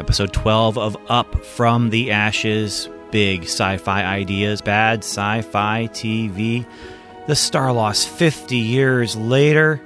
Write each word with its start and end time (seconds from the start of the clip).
episode 0.00 0.32
12 0.32 0.78
of 0.78 0.96
Up 1.10 1.44
from 1.44 1.90
the 1.90 2.10
Ashes. 2.10 2.88
Big 3.10 3.42
sci 3.42 3.76
fi 3.76 4.02
ideas, 4.02 4.62
bad 4.62 5.00
sci 5.00 5.42
fi 5.42 5.88
TV. 5.88 6.64
The 7.26 7.34
Starlost 7.34 8.08
50 8.08 8.56
years 8.56 9.14
later. 9.14 9.78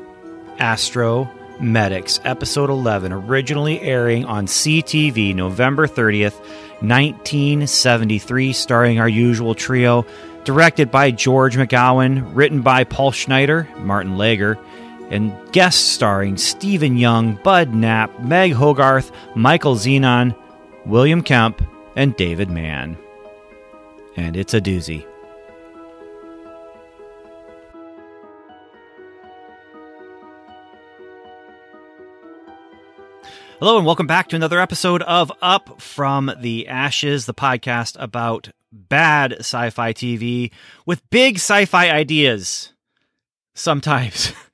Astro 0.60 1.28
Medics, 1.58 2.20
episode 2.22 2.70
11, 2.70 3.12
originally 3.12 3.80
airing 3.80 4.24
on 4.24 4.46
CTV 4.46 5.34
November 5.34 5.88
30th, 5.88 6.38
1973, 6.80 8.52
starring 8.52 9.00
our 9.00 9.08
usual 9.08 9.56
trio. 9.56 10.06
Directed 10.44 10.92
by 10.92 11.10
George 11.10 11.56
McGowan, 11.56 12.30
written 12.36 12.62
by 12.62 12.84
Paul 12.84 13.10
Schneider, 13.10 13.68
Martin 13.78 14.16
Lager, 14.16 14.58
and 15.14 15.32
guest 15.52 15.92
starring 15.92 16.36
Stephen 16.36 16.96
Young, 16.96 17.36
Bud 17.44 17.72
Knapp, 17.72 18.18
Meg 18.18 18.52
Hogarth, 18.52 19.12
Michael 19.36 19.76
Zenon, 19.76 20.36
William 20.86 21.22
Kemp, 21.22 21.62
and 21.94 22.16
David 22.16 22.50
Mann. 22.50 22.98
And 24.16 24.36
it's 24.36 24.54
a 24.54 24.60
doozy. 24.60 25.06
Hello, 33.60 33.76
and 33.76 33.86
welcome 33.86 34.08
back 34.08 34.28
to 34.30 34.36
another 34.36 34.58
episode 34.58 35.02
of 35.04 35.30
Up 35.40 35.80
from 35.80 36.32
the 36.40 36.66
Ashes, 36.66 37.26
the 37.26 37.34
podcast 37.34 37.94
about 38.00 38.50
bad 38.72 39.34
sci 39.38 39.70
fi 39.70 39.92
TV 39.92 40.50
with 40.84 41.08
big 41.10 41.36
sci 41.36 41.66
fi 41.66 41.88
ideas. 41.88 42.72
Sometimes. 43.54 44.32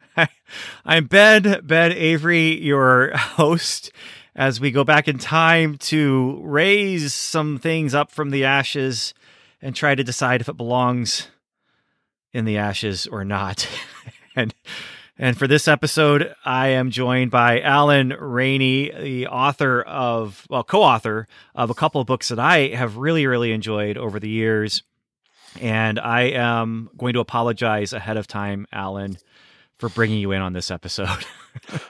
I'm 0.84 1.06
Ben, 1.06 1.60
Ben 1.62 1.92
Avery, 1.92 2.60
your 2.60 3.16
host, 3.16 3.92
as 4.34 4.60
we 4.60 4.70
go 4.70 4.84
back 4.84 5.08
in 5.08 5.18
time 5.18 5.76
to 5.78 6.40
raise 6.42 7.12
some 7.12 7.58
things 7.58 7.94
up 7.94 8.10
from 8.10 8.30
the 8.30 8.44
ashes 8.44 9.14
and 9.62 9.74
try 9.74 9.94
to 9.94 10.04
decide 10.04 10.40
if 10.40 10.48
it 10.48 10.56
belongs 10.56 11.28
in 12.32 12.44
the 12.44 12.58
ashes 12.58 13.06
or 13.06 13.24
not. 13.24 13.68
and 14.36 14.54
and 15.22 15.36
for 15.36 15.46
this 15.46 15.68
episode, 15.68 16.34
I 16.46 16.68
am 16.68 16.90
joined 16.90 17.30
by 17.30 17.60
Allan 17.60 18.08
Reini, 18.12 18.98
the 18.98 19.26
author 19.26 19.82
of, 19.82 20.46
well, 20.48 20.64
co 20.64 20.82
author 20.82 21.28
of 21.54 21.68
a 21.68 21.74
couple 21.74 22.00
of 22.00 22.06
books 22.06 22.28
that 22.28 22.38
I 22.38 22.68
have 22.68 22.96
really, 22.96 23.26
really 23.26 23.52
enjoyed 23.52 23.98
over 23.98 24.18
the 24.18 24.30
years. 24.30 24.82
And 25.60 26.00
I 26.00 26.22
am 26.22 26.88
going 26.96 27.12
to 27.12 27.20
apologize 27.20 27.92
ahead 27.92 28.16
of 28.16 28.28
time, 28.28 28.66
Allan, 28.72 29.18
for 29.80 29.88
bringing 29.88 30.18
you 30.18 30.32
in 30.32 30.40
on 30.42 30.52
this 30.52 30.70
episode. 30.70 31.08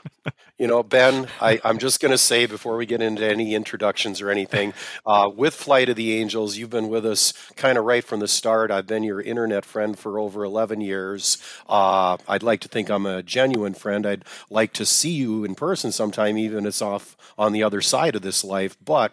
You 0.60 0.66
know, 0.66 0.82
Ben, 0.82 1.26
I, 1.40 1.58
am 1.64 1.78
just 1.78 2.00
going 2.00 2.10
to 2.10 2.18
say 2.18 2.44
before 2.44 2.76
we 2.76 2.84
get 2.84 3.00
into 3.00 3.26
any 3.26 3.54
introductions 3.54 4.20
or 4.20 4.28
anything, 4.28 4.74
uh, 5.06 5.30
with 5.34 5.54
Flight 5.54 5.88
of 5.88 5.96
the 5.96 6.12
Angels, 6.20 6.58
you've 6.58 6.68
been 6.68 6.90
with 6.90 7.06
us 7.06 7.32
kind 7.56 7.78
of 7.78 7.86
right 7.86 8.04
from 8.04 8.20
the 8.20 8.28
start. 8.28 8.70
I've 8.70 8.86
been 8.86 9.02
your 9.02 9.22
internet 9.22 9.64
friend 9.64 9.98
for 9.98 10.18
over 10.18 10.44
11 10.44 10.82
years. 10.82 11.38
Uh, 11.66 12.18
I'd 12.28 12.42
like 12.42 12.60
to 12.60 12.68
think 12.68 12.90
I'm 12.90 13.06
a 13.06 13.22
genuine 13.22 13.72
friend. 13.72 14.04
I'd 14.04 14.26
like 14.50 14.74
to 14.74 14.84
see 14.84 15.12
you 15.12 15.44
in 15.44 15.54
person 15.54 15.92
sometime, 15.92 16.36
even 16.36 16.66
if 16.66 16.68
it's 16.68 16.82
off 16.82 17.16
on 17.38 17.54
the 17.54 17.62
other 17.62 17.80
side 17.80 18.14
of 18.14 18.20
this 18.20 18.44
life. 18.44 18.76
But 18.84 19.12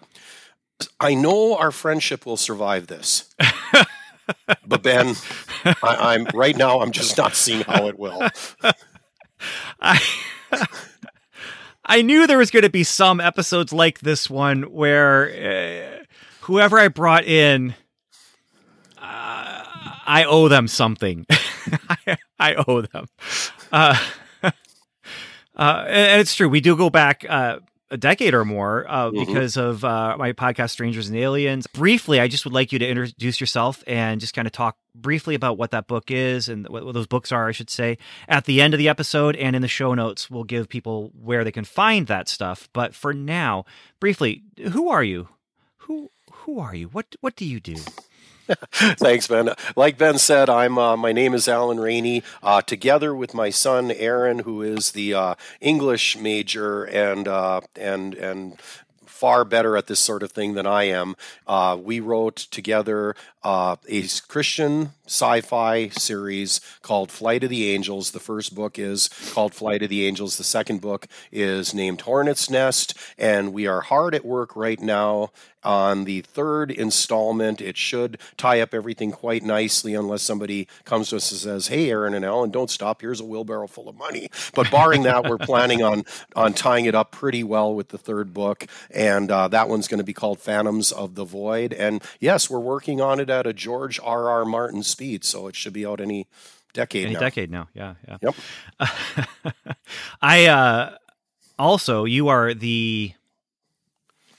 I 0.99 1.13
know 1.13 1.55
our 1.55 1.71
friendship 1.71 2.25
will 2.25 2.35
survive 2.35 2.87
this. 2.87 3.33
but 4.67 4.83
Ben, 4.83 5.15
I, 5.83 6.15
am 6.15 6.27
right 6.33 6.55
now. 6.55 6.81
I'm 6.81 6.91
just 6.91 7.17
not 7.17 7.35
seeing 7.35 7.61
how 7.61 7.87
it 7.87 7.97
will. 7.97 8.27
I 9.81 10.01
I 11.87 12.01
knew 12.01 12.27
there 12.27 12.37
was 12.37 12.51
going 12.51 12.63
to 12.63 12.69
be 12.69 12.83
some 12.83 13.21
episodes 13.21 13.71
like 13.71 13.99
this 13.99 14.29
one 14.29 14.63
where 14.63 15.29
uh, 15.29 16.03
whoever 16.41 16.77
I 16.77 16.89
brought 16.89 17.23
in, 17.23 17.75
uh, 18.97 19.63
I 20.05 20.25
owe 20.27 20.49
them 20.49 20.67
something. 20.67 21.25
I, 21.29 22.17
I, 22.39 22.55
owe 22.67 22.81
them. 22.81 23.05
Uh, 23.71 23.97
uh, 24.43 25.85
and 25.87 26.21
it's 26.21 26.35
true. 26.35 26.49
We 26.49 26.59
do 26.59 26.75
go 26.75 26.89
back 26.89 27.25
uh, 27.27 27.59
a 27.89 27.97
decade 27.97 28.33
or 28.33 28.43
more 28.43 28.85
uh, 28.87 29.09
mm-hmm. 29.09 29.19
because 29.19 29.57
of 29.57 29.83
uh, 29.83 30.15
my 30.17 30.33
podcast 30.33 30.71
strangers 30.71 31.07
and 31.07 31.17
aliens. 31.17 31.67
Briefly 31.67 32.19
i 32.19 32.27
just 32.27 32.45
would 32.45 32.53
like 32.53 32.71
you 32.71 32.79
to 32.79 32.87
introduce 32.87 33.39
yourself 33.39 33.83
and 33.87 34.19
just 34.19 34.33
kind 34.33 34.47
of 34.47 34.51
talk 34.51 34.77
briefly 34.95 35.35
about 35.35 35.57
what 35.57 35.71
that 35.71 35.87
book 35.87 36.09
is 36.09 36.49
and 36.49 36.67
what, 36.69 36.83
what, 36.83 36.93
those 36.93 37.05
books 37.05 37.31
are 37.31 37.47
i 37.47 37.51
should 37.51 37.69
say 37.69 37.97
at 38.27 38.45
the 38.45 38.61
end 38.61 38.73
of 38.73 38.77
the 38.79 38.89
episode 38.89 39.35
and 39.35 39.55
in 39.55 39.61
the 39.61 39.67
show 39.67 39.93
notes. 39.93 40.29
We'll 40.29 40.43
give 40.43 40.67
people 40.67 41.11
where 41.13 41.43
they 41.43 41.51
can 41.51 41.65
find 41.65 42.07
that 42.07 42.27
stuff. 42.27 42.69
But 42.73 42.95
for 42.95 43.13
now 43.13 43.65
briefly 43.99 44.43
who 44.71 44.89
are 44.89 45.03
you? 45.03 45.29
Who 45.77 46.11
who 46.31 46.59
are 46.59 46.75
you? 46.75 46.87
What 46.87 47.15
what 47.21 47.35
do 47.35 47.45
you 47.45 47.59
do 47.59 47.75
Thanks, 48.71 49.27
Ben. 49.27 49.49
Like 49.75 49.97
Ben 49.97 50.17
said, 50.17 50.49
I'm. 50.49 50.77
Uh, 50.77 50.95
my 50.95 51.11
name 51.11 51.33
is 51.33 51.47
Allan 51.47 51.77
Reini. 51.77 52.23
Uh, 52.41 52.61
together 52.61 53.15
with 53.15 53.33
my 53.33 53.49
son 53.49 53.91
Aaron, 53.91 54.39
who 54.39 54.61
is 54.61 54.91
the 54.91 55.13
uh, 55.13 55.35
English 55.59 56.17
major 56.17 56.83
and 56.85 57.27
uh, 57.27 57.61
and 57.75 58.13
and 58.13 58.57
far 59.17 59.43
better 59.43 59.75
at 59.75 59.87
this 59.87 59.99
sort 59.99 60.21
of 60.21 60.31
thing 60.31 60.53
than 60.53 60.67
I 60.67 60.83
am. 60.83 61.15
Uh, 61.47 61.75
we 61.81 61.99
wrote 61.99 62.35
together 62.35 63.15
uh, 63.43 63.77
a 63.89 64.03
Christian 64.27 64.91
sci 65.07 65.41
fi 65.41 65.89
series 65.89 66.61
called 66.83 67.11
Flight 67.11 67.43
of 67.43 67.49
the 67.49 67.71
Angels. 67.71 68.11
The 68.11 68.19
first 68.19 68.53
book 68.53 68.77
is 68.77 69.09
called 69.33 69.55
Flight 69.55 69.81
of 69.81 69.89
the 69.89 70.05
Angels. 70.05 70.37
The 70.37 70.43
second 70.43 70.81
book 70.81 71.07
is 71.31 71.73
named 71.73 72.01
Hornet's 72.01 72.49
Nest. 72.49 72.93
And 73.17 73.53
we 73.53 73.65
are 73.65 73.81
hard 73.81 74.13
at 74.13 74.23
work 74.25 74.55
right 74.55 74.79
now 74.79 75.31
on 75.63 76.05
the 76.05 76.21
third 76.21 76.71
installment. 76.71 77.61
It 77.61 77.77
should 77.77 78.19
tie 78.37 78.61
up 78.61 78.73
everything 78.73 79.11
quite 79.11 79.43
nicely, 79.43 79.93
unless 79.93 80.21
somebody 80.21 80.67
comes 80.85 81.09
to 81.09 81.17
us 81.17 81.31
and 81.31 81.39
says, 81.39 81.67
"Hey, 81.67 81.89
Aaron 81.89 82.13
and 82.13 82.23
Allan, 82.23 82.51
don't 82.51 82.69
stop. 82.69 83.01
Here's 83.01 83.19
a 83.19 83.25
wheelbarrow 83.25 83.67
full 83.67 83.89
of 83.89 83.95
money." 83.95 84.29
But 84.53 84.71
barring 84.71 85.03
that, 85.03 85.27
we're 85.27 85.37
planning 85.37 85.83
on 85.83 86.05
on 86.35 86.53
tying 86.53 86.85
it 86.85 86.95
up 86.95 87.11
pretty 87.11 87.43
well 87.43 87.73
with 87.73 87.89
the 87.89 87.97
third 87.97 88.33
book, 88.33 88.67
and 88.91 89.29
uh, 89.31 89.47
that 89.49 89.69
one's 89.69 89.87
going 89.87 89.99
to 89.99 90.03
be 90.03 90.13
called 90.13 90.39
Phantoms 90.39 90.91
of 90.91 91.15
the 91.15 91.25
Void. 91.25 91.73
And 91.73 92.01
yes, 92.19 92.49
we're 92.49 92.59
working 92.59 93.01
on 93.01 93.19
it 93.19 93.29
at 93.29 93.47
a 93.47 93.53
George 93.53 93.99
R. 94.03 94.29
R. 94.29 94.45
Martin 94.45 94.83
speed, 94.83 95.23
so 95.23 95.47
it 95.47 95.55
should 95.55 95.73
be 95.73 95.85
out 95.85 95.99
any 95.99 96.27
decade. 96.73 97.05
Any 97.05 97.13
now. 97.15 97.19
decade 97.19 97.51
now, 97.51 97.69
yeah, 97.73 97.95
yeah. 98.07 98.17
Yep. 98.21 98.35
I 100.21 100.45
uh, 100.45 100.97
also, 101.57 102.05
you 102.05 102.27
are 102.27 102.53
the 102.53 103.13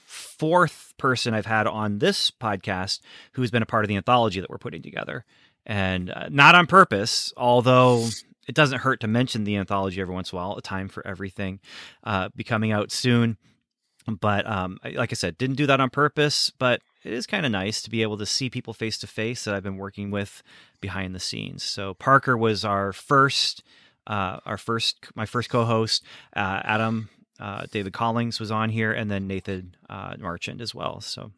fourth 0.06 0.87
person 0.98 1.34
I've 1.34 1.46
had 1.46 1.66
on 1.66 1.98
this 1.98 2.30
podcast 2.30 3.00
who's 3.32 3.50
been 3.50 3.62
a 3.62 3.66
part 3.66 3.84
of 3.84 3.88
the 3.88 3.96
anthology 3.96 4.40
that 4.40 4.50
we're 4.50 4.58
putting 4.58 4.82
together, 4.82 5.24
and 5.64 6.10
uh, 6.10 6.28
not 6.30 6.54
on 6.54 6.66
purpose, 6.66 7.32
although. 7.36 8.08
It 8.46 8.54
doesn't 8.54 8.78
hurt 8.78 9.00
to 9.00 9.06
mention 9.06 9.44
the 9.44 9.56
anthology 9.56 10.00
every 10.00 10.14
once 10.14 10.32
in 10.32 10.38
a 10.38 10.40
while. 10.40 10.56
A 10.56 10.62
time 10.62 10.88
for 10.88 11.06
everything, 11.06 11.60
uh, 12.02 12.30
be 12.34 12.44
coming 12.44 12.72
out 12.72 12.90
soon. 12.90 13.36
But 14.06 14.46
um, 14.46 14.78
like 14.94 15.12
I 15.12 15.16
said, 15.16 15.36
didn't 15.36 15.56
do 15.56 15.66
that 15.66 15.82
on 15.82 15.90
purpose. 15.90 16.50
But 16.58 16.80
it 17.04 17.12
is 17.12 17.26
kind 17.26 17.44
of 17.44 17.52
nice 17.52 17.82
to 17.82 17.90
be 17.90 18.00
able 18.00 18.16
to 18.16 18.24
see 18.24 18.48
people 18.48 18.72
face 18.72 18.96
to 19.00 19.06
face 19.06 19.44
that 19.44 19.54
I've 19.54 19.62
been 19.62 19.76
working 19.76 20.10
with 20.10 20.42
behind 20.80 21.14
the 21.14 21.20
scenes. 21.20 21.62
So 21.62 21.92
Parker 21.92 22.38
was 22.38 22.64
our 22.64 22.94
first, 22.94 23.62
uh, 24.06 24.40
our 24.46 24.56
first, 24.56 24.96
my 25.14 25.26
first 25.26 25.50
co-host. 25.50 26.02
Uh, 26.34 26.62
Adam 26.64 27.10
uh, 27.40 27.66
David 27.70 27.92
Collings 27.92 28.40
was 28.40 28.50
on 28.50 28.70
here, 28.70 28.92
and 28.92 29.10
then 29.10 29.26
Nathan 29.26 29.76
uh, 29.88 30.14
Marchand 30.18 30.60
as 30.60 30.74
well. 30.74 31.00
So 31.00 31.32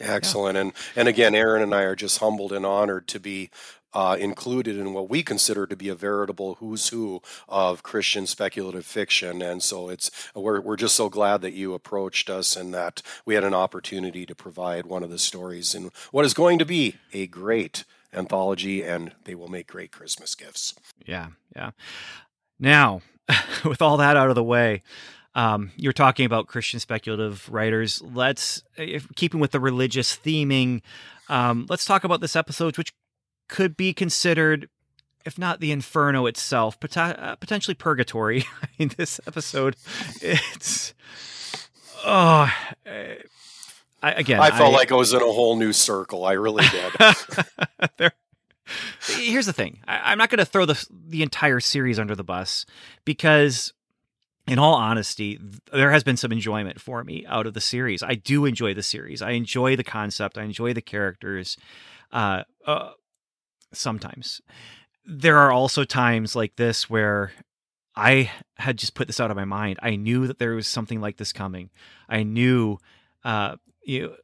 excellent, 0.00 0.56
yeah. 0.56 0.62
and 0.62 0.72
and 0.96 1.08
again, 1.08 1.34
Aaron 1.34 1.62
and 1.62 1.74
I 1.74 1.82
are 1.82 1.96
just 1.96 2.18
humbled 2.18 2.52
and 2.52 2.64
honored 2.64 3.08
to 3.08 3.20
be 3.20 3.50
uh, 3.94 4.16
included 4.18 4.76
in 4.76 4.92
what 4.92 5.08
we 5.08 5.22
consider 5.22 5.66
to 5.66 5.76
be 5.76 5.88
a 5.88 5.94
veritable 5.94 6.56
who's 6.56 6.88
who 6.88 7.22
of 7.48 7.82
Christian 7.82 8.26
speculative 8.26 8.84
fiction. 8.84 9.40
And 9.40 9.62
so 9.62 9.88
it's 9.88 10.10
we're 10.34 10.60
we're 10.60 10.76
just 10.76 10.96
so 10.96 11.08
glad 11.08 11.40
that 11.42 11.52
you 11.52 11.74
approached 11.74 12.28
us 12.28 12.56
and 12.56 12.74
that 12.74 13.02
we 13.24 13.34
had 13.34 13.44
an 13.44 13.54
opportunity 13.54 14.26
to 14.26 14.34
provide 14.34 14.86
one 14.86 15.02
of 15.02 15.10
the 15.10 15.18
stories 15.18 15.74
in 15.74 15.90
what 16.10 16.24
is 16.24 16.34
going 16.34 16.58
to 16.58 16.66
be 16.66 16.96
a 17.12 17.26
great 17.26 17.84
anthology, 18.12 18.82
and 18.82 19.12
they 19.24 19.34
will 19.34 19.48
make 19.48 19.66
great 19.66 19.92
Christmas 19.92 20.34
gifts. 20.34 20.74
Yeah, 21.06 21.28
yeah. 21.54 21.70
Now, 22.58 23.02
with 23.64 23.82
all 23.82 23.96
that 23.96 24.16
out 24.16 24.28
of 24.28 24.34
the 24.34 24.44
way, 24.44 24.82
um, 25.34 25.72
you're 25.76 25.92
talking 25.92 26.26
about 26.26 26.46
Christian 26.46 26.80
speculative 26.80 27.48
writers. 27.52 28.00
Let's, 28.02 28.62
if, 28.76 29.08
keeping 29.16 29.40
with 29.40 29.50
the 29.50 29.60
religious 29.60 30.16
theming, 30.16 30.82
um, 31.28 31.66
let's 31.68 31.84
talk 31.84 32.04
about 32.04 32.20
this 32.20 32.36
episode, 32.36 32.78
which 32.78 32.94
could 33.48 33.76
be 33.76 33.92
considered, 33.92 34.68
if 35.24 35.38
not 35.38 35.60
the 35.60 35.72
inferno 35.72 36.26
itself, 36.26 36.78
pot- 36.78 37.18
uh, 37.18 37.36
potentially 37.36 37.74
purgatory. 37.74 38.44
in 38.78 38.92
this 38.96 39.20
episode, 39.26 39.76
it's 40.20 40.94
oh. 42.04 42.52
I, 44.02 44.12
again, 44.12 44.38
I 44.38 44.50
felt 44.50 44.74
I, 44.74 44.76
like 44.76 44.92
I 44.92 44.96
was 44.96 45.14
in 45.14 45.22
a 45.22 45.24
whole 45.24 45.56
new 45.56 45.72
circle. 45.72 46.26
I 46.26 46.32
really 46.32 46.64
did. 46.68 48.12
here's 49.06 49.46
the 49.46 49.52
thing: 49.52 49.78
I, 49.88 50.12
am 50.12 50.18
not 50.18 50.28
going 50.28 50.40
to 50.40 50.44
throw 50.44 50.66
the 50.66 50.86
the 51.08 51.22
entire 51.22 51.58
series 51.58 51.98
under 51.98 52.14
the 52.14 52.24
bus 52.24 52.66
because 53.06 53.72
in 54.46 54.58
all 54.58 54.74
honesty, 54.74 55.38
there 55.72 55.90
has 55.90 56.04
been 56.04 56.16
some 56.16 56.32
enjoyment 56.32 56.80
for 56.80 57.02
me 57.02 57.24
out 57.26 57.46
of 57.46 57.54
the 57.54 57.60
series. 57.60 58.02
I 58.02 58.14
do 58.14 58.44
enjoy 58.44 58.74
the 58.74 58.82
series. 58.82 59.22
I 59.22 59.30
enjoy 59.30 59.76
the 59.76 59.84
concept. 59.84 60.36
I 60.36 60.42
enjoy 60.42 60.74
the 60.74 60.82
characters. 60.82 61.56
Uh, 62.12 62.44
uh, 62.66 62.90
sometimes 63.72 64.40
there 65.06 65.38
are 65.38 65.50
also 65.52 65.84
times 65.84 66.34
like 66.34 66.56
this 66.56 66.88
where 66.88 67.32
I 67.96 68.30
had 68.56 68.78
just 68.78 68.94
put 68.94 69.06
this 69.06 69.20
out 69.20 69.30
of 69.30 69.36
my 69.36 69.44
mind. 69.44 69.78
I 69.82 69.96
knew 69.96 70.26
that 70.26 70.38
there 70.38 70.54
was 70.54 70.66
something 70.66 71.00
like 71.00 71.16
this 71.16 71.32
coming. 71.32 71.70
I 72.08 72.22
knew, 72.22 72.78
uh, 73.24 73.56
you, 73.84 74.14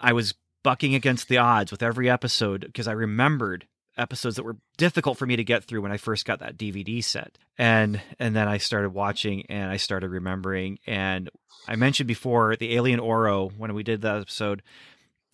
I 0.00 0.12
was 0.12 0.34
bucking 0.62 0.94
against 0.94 1.28
the 1.28 1.38
odds 1.38 1.70
with 1.70 1.82
every 1.82 2.08
episode 2.08 2.62
because 2.62 2.88
I 2.88 2.92
remembered 2.92 3.66
episodes 3.96 4.36
that 4.36 4.44
were 4.44 4.56
difficult 4.76 5.18
for 5.18 5.26
me 5.26 5.36
to 5.36 5.44
get 5.44 5.64
through 5.64 5.82
when 5.82 5.92
I 5.92 5.96
first 5.96 6.24
got 6.24 6.40
that 6.40 6.56
DVD 6.56 7.02
set. 7.02 7.38
And 7.58 8.00
and 8.18 8.36
then 8.36 8.48
I 8.48 8.58
started 8.58 8.90
watching 8.90 9.46
and 9.46 9.70
I 9.70 9.76
started 9.76 10.10
remembering 10.10 10.78
and 10.86 11.30
I 11.68 11.76
mentioned 11.76 12.06
before 12.06 12.56
the 12.56 12.74
Alien 12.76 13.00
Oro 13.00 13.48
when 13.56 13.74
we 13.74 13.82
did 13.82 14.02
that 14.02 14.20
episode. 14.20 14.62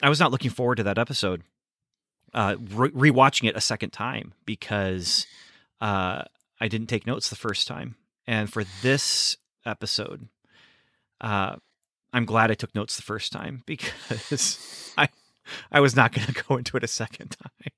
I 0.02 0.08
was 0.08 0.20
not 0.20 0.30
looking 0.30 0.50
forward 0.50 0.76
to 0.76 0.84
that 0.84 0.98
episode. 0.98 1.42
Uh 2.32 2.56
re- 2.70 3.10
rewatching 3.10 3.48
it 3.48 3.56
a 3.56 3.60
second 3.60 3.90
time 3.90 4.32
because 4.46 5.26
uh 5.80 6.22
I 6.60 6.68
didn't 6.68 6.88
take 6.88 7.06
notes 7.06 7.28
the 7.28 7.36
first 7.36 7.66
time. 7.66 7.96
And 8.26 8.50
for 8.52 8.64
this 8.82 9.36
episode, 9.66 10.28
uh 11.20 11.56
I'm 12.12 12.24
glad 12.26 12.50
I 12.50 12.54
took 12.54 12.74
notes 12.74 12.96
the 12.96 13.02
first 13.02 13.32
time 13.32 13.62
because 13.66 14.92
I 14.96 15.08
I 15.72 15.80
was 15.80 15.96
not 15.96 16.12
going 16.12 16.26
to 16.28 16.44
go 16.48 16.56
into 16.56 16.76
it 16.76 16.84
a 16.84 16.88
second 16.88 17.30
time. 17.30 17.72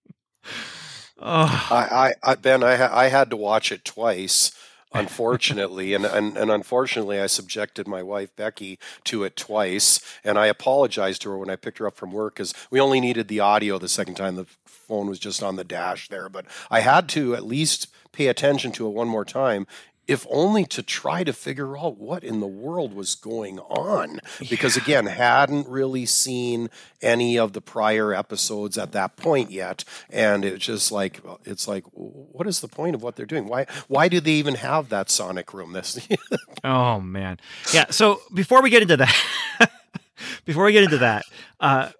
Oh. 1.19 1.69
I, 1.71 2.15
I, 2.23 2.33
I, 2.33 2.35
Ben, 2.35 2.63
I, 2.63 2.77
ha- 2.77 2.91
I 2.93 3.09
had 3.09 3.31
to 3.31 3.37
watch 3.37 3.71
it 3.73 3.85
twice, 3.85 4.53
unfortunately, 4.93 5.95
and, 5.95 6.05
and 6.05 6.37
and 6.37 6.51
unfortunately, 6.51 7.21
I 7.21 7.27
subjected 7.27 7.89
my 7.89 8.03
wife 8.03 8.35
Becky 8.37 8.79
to 9.05 9.25
it 9.25 9.37
twice, 9.37 10.01
and 10.23 10.39
I 10.39 10.47
apologized 10.47 11.23
to 11.23 11.31
her 11.31 11.39
when 11.39 11.51
I 11.51 11.57
picked 11.57 11.79
her 11.79 11.87
up 11.87 11.97
from 11.97 12.13
work 12.13 12.35
because 12.35 12.55
we 12.71 12.81
only 12.81 13.01
needed 13.01 13.29
the 13.29 13.41
audio 13.41 13.79
the 13.79 13.89
second 13.89 14.15
time. 14.15 14.37
The 14.37 14.47
phone 14.67 15.09
was 15.09 15.19
just 15.19 15.43
on 15.43 15.57
the 15.57 15.65
dash 15.65 16.09
there, 16.09 16.29
but 16.29 16.47
I 16.71 16.81
had 16.81 17.09
to 17.11 17.35
at 17.35 17.47
least 17.47 17.89
pay 18.13 18.27
attention 18.29 18.71
to 18.73 18.87
it 18.87 18.91
one 18.93 19.09
more 19.09 19.25
time 19.25 19.67
if 20.07 20.27
only 20.31 20.65
to 20.67 20.83
try 20.83 21.25
to 21.25 21.33
figure 21.33 21.79
out 21.79 21.99
what 21.99 22.23
in 22.23 22.41
the 22.41 22.47
world 22.47 22.95
was 22.95 23.15
going 23.15 23.59
on. 23.59 24.21
Because 24.51 24.77
again, 24.77 25.07
hadn't 25.07 25.69
really 25.69 26.07
seen 26.07 26.71
any 27.03 27.39
of 27.39 27.53
the 27.53 27.61
prior 27.61 28.15
episodes 28.15 28.77
at 28.79 28.93
that 28.93 29.17
point 29.17 29.51
yet, 29.51 29.85
and 30.11 30.45
it's 30.45 30.65
just 30.65 30.93
like 30.93 31.21
it's 31.45 31.67
like, 31.67 31.85
what 31.93 32.47
is 32.47 32.61
the 32.61 32.69
point 32.69 32.95
of 32.95 33.03
what 33.03 33.17
they're 33.17 33.27
doing? 33.27 33.47
Why 33.47 33.67
why 33.89 34.09
do 34.09 34.21
they 34.21 34.33
even 34.33 34.57
have 34.57 34.89
that 34.91 35.11
sonic 35.11 35.55
room? 35.55 35.73
This. 35.73 36.07
oh 36.65 37.01
man, 37.01 37.39
yeah. 37.73 37.87
So 37.91 38.21
before 38.33 38.63
we 38.63 38.71
get 38.71 38.83
into 38.83 38.97
that, 38.99 39.15
before 40.45 40.65
we 40.65 40.73
get 40.73 40.85
into 40.85 40.99
that. 40.99 41.25
Uh, 41.61 41.91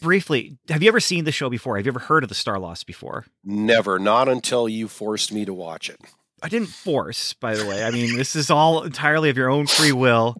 briefly, 0.00 0.58
have 0.68 0.82
you 0.82 0.88
ever 0.88 1.00
seen 1.00 1.24
the 1.24 1.32
show 1.32 1.48
before? 1.48 1.76
Have 1.76 1.86
you 1.86 1.92
ever 1.92 2.00
heard 2.00 2.22
of 2.24 2.28
the 2.28 2.34
Starlost 2.34 2.86
before? 2.86 3.24
Never, 3.44 3.98
not 3.98 4.28
until 4.28 4.68
you 4.68 4.88
forced 4.88 5.32
me 5.32 5.44
to 5.44 5.54
watch 5.54 5.88
it. 5.88 6.00
I 6.42 6.48
didn't 6.48 6.68
force, 6.68 7.34
by 7.34 7.54
the 7.54 7.64
way. 7.64 7.84
I 7.84 7.90
mean, 7.90 8.16
this 8.16 8.34
is 8.34 8.50
all 8.50 8.82
entirely 8.82 9.30
of 9.30 9.36
your 9.36 9.48
own 9.48 9.66
free 9.66 9.92
will. 9.92 10.36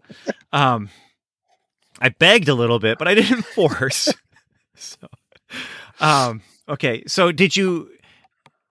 Um, 0.51 0.89
I 1.99 2.09
begged 2.09 2.49
a 2.49 2.53
little 2.53 2.79
bit, 2.79 2.97
but 2.97 3.07
I 3.07 3.15
didn't 3.15 3.41
force. 3.55 4.13
so, 4.75 5.07
um, 5.99 6.41
okay. 6.67 7.03
So, 7.07 7.31
did 7.31 7.55
you? 7.55 7.89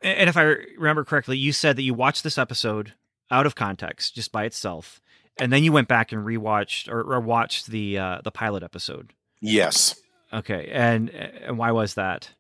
And 0.02 0.28
if 0.28 0.36
I 0.36 0.42
remember 0.42 1.04
correctly, 1.04 1.38
you 1.38 1.52
said 1.52 1.76
that 1.76 1.82
you 1.82 1.94
watched 1.94 2.24
this 2.24 2.36
episode 2.36 2.92
out 3.30 3.46
of 3.46 3.54
context, 3.54 4.14
just 4.14 4.32
by 4.32 4.44
itself, 4.44 5.00
and 5.38 5.52
then 5.52 5.64
you 5.64 5.72
went 5.72 5.88
back 5.88 6.12
and 6.12 6.26
rewatched 6.26 6.92
or, 6.92 7.00
or 7.00 7.20
watched 7.20 7.68
the 7.68 7.98
uh, 7.98 8.20
the 8.22 8.30
pilot 8.30 8.62
episode. 8.62 9.12
Yes. 9.40 9.94
Okay. 10.32 10.68
And 10.72 11.08
and 11.10 11.56
why 11.56 11.70
was 11.72 11.94
that? 11.94 12.30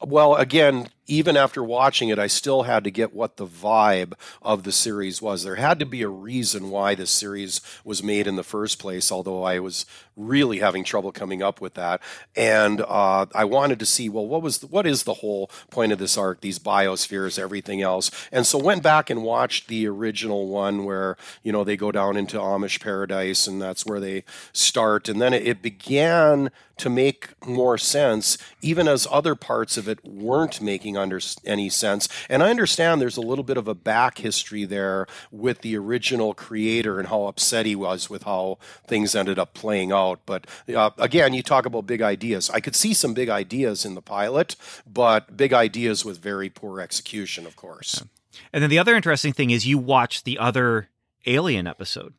Well, 0.00 0.34
again, 0.34 0.88
even 1.06 1.36
after 1.36 1.62
watching 1.62 2.08
it, 2.08 2.18
I 2.18 2.26
still 2.26 2.64
had 2.64 2.84
to 2.84 2.90
get 2.90 3.14
what 3.14 3.36
the 3.36 3.46
vibe 3.46 4.14
of 4.42 4.64
the 4.64 4.72
series 4.72 5.22
was. 5.22 5.42
There 5.42 5.56
had 5.56 5.78
to 5.78 5.86
be 5.86 6.02
a 6.02 6.08
reason 6.08 6.70
why 6.70 6.94
this 6.94 7.10
series 7.10 7.60
was 7.84 8.02
made 8.02 8.26
in 8.26 8.36
the 8.36 8.42
first 8.42 8.78
place, 8.78 9.12
although 9.12 9.42
I 9.42 9.58
was 9.58 9.86
really 10.16 10.58
having 10.58 10.82
trouble 10.82 11.12
coming 11.12 11.42
up 11.42 11.60
with 11.60 11.74
that. 11.74 12.00
And 12.34 12.80
uh, 12.80 13.26
I 13.34 13.44
wanted 13.44 13.78
to 13.80 13.86
see, 13.86 14.08
well, 14.08 14.26
what 14.26 14.42
was 14.42 14.58
the, 14.58 14.66
what 14.66 14.86
is 14.86 15.02
the 15.02 15.14
whole 15.14 15.50
point 15.70 15.92
of 15.92 15.98
this 15.98 16.16
arc? 16.16 16.40
These 16.40 16.58
biospheres, 16.58 17.38
everything 17.38 17.82
else. 17.82 18.10
And 18.32 18.46
so 18.46 18.58
went 18.58 18.82
back 18.82 19.10
and 19.10 19.22
watched 19.22 19.68
the 19.68 19.86
original 19.86 20.48
one 20.48 20.84
where 20.84 21.16
you 21.42 21.52
know 21.52 21.64
they 21.64 21.76
go 21.76 21.92
down 21.92 22.16
into 22.16 22.38
Amish 22.38 22.80
paradise, 22.80 23.46
and 23.46 23.60
that's 23.60 23.84
where 23.84 24.00
they 24.00 24.24
start. 24.52 25.08
And 25.08 25.20
then 25.20 25.34
it, 25.34 25.46
it 25.46 25.62
began 25.62 26.50
to 26.78 26.90
make 26.90 27.30
more 27.46 27.78
sense, 27.78 28.36
even 28.60 28.86
as 28.86 29.06
other 29.10 29.34
parts 29.34 29.76
of 29.76 29.88
it 29.88 30.04
weren't 30.04 30.60
making 30.60 30.95
under 30.96 31.20
any 31.44 31.68
sense. 31.68 32.08
And 32.28 32.42
I 32.42 32.50
understand 32.50 33.00
there's 33.00 33.16
a 33.16 33.20
little 33.20 33.44
bit 33.44 33.56
of 33.56 33.68
a 33.68 33.74
back 33.74 34.18
history 34.18 34.64
there 34.64 35.06
with 35.30 35.60
the 35.60 35.76
original 35.76 36.34
creator 36.34 36.98
and 36.98 37.08
how 37.08 37.26
upset 37.26 37.66
he 37.66 37.76
was 37.76 38.08
with 38.08 38.22
how 38.22 38.58
things 38.86 39.14
ended 39.14 39.38
up 39.38 39.54
playing 39.54 39.92
out 39.92 40.06
out. 40.06 40.20
But 40.26 40.46
uh, 40.74 40.90
again, 40.98 41.34
you 41.34 41.42
talk 41.42 41.66
about 41.66 41.86
big 41.86 42.02
ideas. 42.02 42.50
I 42.50 42.60
could 42.60 42.76
see 42.76 42.94
some 42.94 43.14
big 43.14 43.28
ideas 43.28 43.84
in 43.84 43.94
the 43.94 44.02
pilot, 44.02 44.56
but 44.86 45.36
big 45.36 45.52
ideas 45.52 46.04
with 46.04 46.18
very 46.18 46.48
poor 46.48 46.80
execution, 46.80 47.46
of 47.46 47.56
course. 47.56 48.00
Yeah. 48.00 48.40
And 48.52 48.62
then 48.62 48.70
the 48.70 48.78
other 48.78 48.94
interesting 48.94 49.32
thing 49.32 49.50
is 49.50 49.66
you 49.66 49.78
watched 49.78 50.24
the 50.24 50.38
other 50.38 50.88
Alien 51.26 51.66
episode. 51.66 52.14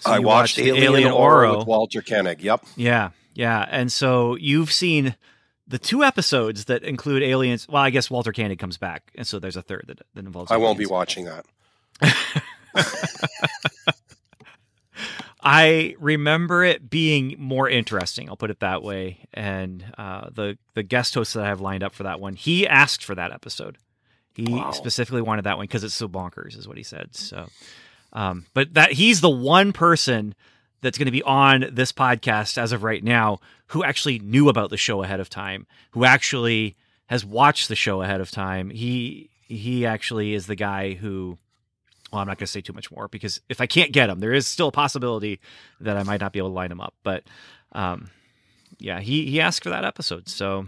So 0.00 0.10
I 0.10 0.18
watched, 0.18 0.58
watched 0.58 0.58
Alien, 0.58 0.84
Alien 0.84 1.12
Oro 1.12 1.58
with 1.58 1.66
Walter 1.66 2.02
Koenig. 2.02 2.42
Yep. 2.42 2.64
Yeah, 2.74 3.10
yeah. 3.34 3.66
And 3.70 3.92
so 3.92 4.36
you've 4.36 4.72
seen 4.72 5.14
the 5.66 5.78
two 5.78 6.02
episodes 6.02 6.66
that 6.66 6.82
include 6.82 7.22
aliens. 7.22 7.68
Well, 7.68 7.82
I 7.82 7.90
guess 7.90 8.10
Walter 8.10 8.32
Koenig 8.32 8.58
comes 8.58 8.78
back, 8.78 9.12
and 9.14 9.26
so 9.26 9.38
there's 9.38 9.56
a 9.56 9.62
third 9.62 9.84
that, 9.88 10.00
that 10.14 10.24
involves. 10.24 10.50
I 10.50 10.54
aliens. 10.54 10.66
won't 10.66 10.78
be 10.78 10.86
watching 10.86 11.24
that. 11.26 11.46
I 15.42 15.96
remember 15.98 16.62
it 16.62 16.88
being 16.88 17.34
more 17.38 17.68
interesting. 17.68 18.28
I'll 18.28 18.36
put 18.36 18.50
it 18.50 18.60
that 18.60 18.82
way. 18.82 19.26
And 19.34 19.84
uh, 19.98 20.28
the 20.32 20.56
the 20.74 20.82
guest 20.82 21.14
host 21.14 21.34
that 21.34 21.44
I 21.44 21.48
have 21.48 21.60
lined 21.60 21.82
up 21.82 21.94
for 21.94 22.04
that 22.04 22.20
one, 22.20 22.34
he 22.34 22.66
asked 22.66 23.02
for 23.02 23.14
that 23.16 23.32
episode. 23.32 23.78
He 24.34 24.44
wow. 24.48 24.70
specifically 24.70 25.20
wanted 25.20 25.44
that 25.44 25.56
one 25.56 25.64
because 25.64 25.84
it's 25.84 25.94
so 25.94 26.08
bonkers, 26.08 26.56
is 26.56 26.68
what 26.68 26.76
he 26.76 26.82
said. 26.82 27.14
So, 27.14 27.48
um, 28.12 28.46
but 28.54 28.74
that 28.74 28.92
he's 28.92 29.20
the 29.20 29.30
one 29.30 29.72
person 29.72 30.34
that's 30.82 30.98
going 30.98 31.06
to 31.06 31.12
be 31.12 31.22
on 31.22 31.66
this 31.72 31.92
podcast 31.92 32.58
as 32.58 32.72
of 32.72 32.82
right 32.82 33.02
now 33.02 33.40
who 33.68 33.82
actually 33.82 34.18
knew 34.18 34.48
about 34.48 34.70
the 34.70 34.76
show 34.76 35.02
ahead 35.02 35.20
of 35.20 35.30
time, 35.30 35.66
who 35.92 36.04
actually 36.04 36.76
has 37.06 37.24
watched 37.24 37.68
the 37.68 37.76
show 37.76 38.02
ahead 38.02 38.20
of 38.20 38.30
time. 38.30 38.68
He 38.68 39.30
he 39.40 39.86
actually 39.86 40.34
is 40.34 40.46
the 40.46 40.56
guy 40.56 40.94
who 40.94 41.38
well, 42.12 42.20
I'm 42.20 42.26
not 42.26 42.36
going 42.36 42.46
to 42.46 42.52
say 42.52 42.60
too 42.60 42.74
much 42.74 42.90
more 42.90 43.08
because 43.08 43.40
if 43.48 43.60
I 43.60 43.66
can't 43.66 43.92
get 43.92 44.10
him, 44.10 44.20
there 44.20 44.34
is 44.34 44.46
still 44.46 44.68
a 44.68 44.72
possibility 44.72 45.40
that 45.80 45.96
I 45.96 46.02
might 46.02 46.20
not 46.20 46.32
be 46.32 46.40
able 46.40 46.50
to 46.50 46.54
line 46.54 46.70
him 46.70 46.80
up. 46.80 46.94
But 47.02 47.24
um, 47.72 48.10
yeah, 48.78 49.00
he 49.00 49.30
he 49.30 49.40
asked 49.40 49.62
for 49.62 49.70
that 49.70 49.84
episode, 49.84 50.28
so 50.28 50.66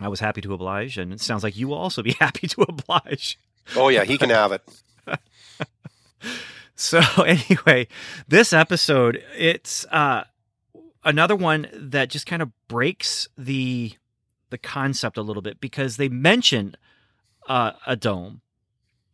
I 0.00 0.08
was 0.08 0.20
happy 0.20 0.40
to 0.42 0.52
oblige, 0.52 0.98
and 0.98 1.12
it 1.12 1.20
sounds 1.20 1.42
like 1.42 1.56
you 1.56 1.68
will 1.68 1.78
also 1.78 2.02
be 2.02 2.12
happy 2.20 2.46
to 2.48 2.62
oblige. 2.62 3.38
Oh 3.76 3.88
yeah, 3.88 4.04
he 4.04 4.18
can 4.18 4.30
have 4.30 4.52
it. 4.52 4.62
so 6.80 7.00
anyway, 7.22 7.86
this 8.26 8.52
episode 8.52 9.22
it's 9.36 9.84
uh, 9.86 10.24
another 11.04 11.36
one 11.36 11.68
that 11.74 12.08
just 12.08 12.26
kind 12.26 12.42
of 12.42 12.50
breaks 12.68 13.28
the 13.36 13.92
the 14.48 14.58
concept 14.58 15.16
a 15.16 15.22
little 15.22 15.42
bit 15.42 15.60
because 15.60 15.96
they 15.96 16.08
mention 16.08 16.74
uh, 17.48 17.72
a 17.86 17.96
dome. 17.96 18.40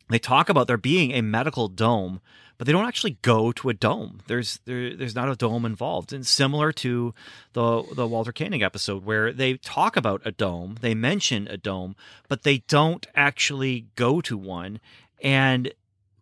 They 0.09 0.19
talk 0.19 0.49
about 0.49 0.69
there 0.69 0.77
being 0.77 1.11
a 1.13 1.21
medical 1.21 1.69
dome, 1.69 2.21
but 2.57 2.67
they 2.67 2.73
don't 2.73 2.87
actually 2.87 3.19
go 3.23 3.51
to 3.53 3.69
a 3.69 3.75
dome. 3.75 4.21
There's 4.29 4.61
there, 4.65 4.95
there's 4.97 5.17
not 5.17 5.29
a 5.29 5.35
dome 5.35 5.65
involved, 5.65 6.13
and 6.13 6.25
similar 6.25 6.73
to 6.73 7.15
the 7.53 7.83
the 7.95 8.07
Walter 8.07 8.33
Koenig 8.33 8.63
episode 8.63 9.05
where 9.05 9.33
they 9.33 9.55
talk 9.55 9.97
about 9.97 10.23
a 10.25 10.31
dome, 10.31 10.77
they 10.81 10.95
mention 10.95 11.49
a 11.49 11.57
dome, 11.57 11.97
but 12.29 12.45
they 12.45 12.59
don't 12.69 13.07
actually 13.17 13.87
go 13.97 14.21
to 14.21 14.39
one, 14.39 14.79
and 15.21 15.73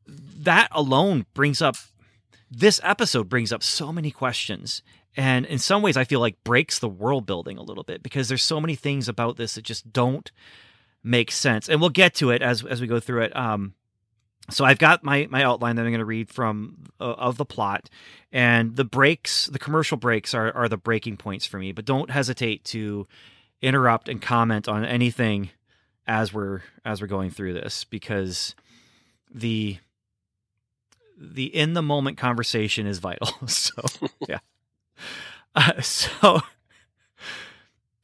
that 0.06 0.68
alone 0.72 1.26
brings 1.34 1.62
up 1.62 1.76
this 2.50 2.80
episode 2.82 3.28
brings 3.28 3.52
up 3.52 3.62
so 3.62 3.92
many 3.92 4.10
questions 4.10 4.82
and 5.16 5.46
in 5.46 5.58
some 5.58 5.82
ways 5.82 5.96
i 5.96 6.04
feel 6.04 6.20
like 6.20 6.42
breaks 6.44 6.78
the 6.78 6.88
world 6.88 7.26
building 7.26 7.58
a 7.58 7.62
little 7.62 7.84
bit 7.84 8.02
because 8.02 8.28
there's 8.28 8.42
so 8.42 8.60
many 8.60 8.74
things 8.74 9.08
about 9.08 9.36
this 9.36 9.54
that 9.54 9.64
just 9.64 9.92
don't 9.92 10.30
make 11.04 11.30
sense. 11.30 11.68
And 11.68 11.80
we'll 11.80 11.90
get 11.90 12.14
to 12.14 12.30
it 12.30 12.42
as 12.42 12.64
as 12.64 12.80
we 12.80 12.86
go 12.86 12.98
through 12.98 13.24
it. 13.24 13.36
Um, 13.36 13.74
so 14.50 14.64
I've 14.64 14.78
got 14.78 15.04
my 15.04 15.28
my 15.30 15.44
outline 15.44 15.76
that 15.76 15.82
I'm 15.82 15.90
going 15.90 15.98
to 16.00 16.04
read 16.04 16.30
from 16.30 16.78
uh, 16.98 17.04
of 17.12 17.36
the 17.36 17.44
plot, 17.44 17.88
and 18.32 18.74
the 18.74 18.84
breaks, 18.84 19.46
the 19.46 19.58
commercial 19.58 19.96
breaks 19.96 20.34
are 20.34 20.52
are 20.52 20.68
the 20.68 20.76
breaking 20.76 21.18
points 21.18 21.46
for 21.46 21.58
me. 21.58 21.70
But 21.72 21.84
don't 21.84 22.10
hesitate 22.10 22.64
to 22.66 23.06
interrupt 23.62 24.08
and 24.08 24.20
comment 24.20 24.66
on 24.68 24.84
anything 24.84 25.50
as 26.06 26.32
we're 26.32 26.62
as 26.84 27.00
we're 27.00 27.06
going 27.06 27.30
through 27.30 27.52
this 27.52 27.84
because 27.84 28.54
the 29.32 29.78
the 31.16 31.44
in 31.44 31.74
the 31.74 31.82
moment 31.82 32.18
conversation 32.18 32.86
is 32.86 32.98
vital. 32.98 33.28
So 33.46 33.82
yeah. 34.28 34.38
Uh, 35.54 35.80
so 35.80 36.40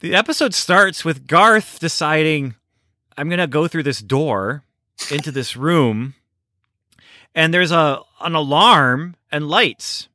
the 0.00 0.14
episode 0.14 0.54
starts 0.54 1.04
with 1.04 1.26
Garth 1.26 1.78
deciding 1.78 2.54
I'm 3.16 3.28
gonna 3.28 3.46
go 3.46 3.66
through 3.68 3.82
this 3.82 4.00
door 4.00 4.64
into 5.10 5.30
this 5.30 5.56
room, 5.56 6.14
and 7.34 7.52
there's 7.52 7.72
a 7.72 8.00
an 8.20 8.34
alarm 8.34 9.16
and 9.32 9.48
lights, 9.48 10.08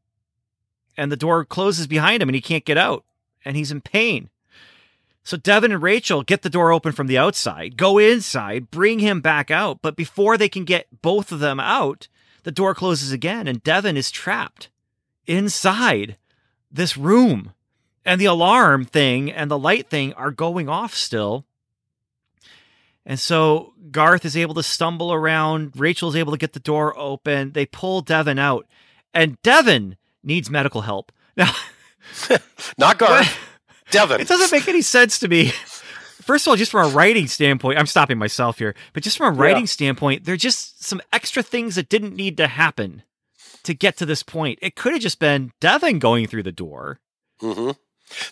and 0.98 1.12
the 1.12 1.18
door 1.18 1.46
closes 1.46 1.88
behind 1.88 2.22
him, 2.22 2.30
and 2.30 2.36
he 2.36 2.42
can't 2.42 2.66
get 2.66 2.78
out, 2.78 3.04
and 3.44 3.58
he's 3.58 3.72
in 3.72 3.82
pain. 3.82 4.30
So 5.24 5.38
Devin 5.38 5.72
and 5.72 5.82
Rachel 5.82 6.22
get 6.22 6.44
the 6.44 6.52
door 6.52 6.72
open 6.72 6.92
from 6.92 7.08
the 7.08 7.18
outside, 7.18 7.78
go 7.78 7.98
inside, 7.98 8.70
bring 8.70 9.00
him 9.00 9.22
back 9.22 9.50
out, 9.50 9.80
but 9.82 9.96
before 9.96 10.38
they 10.38 10.48
can 10.48 10.66
get 10.66 11.02
both 11.02 11.32
of 11.32 11.40
them 11.40 11.60
out, 11.60 12.08
the 12.46 12.52
door 12.52 12.76
closes 12.76 13.12
again, 13.12 13.48
and 13.48 13.64
Devin 13.64 13.98
is 13.98 14.12
trapped 14.12 14.70
inside 15.26 16.16
this 16.72 16.96
room. 16.96 17.54
And 18.06 18.22
the 18.22 18.26
alarm 18.26 18.86
thing 18.86 19.32
and 19.32 19.50
the 19.50 19.58
light 19.58 19.90
thing 19.90 20.14
are 20.14 20.30
going 20.30 20.70
off 20.70 20.94
still. 20.94 21.44
And 23.04 23.20
so 23.20 23.74
Garth 23.90 24.26
is 24.26 24.38
able 24.38 24.54
to 24.54 24.64
stumble 24.64 25.12
around. 25.12 25.74
Rachel's 25.76 26.16
able 26.16 26.34
to 26.34 26.38
get 26.38 26.54
the 26.54 26.60
door 26.60 26.96
open. 26.96 27.54
They 27.54 27.66
pull 27.66 28.02
Devin 28.02 28.38
out, 28.38 28.68
and 29.12 29.42
Devin 29.42 29.98
needs 30.24 30.48
medical 30.52 30.82
help. 30.82 31.12
Now, 31.36 31.52
Not 32.78 33.00
Garth. 33.00 33.38
Devin. 33.90 34.22
it 34.22 34.28
doesn't 34.28 34.52
make 34.52 34.68
any 34.68 34.84
sense 34.84 35.18
to 35.20 35.28
me. 35.28 35.52
First 36.26 36.48
of 36.48 36.52
all, 36.52 36.56
just 36.58 36.72
from 36.72 36.90
a 36.92 36.94
writing 36.94 37.28
standpoint, 37.28 37.78
I'm 37.78 37.86
stopping 37.86 38.18
myself 38.18 38.58
here, 38.58 38.74
but 38.94 39.04
just 39.04 39.18
from 39.18 39.28
a 39.34 39.38
writing 39.38 39.64
Yeah. 39.64 39.68
standpoint, 39.68 40.24
there 40.26 40.34
are 40.34 40.38
just 40.38 40.84
some 40.84 41.00
extra 41.14 41.44
things 41.44 41.76
that 41.76 41.88
didn't 41.88 42.16
need 42.16 42.36
to 42.38 42.48
happen 42.48 43.04
to 43.64 43.76
get 43.76 43.96
to 43.98 44.08
this 44.08 44.24
point. 44.24 44.58
It 44.62 44.76
could 44.76 44.94
have 44.94 45.04
just 45.04 45.20
been 45.20 45.52
Devin 45.60 46.00
going 46.00 46.26
through 46.26 46.42
the 46.44 46.52
door. 46.52 47.00
hmm 47.40 47.72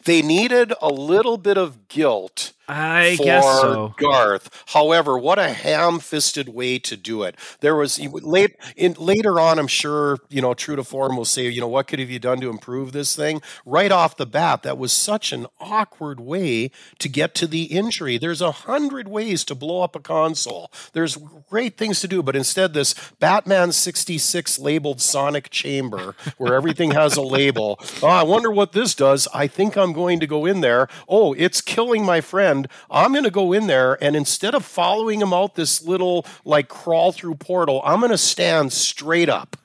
They 0.06 0.24
needed 0.24 0.74
a 0.82 0.88
little 0.90 1.38
bit 1.38 1.58
of 1.58 1.88
guilt 1.88 2.54
I 2.68 3.18
guess 3.20 3.44
so. 3.44 3.94
Garth. 3.98 4.64
However, 4.68 5.18
what 5.18 5.38
a 5.38 5.50
ham-fisted 5.50 6.50
way 6.50 6.80
to 6.80 6.96
do 6.96 7.24
it. 7.24 7.36
There 7.60 7.76
was 7.76 8.00
late 8.00 8.56
in 8.78 8.94
later 8.94 9.40
on. 9.40 9.60
I'm 9.60 9.68
sure 9.68 10.20
you 10.30 10.42
know. 10.42 10.54
True 10.54 10.76
to 10.76 10.84
form, 10.84 11.18
will 11.18 11.26
say, 11.26 11.50
you 11.50 11.60
know, 11.60 11.68
what 11.68 11.88
could 11.88 12.00
have 12.00 12.10
you 12.10 12.20
done 12.20 12.40
to 12.40 12.50
improve 12.50 12.92
this 12.94 13.16
thing? 13.16 13.42
Right 13.66 13.92
off 13.92 14.16
the 14.16 14.26
bat, 14.26 14.64
that 14.64 14.78
was 14.78 14.94
such 14.94 15.34
an 15.34 15.48
awkward 15.60 16.20
way 16.20 16.72
to 17.00 17.10
get 17.10 17.36
to 17.36 17.48
the 17.48 17.64
injury. 17.64 18.18
There's 18.18 18.40
a 18.40 18.52
hundred 18.52 19.08
ways 19.08 19.44
to 19.46 19.56
blow 19.56 19.82
up 19.82 19.96
a 19.96 20.00
console. 20.00 20.72
There's 20.94 21.18
great 21.50 21.76
things 21.76 22.00
to 22.02 22.08
do, 22.08 22.24
but 22.24 22.36
instead, 22.36 22.74
this 22.74 22.94
Batman 23.20 23.72
66 23.72 24.60
labeled 24.60 25.02
Sonic 25.02 25.50
Chamber, 25.50 26.16
where 26.38 26.54
everything 26.54 26.92
has 26.92 27.18
a 27.18 27.22
label. 27.22 27.80
Oh, 28.02 28.08
I 28.08 28.24
wonder 28.24 28.52
what 28.52 28.72
this 28.72 28.96
does. 28.96 29.28
I 29.34 29.48
think 29.48 29.76
I'm 29.76 29.92
going 29.92 30.20
to 30.20 30.28
go 30.28 30.46
in 30.46 30.62
there. 30.62 30.88
Oh, 31.10 31.34
it's 31.34 31.60
killing 31.60 32.06
my 32.06 32.22
friend. 32.22 32.53
I'm 32.90 33.12
going 33.12 33.24
to 33.26 33.32
go 33.32 33.54
in 33.54 33.68
there, 33.68 33.98
and 34.04 34.16
instead 34.16 34.56
of 34.56 34.66
following 34.66 35.22
him 35.22 35.34
out 35.34 35.56
this 35.56 35.84
little 35.84 36.26
like 36.46 36.68
crawl 36.70 37.12
through 37.12 37.36
portal, 37.36 37.82
I'm 37.84 38.00
going 38.00 38.12
to 38.12 38.18
stand 38.18 38.72
straight 38.74 39.30
up 39.30 39.58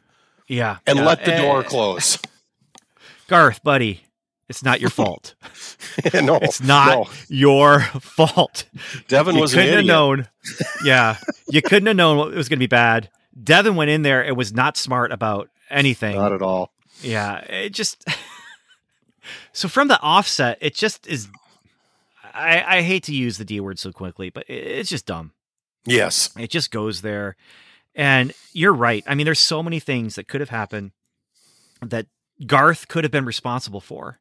Yeah. 0.46 0.78
and 0.86 0.98
yeah. 0.98 1.04
let 1.04 1.24
the 1.24 1.36
door 1.36 1.60
Eh, 1.60 1.68
close. 1.68 2.18
Garth, 3.28 3.62
buddy, 3.62 4.02
it's 4.48 4.62
not 4.64 4.80
your 4.80 4.90
fault. 4.90 5.34
no, 6.14 6.36
It's 6.36 6.62
not 6.62 6.88
no. 6.88 7.06
your 7.28 7.80
fault. 8.00 8.64
Devin 9.08 9.34
you 9.36 9.40
was 9.42 9.52
couldn't 9.54 9.76
have 9.76 9.84
known. 9.84 10.26
Yeah, 10.84 11.16
you 11.48 11.60
couldn't 11.62 11.86
have 11.86 11.96
known 11.96 12.32
it 12.32 12.36
was 12.36 12.48
going 12.48 12.58
to 12.58 12.62
be 12.62 12.66
bad. 12.66 13.10
Devin 13.42 13.76
went 13.76 13.90
in 13.90 14.02
there 14.02 14.22
and 14.24 14.36
was 14.36 14.52
not 14.54 14.76
smart 14.76 15.12
about 15.12 15.50
anything. 15.70 16.16
Not 16.16 16.32
at 16.32 16.42
all. 16.42 16.72
Yeah, 17.02 17.38
it 17.40 17.70
just. 17.74 18.04
so 19.52 19.68
from 19.68 19.88
the 19.88 20.00
offset, 20.00 20.58
it 20.60 20.74
just 20.74 21.06
is. 21.06 21.28
I, 22.38 22.78
I 22.78 22.82
hate 22.82 23.04
to 23.04 23.14
use 23.14 23.38
the 23.38 23.44
D 23.44 23.60
word 23.60 23.78
so 23.78 23.92
quickly, 23.92 24.30
but 24.30 24.44
it's 24.48 24.90
just 24.90 25.06
dumb. 25.06 25.32
Yes. 25.84 26.30
It 26.38 26.50
just 26.50 26.70
goes 26.70 27.00
there. 27.02 27.36
And 27.94 28.32
you're 28.52 28.72
right. 28.74 29.02
I 29.06 29.14
mean, 29.14 29.24
there's 29.24 29.38
so 29.40 29.62
many 29.62 29.80
things 29.80 30.14
that 30.14 30.28
could 30.28 30.40
have 30.40 30.50
happened 30.50 30.92
that 31.82 32.06
Garth 32.46 32.88
could 32.88 33.04
have 33.04 33.10
been 33.10 33.24
responsible 33.24 33.80
for. 33.80 34.18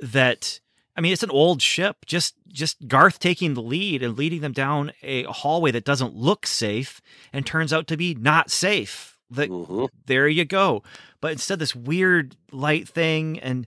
That 0.00 0.60
I 0.96 1.00
mean, 1.00 1.12
it's 1.12 1.22
an 1.22 1.30
old 1.30 1.62
ship. 1.62 1.98
Just 2.06 2.34
just 2.48 2.88
Garth 2.88 3.18
taking 3.18 3.54
the 3.54 3.62
lead 3.62 4.02
and 4.02 4.16
leading 4.18 4.40
them 4.40 4.52
down 4.52 4.92
a 5.02 5.22
hallway 5.24 5.70
that 5.70 5.84
doesn't 5.84 6.14
look 6.14 6.46
safe 6.46 7.00
and 7.32 7.46
turns 7.46 7.72
out 7.72 7.86
to 7.88 7.96
be 7.96 8.14
not 8.14 8.50
safe. 8.50 9.16
That 9.30 9.48
Mhm. 9.48 9.88
there 10.06 10.28
you 10.28 10.44
go. 10.44 10.82
But 11.20 11.32
instead, 11.32 11.58
this 11.60 11.74
weird 11.76 12.36
light 12.50 12.88
thing, 12.88 13.38
and 13.38 13.66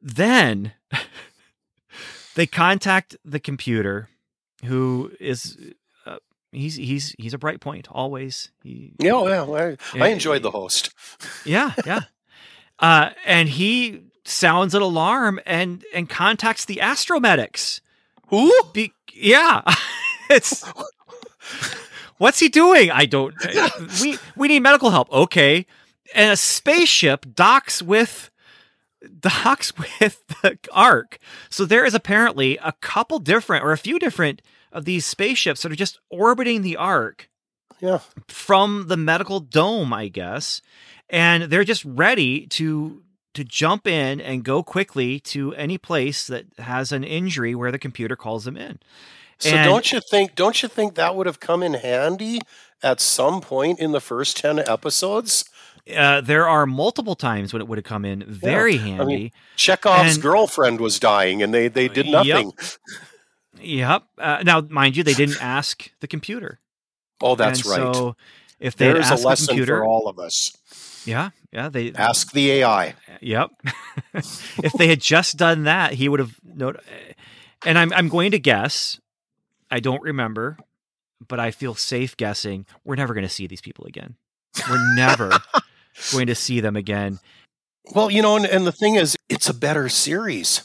then 0.00 0.72
they 2.34 2.46
contact 2.46 3.16
the 3.24 3.40
computer, 3.40 4.08
who 4.64 5.12
is 5.20 5.56
uh, 6.06 6.16
he's 6.52 6.76
he's 6.76 7.14
he's 7.18 7.34
a 7.34 7.38
bright 7.38 7.60
point 7.60 7.88
always. 7.90 8.50
He, 8.62 8.92
Yeah, 8.98 9.22
yeah. 9.24 9.44
I, 9.44 9.76
I 9.94 10.08
enjoyed 10.08 10.42
the 10.42 10.50
host. 10.50 10.92
yeah, 11.44 11.72
yeah. 11.86 12.00
Uh, 12.78 13.10
and 13.24 13.48
he 13.48 14.02
sounds 14.24 14.74
an 14.74 14.82
alarm 14.82 15.40
and 15.46 15.84
and 15.94 16.08
contacts 16.08 16.64
the 16.64 16.76
astromedics. 16.76 17.80
Who? 18.28 18.52
Be- 18.72 18.92
yeah, 19.12 19.62
it's 20.30 20.64
what's 22.18 22.40
he 22.40 22.48
doing? 22.48 22.90
I 22.90 23.06
don't. 23.06 23.34
We 24.02 24.18
we 24.36 24.48
need 24.48 24.60
medical 24.60 24.90
help. 24.90 25.10
Okay, 25.12 25.66
and 26.14 26.32
a 26.32 26.36
spaceship 26.36 27.26
docks 27.34 27.80
with 27.82 28.30
docks 29.20 29.76
with 30.00 30.22
the 30.42 30.58
Ark. 30.72 31.18
So 31.50 31.64
there 31.64 31.84
is 31.84 31.94
apparently 31.94 32.58
a 32.58 32.72
couple 32.80 33.18
different 33.18 33.64
or 33.64 33.72
a 33.72 33.78
few 33.78 33.98
different 33.98 34.42
of 34.72 34.84
these 34.84 35.06
spaceships 35.06 35.62
that 35.62 35.72
are 35.72 35.76
just 35.76 36.00
orbiting 36.10 36.62
the 36.62 36.76
Ark 36.76 37.28
Yeah. 37.80 38.00
from 38.28 38.86
the 38.88 38.96
medical 38.96 39.40
dome, 39.40 39.92
I 39.92 40.08
guess, 40.08 40.60
and 41.08 41.44
they're 41.44 41.64
just 41.64 41.84
ready 41.84 42.46
to 42.48 43.00
to 43.34 43.42
jump 43.42 43.86
in 43.88 44.20
and 44.20 44.44
go 44.44 44.62
quickly 44.62 45.18
to 45.18 45.52
any 45.54 45.76
place 45.76 46.28
that 46.28 46.46
has 46.58 46.92
an 46.92 47.02
injury 47.02 47.52
where 47.52 47.72
the 47.72 47.80
computer 47.80 48.14
calls 48.14 48.44
them 48.44 48.56
in. 48.56 48.78
So 49.38 49.50
And- 49.50 49.68
don't 49.68 49.90
you 49.90 50.00
think? 50.08 50.36
Don't 50.36 50.62
you 50.62 50.68
think 50.68 50.94
that 50.94 51.16
would 51.16 51.26
have 51.26 51.40
come 51.40 51.62
in 51.64 51.74
handy 51.74 52.40
at 52.80 53.00
some 53.00 53.40
point 53.40 53.80
in 53.80 53.90
the 53.90 54.00
first 54.00 54.36
ten 54.36 54.60
episodes? 54.60 55.44
Uh, 55.94 56.20
there 56.22 56.48
are 56.48 56.64
multiple 56.66 57.14
times 57.14 57.52
when 57.52 57.60
it 57.60 57.68
would 57.68 57.76
have 57.78 57.84
come 57.84 58.04
in 58.06 58.24
very 58.26 58.78
I 58.78 58.82
mean, 58.82 58.96
handy. 58.96 59.32
Chekhov's 59.56 60.14
And- 60.14 60.22
girlfriend 60.22 60.80
was 60.80 60.98
dying, 60.98 61.42
and 61.42 61.52
they 61.52 61.68
they 61.68 61.88
did 61.88 62.06
nothing. 62.06 62.52
Yep. 63.60 64.02
Uh, 64.18 64.42
now, 64.44 64.60
mind 64.62 64.96
you, 64.96 65.02
they 65.02 65.14
didn't 65.14 65.38
ask 65.42 65.90
the 66.00 66.06
computer. 66.08 66.60
Oh, 67.20 67.34
that's 67.36 67.60
And 67.60 67.68
right. 67.84 67.94
So 67.94 68.16
if 68.60 68.76
they 68.76 68.92
There's 68.92 69.10
a 69.10 69.16
lesson 69.16 69.48
computer, 69.48 69.78
for 69.78 69.84
all 69.84 70.08
of 70.08 70.18
us. 70.18 70.56
yeah, 71.04 71.30
yeah, 71.52 71.68
they 71.68 71.92
Ask 71.92 72.32
the 72.32 72.50
AI. 72.52 72.94
Yep. 73.20 73.50
if 74.14 74.72
they 74.78 74.88
had 74.88 75.00
just 75.00 75.36
done 75.36 75.64
that, 75.64 75.92
he 75.94 76.08
would 76.08 76.20
have 76.20 76.34
known. 76.42 76.76
And 77.64 77.78
I'm 77.78 77.92
I'm 77.92 78.08
going 78.08 78.30
to 78.32 78.38
guess. 78.38 79.00
I 79.70 79.80
don't 79.80 80.02
remember, 80.02 80.56
but 81.26 81.40
I 81.40 81.50
feel 81.50 81.74
safe 81.74 82.16
guessing 82.16 82.66
we're 82.84 82.96
never 82.96 83.12
going 83.14 83.26
to 83.26 83.32
see 83.32 83.46
these 83.46 83.60
people 83.62 83.86
again. 83.86 84.16
We're 84.68 84.94
never 84.94 85.30
going 86.12 86.26
to 86.26 86.34
see 86.34 86.60
them 86.60 86.76
again. 86.76 87.18
Well, 87.94 88.10
you 88.10 88.22
know, 88.22 88.36
and, 88.36 88.46
and 88.46 88.66
the 88.66 88.72
thing 88.72 88.94
is, 88.94 89.16
it's 89.28 89.48
a 89.48 89.54
better 89.54 89.88
series. 89.88 90.62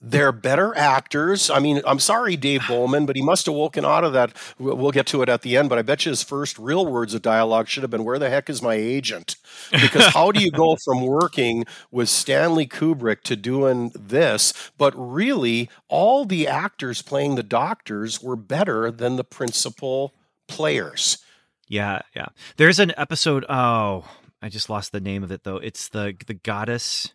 They're 0.00 0.30
better 0.30 0.76
actors. 0.76 1.50
I 1.50 1.58
mean, 1.58 1.82
I'm 1.84 1.98
sorry, 1.98 2.36
Dave 2.36 2.62
Bowman, 2.68 3.04
but 3.04 3.16
he 3.16 3.22
must 3.22 3.46
have 3.46 3.54
woken 3.56 3.84
out 3.84 4.04
of 4.04 4.12
that. 4.12 4.32
We'll 4.56 4.76
we'll 4.76 4.92
get 4.92 5.06
to 5.08 5.22
it 5.22 5.28
at 5.28 5.42
the 5.42 5.56
end, 5.56 5.68
but 5.68 5.76
I 5.76 5.82
bet 5.82 6.06
you 6.06 6.10
his 6.10 6.22
first 6.22 6.56
real 6.56 6.86
words 6.86 7.14
of 7.14 7.22
dialogue 7.22 7.66
should 7.66 7.82
have 7.82 7.90
been, 7.90 8.04
Where 8.04 8.18
the 8.18 8.30
heck 8.30 8.48
is 8.48 8.62
my 8.62 8.74
agent? 8.74 9.34
Because 9.72 10.06
how 10.14 10.30
do 10.30 10.40
you 10.40 10.52
go 10.52 10.76
from 10.84 11.04
working 11.04 11.64
with 11.90 12.08
Stanley 12.08 12.64
Kubrick 12.64 13.22
to 13.22 13.34
doing 13.34 13.90
this? 13.98 14.52
But 14.78 14.94
really, 14.96 15.68
all 15.88 16.24
the 16.24 16.46
actors 16.46 17.02
playing 17.02 17.34
the 17.34 17.42
doctors 17.42 18.22
were 18.22 18.36
better 18.36 18.92
than 18.92 19.16
the 19.16 19.24
principal 19.24 20.14
players. 20.46 21.18
Yeah, 21.66 22.02
yeah. 22.14 22.26
There's 22.56 22.78
an 22.78 22.92
episode. 22.96 23.44
Oh, 23.48 24.04
I 24.40 24.48
just 24.48 24.70
lost 24.70 24.92
the 24.92 25.00
name 25.00 25.22
of 25.24 25.32
it 25.32 25.44
though. 25.44 25.56
It's 25.56 25.88
the 25.88 26.16
the 26.26 26.34
goddess 26.34 27.12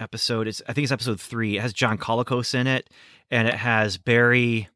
episode. 0.00 0.48
It's 0.48 0.60
I 0.68 0.72
think 0.72 0.84
it's 0.84 0.92
episode 0.92 1.20
three. 1.20 1.56
It 1.56 1.60
has 1.62 1.72
John 1.72 1.98
Colicos 1.98 2.54
in 2.54 2.66
it, 2.66 2.90
and 3.30 3.46
it 3.48 3.54
has 3.54 3.96
Barry. 3.98 4.68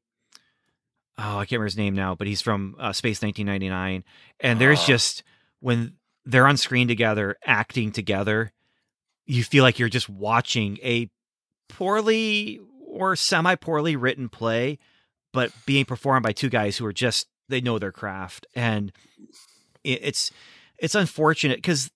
Oh, 1.18 1.36
I 1.38 1.44
can't 1.44 1.52
remember 1.52 1.66
his 1.66 1.76
name 1.76 1.94
now, 1.94 2.14
but 2.14 2.26
he's 2.26 2.40
from 2.40 2.76
uh, 2.78 2.92
Space 2.92 3.20
1999. 3.20 4.04
And 4.40 4.58
there's 4.58 4.80
Ah. 4.80 4.86
just 4.86 5.22
when 5.60 5.94
they're 6.24 6.46
on 6.46 6.56
screen 6.56 6.88
together, 6.88 7.36
acting 7.44 7.92
together, 7.92 8.52
you 9.26 9.44
feel 9.44 9.62
like 9.62 9.78
you're 9.78 9.90
just 9.90 10.08
watching 10.08 10.78
a 10.82 11.10
poorly 11.68 12.60
or 12.86 13.16
semi 13.16 13.54
poorly 13.56 13.96
written 13.96 14.28
play, 14.30 14.78
but 15.32 15.52
being 15.66 15.84
performed 15.84 16.22
by 16.22 16.32
two 16.32 16.48
guys 16.48 16.78
who 16.78 16.86
are 16.86 16.92
just 16.92 17.26
they 17.48 17.60
know 17.60 17.78
their 17.78 17.92
craft, 17.92 18.46
and 18.54 18.92
it, 19.84 20.00
it's 20.02 20.30
it's 20.80 20.94
unfortunate 20.94 21.58
because 21.58 21.90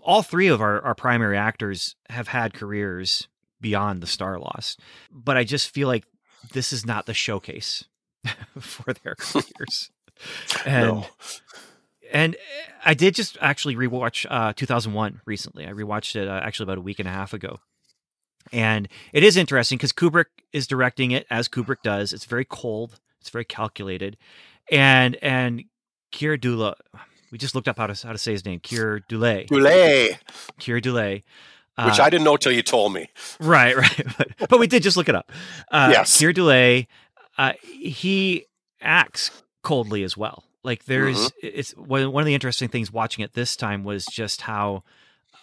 all 0.00 0.22
three 0.22 0.48
of 0.48 0.60
our, 0.60 0.80
our 0.82 0.94
primary 0.94 1.36
actors 1.36 1.96
have 2.10 2.28
had 2.28 2.54
careers 2.54 3.28
beyond 3.60 4.02
the 4.02 4.06
Starlost, 4.06 4.76
but 5.10 5.36
I 5.36 5.44
just 5.44 5.70
feel 5.70 5.88
like 5.88 6.04
this 6.52 6.72
is 6.72 6.84
not 6.84 7.06
the 7.06 7.14
showcase 7.14 7.84
for 8.58 8.92
their 8.92 9.14
careers. 9.14 9.90
and 10.66 10.86
No. 10.86 11.06
and 12.12 12.36
I 12.84 12.94
did 12.94 13.14
just 13.14 13.38
actually 13.40 13.76
rewatch 13.76 14.26
uh, 14.30 14.52
2001 14.54 15.22
recently. 15.24 15.66
I 15.66 15.70
rewatched 15.70 16.16
it 16.16 16.28
uh, 16.28 16.40
actually 16.42 16.64
about 16.64 16.78
a 16.78 16.82
week 16.82 16.98
and 16.98 17.08
a 17.08 17.12
half 17.12 17.32
ago. 17.32 17.58
And 18.52 18.88
it 19.14 19.24
is 19.24 19.38
interesting 19.38 19.78
because 19.78 19.92
Kubrick 19.92 20.26
is 20.52 20.66
directing 20.66 21.12
it 21.12 21.26
as 21.30 21.48
Kubrick 21.48 21.82
does. 21.82 22.12
It's 22.12 22.26
very 22.26 22.44
cold. 22.44 23.00
It's 23.22 23.30
very 23.30 23.46
calculated, 23.46 24.18
and 24.70 25.16
and 25.22 25.64
Keir 26.12 26.36
Dullea, 26.36 26.74
we 27.34 27.38
just 27.38 27.56
looked 27.56 27.66
up 27.66 27.78
how 27.78 27.88
to 27.88 28.06
how 28.06 28.12
to 28.12 28.18
say 28.18 28.30
his 28.30 28.44
name. 28.44 28.60
Keir 28.60 29.00
Dullea. 29.10 29.48
Goulet, 29.48 30.18
Keir 30.60 30.80
Dullea. 30.80 31.24
which 31.84 31.98
I 31.98 32.08
didn't 32.08 32.22
know 32.22 32.36
till 32.36 32.52
you 32.52 32.62
told 32.62 32.92
me. 32.92 33.08
Right, 33.40 33.76
right. 33.84 34.06
But, 34.16 34.48
but 34.48 34.60
we 34.60 34.68
did 34.68 34.84
just 34.84 34.96
look 34.96 35.08
it 35.08 35.16
up. 35.16 35.32
Uh, 35.68 35.88
Yes. 35.90 36.16
Keir 36.16 36.32
Dullea, 36.32 36.86
uh, 37.36 37.54
he 37.60 38.46
acts 38.80 39.42
coldly 39.64 40.04
as 40.04 40.16
well. 40.16 40.44
Like 40.62 40.84
there's, 40.84 41.16
Mhm. 41.16 41.32
it's 41.42 41.72
one 41.72 42.12
one 42.12 42.20
of 42.22 42.26
the 42.26 42.34
interesting 42.34 42.68
things 42.68 42.92
watching 42.92 43.24
it 43.24 43.32
this 43.32 43.56
time 43.56 43.82
was 43.82 44.06
just 44.06 44.42
how, 44.42 44.84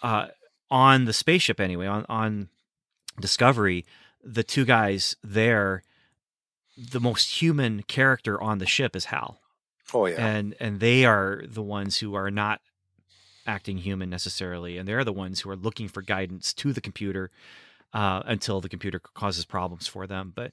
uh, 0.01 0.27
on 0.69 1.03
the 1.03 1.11
spaceship 1.11 1.59
anyway, 1.59 1.87
on 1.87 2.05
on 2.07 2.47
Discovery, 3.19 3.85
the 4.23 4.43
two 4.43 4.63
guys 4.63 5.17
there, 5.21 5.83
the 6.77 7.01
most 7.01 7.41
human 7.41 7.83
character 7.83 8.41
on 8.41 8.59
the 8.59 8.65
ship 8.65 8.95
is 8.95 9.05
Hal 9.11 9.40
Oh 9.93 10.05
yeah. 10.05 10.25
and 10.25 10.55
and 10.59 10.79
they 10.79 11.05
are 11.05 11.43
the 11.47 11.61
ones 11.61 11.97
who 11.97 12.15
are 12.15 12.31
not 12.31 12.61
acting 13.45 13.77
human 13.77 14.09
necessarily 14.09 14.77
and 14.77 14.87
they're 14.87 15.03
the 15.03 15.13
ones 15.13 15.41
who 15.41 15.49
are 15.49 15.55
looking 15.55 15.87
for 15.87 16.01
guidance 16.01 16.53
to 16.53 16.73
the 16.73 16.81
computer 16.81 17.31
uh, 17.93 18.21
until 18.25 18.61
the 18.61 18.69
computer 18.69 18.99
causes 18.99 19.45
problems 19.45 19.87
for 19.87 20.05
them 20.05 20.31
but 20.35 20.51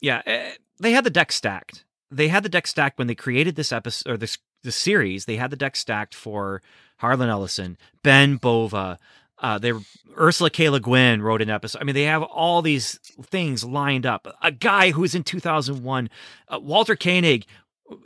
yeah 0.00 0.22
eh, 0.26 0.52
they 0.80 0.92
had 0.92 1.04
the 1.04 1.10
deck 1.10 1.30
stacked 1.30 1.84
they 2.10 2.28
had 2.28 2.42
the 2.42 2.48
deck 2.48 2.66
stacked 2.66 2.98
when 2.98 3.06
they 3.06 3.14
created 3.14 3.56
this 3.56 3.72
episode 3.72 4.10
or 4.10 4.16
this 4.16 4.38
this 4.62 4.76
series 4.76 5.26
they 5.26 5.36
had 5.36 5.50
the 5.50 5.56
deck 5.56 5.76
stacked 5.76 6.14
for 6.14 6.62
harlan 6.96 7.28
ellison 7.28 7.76
ben 8.02 8.36
bova 8.36 8.98
uh, 9.38 9.58
they 9.58 9.72
Ursula 10.18 10.48
K. 10.48 10.70
Le 10.70 10.80
Guin 10.80 11.20
wrote 11.20 11.42
an 11.42 11.50
episode. 11.50 11.80
I 11.80 11.84
mean, 11.84 11.94
they 11.94 12.04
have 12.04 12.22
all 12.22 12.62
these 12.62 12.98
things 13.24 13.64
lined 13.64 14.06
up. 14.06 14.26
A 14.40 14.52
guy 14.52 14.90
who's 14.92 15.14
in 15.14 15.24
2001, 15.24 16.08
uh, 16.48 16.60
Walter 16.60 16.96
Koenig, 16.96 17.44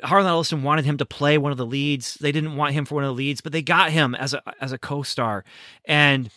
Harlan 0.02 0.28
Ellison 0.28 0.62
wanted 0.62 0.84
him 0.84 0.96
to 0.98 1.06
play 1.06 1.38
one 1.38 1.52
of 1.52 1.58
the 1.58 1.66
leads. 1.66 2.14
They 2.14 2.32
didn't 2.32 2.56
want 2.56 2.74
him 2.74 2.84
for 2.84 2.96
one 2.96 3.04
of 3.04 3.08
the 3.08 3.14
leads, 3.14 3.40
but 3.40 3.52
they 3.52 3.62
got 3.62 3.90
him 3.90 4.14
as 4.14 4.34
a 4.34 4.42
as 4.60 4.72
a 4.72 4.78
co-star 4.78 5.44
and 5.84 6.30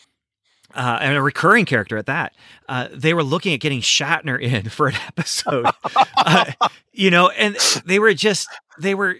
uh, 0.73 0.99
and 1.01 1.17
a 1.17 1.21
recurring 1.21 1.65
character 1.65 1.97
at 1.97 2.05
that. 2.05 2.33
Uh, 2.67 2.87
they 2.91 3.13
were 3.13 3.23
looking 3.23 3.53
at 3.53 3.59
getting 3.59 3.81
Shatner 3.81 4.39
in 4.39 4.69
for 4.69 4.87
an 4.87 4.95
episode, 5.07 5.67
uh, 6.17 6.51
you 6.91 7.09
know, 7.11 7.29
and 7.29 7.55
they 7.85 7.99
were 7.99 8.13
just 8.13 8.47
they 8.79 8.95
were 8.95 9.17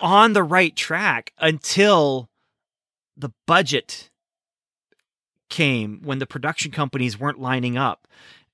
on 0.00 0.32
the 0.32 0.42
right 0.42 0.74
track 0.74 1.32
until 1.38 2.28
the 3.16 3.30
budget 3.46 4.10
came 5.48 6.00
when 6.02 6.18
the 6.18 6.26
production 6.26 6.70
companies 6.70 7.18
weren't 7.18 7.40
lining 7.40 7.76
up, 7.76 8.06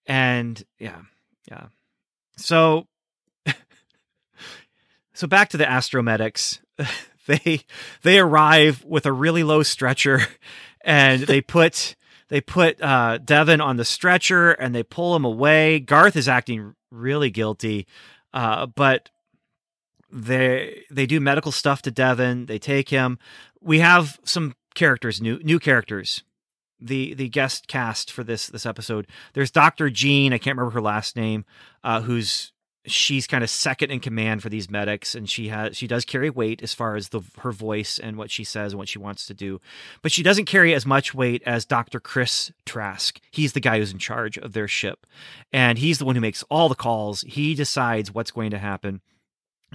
and 0.06 0.62
yeah, 0.78 1.02
yeah. 1.50 1.66
So 2.36 2.86
so 5.20 5.26
back 5.26 5.50
to 5.50 5.58
the 5.58 5.64
astromedics. 5.64 6.60
they 7.26 7.60
they 8.02 8.18
arrive 8.18 8.82
with 8.86 9.04
a 9.04 9.12
really 9.12 9.42
low 9.42 9.62
stretcher 9.62 10.22
and 10.80 11.22
they 11.22 11.42
put 11.42 11.94
they 12.28 12.40
put 12.40 12.80
uh, 12.82 13.18
Devin 13.18 13.60
on 13.60 13.76
the 13.76 13.84
stretcher 13.84 14.52
and 14.52 14.74
they 14.74 14.82
pull 14.82 15.14
him 15.14 15.26
away. 15.26 15.78
Garth 15.78 16.16
is 16.16 16.26
acting 16.26 16.74
really 16.90 17.28
guilty, 17.28 17.86
uh, 18.32 18.64
but 18.64 19.10
they 20.10 20.84
they 20.90 21.04
do 21.04 21.20
medical 21.20 21.52
stuff 21.52 21.82
to 21.82 21.90
Devin. 21.90 22.46
They 22.46 22.58
take 22.58 22.88
him. 22.88 23.18
We 23.60 23.80
have 23.80 24.18
some 24.24 24.54
characters, 24.74 25.20
new 25.20 25.38
new 25.42 25.58
characters. 25.58 26.24
The 26.80 27.12
the 27.12 27.28
guest 27.28 27.68
cast 27.68 28.10
for 28.10 28.24
this 28.24 28.46
this 28.46 28.64
episode. 28.64 29.06
There's 29.34 29.50
Doctor 29.50 29.90
Jean. 29.90 30.32
I 30.32 30.38
can't 30.38 30.56
remember 30.56 30.72
her 30.72 30.80
last 30.80 31.14
name. 31.14 31.44
Uh, 31.84 32.00
who's 32.00 32.54
she's 32.86 33.26
kind 33.26 33.44
of 33.44 33.50
second 33.50 33.90
in 33.90 34.00
command 34.00 34.42
for 34.42 34.48
these 34.48 34.70
medics 34.70 35.14
and 35.14 35.28
she 35.28 35.48
has 35.48 35.76
she 35.76 35.86
does 35.86 36.04
carry 36.04 36.30
weight 36.30 36.62
as 36.62 36.72
far 36.72 36.96
as 36.96 37.10
the 37.10 37.20
her 37.38 37.52
voice 37.52 37.98
and 37.98 38.16
what 38.16 38.30
she 38.30 38.42
says 38.42 38.72
and 38.72 38.78
what 38.78 38.88
she 38.88 38.98
wants 38.98 39.26
to 39.26 39.34
do 39.34 39.60
but 40.02 40.10
she 40.10 40.22
doesn't 40.22 40.46
carry 40.46 40.72
as 40.72 40.86
much 40.86 41.14
weight 41.14 41.42
as 41.44 41.66
Dr. 41.66 42.00
Chris 42.00 42.50
Trask 42.64 43.20
he's 43.30 43.52
the 43.52 43.60
guy 43.60 43.78
who's 43.78 43.92
in 43.92 43.98
charge 43.98 44.38
of 44.38 44.52
their 44.52 44.68
ship 44.68 45.06
and 45.52 45.78
he's 45.78 45.98
the 45.98 46.04
one 46.06 46.14
who 46.14 46.20
makes 46.22 46.42
all 46.44 46.68
the 46.68 46.74
calls 46.74 47.20
he 47.22 47.54
decides 47.54 48.14
what's 48.14 48.30
going 48.30 48.50
to 48.50 48.58
happen 48.58 49.02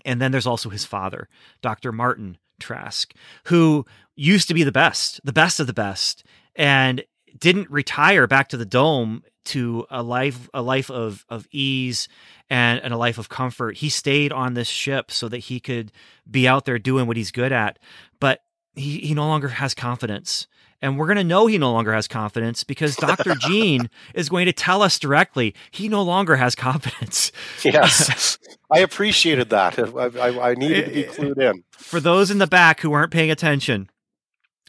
and 0.04 0.20
then 0.20 0.32
there's 0.32 0.48
also 0.48 0.70
his 0.70 0.86
father 0.86 1.30
Dr. 1.62 1.92
Martin 1.92 2.38
Trask 2.60 3.14
who 3.46 3.86
used 4.16 4.48
to 4.48 4.56
be 4.56 4.64
the 4.64 4.72
best 4.72 5.22
the 5.24 5.34
best 5.34 5.60
of 5.60 5.68
the 5.68 5.74
best 5.74 6.24
and 6.56 7.04
didn't 7.38 7.70
retire 7.70 8.26
back 8.26 8.48
to 8.50 8.58
the 8.58 8.66
dome 8.66 9.22
to 9.46 9.86
a 9.90 10.04
life 10.04 10.50
a 10.54 10.62
life 10.62 10.90
of 10.92 11.26
of 11.30 11.48
ease 11.52 12.08
and, 12.50 12.80
and 12.82 12.94
a 12.94 12.98
life 12.98 13.18
of 13.18 13.30
comfort. 13.30 13.78
He 13.78 13.90
stayed 13.90 14.32
on 14.32 14.54
this 14.54 14.68
ship 14.68 15.12
so 15.12 15.28
that 15.30 15.40
he 15.40 15.60
could 15.60 15.92
be 16.30 16.48
out 16.48 16.66
there 16.66 16.80
doing 16.80 17.08
what 17.08 17.18
he's 17.18 17.32
good 17.32 17.52
at. 17.52 17.80
But 18.20 18.42
he, 18.76 19.00
he 19.00 19.14
no 19.14 19.28
longer 19.28 19.48
has 19.48 19.74
confidence. 19.74 20.48
And 20.82 21.00
we're 21.00 21.08
going 21.08 21.18
to 21.18 21.24
know 21.24 21.48
he 21.48 21.58
no 21.58 21.72
longer 21.72 21.94
has 21.94 22.08
confidence 22.08 22.64
because 22.64 22.96
Dr. 22.98 23.36
Jean 23.36 23.90
is 24.14 24.30
going 24.30 24.46
to 24.46 24.54
tell 24.54 24.82
us 24.82 25.00
directly 25.00 25.56
he 25.72 25.88
no 25.90 26.04
longer 26.04 26.36
has 26.36 26.56
confidence. 26.56 27.32
Yes, 27.64 28.38
I 28.72 28.80
appreciated 28.80 29.50
that. 29.50 29.80
I, 29.80 30.20
I, 30.20 30.52
I 30.52 30.54
needed 30.56 30.86
to 30.86 30.92
be 30.92 31.06
eh, 31.06 31.10
eh, 31.10 31.14
clued 31.14 31.38
in. 31.40 31.64
For 31.72 32.00
those 32.00 32.30
in 32.30 32.40
the 32.40 32.48
back 32.48 32.82
who 32.82 32.90
weren't 32.90 33.12
paying 33.12 33.32
attention, 33.32 33.90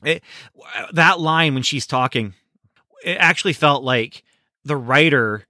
it, 0.04 0.22
that 0.92 1.20
line 1.20 1.54
when 1.54 1.62
she's 1.62 1.86
talking, 1.86 2.34
it 3.04 3.16
actually 3.18 3.54
felt 3.54 3.82
like 3.82 4.22
the 4.66 4.76
writer 4.76 5.46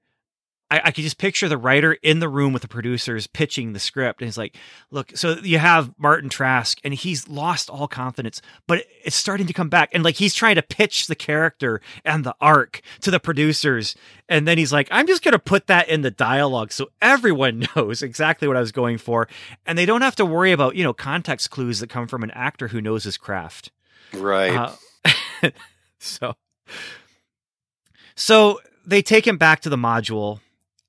I, 0.71 0.81
I 0.85 0.91
could 0.91 1.05
just 1.05 1.19
picture 1.19 1.49
the 1.49 1.59
writer 1.59 1.93
in 1.93 2.19
the 2.19 2.29
room 2.29 2.53
with 2.53 2.63
the 2.63 2.69
producers 2.69 3.27
pitching 3.27 3.73
the 3.73 3.79
script. 3.79 4.21
And 4.21 4.27
he's 4.27 4.39
like, 4.39 4.57
look, 4.91 5.17
so 5.17 5.37
you 5.43 5.59
have 5.59 5.93
Martin 5.99 6.29
Trask 6.29 6.79
and 6.83 6.93
he's 6.93 7.29
lost 7.29 7.71
all 7.71 7.87
confidence, 7.87 8.43
but 8.67 8.85
it's 9.05 9.17
starting 9.17 9.47
to 9.47 9.53
come 9.53 9.69
back. 9.69 9.91
And 9.93 10.03
like 10.03 10.17
he's 10.17 10.35
trying 10.35 10.57
to 10.57 10.63
pitch 10.63 11.07
the 11.07 11.15
character 11.15 11.81
and 12.05 12.25
the 12.25 12.35
arc 12.41 12.81
to 13.03 13.11
the 13.11 13.21
producers. 13.21 13.95
And 14.29 14.47
then 14.47 14.59
he's 14.59 14.73
like, 14.73 14.89
I'm 14.91 15.07
just 15.07 15.23
going 15.23 15.33
to 15.33 15.39
put 15.39 15.69
that 15.69 15.89
in 15.89 16.03
the 16.03 16.11
dialogue 16.11 16.73
so 16.73 16.89
everyone 17.01 17.67
knows 17.77 18.03
exactly 18.03 18.49
what 18.49 18.57
I 18.57 18.61
was 18.61 18.73
going 18.73 18.99
for. 18.99 19.29
And 19.67 19.79
they 19.79 19.87
don't 19.87 20.03
have 20.03 20.17
to 20.17 20.27
worry 20.27 20.53
about, 20.53 20.75
you 20.75 20.83
know, 20.83 20.93
context 20.93 21.51
clues 21.51 21.81
that 21.81 21.91
come 21.91 22.09
from 22.09 22.25
an 22.25 22.33
actor 22.33 22.69
who 22.69 22.81
knows 22.81 23.05
his 23.05 23.17
craft. 23.17 23.71
Right. 24.13 24.75
Uh, 25.45 25.51
so, 26.01 26.35
so 28.17 28.59
they 28.87 29.03
take 29.03 29.27
him 29.27 29.37
back 29.37 29.61
to 29.61 29.69
the 29.69 29.77
module, 29.77 30.41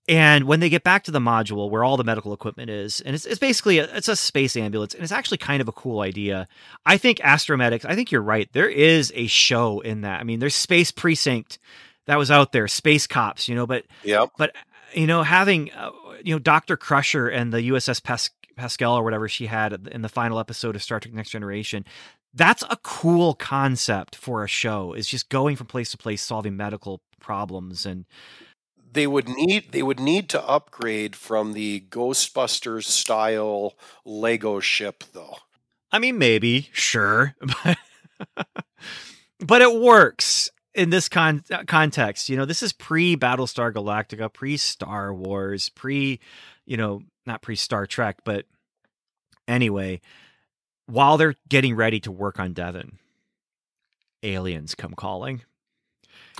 and 0.08 0.46
when 0.46 0.60
they 0.60 0.70
get 0.70 0.84
back 0.84 1.04
to 1.06 1.12
the 1.12 1.20
module 1.20 1.70
where 1.70 1.84
all 1.84 1.98
the 1.98 2.04
medical 2.04 2.32
equipment 2.32 2.70
is, 2.70 3.02
and 3.02 3.16
it's, 3.16 3.26
it's 3.26 3.40
basically 3.40 3.80
a, 3.80 3.94
it's 3.96 4.08
a 4.08 4.16
space 4.16 4.56
ambulance, 4.56 4.94
and 4.94 5.04
it's 5.04 5.12
actually 5.12 5.38
kind 5.38 5.62
of 5.62 5.68
a 5.68 5.74
cool 5.74 6.02
idea. 6.02 6.48
I 6.86 6.98
think 6.98 7.18
Astromedics. 7.20 7.84
I 7.84 7.96
think 7.96 8.12
you're 8.12 8.22
right. 8.22 8.48
There 8.54 8.70
is 8.70 9.12
a 9.16 9.28
show 9.28 9.82
in 9.82 10.02
that. 10.02 10.22
I 10.22 10.24
mean, 10.24 10.40
there's 10.40 10.56
Space 10.56 10.92
Precinct 10.92 11.60
that 12.06 12.18
was 12.18 12.32
out 12.32 12.54
there, 12.54 12.68
Space 12.68 13.06
Cops, 13.06 13.50
you 13.50 13.56
know, 13.56 13.68
but 13.68 13.84
yep. 14.04 14.30
but 14.38 14.56
you 14.94 15.08
know, 15.08 15.24
having 15.24 15.72
uh, 15.74 15.92
you 16.24 16.34
know 16.34 16.40
Doctor 16.40 16.78
Crusher 16.78 17.28
and 17.28 17.54
the 17.54 17.70
USS 17.70 18.02
Pas- 18.02 18.32
Pascal 18.56 18.96
or 18.96 19.04
whatever 19.04 19.28
she 19.28 19.46
had 19.46 19.88
in 19.92 20.02
the 20.02 20.10
final 20.10 20.40
episode 20.40 20.76
of 20.76 20.84
Star 20.84 21.00
Trek: 21.00 21.14
Next 21.14 21.32
Generation, 21.32 21.86
that's 22.38 22.64
a 22.70 22.78
cool 22.84 23.34
concept 23.34 24.16
for 24.16 24.44
a 24.44 24.48
show. 24.48 24.94
Is 24.94 25.08
just 25.08 25.30
going 25.30 25.56
from 25.56 25.68
place 25.68 25.92
to 25.92 25.98
place, 25.98 26.22
solving 26.22 26.56
medical 26.56 27.02
problems, 27.20 27.86
and 27.86 28.06
they 28.94 29.08
would 29.08 29.28
need 29.28 29.72
they 29.72 29.84
would 29.84 30.00
need 30.00 30.30
to 30.30 30.48
upgrade 30.48 31.16
from 31.16 31.54
the 31.54 31.86
Ghostbusters 31.90 32.84
style 32.84 33.76
Lego 34.06 34.60
ship, 34.60 35.04
though. 35.14 35.38
I 35.92 36.00
mean, 36.00 36.18
maybe, 36.18 36.70
sure, 36.74 37.36
but 37.64 38.48
but 39.40 39.62
it 39.62 39.80
works 39.80 40.50
in 40.74 40.92
this 40.92 41.10
con- 41.10 41.44
uh, 41.52 41.64
context. 41.66 42.30
You 42.30 42.38
know, 42.38 42.46
this 42.46 42.62
is 42.62 42.72
pre 42.72 43.18
Battlestar 43.18 43.74
Galactica, 43.74 44.32
pre 44.32 44.58
Star 44.58 45.14
Wars, 45.14 45.70
pre, 45.70 46.20
you 46.66 46.78
know, 46.78 47.02
not 47.26 47.42
pre 47.42 47.56
Star 47.56 47.86
Trek, 47.88 48.18
but 48.24 48.46
anyway, 49.48 50.02
while 50.88 51.18
they're 51.18 51.36
getting 51.48 51.76
ready 51.76 52.00
to 52.02 52.12
work 52.12 52.40
on 52.40 52.54
Devin, 52.54 52.98
aliens 54.24 54.76
come 54.76 54.94
calling. 54.94 55.44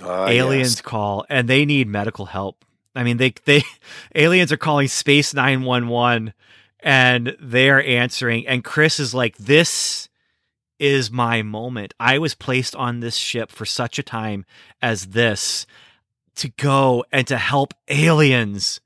Uh, 0.02 0.26
aliens 0.26 0.76
yes. 0.76 0.80
call 0.80 1.24
and 1.28 1.48
they 1.48 1.64
need 1.64 1.88
medical 1.88 2.26
help. 2.26 2.64
I 2.94 3.02
mean, 3.04 3.16
they 3.16 3.34
they 3.44 3.62
aliens 4.14 4.52
are 4.52 4.56
calling 4.56 4.88
Space 4.88 5.34
911 5.34 6.34
and 6.80 7.36
they 7.40 7.70
are 7.70 7.80
answering 7.80 8.46
and 8.46 8.64
Chris 8.64 9.00
is 9.00 9.14
like 9.14 9.36
this 9.36 10.08
is 10.78 11.10
my 11.10 11.42
moment. 11.42 11.94
I 11.98 12.18
was 12.18 12.34
placed 12.34 12.76
on 12.76 13.00
this 13.00 13.16
ship 13.16 13.50
for 13.50 13.66
such 13.66 13.98
a 13.98 14.02
time 14.02 14.44
as 14.80 15.08
this 15.08 15.66
to 16.36 16.48
go 16.48 17.04
and 17.10 17.26
to 17.26 17.36
help 17.36 17.74
aliens. 17.88 18.80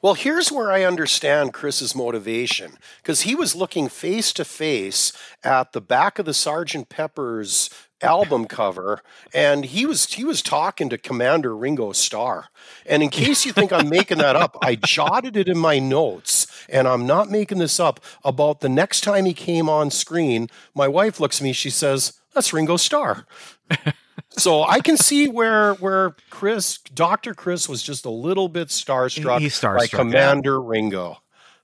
Well, 0.00 0.14
here's 0.14 0.52
where 0.52 0.70
I 0.70 0.84
understand 0.84 1.52
Chris's 1.52 1.92
motivation 1.92 2.74
because 3.02 3.22
he 3.22 3.34
was 3.34 3.56
looking 3.56 3.88
face 3.88 4.32
to 4.34 4.44
face 4.44 5.12
at 5.42 5.72
the 5.72 5.80
back 5.80 6.20
of 6.20 6.24
the 6.24 6.34
Sergeant 6.34 6.88
Pepper's 6.88 7.68
album 8.00 8.44
cover 8.44 9.02
and 9.34 9.64
he 9.64 9.84
was 9.84 10.06
he 10.12 10.22
was 10.22 10.40
talking 10.40 10.88
to 10.88 10.96
commander 10.96 11.56
ringo 11.56 11.90
starr. 11.90 12.46
And 12.86 13.02
in 13.02 13.08
case 13.08 13.44
you 13.44 13.52
think 13.52 13.72
i'm 13.72 13.88
making 13.88 14.18
that 14.18 14.36
up 14.36 14.56
i 14.62 14.76
jotted 14.76 15.36
it 15.36 15.48
in 15.48 15.58
my 15.58 15.80
notes 15.80 16.46
and 16.68 16.86
i'm 16.86 17.08
not 17.08 17.28
making 17.28 17.58
this 17.58 17.80
up 17.80 17.98
about 18.24 18.60
the 18.60 18.68
next 18.68 19.00
time 19.00 19.24
he 19.24 19.34
came 19.34 19.68
on 19.68 19.90
screen 19.90 20.46
my 20.76 20.86
wife 20.86 21.18
looks 21.18 21.40
at 21.40 21.42
me 21.44 21.52
she 21.52 21.70
says 21.70 22.20
that's 22.32 22.52
ringo 22.52 22.76
starr 22.76 23.26
so 24.30 24.62
i 24.64 24.80
can 24.80 24.96
see 24.96 25.28
where 25.28 25.74
where 25.74 26.14
chris 26.30 26.78
dr 26.94 27.34
chris 27.34 27.68
was 27.68 27.82
just 27.82 28.04
a 28.04 28.10
little 28.10 28.48
bit 28.48 28.68
starstruck, 28.68 29.40
He's 29.40 29.58
starstruck, 29.58 29.78
by 29.78 29.82
yeah. 29.84 29.88
commander 29.98 30.60
ringo 30.60 31.18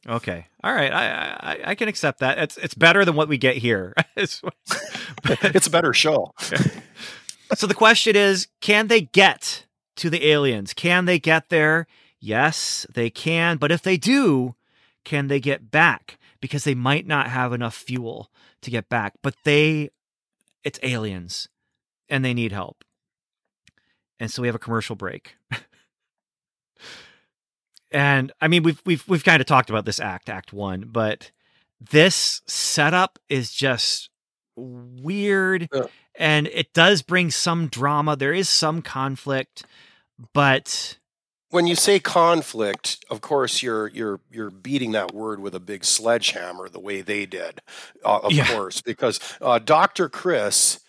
Okay. 0.06 0.48
All 0.62 0.74
right. 0.74 0.92
I, 0.92 1.06
I 1.40 1.70
I 1.70 1.74
can 1.76 1.88
accept 1.88 2.18
that. 2.20 2.36
It's 2.36 2.58
it's 2.58 2.74
better 2.74 3.06
than 3.06 3.14
what 3.16 3.26
we 3.26 3.38
get 3.38 3.56
here. 3.56 3.94
It's- 4.16 4.42
it's 5.54 5.66
a 5.66 5.70
better 5.70 5.94
show 5.94 6.34
so 7.54 7.66
the 7.66 7.72
question 7.74 8.14
is, 8.14 8.48
can 8.60 8.88
they 8.88 9.00
get 9.00 9.64
to 9.96 10.10
the 10.10 10.26
aliens? 10.28 10.74
Can 10.74 11.06
they 11.06 11.18
get 11.18 11.48
there? 11.48 11.86
Yes, 12.20 12.86
they 12.92 13.08
can. 13.08 13.56
But 13.56 13.72
if 13.72 13.80
they 13.80 13.96
do, 13.96 14.54
can 15.04 15.28
they 15.28 15.40
get 15.40 15.70
back? 15.70 16.18
Because 16.40 16.64
they 16.64 16.74
might 16.74 17.06
not 17.06 17.28
have 17.28 17.54
enough 17.54 17.74
fuel 17.74 18.30
to 18.60 18.70
get 18.70 18.90
back. 18.90 19.14
But 19.22 19.36
they, 19.44 19.88
it's 20.64 20.78
aliens, 20.82 21.48
and 22.08 22.24
they 22.24 22.34
need 22.34 22.52
help. 22.52 22.84
And 24.20 24.30
so 24.30 24.42
we 24.42 24.48
have 24.48 24.54
a 24.54 24.60
commercial 24.60 24.96
break. 24.96 25.36
and 27.90 28.32
I 28.40 28.48
mean, 28.48 28.62
we've 28.62 28.80
we've 28.84 29.06
we've 29.08 29.24
kind 29.24 29.40
of 29.40 29.46
talked 29.46 29.70
about 29.70 29.84
this 29.84 30.00
act, 30.00 30.28
Act 30.28 30.52
One, 30.52 30.88
but 30.90 31.30
this 31.80 32.42
setup 32.46 33.18
is 33.28 33.52
just 33.52 34.10
weird 34.56 35.68
Yeah. 35.74 35.86
and 36.16 36.46
it 36.46 36.72
does 36.72 37.02
bring 37.02 37.30
some 37.32 37.66
drama 37.66 38.14
there 38.14 38.32
is 38.32 38.48
some 38.48 38.80
conflict 38.82 39.64
but 40.32 40.96
when 41.50 41.66
you 41.66 41.74
say 41.76 41.98
conflict, 42.00 43.04
of 43.10 43.20
course 43.20 43.62
you're 43.62 43.88
you're 43.88 44.20
you're 44.30 44.50
beating 44.50 44.92
that 44.92 45.12
word 45.14 45.40
with 45.40 45.54
a 45.54 45.60
big 45.60 45.84
sledgehammer 45.84 46.68
the 46.68 46.80
way 46.80 47.00
they 47.00 47.26
did, 47.26 47.60
uh, 48.04 48.18
of 48.24 48.32
Yeah. 48.32 48.46
course, 48.48 48.80
because 48.82 49.20
uh, 49.40 49.58
Dr. 49.60 50.08
Chris 50.08 50.80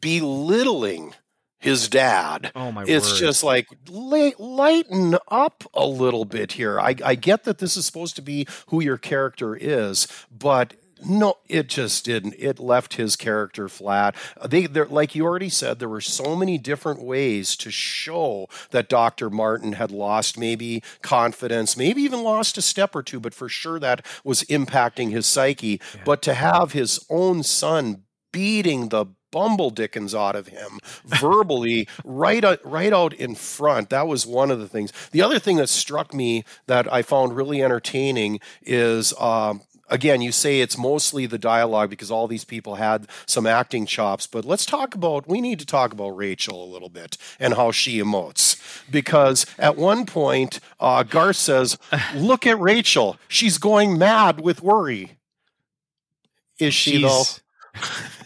belittling 0.00 1.14
his 1.58 1.88
dad. 1.88 2.52
oh 2.54 2.70
my 2.70 2.84
It's 2.86 3.12
word 3.12 3.18
just 3.18 3.42
like 3.42 3.68
li- 3.88 4.34
lighten 4.38 5.16
up 5.28 5.64
a 5.72 5.86
little 5.86 6.24
bit 6.26 6.52
here. 6.52 6.78
I, 6.78 6.94
I 7.04 7.14
get 7.14 7.44
that 7.44 7.58
this 7.58 7.76
is 7.76 7.86
supposed 7.86 8.16
to 8.16 8.22
be 8.22 8.46
who 8.68 8.82
your 8.82 8.98
character 8.98 9.56
is, 9.56 10.06
but 10.30 10.74
no, 11.06 11.34
it 11.48 11.68
just 11.68 12.04
didn't. 12.04 12.34
It 12.38 12.58
left 12.58 12.94
his 12.94 13.16
character 13.16 13.68
flat. 13.68 14.14
Uh, 14.40 14.46
they, 14.46 14.66
they're 14.66 14.86
like 14.86 15.14
you 15.14 15.24
already 15.24 15.48
said, 15.48 15.78
there 15.78 15.88
were 15.88 16.00
so 16.00 16.36
many 16.36 16.58
different 16.58 17.02
ways 17.02 17.56
to 17.56 17.70
show 17.70 18.48
that 18.70 18.88
Dr. 18.88 19.28
Martin 19.30 19.72
had 19.72 19.90
lost 19.90 20.38
maybe 20.38 20.82
confidence, 21.02 21.76
maybe 21.76 22.02
even 22.02 22.22
lost 22.22 22.58
a 22.58 22.62
step 22.62 22.94
or 22.94 23.02
two, 23.02 23.20
but 23.20 23.34
for 23.34 23.48
sure 23.48 23.78
that 23.78 24.04
was 24.22 24.44
impacting 24.44 25.10
his 25.10 25.26
psyche. 25.26 25.80
Yeah. 25.94 26.02
But 26.04 26.22
to 26.22 26.34
have 26.34 26.72
his 26.72 27.04
own 27.10 27.42
son 27.42 28.02
beating 28.32 28.88
the 28.88 29.06
bumble 29.34 29.70
dickens 29.70 30.14
out 30.14 30.36
of 30.36 30.46
him 30.46 30.78
verbally 31.04 31.88
right 32.04 32.44
out, 32.44 32.60
right 32.64 32.92
out 32.92 33.12
in 33.12 33.34
front. 33.34 33.90
That 33.90 34.06
was 34.06 34.24
one 34.26 34.50
of 34.52 34.60
the 34.60 34.68
things. 34.68 34.92
The 35.10 35.22
other 35.22 35.40
thing 35.40 35.56
that 35.56 35.68
struck 35.68 36.14
me 36.14 36.44
that 36.66 36.84
i 36.92 37.02
found 37.02 37.34
really 37.36 37.62
entertaining 37.62 38.38
is 38.62 39.12
um, 39.18 39.62
again 39.88 40.22
you 40.22 40.30
say 40.32 40.60
it's 40.60 40.78
mostly 40.78 41.26
the 41.26 41.38
dialogue 41.38 41.90
because 41.90 42.10
all 42.10 42.26
these 42.28 42.44
people 42.44 42.76
had 42.76 43.06
some 43.26 43.46
acting 43.46 43.86
chops 43.86 44.26
but 44.26 44.44
let's 44.44 44.64
talk 44.66 44.94
about 44.94 45.26
we 45.28 45.40
need 45.40 45.58
to 45.58 45.66
talk 45.66 45.92
about 45.92 46.10
rachel 46.10 46.62
a 46.62 46.72
little 46.72 46.88
bit 46.88 47.16
and 47.40 47.54
how 47.54 47.70
she 47.72 47.98
emotes. 47.98 48.60
Because 48.90 49.46
at 49.58 49.76
one 49.76 50.06
point 50.06 50.60
uh, 50.78 51.02
garth 51.02 51.36
says 51.36 51.76
look 52.14 52.46
at 52.46 52.58
rachel. 52.60 53.16
She's 53.28 53.58
going 53.58 53.98
mad 53.98 54.40
with 54.40 54.62
worry. 54.62 55.18
Is 56.58 56.74
she 56.74 57.02
though? 57.02 57.24
She's- 57.24 57.40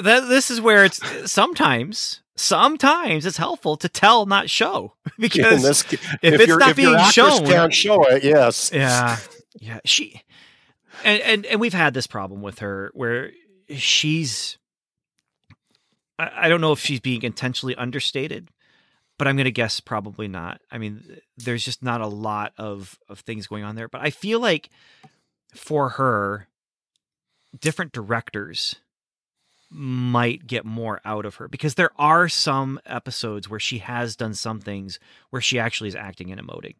that 0.00 0.28
this 0.28 0.50
is 0.50 0.60
where 0.60 0.84
it's 0.84 1.30
sometimes 1.30 2.20
sometimes 2.36 3.26
it's 3.26 3.36
helpful 3.36 3.76
to 3.76 3.88
tell 3.88 4.26
not 4.26 4.48
show. 4.50 4.94
Because 5.18 5.62
this, 5.62 5.84
if 6.22 6.40
it's 6.40 6.56
not 6.56 6.70
if 6.70 6.76
being 6.76 6.98
shown- 7.10 7.44
can't 7.46 7.72
show 7.74 8.02
it. 8.04 8.24
Yes, 8.24 8.70
yeah 8.72 9.18
yeah 9.60 9.80
she 9.84 10.22
and, 11.04 11.20
and 11.22 11.46
and 11.46 11.60
we've 11.60 11.74
had 11.74 11.94
this 11.94 12.06
problem 12.06 12.40
with 12.42 12.60
her 12.60 12.90
where 12.94 13.30
she's 13.68 14.58
I, 16.18 16.30
I 16.46 16.48
don't 16.48 16.60
know 16.60 16.72
if 16.72 16.80
she's 16.80 17.00
being 17.00 17.22
intentionally 17.22 17.76
understated 17.76 18.48
but 19.18 19.28
i'm 19.28 19.36
going 19.36 19.44
to 19.44 19.50
guess 19.52 19.78
probably 19.78 20.26
not. 20.26 20.60
I 20.70 20.78
mean 20.78 21.18
there's 21.36 21.64
just 21.64 21.82
not 21.82 22.00
a 22.00 22.06
lot 22.06 22.52
of 22.58 22.98
of 23.08 23.20
things 23.20 23.46
going 23.46 23.62
on 23.62 23.76
there 23.76 23.88
but 23.88 24.00
i 24.00 24.10
feel 24.10 24.40
like 24.40 24.70
for 25.54 25.90
her 25.90 26.48
different 27.60 27.92
directors 27.92 28.76
might 29.72 30.46
get 30.46 30.64
more 30.64 31.00
out 31.04 31.24
of 31.24 31.36
her 31.36 31.48
because 31.48 31.74
there 31.74 31.90
are 31.98 32.28
some 32.28 32.78
episodes 32.84 33.48
where 33.48 33.60
she 33.60 33.78
has 33.78 34.16
done 34.16 34.34
some 34.34 34.60
things 34.60 34.98
where 35.30 35.42
she 35.42 35.58
actually 35.58 35.88
is 35.88 35.96
acting 35.96 36.30
and 36.30 36.40
emoting 36.40 36.74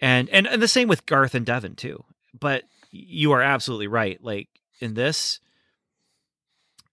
and 0.00 0.28
and 0.28 0.46
and 0.46 0.60
the 0.60 0.68
same 0.68 0.88
with 0.88 1.06
Garth 1.06 1.34
and 1.34 1.46
Devin 1.46 1.74
too. 1.74 2.04
But 2.38 2.64
you 2.90 3.32
are 3.32 3.42
absolutely 3.42 3.86
right. 3.86 4.22
Like 4.22 4.48
in 4.80 4.94
this, 4.94 5.40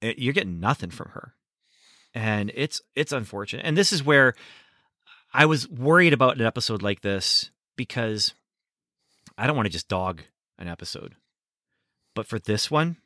it, 0.02 0.20
you're 0.20 0.34
getting 0.34 0.60
nothing 0.60 0.90
from 0.90 1.10
her, 1.10 1.34
and 2.14 2.52
it's 2.56 2.82
it's 2.96 3.12
unfortunate. 3.12 3.66
And 3.66 3.78
this 3.78 3.92
is 3.92 4.04
where 4.04 4.36
I 5.34 5.46
was 5.46 5.68
worried 5.68 6.14
about 6.14 6.38
an 6.38 6.46
episode 6.46 6.82
like 6.82 7.02
this 7.02 7.52
because 7.76 8.34
I 9.38 9.48
don't 9.48 9.56
want 9.56 9.66
to 9.66 9.72
just 9.74 9.88
dog 9.88 10.22
an 10.58 10.68
episode, 10.68 11.16
but 12.16 12.28
for 12.28 12.40
this 12.40 12.72
one. 12.72 12.98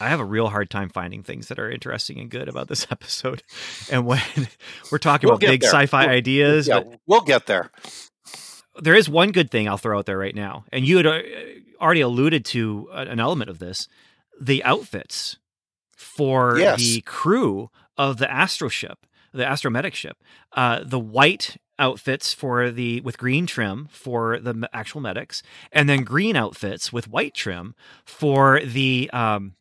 I 0.00 0.08
have 0.08 0.20
a 0.20 0.24
real 0.24 0.48
hard 0.48 0.70
time 0.70 0.88
finding 0.88 1.22
things 1.22 1.48
that 1.48 1.58
are 1.58 1.70
interesting 1.70 2.18
and 2.18 2.28
good 2.30 2.48
about 2.48 2.68
this 2.68 2.86
episode. 2.90 3.42
And 3.90 4.06
when 4.06 4.20
we're 4.92 4.98
talking 4.98 5.28
We'll 5.28 5.36
about 5.36 5.46
big 5.48 5.60
there. 5.60 5.70
sci-fi 5.70 6.06
We'll- 6.06 6.14
ideas, 6.14 6.68
yeah, 6.68 6.80
but 6.80 6.98
we'll 7.06 7.20
get 7.20 7.46
there. 7.46 7.70
there 8.82 8.94
is 8.94 9.08
one 9.08 9.30
good 9.32 9.50
thing 9.50 9.68
I'll 9.68 9.78
throw 9.78 9.98
out 9.98 10.06
there 10.06 10.18
right 10.18 10.34
now, 10.34 10.64
and 10.72 10.86
you 10.86 10.96
had 10.96 11.06
uh, 11.06 11.20
already 11.80 12.00
alluded 12.00 12.44
to 12.46 12.88
an 12.92 13.20
element 13.20 13.50
of 13.50 13.58
this: 13.60 13.88
the 14.40 14.64
outfits 14.64 15.36
for 15.96 16.58
Yes. 16.58 16.78
the 16.80 17.00
crew 17.02 17.70
of 17.96 18.18
the 18.18 18.30
Astro 18.30 18.68
ship, 18.68 19.06
the 19.32 19.44
Astromedic 19.44 19.94
ship. 19.94 20.16
Uh, 20.52 20.82
the 20.84 20.98
white 20.98 21.56
outfits 21.78 22.32
for 22.34 22.70
the 22.70 23.00
with 23.02 23.18
green 23.18 23.46
trim 23.46 23.88
for 23.90 24.38
the 24.40 24.68
actual 24.72 25.00
medics, 25.00 25.42
and 25.72 25.88
then 25.88 26.02
green 26.04 26.34
outfits 26.36 26.92
with 26.92 27.08
white 27.08 27.34
trim 27.34 27.74
for 28.04 28.60
the 28.64 29.08
um, 29.12 29.54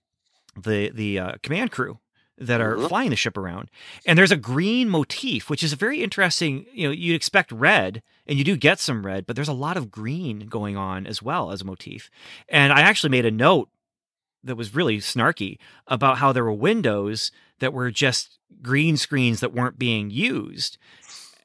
the 0.61 0.89
the 0.89 1.19
uh, 1.19 1.31
command 1.43 1.71
crew 1.71 1.99
that 2.37 2.59
are 2.61 2.75
Mhm. 2.75 2.87
flying 2.89 3.09
the 3.11 3.15
ship 3.15 3.37
around. 3.37 3.69
And 4.07 4.17
there's 4.17 4.31
a 4.31 4.35
green 4.37 4.89
motif, 4.89 5.49
which 5.49 5.63
is 5.63 5.71
a 5.71 5.75
very 5.77 6.01
interesting. 6.01 6.65
You 6.73 6.87
know, 6.87 6.91
you'd 6.91 7.15
expect 7.15 7.51
red, 7.51 8.01
and 8.25 8.37
you 8.39 8.43
do 8.43 8.57
get 8.57 8.79
some 8.79 9.05
red, 9.05 9.25
but 9.27 9.35
there's 9.35 9.47
a 9.47 9.53
lot 9.53 9.77
of 9.77 9.91
green 9.91 10.47
going 10.47 10.75
on 10.75 11.05
as 11.05 11.21
well 11.21 11.51
as 11.51 11.61
a 11.61 11.65
motif. 11.65 12.09
And 12.49 12.73
I 12.73 12.81
actually 12.81 13.11
made 13.11 13.25
a 13.25 13.31
note 13.31 13.69
that 14.43 14.55
was 14.57 14.75
really 14.75 14.97
snarky 14.97 15.57
about 15.87 16.17
how 16.17 16.31
there 16.33 16.43
were 16.43 16.51
windows 16.53 17.31
that 17.59 17.71
were 17.71 17.91
just 17.91 18.39
green 18.61 18.97
screens 18.97 19.39
that 19.39 19.53
weren't 19.53 19.79
being 19.79 20.09
used. 20.09 20.77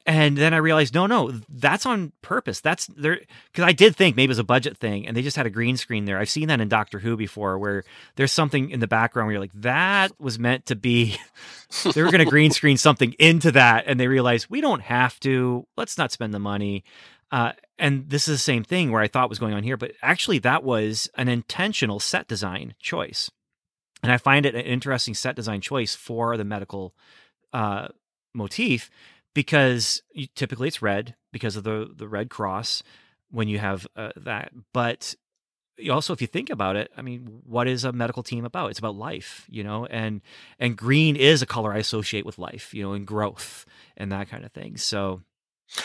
And 0.05 0.37
then 0.37 0.53
I 0.53 0.57
realized, 0.57 0.93
no, 0.93 1.05
no, 1.05 1.31
that's 1.49 1.85
on 1.85 2.13
purpose. 2.21 2.61
That's 2.61 2.87
there 2.87 3.19
because 3.51 3.63
I 3.63 3.73
did 3.73 3.95
think 3.95 4.15
maybe 4.15 4.25
it 4.25 4.29
was 4.29 4.39
a 4.39 4.43
budget 4.43 4.77
thing, 4.77 5.05
and 5.05 5.15
they 5.15 5.21
just 5.21 5.37
had 5.37 5.45
a 5.45 5.51
green 5.51 5.77
screen 5.77 6.05
there. 6.05 6.17
I've 6.17 6.29
seen 6.29 6.47
that 6.47 6.61
in 6.61 6.67
Doctor 6.67 6.99
Who 6.99 7.15
before, 7.15 7.59
where 7.59 7.83
there's 8.15 8.31
something 8.31 8.69
in 8.71 8.79
the 8.79 8.87
background 8.87 9.27
where 9.27 9.33
you're 9.33 9.41
like, 9.41 9.53
that 9.55 10.19
was 10.19 10.39
meant 10.39 10.65
to 10.67 10.75
be. 10.75 11.17
they 11.93 12.01
were 12.01 12.11
going 12.11 12.23
to 12.23 12.29
green 12.29 12.51
screen 12.51 12.77
something 12.77 13.13
into 13.19 13.51
that, 13.51 13.85
and 13.87 13.99
they 13.99 14.07
realized 14.07 14.47
we 14.49 14.61
don't 14.61 14.81
have 14.81 15.19
to. 15.21 15.67
Let's 15.77 15.97
not 15.97 16.11
spend 16.11 16.33
the 16.33 16.39
money. 16.39 16.83
Uh, 17.31 17.51
and 17.77 18.09
this 18.09 18.27
is 18.27 18.35
the 18.35 18.43
same 18.43 18.63
thing 18.63 18.91
where 18.91 19.01
I 19.01 19.07
thought 19.07 19.29
was 19.29 19.39
going 19.39 19.53
on 19.53 19.63
here, 19.63 19.77
but 19.77 19.91
actually 20.01 20.39
that 20.39 20.63
was 20.63 21.09
an 21.15 21.27
intentional 21.27 21.99
set 21.99 22.27
design 22.27 22.73
choice, 22.79 23.29
and 24.01 24.11
I 24.11 24.17
find 24.17 24.45
it 24.45 24.55
an 24.55 24.61
interesting 24.61 25.13
set 25.13 25.35
design 25.35 25.61
choice 25.61 25.93
for 25.93 26.37
the 26.37 26.43
medical 26.43 26.95
uh, 27.53 27.89
motif 28.33 28.89
because 29.39 30.01
typically 30.35 30.67
it's 30.67 30.81
red 30.81 31.15
because 31.31 31.55
of 31.55 31.63
the 31.63 31.89
the 31.95 32.09
red 32.09 32.29
cross 32.29 32.83
when 33.31 33.47
you 33.47 33.57
have 33.57 33.87
uh, 33.95 34.11
that, 34.17 34.51
but 34.73 35.15
also 35.89 36.11
if 36.11 36.19
you 36.19 36.27
think 36.27 36.49
about 36.49 36.75
it 36.75 36.91
i 36.97 37.01
mean 37.01 37.39
what 37.45 37.65
is 37.65 37.85
a 37.85 37.93
medical 37.93 38.21
team 38.21 38.43
about? 38.43 38.69
It's 38.69 38.79
about 38.79 38.95
life 38.95 39.47
you 39.49 39.63
know 39.63 39.85
and 39.85 40.19
and 40.59 40.75
green 40.75 41.15
is 41.15 41.41
a 41.41 41.45
color 41.45 41.73
i 41.73 41.77
associate 41.77 42.25
with 42.25 42.37
life 42.37 42.73
you 42.73 42.83
know 42.83 42.91
and 42.91 43.07
growth 43.07 43.65
and 43.95 44.11
that 44.11 44.27
kind 44.27 44.43
of 44.43 44.51
thing. 44.51 44.75
So 44.75 45.21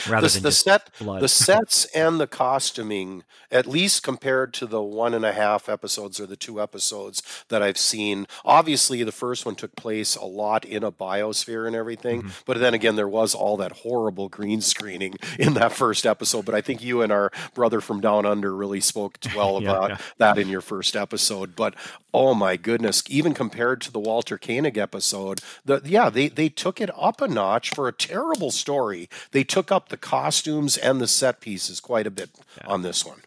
rather 0.08 0.26
the, 0.28 0.34
than 0.34 0.42
the 0.44 0.52
set 0.52 0.90
blood 0.98 1.20
the 1.22 1.28
sets 1.28 1.84
and 1.94 2.18
the 2.20 2.26
costuming 2.26 3.22
at 3.50 3.66
least 3.66 4.02
compared 4.02 4.52
to 4.54 4.66
the 4.66 4.82
one 4.82 5.14
and 5.14 5.24
a 5.24 5.32
half 5.32 5.68
episodes 5.68 6.18
or 6.18 6.26
the 6.26 6.36
two 6.36 6.60
episodes 6.60 7.22
that 7.48 7.62
i've 7.62 7.76
seen 7.78 8.26
obviously 8.44 9.02
the 9.02 9.12
first 9.12 9.44
one 9.44 9.54
took 9.54 9.74
place 9.76 10.16
a 10.16 10.24
lot 10.24 10.64
in 10.64 10.82
a 10.82 10.90
biosphere 10.92 11.66
and 11.66 11.76
everything 11.76 12.22
Mhm. 12.22 12.30
but 12.46 12.58
then 12.60 12.74
again 12.74 12.96
there 12.96 13.08
was 13.08 13.34
all 13.34 13.56
that 13.58 13.72
horrible 13.72 14.28
green 14.28 14.60
screening 14.60 15.14
in 15.38 15.54
that 15.54 15.72
first 15.72 16.06
episode 16.06 16.44
but 16.44 16.54
i 16.54 16.60
think 16.60 16.82
you 16.82 17.02
and 17.02 17.12
our 17.12 17.30
brother 17.54 17.80
from 17.80 18.00
down 18.00 18.24
under 18.26 18.54
really 18.54 18.80
spoke 18.80 19.18
well 19.36 19.58
Yeah, 19.62 19.70
about 19.70 19.90
yeah. 19.90 19.96
that 20.18 20.38
in 20.38 20.48
your 20.48 20.60
first 20.62 20.96
episode 20.96 21.54
but 21.56 21.74
oh 22.12 22.34
my 22.34 22.56
goodness 22.56 23.02
even 23.08 23.34
compared 23.34 23.80
to 23.82 23.92
the 23.92 24.00
walter 24.00 24.38
koenig 24.38 24.78
episode 24.78 25.40
the 25.64 25.80
yeah 25.84 26.08
they 26.10 26.28
they 26.28 26.48
took 26.48 26.80
it 26.80 26.90
up 26.96 27.20
a 27.20 27.28
notch 27.28 27.70
for 27.70 27.86
a 27.88 27.92
terrible 27.92 28.50
story 28.50 29.08
they 29.32 29.44
took 29.44 29.70
up 29.74 29.90
the 29.90 29.96
costumes 29.98 30.76
and 30.78 31.00
the 31.00 31.06
set 31.06 31.40
pieces 31.40 31.80
quite 31.80 32.06
a 32.06 32.10
bit 32.10 32.30
Yeah. 32.60 32.68
on 32.68 32.82
this 32.82 33.04
one 33.04 33.20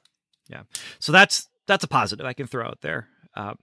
Yeah, 0.50 0.64
so 1.00 1.12
that's 1.12 1.48
that's 1.68 1.84
a 1.84 1.88
positive 1.88 2.26
i 2.26 2.34
can 2.34 2.48
throw 2.48 2.66
out 2.66 2.80
there 2.82 3.10
uh, 3.36 3.54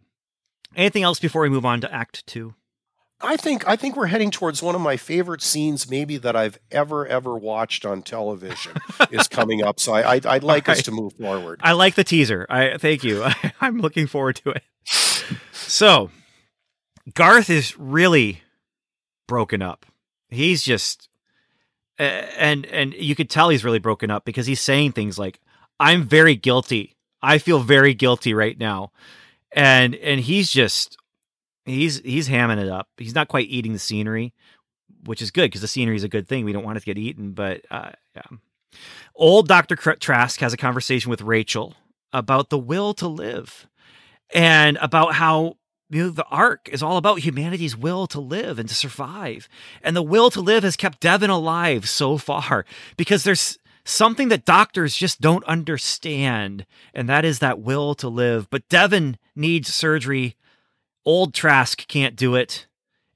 anything 0.76 1.02
else 1.02 1.18
before 1.18 1.42
we 1.42 1.48
move 1.48 1.64
on 1.64 1.80
to 1.80 1.92
act 1.92 2.26
two 2.26 2.54
i 3.20 3.36
think 3.36 3.66
i 3.66 3.74
think 3.76 3.96
we're 3.96 4.06
heading 4.06 4.30
towards 4.30 4.62
one 4.62 4.74
of 4.74 4.80
my 4.80 4.96
favorite 4.96 5.40
scenes 5.42 5.88
maybe 5.90 6.16
that 6.18 6.36
i've 6.36 6.58
ever 6.70 7.06
ever 7.06 7.34
watched 7.36 7.84
on 7.86 8.02
television 8.02 8.72
is 9.10 9.26
coming 9.28 9.62
up 9.64 9.80
so 9.80 9.94
i 9.94 10.12
i'd, 10.12 10.26
I'd 10.26 10.44
like 10.44 10.68
us 10.68 10.82
to 10.82 10.90
move 10.92 11.14
forward 11.14 11.60
I 11.62 11.72
like 11.72 11.94
the 11.94 12.04
teaser. 12.04 12.44
I 12.50 12.76
thank 12.76 13.02
you. 13.04 13.24
I'm 13.60 13.78
looking 13.80 14.06
forward 14.06 14.36
to 14.44 14.50
it. 14.50 14.62
So, 15.52 16.10
Garth 17.14 17.48
is 17.48 17.78
really 17.78 18.42
broken 19.26 19.62
up. 19.62 19.86
He's 20.28 20.62
just 20.62 21.08
and 21.98 22.66
and 22.66 22.94
you 22.94 23.14
could 23.14 23.30
tell 23.30 23.48
he's 23.48 23.64
really 23.64 23.78
broken 23.78 24.10
up 24.10 24.24
because 24.24 24.46
he's 24.46 24.60
saying 24.60 24.92
things 24.92 25.18
like 25.18 25.40
I'm 25.78 26.04
very 26.04 26.34
guilty. 26.34 26.96
I 27.22 27.38
feel 27.38 27.60
very 27.60 27.94
guilty 27.94 28.34
right 28.34 28.58
now. 28.58 28.92
And 29.52 29.94
and 29.96 30.20
he's 30.20 30.50
just 30.50 30.96
he's 31.64 32.00
he's 32.00 32.28
hamming 32.28 32.62
it 32.62 32.68
up. 32.68 32.88
He's 32.96 33.14
not 33.14 33.28
quite 33.28 33.48
eating 33.48 33.72
the 33.72 33.78
scenery, 33.78 34.32
which 35.04 35.22
is 35.22 35.30
good 35.30 35.46
because 35.46 35.60
the 35.60 35.68
scenery 35.68 35.96
is 35.96 36.04
a 36.04 36.08
good 36.08 36.28
thing. 36.28 36.44
We 36.44 36.52
don't 36.52 36.64
want 36.64 36.76
it 36.76 36.80
to 36.80 36.86
get 36.86 36.98
eaten, 36.98 37.32
but 37.32 37.62
uh, 37.70 37.92
yeah. 38.16 38.38
Old 39.14 39.46
Dr. 39.46 39.76
Trask 39.76 40.40
has 40.40 40.52
a 40.52 40.56
conversation 40.56 41.08
with 41.08 41.22
Rachel 41.22 41.74
about 42.12 42.50
the 42.50 42.58
will 42.58 42.94
to 42.94 43.06
live 43.06 43.68
and 44.32 44.76
about 44.80 45.14
how 45.14 45.56
you 45.94 46.02
know 46.02 46.10
the 46.10 46.26
arc 46.26 46.68
is 46.70 46.82
all 46.82 46.96
about 46.96 47.20
humanity's 47.20 47.76
will 47.76 48.06
to 48.08 48.20
live 48.20 48.58
and 48.58 48.68
to 48.68 48.74
survive. 48.74 49.48
And 49.82 49.94
the 49.94 50.02
will 50.02 50.28
to 50.30 50.40
live 50.40 50.64
has 50.64 50.76
kept 50.76 51.00
Devin 51.00 51.30
alive 51.30 51.88
so 51.88 52.18
far 52.18 52.64
because 52.96 53.22
there's 53.22 53.58
something 53.84 54.28
that 54.28 54.44
doctors 54.44 54.96
just 54.96 55.20
don't 55.20 55.44
understand, 55.44 56.66
and 56.94 57.08
that 57.08 57.24
is 57.24 57.38
that 57.38 57.60
will 57.60 57.94
to 57.96 58.08
live. 58.08 58.50
But 58.50 58.68
Devin 58.68 59.18
needs 59.36 59.72
surgery. 59.72 60.36
Old 61.04 61.32
Trask 61.32 61.86
can't 61.86 62.16
do 62.16 62.34
it, 62.34 62.66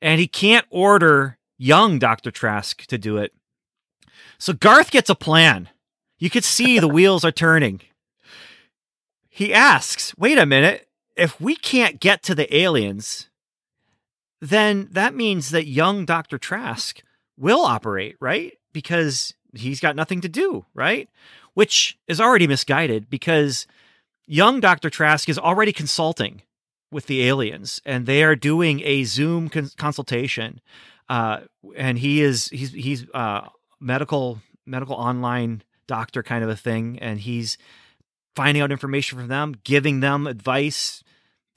and 0.00 0.20
he 0.20 0.28
can't 0.28 0.66
order 0.70 1.38
young 1.56 1.98
Dr. 1.98 2.30
Trask 2.30 2.86
to 2.86 2.98
do 2.98 3.16
it. 3.16 3.32
So 4.38 4.52
Garth 4.52 4.90
gets 4.90 5.10
a 5.10 5.14
plan. 5.14 5.68
You 6.18 6.30
could 6.30 6.44
see 6.44 6.78
the 6.78 6.86
wheels 6.96 7.24
are 7.24 7.32
turning. 7.32 7.80
He 9.28 9.54
asks, 9.54 10.16
wait 10.16 10.38
a 10.38 10.46
minute, 10.46 10.87
if 11.18 11.40
we 11.40 11.56
can't 11.56 12.00
get 12.00 12.22
to 12.24 12.34
the 12.34 12.54
aliens, 12.54 13.28
then 14.40 14.88
that 14.92 15.14
means 15.14 15.50
that 15.50 15.66
young 15.66 16.04
Dr. 16.04 16.38
Trask 16.38 17.02
will 17.36 17.60
operate, 17.60 18.16
right? 18.20 18.56
Because 18.72 19.34
he's 19.54 19.80
got 19.80 19.96
nothing 19.96 20.20
to 20.20 20.28
do, 20.28 20.64
right? 20.74 21.08
Which 21.54 21.98
is 22.06 22.20
already 22.20 22.46
misguided 22.46 23.10
because 23.10 23.66
young 24.26 24.60
Dr. 24.60 24.90
Trask 24.90 25.28
is 25.28 25.38
already 25.38 25.72
consulting 25.72 26.42
with 26.90 27.06
the 27.06 27.26
aliens 27.26 27.82
and 27.84 28.06
they 28.06 28.22
are 28.22 28.36
doing 28.36 28.80
a 28.84 29.04
Zoom 29.04 29.48
con- 29.48 29.70
consultation. 29.76 30.60
Uh, 31.08 31.40
and 31.76 31.98
he 31.98 32.22
is, 32.22 32.48
he's, 32.48 32.72
he's, 32.72 33.06
uh, 33.12 33.48
medical, 33.80 34.40
medical 34.66 34.94
online 34.94 35.62
doctor 35.86 36.22
kind 36.22 36.44
of 36.44 36.50
a 36.50 36.56
thing. 36.56 36.98
And 37.00 37.20
he's 37.20 37.58
finding 38.36 38.62
out 38.62 38.70
information 38.70 39.18
from 39.18 39.28
them, 39.28 39.56
giving 39.64 40.00
them 40.00 40.26
advice. 40.26 41.02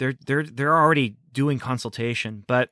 They're, 0.02 0.16
they're, 0.26 0.44
they're 0.44 0.76
already 0.76 1.18
doing 1.32 1.60
consultation, 1.60 2.44
but 2.48 2.70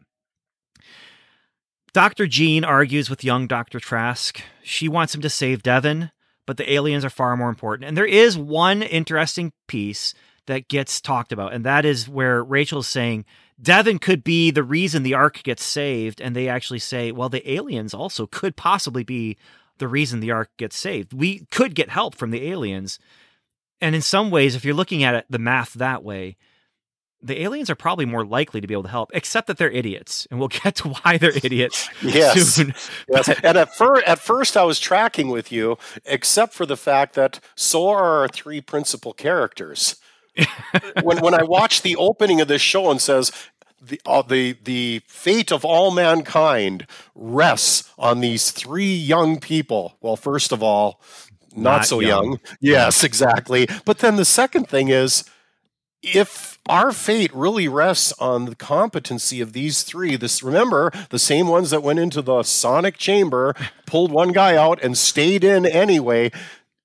Dr. 1.93 2.25
Jean 2.25 2.63
argues 2.63 3.07
with 3.07 3.23
young 3.23 3.45
Dr. 3.45 3.79
Trask. 3.79 4.41
She 4.63 4.87
wants 4.87 5.13
him 5.13 5.21
to 5.21 5.29
save 5.29 5.61
Devin, 5.61 6.09
but 6.47 6.57
the 6.57 6.73
aliens 6.73 7.05
are 7.05 7.11
far 7.11 7.37
more 7.37 7.49
important. 7.49 7.87
And 7.87 7.95
there 7.95 8.03
is 8.07 8.35
one 8.35 8.81
interesting 8.81 9.53
piece 9.67 10.15
that 10.47 10.69
gets 10.69 10.99
talked 10.99 11.31
about, 11.31 11.53
and 11.53 11.63
that 11.65 11.85
is 11.85 12.09
where 12.09 12.43
Rachel's 12.43 12.87
saying 12.87 13.25
Devin 13.61 13.99
could 13.99 14.23
be 14.23 14.49
the 14.49 14.63
reason 14.63 15.03
the 15.03 15.13
ark 15.13 15.43
gets 15.43 15.63
saved, 15.63 16.19
and 16.19 16.35
they 16.35 16.49
actually 16.49 16.79
say, 16.79 17.11
well, 17.11 17.29
the 17.29 17.47
aliens 17.47 17.93
also 17.93 18.25
could 18.25 18.55
possibly 18.55 19.03
be 19.03 19.37
the 19.77 19.87
reason 19.87 20.19
the 20.19 20.31
ark 20.31 20.49
gets 20.57 20.79
saved. 20.79 21.13
We 21.13 21.45
could 21.51 21.75
get 21.75 21.91
help 21.91 22.15
from 22.15 22.31
the 22.31 22.49
aliens. 22.49 22.97
And 23.79 23.93
in 23.93 24.01
some 24.01 24.31
ways, 24.31 24.55
if 24.55 24.65
you're 24.65 24.73
looking 24.73 25.03
at 25.03 25.13
it, 25.13 25.25
the 25.29 25.37
math 25.37 25.73
that 25.73 26.03
way, 26.03 26.35
the 27.21 27.41
aliens 27.43 27.69
are 27.69 27.75
probably 27.75 28.05
more 28.05 28.25
likely 28.25 28.61
to 28.61 28.67
be 28.67 28.73
able 28.73 28.83
to 28.83 28.89
help, 28.89 29.11
except 29.13 29.47
that 29.47 29.57
they're 29.57 29.69
idiots, 29.71 30.27
and 30.31 30.39
we'll 30.39 30.47
get 30.63 30.75
to 30.75 30.89
why 30.89 31.17
they're 31.17 31.35
idiots 31.35 31.89
Yes. 32.01 32.41
soon. 32.55 32.73
Yes, 33.09 33.27
and 33.29 33.57
at, 33.57 33.75
fir- 33.75 34.01
at 34.05 34.19
first 34.19 34.55
I 34.55 34.63
was 34.63 34.79
tracking 34.79 35.29
with 35.29 35.51
you, 35.51 35.77
except 36.05 36.53
for 36.53 36.65
the 36.65 36.77
fact 36.77 37.15
that 37.15 37.39
so 37.55 37.87
are 37.89 38.19
our 38.21 38.27
three 38.27 38.61
principal 38.61 39.13
characters. 39.13 39.97
when 41.03 41.17
when 41.19 41.33
I 41.33 41.43
watch 41.43 41.81
the 41.81 41.95
opening 41.97 42.39
of 42.39 42.47
this 42.47 42.61
show 42.61 42.89
and 42.91 43.01
says 43.01 43.31
the 43.81 43.99
uh, 44.05 44.21
the 44.21 44.55
the 44.63 45.01
fate 45.07 45.51
of 45.51 45.65
all 45.65 45.91
mankind 45.91 46.85
rests 47.15 47.91
on 47.97 48.21
these 48.21 48.51
three 48.51 48.93
young 48.93 49.39
people. 49.39 49.97
Well, 50.01 50.15
first 50.15 50.51
of 50.53 50.63
all, 50.63 51.01
not, 51.55 51.77
Not 51.79 51.85
so 51.87 51.99
young. 51.99 52.25
young. 52.25 52.39
Yes, 52.61 53.03
exactly. 53.03 53.67
But 53.83 53.99
then 53.99 54.15
the 54.15 54.23
second 54.25 54.69
thing 54.69 54.87
is 54.89 55.25
if 56.01 56.59
our 56.67 56.91
fate 56.91 57.33
really 57.33 57.67
rests 57.67 58.13
on 58.19 58.45
the 58.45 58.55
competency 58.55 59.41
of 59.41 59.53
these 59.53 59.83
three, 59.83 60.15
this 60.15 60.41
remember 60.41 60.91
the 61.09 61.19
same 61.19 61.47
ones 61.47 61.71
that 61.71 61.83
went 61.83 61.99
into 61.99 62.21
the 62.21 62.43
sonic 62.43 62.97
chamber, 62.97 63.53
pulled 63.85 64.11
one 64.11 64.31
guy 64.31 64.55
out 64.55 64.81
and 64.81 64.97
stayed 64.97 65.43
in 65.43 65.65
anyway. 65.65 66.31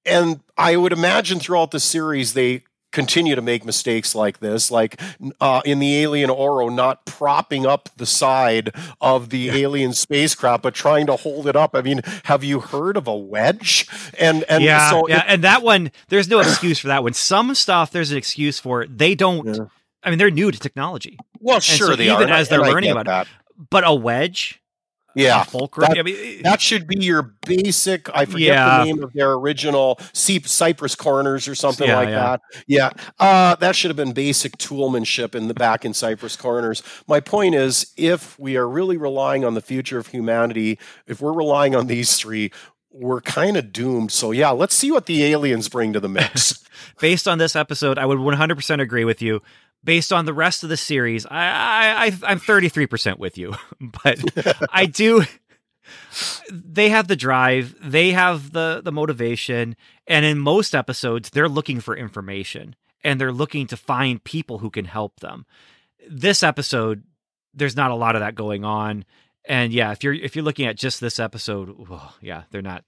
And 0.05 0.40
I 0.57 0.77
would 0.77 0.92
imagine 0.92 1.38
throughout 1.38 1.70
the 1.70 1.81
series 1.81 2.35
they 2.35 2.62
continue 2.94 3.35
to 3.35 3.42
make 3.42 3.64
mistakes 3.64 4.14
like 4.14 4.38
this, 4.38 4.70
like 4.70 4.98
uh, 5.40 5.61
in 5.66 5.80
the 5.80 5.96
Alien 6.02 6.30
Oro, 6.30 6.70
not 6.70 7.04
propping 7.04 7.66
up 7.66 7.90
the 7.96 8.07
side 8.07 8.70
of 9.00 9.28
the 9.28 9.50
alien 9.50 9.92
spacecraft, 9.92 10.62
but 10.62 10.74
trying 10.74 11.07
to 11.07 11.16
hold 11.16 11.46
it 11.46 11.57
up. 11.57 11.74
I 11.74 11.83
mean, 11.83 12.00
have 12.24 12.42
you 12.42 12.61
heard 12.61 12.96
of 12.96 13.07
a 13.07 13.16
wedge? 13.16 13.87
And 14.18 14.44
and 14.48 14.64
yeah, 14.64 14.90
so 14.90 15.09
yeah, 15.09 15.24
and 15.26 15.44
that 15.44 15.62
one, 15.62 15.90
there's 16.09 16.28
no 16.28 16.40
excuse 16.40 16.78
for 16.78 16.88
that 16.88 17.02
one. 17.02 17.12
Some 17.12 17.54
stuff, 17.54 17.90
there's 17.90 18.12
an 18.12 18.16
excuse 18.16 18.59
for 18.59 18.83
it. 18.83 18.96
They 18.96 19.14
don't. 19.14 19.46
Yeah. 19.46 19.66
I 20.02 20.11
mean, 20.11 20.18
they're 20.18 20.30
new 20.30 20.50
to 20.50 20.59
technology, 20.59 21.18
well, 21.40 21.61
sure 21.61 21.88
so 21.88 21.96
they 21.96 22.12
even 22.12 22.30
are, 22.30 22.35
as 22.35 22.48
they're 22.48 22.61
learning 22.61 22.90
about 22.90 23.07
that. 23.07 23.26
but 23.70 23.85
a 23.87 23.94
wedge, 23.94 24.61
Yeah, 25.14 25.42
fulcrum. 25.44 25.88
that- 25.90 25.98
I 25.98 26.03
mean, 26.03 26.42
That 26.42 26.61
should 26.61 26.87
be 26.87 26.96
your 27.05 27.22
basic. 27.46 28.09
I 28.14 28.24
forget 28.24 28.48
Yeah. 28.48 28.79
the 28.79 28.85
name 28.85 29.03
of 29.03 29.12
their 29.12 29.33
original 29.33 29.98
Cy- 30.12 30.40
Cypress 30.44 30.94
Corners 30.94 31.46
or 31.48 31.55
something 31.55 31.87
Yeah, 31.88 31.96
like 31.96 32.09
yeah. 32.09 32.20
that. 32.20 32.40
Yeah, 32.66 32.90
uh, 33.20 33.57
that 33.57 33.77
should 33.77 33.90
have 33.90 33.96
been 33.96 34.12
basic 34.12 34.59
toolmanship 34.59 35.35
in 35.35 35.48
the 35.48 35.55
back 35.55 35.85
in 35.85 35.94
Cypress 35.94 36.37
Corners. 36.37 36.83
My 37.07 37.20
point 37.20 37.55
is, 37.55 37.87
if 37.96 38.38
we 38.38 38.57
are 38.57 38.68
really 38.68 38.96
relying 38.96 39.44
on 39.44 39.55
the 39.55 39.61
future 39.62 39.98
of 39.98 40.09
humanity, 40.09 40.79
if 41.07 41.20
we're 41.20 41.33
relying 41.33 41.74
on 41.74 41.87
these 41.87 42.16
three, 42.16 42.50
we're 42.90 43.20
kind 43.20 43.57
of 43.57 43.72
doomed. 43.72 44.12
So 44.12 44.31
yeah, 44.31 44.50
let's 44.50 44.74
see 44.74 44.92
what 44.92 45.07
the 45.07 45.24
aliens 45.24 45.68
bring 45.68 45.92
to 45.92 46.00
the 46.00 46.09
mix. 46.09 46.62
based 47.00 47.27
on 47.27 47.38
this 47.38 47.57
episode, 47.57 47.98
I 47.98 48.07
would 48.07 48.18
100% 48.18 48.81
agree 48.81 49.05
with 49.05 49.20
you. 49.20 49.42
Based 49.84 50.12
on 50.12 50.24
the 50.24 50.32
rest 50.32 50.62
of 50.62 50.70
the 50.70 50.76
series, 50.76 51.26
I, 51.26 52.06
I, 52.06 52.12
I'm 52.26 52.40
33% 52.40 53.18
with 53.18 53.36
you, 53.36 53.54
but 54.04 54.18
I 54.72 54.86
do. 54.86 55.24
They 56.50 56.88
have 56.88 57.08
the 57.08 57.16
drive, 57.16 57.74
they 57.82 58.12
have 58.12 58.52
the 58.52 58.80
the 58.82 58.92
motivation, 58.92 59.76
and 60.06 60.24
in 60.24 60.38
most 60.38 60.74
episodes, 60.74 61.28
they're 61.30 61.48
looking 61.48 61.80
for 61.80 61.94
information 61.94 62.74
and 63.02 63.20
they're 63.20 63.32
looking 63.32 63.66
to 63.66 63.76
find 63.76 64.24
people 64.24 64.58
who 64.58 64.70
can 64.70 64.86
help 64.86 65.20
them. 65.20 65.44
This 66.08 66.42
episode, 66.42 67.04
there's 67.52 67.76
not 67.76 67.90
a 67.90 67.94
lot 67.94 68.16
of 68.16 68.20
that 68.20 68.34
going 68.34 68.64
on, 68.64 69.04
and 69.44 69.72
yeah, 69.72 69.92
if 69.92 70.02
you're 70.02 70.14
if 70.14 70.34
you're 70.34 70.44
looking 70.44 70.66
at 70.66 70.76
just 70.76 71.00
this 71.00 71.20
episode, 71.20 71.88
well, 71.88 72.14
yeah, 72.22 72.44
they're 72.50 72.62
not 72.62 72.84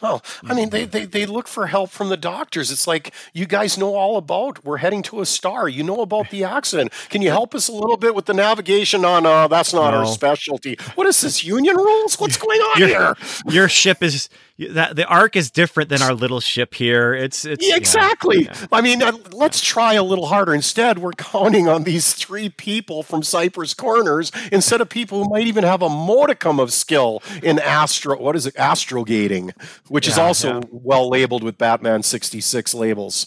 Well, 0.00 0.22
I 0.44 0.54
mean, 0.54 0.70
they, 0.70 0.84
they, 0.84 1.04
they 1.06 1.26
look 1.26 1.48
for 1.48 1.66
help 1.66 1.90
from 1.90 2.08
the 2.08 2.16
doctors. 2.16 2.70
It's 2.70 2.86
like, 2.86 3.12
you 3.32 3.46
guys 3.46 3.78
know 3.78 3.94
all 3.94 4.16
about, 4.16 4.64
we're 4.64 4.78
heading 4.78 5.02
to 5.04 5.20
a 5.20 5.26
star. 5.26 5.68
You 5.68 5.82
know 5.82 6.00
about 6.02 6.30
the 6.30 6.44
accident. 6.44 6.92
Can 7.08 7.22
you 7.22 7.30
help 7.30 7.54
us 7.54 7.68
a 7.68 7.72
little 7.72 7.96
bit 7.96 8.14
with 8.14 8.26
the 8.26 8.34
navigation 8.34 9.04
on, 9.04 9.24
uh, 9.26 9.48
that's 9.48 9.72
not 9.72 9.94
our 9.94 10.06
specialty. 10.06 10.76
What 10.94 11.06
is 11.06 11.20
this, 11.20 11.42
union 11.44 11.76
rules? 11.76 12.16
What's 12.20 12.36
going 12.44 12.60
on 12.60 12.78
Your- 12.80 12.88
here? 12.88 13.14
Your 13.48 13.68
ship 13.68 14.02
is 14.02 14.28
that 14.58 14.94
the 14.94 15.04
arc 15.06 15.34
is 15.34 15.50
different 15.50 15.88
than 15.88 16.00
our 16.00 16.14
little 16.14 16.40
ship 16.40 16.74
here. 16.74 17.12
It's 17.12 17.44
it's 17.44 17.64
Yeah, 17.64 17.70
yeah, 17.70 17.76
exactly. 17.76 18.44
yeah. 18.44 18.66
I 18.70 18.80
mean, 18.80 19.02
uh, 19.02 19.12
let's 19.32 19.60
try 19.60 19.94
a 19.94 20.02
little 20.02 20.26
harder. 20.26 20.54
Instead, 20.54 20.98
we're 20.98 21.12
counting 21.12 21.68
on 21.68 21.82
these 21.82 22.12
three 22.12 22.48
people 22.48 23.02
from 23.02 23.22
Cypress 23.22 23.74
Corners 23.74 24.30
instead 24.52 24.80
of 24.80 24.88
people 24.88 25.24
who 25.24 25.30
might 25.30 25.46
even 25.46 25.64
have 25.64 25.82
a 25.82 25.88
modicum 25.88 26.60
of 26.60 26.72
skill 26.72 27.22
in 27.42 27.58
astro. 27.58 28.18
What 28.20 28.36
is 28.36 28.46
it? 28.46 28.54
Astrogating, 28.54 29.52
which 29.88 30.06
is 30.06 30.18
also 30.18 30.60
yeah. 30.60 30.66
well 30.70 31.08
labeled 31.08 31.42
with 31.42 31.58
Batman 31.58 32.02
sixty 32.02 32.40
six 32.40 32.74
labels. 32.74 33.26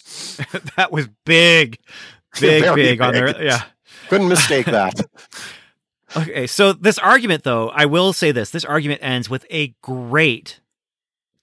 that 0.78 0.92
was 0.92 1.10
big, 1.26 1.78
big, 2.40 2.64
Very 2.64 2.76
big 2.76 3.02
on 3.02 3.14
there. 3.14 3.44
Yeah. 3.44 3.64
Couldn't 4.08 4.30
mistake 4.30 4.68
that. 4.68 5.00
Okay, 6.16 6.48
so 6.48 6.72
this 6.74 6.98
argument, 6.98 7.44
though, 7.44 7.70
I 7.70 7.86
will 7.86 8.14
say 8.14 8.32
this: 8.32 8.50
this 8.50 8.64
argument 8.64 9.02
ends 9.04 9.30
with 9.30 9.46
a 9.52 9.76
great 9.82 10.62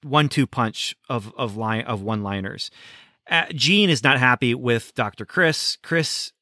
one-two 0.05 0.47
punch 0.47 0.97
of 1.09 1.33
of 1.37 1.57
line 1.57 1.83
of 1.83 2.03
one-liners. 2.03 2.71
Uh, 3.29 3.47
Jean 3.55 3.89
is 3.91 4.05
not 4.05 4.19
happy 4.19 4.55
with 4.55 4.95
Doctor 4.95 5.25
Chris. 5.25 5.77
Chris 5.83 6.33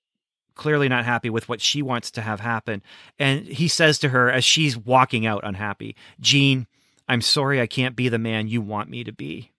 clearly 0.55 0.89
not 0.89 1.05
happy 1.05 1.31
with 1.31 1.49
what 1.49 1.61
she 1.61 1.81
wants 1.81 2.11
to 2.11 2.21
have 2.21 2.41
happen, 2.41 2.83
and 3.19 3.47
he 3.47 3.69
says 3.69 3.99
to 4.01 4.09
her 4.11 4.31
as 4.31 4.45
she's 4.45 4.77
walking 4.77 5.25
out, 5.25 5.41
unhappy, 5.45 5.95
"Jean, 6.21 6.67
I'm 7.09 7.21
sorry, 7.23 7.61
I 7.61 7.67
can't 7.67 7.97
be 7.97 8.09
the 8.09 8.19
man 8.19 8.49
you 8.49 8.61
want 8.61 8.91
me 8.91 9.05
to 9.05 9.13
be." 9.13 9.53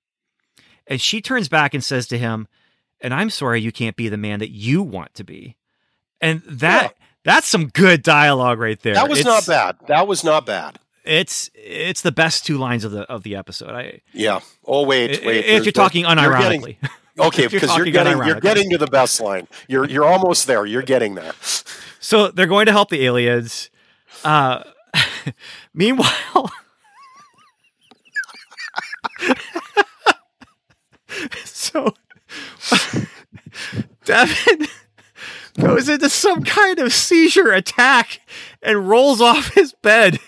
And 0.85 0.99
she 1.01 1.21
turns 1.21 1.47
back 1.47 1.73
and 1.73 1.83
says 1.83 2.07
to 2.07 2.17
him, 2.17 2.47
"And 3.01 3.13
I'm 3.13 3.29
sorry 3.29 3.61
you 3.61 3.71
can't 3.71 3.95
be 3.95 4.09
the 4.09 4.17
man 4.17 4.39
that 4.39 4.51
you 4.51 4.83
want 4.83 5.13
to 5.15 5.23
be." 5.23 5.55
And 6.21 6.41
that 6.45 6.95
that's 7.23 7.47
some 7.47 7.67
good 7.67 8.03
dialogue 8.03 8.59
right 8.59 8.79
there. 8.81 8.95
That 8.95 9.09
was 9.09 9.19
It's- 9.19 9.47
not 9.47 9.47
bad. 9.47 9.87
That 9.87 10.07
was 10.07 10.23
not 10.25 10.45
bad. 10.45 10.77
It's 11.05 11.49
it's 11.53 12.01
the 12.01 12.11
best 12.11 12.45
two 12.45 12.57
lines 12.57 12.83
of 12.85 12.91
the 12.91 13.01
of 13.03 13.23
the 13.23 13.35
episode. 13.35 13.71
I 13.71 14.01
Yeah. 14.13 14.39
Oh 14.65 14.85
wait, 14.85 15.23
wait. 15.25 15.45
if 15.45 15.65
you're 15.65 15.71
talking 15.71 16.05
you're 16.05 16.15
getting- 16.15 16.61
unironically. 16.61 16.77
okay, 17.19 17.43
if 17.45 17.51
you're 17.51 17.61
because 17.61 17.77
you're, 17.77 17.85
getting 17.87 18.17
you're 18.25 18.39
getting 18.39 18.69
to 18.69 18.77
the 18.77 18.87
best 18.87 19.19
line. 19.19 19.47
You're 19.67 19.85
you're 19.85 20.05
almost 20.05 20.47
there. 20.47 20.65
You're 20.65 20.81
getting 20.81 21.15
there. 21.15 21.33
so 21.99 22.29
they're 22.29 22.47
going 22.47 22.67
to 22.67 22.71
help 22.71 22.89
the 22.89 23.05
aliens. 23.05 23.69
Uh, 24.23 24.63
meanwhile, 25.73 26.51
so 31.43 31.93
Devin 34.05 34.67
goes 35.59 35.89
into 35.89 36.09
some 36.09 36.43
kind 36.43 36.79
of 36.79 36.93
seizure 36.93 37.51
attack 37.51 38.21
and 38.61 38.89
rolls 38.89 39.21
off 39.21 39.53
his 39.53 39.73
bed. 39.73 40.19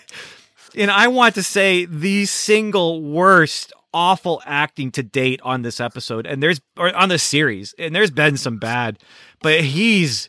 And 0.76 0.90
I 0.90 1.08
want 1.08 1.34
to 1.36 1.42
say 1.42 1.84
the 1.84 2.26
single 2.26 3.02
worst 3.02 3.72
awful 3.94 4.42
acting 4.44 4.90
to 4.92 5.02
date 5.02 5.40
on 5.42 5.62
this 5.62 5.80
episode 5.80 6.26
and 6.26 6.42
there's 6.42 6.60
or 6.76 6.94
on 6.94 7.08
this 7.08 7.22
series 7.22 7.74
and 7.78 7.94
there's 7.94 8.10
been 8.10 8.36
some 8.36 8.58
bad 8.58 8.98
but 9.40 9.62
he's 9.62 10.28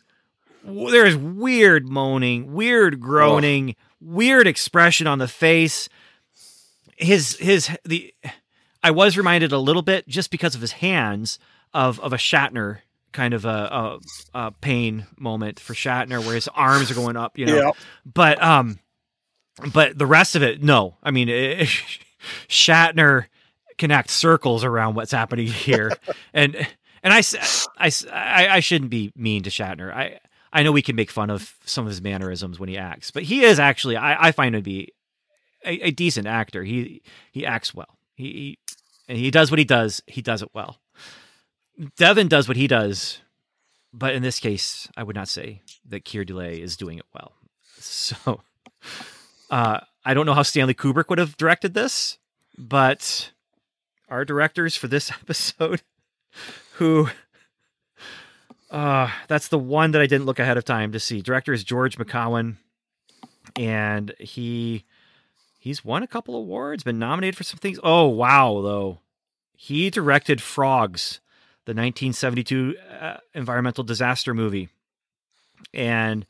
there's 0.64 1.14
weird 1.14 1.86
moaning 1.86 2.54
weird 2.54 2.98
groaning 2.98 3.76
weird 4.00 4.46
expression 4.46 5.06
on 5.06 5.18
the 5.18 5.28
face 5.28 5.90
his 6.96 7.36
his 7.36 7.68
the 7.84 8.14
I 8.82 8.90
was 8.90 9.18
reminded 9.18 9.52
a 9.52 9.58
little 9.58 9.82
bit 9.82 10.08
just 10.08 10.30
because 10.30 10.54
of 10.54 10.62
his 10.62 10.72
hands 10.72 11.38
of 11.74 12.00
of 12.00 12.14
a 12.14 12.16
Shatner 12.16 12.78
kind 13.12 13.34
of 13.34 13.44
a, 13.44 13.48
a, 13.48 13.98
a 14.46 14.50
pain 14.52 15.06
moment 15.18 15.60
for 15.60 15.74
Shatner 15.74 16.24
where 16.24 16.34
his 16.34 16.48
arms 16.48 16.90
are 16.90 16.94
going 16.94 17.16
up, 17.16 17.38
you 17.38 17.46
know. 17.46 17.56
Yeah. 17.56 17.70
But 18.04 18.42
um, 18.42 18.78
but 19.72 19.98
the 19.98 20.06
rest 20.06 20.36
of 20.36 20.42
it, 20.42 20.62
no. 20.62 20.96
I 21.02 21.10
mean, 21.10 21.28
it, 21.28 21.68
Shatner 22.48 23.26
can 23.76 23.90
act 23.90 24.10
circles 24.10 24.64
around 24.64 24.94
what's 24.94 25.12
happening 25.12 25.46
here, 25.46 25.92
and 26.34 26.54
and 27.02 27.14
I, 27.14 27.22
I 27.78 27.90
I- 28.12 28.48
I 28.56 28.60
shouldn't 28.60 28.90
be 28.90 29.12
mean 29.16 29.42
to 29.44 29.50
Shatner. 29.50 29.92
I 29.92 30.18
I 30.52 30.62
know 30.62 30.72
we 30.72 30.82
can 30.82 30.96
make 30.96 31.10
fun 31.10 31.30
of 31.30 31.54
some 31.64 31.84
of 31.84 31.90
his 31.90 32.00
mannerisms 32.02 32.58
when 32.58 32.68
he 32.68 32.76
acts, 32.78 33.10
but 33.10 33.22
he 33.22 33.44
is 33.44 33.58
actually 33.58 33.96
I, 33.96 34.28
I 34.28 34.32
find 34.32 34.54
him 34.54 34.62
to 34.62 34.64
be 34.64 34.92
a, 35.64 35.88
a 35.88 35.90
decent 35.90 36.26
actor. 36.26 36.64
He 36.64 37.02
he 37.32 37.44
acts 37.46 37.74
well. 37.74 37.98
He, 38.16 38.24
he 38.32 38.58
and 39.08 39.18
he 39.18 39.30
does 39.30 39.50
what 39.50 39.58
he 39.58 39.64
does. 39.64 40.02
He 40.06 40.22
does 40.22 40.42
it 40.42 40.50
well. 40.54 40.78
Devin 41.96 42.26
does 42.28 42.48
what 42.48 42.56
he 42.56 42.66
does, 42.66 43.18
but 43.92 44.14
in 44.14 44.22
this 44.22 44.40
case, 44.40 44.88
I 44.96 45.02
would 45.04 45.14
not 45.16 45.28
say 45.28 45.62
that 45.86 46.04
Keir 46.04 46.24
Dullea 46.24 46.58
is 46.60 46.76
doing 46.76 46.98
it 46.98 47.06
well. 47.14 47.32
So, 47.80 48.40
uh, 49.50 49.80
I 50.04 50.14
don't 50.14 50.26
know 50.26 50.34
how 50.34 50.42
Stanley 50.42 50.74
Kubrick 50.74 51.08
would 51.08 51.18
have 51.18 51.36
directed 51.36 51.74
this, 51.74 52.18
but 52.56 53.32
our 54.08 54.24
directors 54.24 54.76
for 54.76 54.88
this 54.88 55.10
episode, 55.22 55.82
who, 56.74 57.08
uh, 58.70 59.10
that's 59.28 59.48
the 59.48 59.58
one 59.58 59.92
that 59.92 60.02
I 60.02 60.06
didn't 60.06 60.26
look 60.26 60.38
ahead 60.38 60.56
of 60.56 60.64
time 60.64 60.92
to 60.92 61.00
see. 61.00 61.20
Director 61.20 61.52
is 61.52 61.64
George 61.64 61.98
McCowan, 61.98 62.56
and 63.56 64.14
he 64.18 64.84
he's 65.58 65.84
won 65.84 66.02
a 66.02 66.08
couple 66.08 66.36
awards, 66.36 66.84
been 66.84 66.98
nominated 66.98 67.36
for 67.36 67.44
some 67.44 67.58
things. 67.58 67.78
Oh 67.82 68.06
wow, 68.06 68.60
though, 68.62 69.00
he 69.54 69.90
directed 69.90 70.40
Frogs, 70.40 71.20
the 71.64 71.70
1972 71.70 72.76
uh, 73.00 73.16
environmental 73.34 73.84
disaster 73.84 74.34
movie, 74.34 74.68
and 75.74 76.26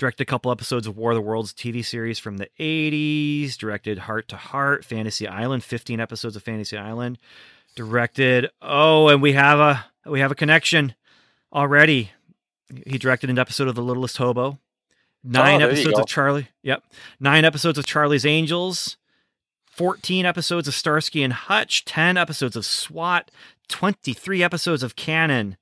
directed 0.00 0.22
a 0.22 0.26
couple 0.26 0.50
episodes 0.50 0.86
of 0.86 0.96
War 0.96 1.12
of 1.12 1.14
the 1.14 1.20
Worlds 1.20 1.52
TV 1.52 1.84
series 1.84 2.18
from 2.18 2.38
the 2.38 2.48
80s. 2.58 3.56
Directed 3.56 3.98
Hart 3.98 4.26
to 4.28 4.36
Hart, 4.36 4.84
Fantasy 4.84 5.28
Island, 5.28 5.62
15 5.62 6.00
episodes 6.00 6.34
of 6.34 6.42
Fantasy 6.42 6.76
Island. 6.76 7.18
Directed 7.76 8.50
oh, 8.60 9.08
and 9.08 9.22
we 9.22 9.34
have 9.34 9.60
a 9.60 9.84
we 10.06 10.18
have 10.20 10.32
a 10.32 10.34
connection 10.34 10.94
already. 11.52 12.10
He 12.86 12.98
directed 12.98 13.30
an 13.30 13.38
episode 13.38 13.68
of 13.68 13.74
The 13.74 13.82
Littlest 13.82 14.16
Hobo. 14.16 14.58
Nine 15.22 15.60
Oh, 15.62 15.66
episodes 15.66 15.98
of 15.98 16.06
Charlie. 16.06 16.48
Yep. 16.62 16.82
Nine 17.20 17.44
episodes 17.44 17.78
of 17.78 17.84
Charlie's 17.84 18.24
Angels. 18.24 18.96
14 19.66 20.26
episodes 20.26 20.66
of 20.66 20.74
Starsky 20.74 21.22
and 21.22 21.32
Hutch, 21.32 21.84
10 21.84 22.16
episodes 22.16 22.56
of 22.56 22.66
SWAT, 22.66 23.30
23 23.68 24.42
episodes 24.42 24.82
of 24.82 24.96
Cannon, 24.96 25.56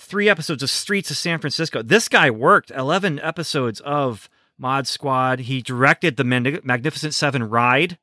three 0.00 0.28
episodes 0.28 0.62
of 0.62 0.70
Streets 0.70 1.10
of 1.10 1.16
San 1.16 1.38
Francisco. 1.38 1.82
This 1.82 2.08
guy 2.08 2.30
worked 2.30 2.70
11 2.70 3.20
episodes 3.20 3.80
of 3.80 4.28
Mod 4.58 4.86
Squad. 4.86 5.40
He 5.40 5.62
directed 5.62 6.16
the 6.16 6.24
Magnificent 6.24 7.14
Seven 7.14 7.48
Ride, 7.48 7.98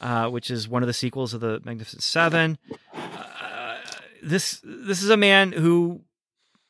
uh, 0.00 0.28
which 0.28 0.50
is 0.50 0.66
one 0.68 0.82
of 0.82 0.86
the 0.86 0.92
sequels 0.92 1.32
of 1.34 1.40
the 1.40 1.60
Magnificent 1.64 2.02
Seven. 2.02 2.58
Uh, 2.94 3.76
this 4.22 4.60
this 4.64 5.02
is 5.02 5.10
a 5.10 5.16
man 5.16 5.52
who 5.52 6.02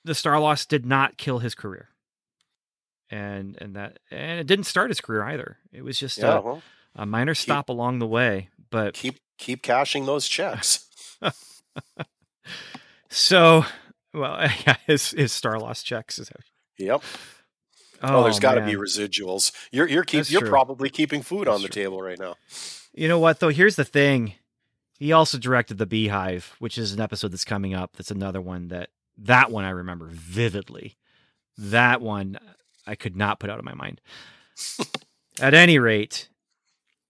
the 0.05 0.13
Starlost 0.13 0.69
did 0.69 0.87
not 0.87 1.17
kill 1.17 1.39
his 1.41 1.55
career, 1.55 1.89
and 3.11 3.57
and 3.61 3.75
that 3.77 3.99
and 4.11 4.41
it 4.41 4.47
didn't 4.47 4.65
start 4.67 4.91
his 4.91 5.01
career 5.01 5.23
either. 5.25 5.59
It 5.73 5.83
was 5.83 5.99
just 5.99 6.19
Yeah. 6.19 6.39
a, 6.39 6.41
Well, 6.41 6.63
a 6.95 7.07
minor 7.07 7.35
stop 7.35 7.69
along 7.69 7.99
the 7.99 8.07
way. 8.07 8.49
But 8.71 8.95
keep 8.95 9.19
keep 9.39 9.63
cashing 9.63 10.07
those 10.07 10.29
checks. 10.29 10.87
so, 13.09 13.65
well, 14.13 14.41
yeah, 14.67 14.77
his 14.87 15.11
his 15.11 15.33
Starlost 15.33 15.85
checks. 15.85 16.19
Is 16.19 16.31
Yep. 16.79 17.03
Oh, 18.03 18.17
oh 18.17 18.23
there's 18.23 18.41
got 18.41 18.55
to 18.55 18.63
be 18.65 18.75
residuals. 18.75 19.53
You're 19.71 19.89
you're 19.89 20.05
keep, 20.05 20.21
That's 20.21 20.31
you're 20.31 20.41
true. 20.41 20.51
probably 20.51 20.89
keeping 20.89 21.23
food 21.23 21.47
That's 21.47 21.57
on 21.57 21.63
the 21.63 21.69
true. 21.69 21.83
table 21.83 22.01
right 22.01 22.19
now. 22.19 22.37
You 22.93 23.09
know 23.09 23.19
what 23.19 23.41
though? 23.41 23.49
Here's 23.51 23.77
the 23.77 23.85
thing. 23.85 24.35
He 24.99 25.13
also 25.13 25.39
directed 25.39 25.79
The 25.79 25.87
Beehive, 25.87 26.57
which 26.59 26.77
is 26.77 26.93
an 26.93 27.01
episode 27.01 27.33
that's 27.33 27.45
coming 27.45 27.75
up. 27.75 27.97
That's 27.97 28.11
another 28.11 28.41
one 28.41 28.69
that 28.69 28.91
that 29.19 29.51
one 29.51 29.65
I 29.65 29.71
remember 29.71 30.09
vividly. 30.11 30.97
That 31.59 32.01
one 32.01 32.37
uh, 32.37 32.53
I 32.87 32.95
could 32.95 33.17
not 33.17 33.39
put 33.39 33.51
out 33.51 33.59
of 33.59 33.65
my 33.65 33.75
mind. 33.75 34.01
At 35.41 35.55
any 35.55 35.79
rate, 35.79 36.29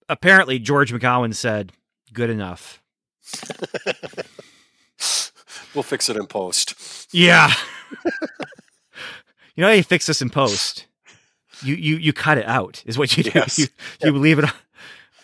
apparently 0.08 0.58
George 0.58 0.92
McCowan 0.92 1.34
said, 1.34 1.72
"Good 2.12 2.30
enough." 2.30 2.82
We'll 5.74 5.82
fix 5.82 6.08
it 6.08 6.16
in 6.16 6.26
post. 6.26 7.08
Yeah. 7.12 7.52
you 9.54 9.62
know 9.62 9.68
how 9.68 9.72
you 9.74 9.82
fix 9.82 10.06
this 10.06 10.20
in 10.22 10.30
post? 10.30 10.86
You 11.62 11.74
you 11.74 11.96
you 11.96 12.12
cut 12.12 12.38
it 12.38 12.46
out 12.46 12.82
is 12.86 12.96
what 12.98 13.16
you 13.16 13.22
do. 13.24 13.30
Yes. 13.34 13.58
You 13.58 13.66
you 14.02 14.12
leave 14.12 14.38
it. 14.38 14.44
on- 14.46 14.52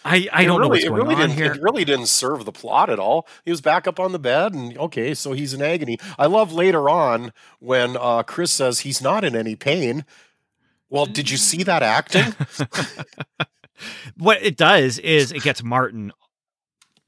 I 0.05 0.29
I 0.33 0.43
It 0.43 0.47
don't 0.47 0.61
know 0.61 0.69
really, 0.69 0.69
what's 0.71 0.85
it 0.85 0.89
going 0.89 1.03
really 1.03 1.15
on 1.17 1.21
didn't, 1.31 1.37
here. 1.37 1.53
It 1.55 1.63
really 1.63 1.85
didn't 1.85 2.07
serve 2.07 2.45
the 2.45 2.53
plot 2.53 2.91
at 2.91 2.99
all. 3.01 3.27
He 3.45 3.51
was 3.51 3.61
back 3.61 3.89
up 3.89 3.99
on 3.99 4.13
the 4.13 4.19
bed, 4.21 4.55
and 4.55 4.77
okay, 4.79 5.15
so 5.15 5.33
he's 5.33 5.53
in 5.53 5.61
agony. 5.63 5.99
I 6.19 6.27
love 6.27 6.53
later 6.53 6.89
on 6.89 7.33
when 7.59 7.97
uh, 7.97 8.23
Chris 8.23 8.53
says 8.53 8.81
he's 8.81 9.03
not 9.03 9.25
in 9.25 9.35
any 9.35 9.57
pain. 9.57 10.05
Well, 10.89 11.07
did 11.07 11.29
you 11.29 11.37
see 11.37 11.65
that 11.65 11.83
acting? 11.83 12.35
what 14.17 14.41
it 14.43 14.57
does 14.57 14.99
is 15.01 15.33
it 15.33 15.43
gets 15.43 15.63
Martin 15.63 16.13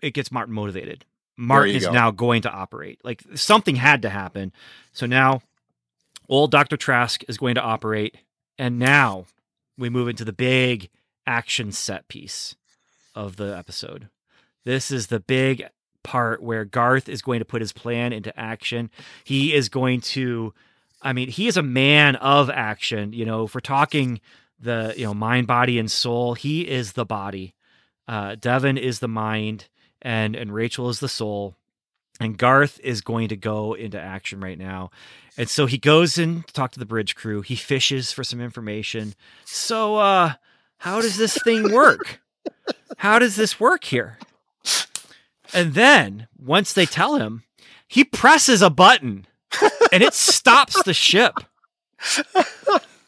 it 0.01 0.12
gets 0.14 0.32
Martin 0.32 0.55
motivated. 0.55 1.05
Martin 1.39 1.76
is 1.76 1.86
go. 1.86 1.93
now 1.93 2.11
going 2.11 2.43
to 2.43 2.51
operate. 2.51 3.01
Like 3.05 3.22
something 3.34 3.76
had 3.76 4.03
to 4.03 4.11
happen. 4.11 4.53
So 4.93 5.07
now 5.07 5.43
old 6.28 6.51
Dr. 6.51 6.76
Trask 6.76 7.22
is 7.28 7.39
going 7.39 7.55
to 7.55 7.62
operate. 7.62 8.16
And 8.59 8.78
now 8.78 9.26
we 9.78 9.89
move 9.89 10.09
into 10.09 10.24
the 10.24 10.32
big 10.32 10.91
action 11.26 11.70
set 11.72 12.09
piece 12.09 12.57
of 13.14 13.36
the 13.36 13.57
episode. 13.57 14.09
This 14.64 14.91
is 14.91 15.07
the 15.07 15.20
big 15.20 15.64
part 16.03 16.43
where 16.43 16.64
Garth 16.64 17.09
is 17.09 17.22
going 17.22 17.39
to 17.39 17.45
put 17.45 17.62
his 17.62 17.72
plan 17.72 18.12
into 18.12 18.39
action. 18.39 18.91
He 19.24 19.55
is 19.55 19.68
going 19.68 20.01
to, 20.01 20.53
I 21.01 21.12
mean, 21.12 21.28
he 21.28 21.47
is 21.47 21.57
a 21.57 21.62
man 21.62 22.16
of 22.16 22.51
action. 22.51 23.12
You 23.12 23.24
know, 23.24 23.45
if 23.45 23.55
we're 23.55 23.61
talking 23.61 24.20
the, 24.59 24.95
you 24.97 25.05
know, 25.05 25.14
mind, 25.14 25.47
body, 25.47 25.78
and 25.78 25.91
soul, 25.91 26.34
he 26.34 26.68
is 26.68 26.95
the 26.95 27.05
body. 27.05 27.55
Uh, 28.09 28.34
Devin 28.34 28.78
is 28.78 28.99
the 28.99 29.09
mind, 29.09 29.68
and 30.03 30.35
and 30.37 30.53
Rachel 30.53 30.89
is 30.89 31.01
the 31.01 31.09
soul. 31.09 31.55
And 32.21 32.37
Garth 32.37 32.81
is 32.83 33.01
going 33.01 33.29
to 33.29 33.37
go 33.37 33.75
into 33.75 34.01
action 34.01 34.41
right 34.41 34.59
now. 34.59 34.91
And 35.37 35.49
so 35.49 35.67
he 35.67 35.79
goes 35.79 36.19
in 36.19 36.43
to 36.43 36.53
talk 36.53 36.73
to 36.73 36.81
the 36.81 36.85
bridge 36.85 37.15
crew. 37.15 37.43
He 37.43 37.55
fishes 37.55 38.11
for 38.11 38.25
some 38.25 38.41
information. 38.41 39.15
So, 39.45 39.97
uh, 39.99 40.33
how 40.79 41.01
does 41.01 41.17
this 41.17 41.39
thing 41.45 41.73
work? 41.73 42.21
How 42.97 43.21
does 43.21 43.37
this 43.37 43.61
work 43.61 43.85
here? 43.85 44.19
And 45.55 45.75
then 45.75 46.27
once 46.37 46.73
they 46.73 46.87
tell 46.87 47.17
him, 47.17 47.45
he 47.87 48.03
presses 48.03 48.63
a 48.63 48.71
button 48.71 49.27
and 49.93 50.03
it 50.03 50.15
stops 50.15 50.83
the 50.83 50.95
ship. 50.95 51.35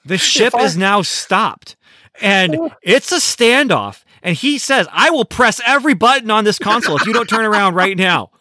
The 0.04 0.18
ship 0.18 0.54
I- 0.54 0.62
is 0.62 0.76
now 0.76 1.02
stopped 1.02 1.74
and 2.20 2.70
it's 2.82 3.12
a 3.12 3.16
standoff. 3.16 4.04
And 4.22 4.36
he 4.36 4.58
says, 4.58 4.86
I 4.92 5.10
will 5.10 5.24
press 5.24 5.60
every 5.66 5.94
button 5.94 6.30
on 6.30 6.44
this 6.44 6.58
console 6.58 6.96
if 6.96 7.06
you 7.06 7.12
don't 7.12 7.28
turn 7.28 7.44
around 7.44 7.74
right 7.74 7.96
now. 7.96 8.30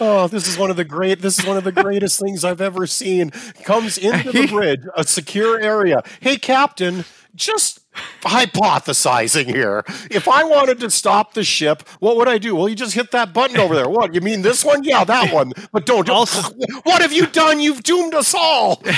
Oh, 0.00 0.26
this 0.26 0.48
is 0.48 0.56
one 0.56 0.70
of 0.70 0.78
the 0.78 0.86
great. 0.86 1.20
This 1.20 1.38
is 1.38 1.44
one 1.44 1.58
of 1.58 1.64
the 1.64 1.72
greatest 1.72 2.18
things 2.18 2.46
I've 2.46 2.62
ever 2.62 2.86
seen. 2.86 3.28
Comes 3.62 3.98
into 3.98 4.32
the 4.32 4.46
bridge, 4.46 4.80
a 4.96 5.04
secure 5.04 5.60
area. 5.60 6.02
Hey, 6.20 6.38
Captain, 6.38 7.04
just 7.34 7.80
hypothesizing 8.22 9.46
here. 9.54 9.84
If 10.10 10.28
I 10.28 10.44
wanted 10.44 10.80
to 10.80 10.88
stop 10.90 11.34
the 11.34 11.44
ship, 11.44 11.86
what 11.98 12.16
would 12.16 12.26
I 12.26 12.38
do? 12.38 12.56
Well, 12.56 12.70
you 12.70 12.74
just 12.74 12.94
hit 12.94 13.10
that 13.10 13.34
button 13.34 13.58
over 13.58 13.74
there. 13.74 13.86
What? 13.88 14.14
You 14.14 14.22
mean 14.22 14.40
this 14.40 14.64
one? 14.64 14.82
Yeah, 14.82 15.04
that 15.04 15.30
one. 15.30 15.52
But 15.72 15.84
don't. 15.84 16.08
Also- 16.08 16.54
what 16.84 17.02
have 17.02 17.12
you 17.12 17.26
done? 17.26 17.60
You've 17.60 17.82
doomed 17.82 18.14
us 18.14 18.34
all. 18.34 18.82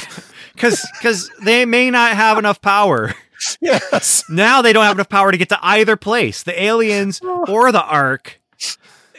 Because 0.55 0.87
because 0.99 1.31
they 1.43 1.65
may 1.65 1.91
not 1.91 2.13
have 2.13 2.37
enough 2.37 2.61
power. 2.61 3.15
Yes. 3.61 4.25
Now 4.29 4.63
they 4.63 4.73
don't 4.73 4.85
have 4.85 4.97
enough 4.97 5.09
power 5.09 5.31
to 5.33 5.39
get 5.39 5.49
to 5.51 5.59
either 5.63 5.97
place, 5.97 6.43
the 6.43 6.61
aliens 6.63 7.21
or 7.49 7.73
the 7.73 7.83
Ark, 7.83 8.41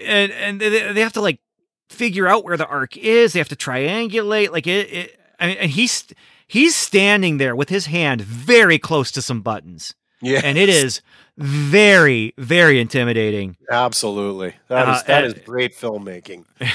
and 0.04 0.32
and 0.32 0.60
they, 0.62 0.94
they 0.94 1.02
have 1.02 1.14
to 1.14 1.22
like 1.22 1.40
figure 1.90 2.28
out 2.28 2.44
where 2.44 2.58
the 2.58 2.68
Ark 2.68 2.98
is. 2.98 3.34
They 3.34 3.40
have 3.40 3.50
to 3.50 3.56
triangulate. 3.56 4.52
Like 4.52 4.68
it, 4.68 4.92
it 4.94 5.20
I 5.40 5.48
mean, 5.48 5.58
and 5.58 5.72
he's 5.72 6.06
he's 6.48 6.76
standing 6.76 7.38
there 7.38 7.56
with 7.56 7.70
his 7.70 7.86
hand 7.88 8.22
very 8.22 8.78
close 8.80 9.12
to 9.12 9.22
some 9.22 9.42
buttons, 9.42 9.94
Yeah. 10.22 10.42
and 10.44 10.58
it 10.58 10.70
is 10.70 11.02
very 11.38 12.34
very 12.38 12.80
intimidating. 12.80 13.58
Absolutely. 13.72 14.56
That 14.68 14.88
is 14.90 15.02
Uh, 15.02 15.04
that 15.08 15.24
uh, 15.24 15.28
is 15.28 15.34
great 15.46 15.76
filmmaking. 15.76 16.46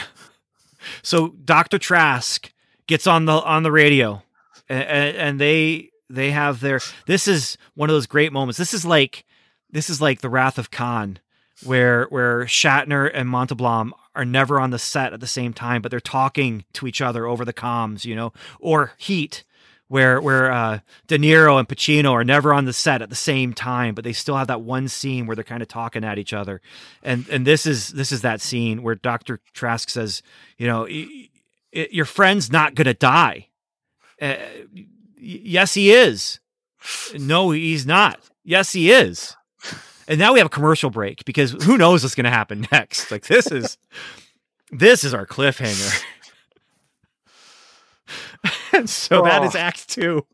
So 1.03 1.29
Doctor 1.45 1.79
Trask 1.79 2.51
gets 2.87 3.07
on 3.07 3.25
the 3.27 3.33
on 3.33 3.63
the 3.63 3.71
radio, 3.73 4.23
and, 4.69 5.17
and 5.17 5.41
they 5.41 5.91
they 6.11 6.31
have 6.31 6.61
their. 6.61 6.81
This 7.07 7.29
is 7.29 7.57
one 7.75 7.91
of 7.91 7.95
those 7.95 8.07
great 8.07 8.33
moments. 8.33 8.59
This 8.59 8.75
is 8.75 8.85
like 8.85 9.25
this 9.71 9.91
is 9.91 10.01
like 10.01 10.21
the 10.21 10.29
Wrath 10.29 10.59
of 10.59 10.71
Khan, 10.71 11.19
where 11.65 12.07
where 12.07 12.45
Shatner 12.45 13.11
and 13.13 13.29
Montalban 13.29 13.93
are 14.15 14.25
never 14.25 14.59
on 14.61 14.71
the 14.71 14.79
set 14.79 15.13
at 15.13 15.21
the 15.21 15.27
same 15.27 15.53
time, 15.53 15.83
but 15.83 15.91
they're 15.91 16.01
talking 16.01 16.65
to 16.75 16.87
each 16.87 17.01
other 17.01 17.27
over 17.27 17.45
the 17.45 17.53
comms, 17.53 18.05
you 18.05 18.15
know, 18.15 18.33
or 18.61 18.93
Heat. 18.99 19.45
Where 19.91 20.21
where 20.21 20.53
uh, 20.53 20.81
De 21.07 21.17
Niro 21.17 21.59
and 21.59 21.67
Pacino 21.67 22.13
are 22.13 22.23
never 22.23 22.53
on 22.53 22.67
the 22.67 22.75
set 22.75 23.01
at 23.01 23.09
the 23.09 23.17
same 23.17 23.55
time, 23.55 23.95
but 23.95 24.05
they 24.05 24.13
still 24.13 24.37
have 24.37 24.49
that 24.49 24.61
one 24.61 24.87
scene 24.87 25.27
where 25.27 25.35
they're 25.35 25.43
kind 25.43 25.63
of 25.63 25.69
talking 25.69 26.05
at 26.05 26.19
each 26.19 26.35
other, 26.35 26.61
and 27.03 27.27
and 27.31 27.47
this 27.47 27.65
is 27.65 27.89
this 27.89 28.13
is 28.13 28.21
that 28.21 28.43
scene 28.43 28.83
where 28.83 28.97
Doctor 28.97 29.41
Trask 29.55 29.89
says, 29.89 30.23
you 30.59 30.67
know, 30.67 30.87
your 31.73 32.05
friend's 32.05 32.53
not 32.53 32.75
gonna 32.75 32.93
die. 32.93 33.49
Uh, 34.21 34.37
yes, 35.21 35.75
he 35.75 35.93
is. 35.93 36.41
No, 37.15 37.51
he's 37.51 37.87
not. 37.87 38.21
Yes, 38.45 38.73
he 38.73 38.91
is. 38.91 39.35
And 40.07 40.19
now 40.19 40.33
we 40.33 40.39
have 40.39 40.47
a 40.47 40.51
commercial 40.51 40.89
break 40.91 41.25
because 41.25 41.51
who 41.65 41.77
knows 41.77 42.03
what's 42.03 42.15
gonna 42.15 42.31
happen 42.31 42.67
next? 42.73 43.11
Like 43.11 43.27
this 43.27 43.51
is 43.51 43.77
this 44.71 45.05
is 45.05 45.13
our 45.13 45.27
cliffhanger. 45.27 46.03
and 48.73 48.89
so 48.89 49.23
that 49.23 49.43
is 49.45 49.55
Oh. 49.55 49.59
Act 49.59 49.89
Two. 49.89 50.27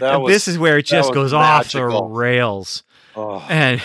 That 0.00 0.14
and 0.14 0.22
was 0.24 0.32
this 0.32 0.48
is 0.48 0.58
where 0.58 0.78
it 0.78 0.86
just 0.86 1.14
goes 1.14 1.32
off 1.32 1.70
the 1.72 1.84
rails. 1.86 2.82
oh, 3.16 3.44
And 3.48 3.80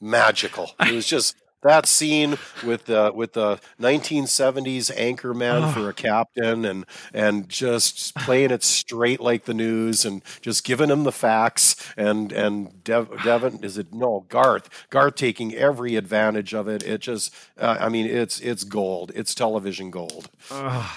magical. 0.00 0.70
It 0.80 0.92
was 0.94 1.06
just 1.06 1.36
that 1.62 1.86
scene 1.86 2.36
with 2.64 2.84
the 2.84 3.10
with 3.14 3.32
the 3.32 3.58
1970s 3.80 4.90
anchor 4.96 5.34
man 5.34 5.64
Oh. 5.64 5.72
for 5.72 5.88
a 5.88 5.92
captain 6.08 6.64
and 6.64 6.84
and 7.12 7.48
just 7.48 8.14
playing 8.16 8.50
it 8.50 8.62
straight 8.62 9.20
like 9.20 9.44
the 9.44 9.54
news 9.54 10.04
and 10.04 10.22
just 10.40 10.64
giving 10.64 10.90
him 10.90 11.04
the 11.04 11.12
facts 11.12 11.74
and 11.96 12.30
and 12.32 12.84
Dev, 12.84 13.10
Devin 13.24 13.64
is 13.64 13.78
it 13.78 13.92
no 13.92 14.26
Garth 14.28 14.68
Garth 14.90 15.16
taking 15.16 15.54
every 15.54 15.96
advantage 15.96 16.54
of 16.54 16.68
it. 16.68 16.82
It 16.84 16.98
just 17.00 17.34
uh, 17.58 17.76
I 17.80 17.88
mean 17.88 18.06
it's 18.06 18.38
it's 18.40 18.64
gold. 18.64 19.10
It's 19.14 19.34
television 19.34 19.90
gold. 19.90 20.28
Ugh. 20.50 20.90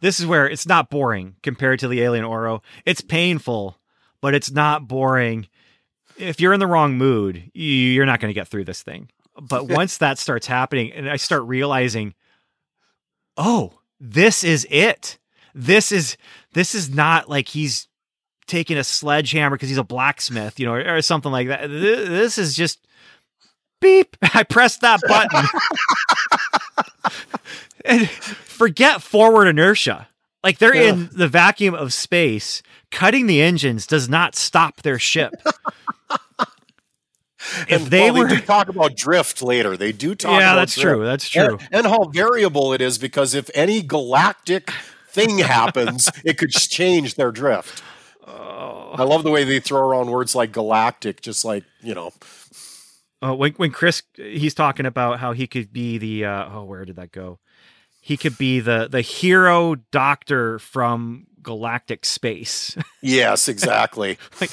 this 0.00 0.18
is 0.18 0.26
where 0.26 0.48
it's 0.48 0.66
not 0.66 0.90
boring 0.90 1.36
compared 1.42 1.78
to 1.80 1.88
the 1.88 2.00
Alien 2.02 2.24
Oro. 2.24 2.62
It's 2.84 3.00
painful, 3.02 3.78
but 4.20 4.34
it's 4.34 4.50
not 4.50 4.88
boring. 4.88 5.46
If 6.18 6.40
you're 6.40 6.52
in 6.52 6.60
the 6.60 6.66
wrong 6.66 6.98
mood, 6.98 7.50
you're 7.54 8.06
not 8.06 8.20
going 8.20 8.28
to 8.30 8.38
get 8.38 8.48
through 8.48 8.64
this 8.64 8.82
thing. 8.82 9.08
But 9.40 9.68
once 9.68 9.98
that 9.98 10.18
starts 10.18 10.46
happening, 10.46 10.92
and 10.92 11.08
I 11.08 11.16
start 11.16 11.42
realizing, 11.44 12.14
oh, 13.36 13.78
this 14.00 14.44
is 14.44 14.66
it. 14.70 15.18
This 15.54 15.92
is 15.92 16.16
this 16.54 16.74
is 16.74 16.90
not 16.90 17.28
like 17.28 17.48
he's 17.48 17.88
taking 18.46 18.76
a 18.76 18.84
sledgehammer 18.84 19.56
because 19.56 19.68
he's 19.68 19.78
a 19.78 19.84
blacksmith, 19.84 20.58
you 20.58 20.66
know, 20.66 20.74
or, 20.74 20.96
or 20.96 21.02
something 21.02 21.30
like 21.32 21.48
that. 21.48 21.66
Th- 21.68 22.08
This 22.08 22.38
is 22.38 22.54
just 22.54 22.86
beep. 23.80 24.16
I 24.34 24.42
pressed 24.42 24.80
that 24.80 25.00
button. 25.06 25.46
and 27.84 28.08
forget 28.10 29.02
forward 29.02 29.46
inertia. 29.46 30.08
Like 30.42 30.58
they're 30.58 30.74
Yeah. 30.74 30.90
in 30.92 31.10
the 31.12 31.28
vacuum 31.28 31.74
of 31.74 31.92
space. 31.92 32.62
Cutting 32.90 33.26
the 33.26 33.40
engines 33.40 33.86
does 33.86 34.08
not 34.08 34.34
stop 34.34 34.82
their 34.82 34.98
ship. 34.98 35.32
If 37.68 37.90
they 37.90 38.10
well, 38.10 38.22
were, 38.22 38.28
they 38.28 38.36
do 38.36 38.42
talk 38.42 38.68
about 38.68 38.96
drift 38.96 39.42
later. 39.42 39.76
They 39.76 39.92
do 39.92 40.14
talk. 40.14 40.40
yeah, 40.40 40.52
about 40.52 40.60
that's 40.60 40.74
drift. 40.74 40.96
true. 40.96 41.04
That's 41.04 41.28
true. 41.28 41.58
And, 41.60 41.68
and 41.72 41.86
how 41.86 42.04
variable 42.04 42.72
it 42.72 42.80
is 42.80 42.98
because 42.98 43.34
if 43.34 43.50
any 43.54 43.82
galactic 43.82 44.70
thing 45.08 45.38
happens, 45.38 46.10
it 46.24 46.38
could 46.38 46.50
change 46.50 47.14
their 47.14 47.30
drift. 47.30 47.82
Oh. 48.26 48.94
I 48.94 49.04
love 49.04 49.22
the 49.24 49.30
way 49.30 49.44
they 49.44 49.60
throw 49.60 49.88
around 49.88 50.10
words 50.10 50.34
like 50.34 50.52
galactic, 50.52 51.20
just 51.20 51.44
like 51.44 51.64
you 51.82 51.94
know. 51.94 52.12
Uh, 53.24 53.34
when 53.34 53.52
when 53.52 53.70
Chris 53.70 54.02
he's 54.16 54.54
talking 54.54 54.86
about 54.86 55.20
how 55.20 55.32
he 55.32 55.46
could 55.46 55.72
be 55.72 55.98
the 55.98 56.24
uh, 56.24 56.48
oh 56.50 56.64
where 56.64 56.84
did 56.84 56.96
that 56.96 57.12
go? 57.12 57.38
He 58.00 58.16
could 58.16 58.36
be 58.36 58.60
the 58.60 58.88
the 58.90 59.00
hero 59.00 59.76
doctor 59.90 60.58
from 60.58 61.26
galactic 61.42 62.04
space, 62.04 62.76
Yes, 63.00 63.48
exactly. 63.48 64.18
like 64.40 64.52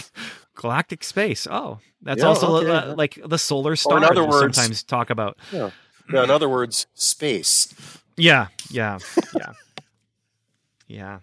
galactic 0.60 1.04
space. 1.04 1.48
Oh, 1.50 1.80
that's 2.02 2.22
Yeah, 2.22 2.28
also 2.28 2.58
okay. 2.58 2.70
uh, 2.70 2.96
like 2.96 3.18
the 3.26 3.38
solar 3.38 3.76
star. 3.76 3.98
in 3.98 4.04
other 4.04 4.26
words- 4.26 4.56
sometimes 4.58 4.84
talk 4.84 5.10
about. 5.10 5.38
yeah. 5.52 5.72
Yeah, 6.12 6.24
in 6.24 6.32
other 6.32 6.50
words, 6.50 6.88
space. 6.96 7.74
Yeah, 8.18 8.48
yeah, 8.72 8.98
yeah, 9.36 9.54
yeah. 10.88 11.20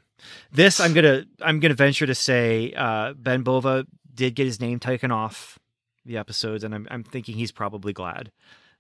This 0.52 0.80
I'm 0.80 0.92
gonna 0.92 1.24
I'm 1.40 1.60
gonna 1.60 1.74
venture 1.74 2.06
to 2.06 2.14
say 2.14 2.72
uh, 2.76 3.12
Ben 3.14 3.42
Bova 3.42 3.84
did 4.14 4.34
get 4.34 4.46
his 4.46 4.60
name 4.60 4.78
taken 4.78 5.10
off 5.10 5.58
the 6.04 6.16
episodes, 6.16 6.62
and 6.64 6.74
I'm 6.74 6.86
I'm 6.90 7.02
thinking 7.04 7.36
he's 7.36 7.52
probably 7.52 7.92
glad 7.92 8.30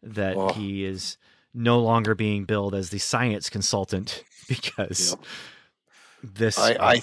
that 0.02 0.36
Oh. 0.36 0.52
he 0.52 0.84
is 0.84 1.18
no 1.52 1.80
longer 1.80 2.14
being 2.14 2.44
billed 2.44 2.74
as 2.74 2.90
the 2.90 2.98
science 2.98 3.50
consultant 3.50 4.22
because 4.48 5.10
Yep. 5.10 5.20
this 6.34 6.58
I, 6.58 6.76
I, 6.80 7.02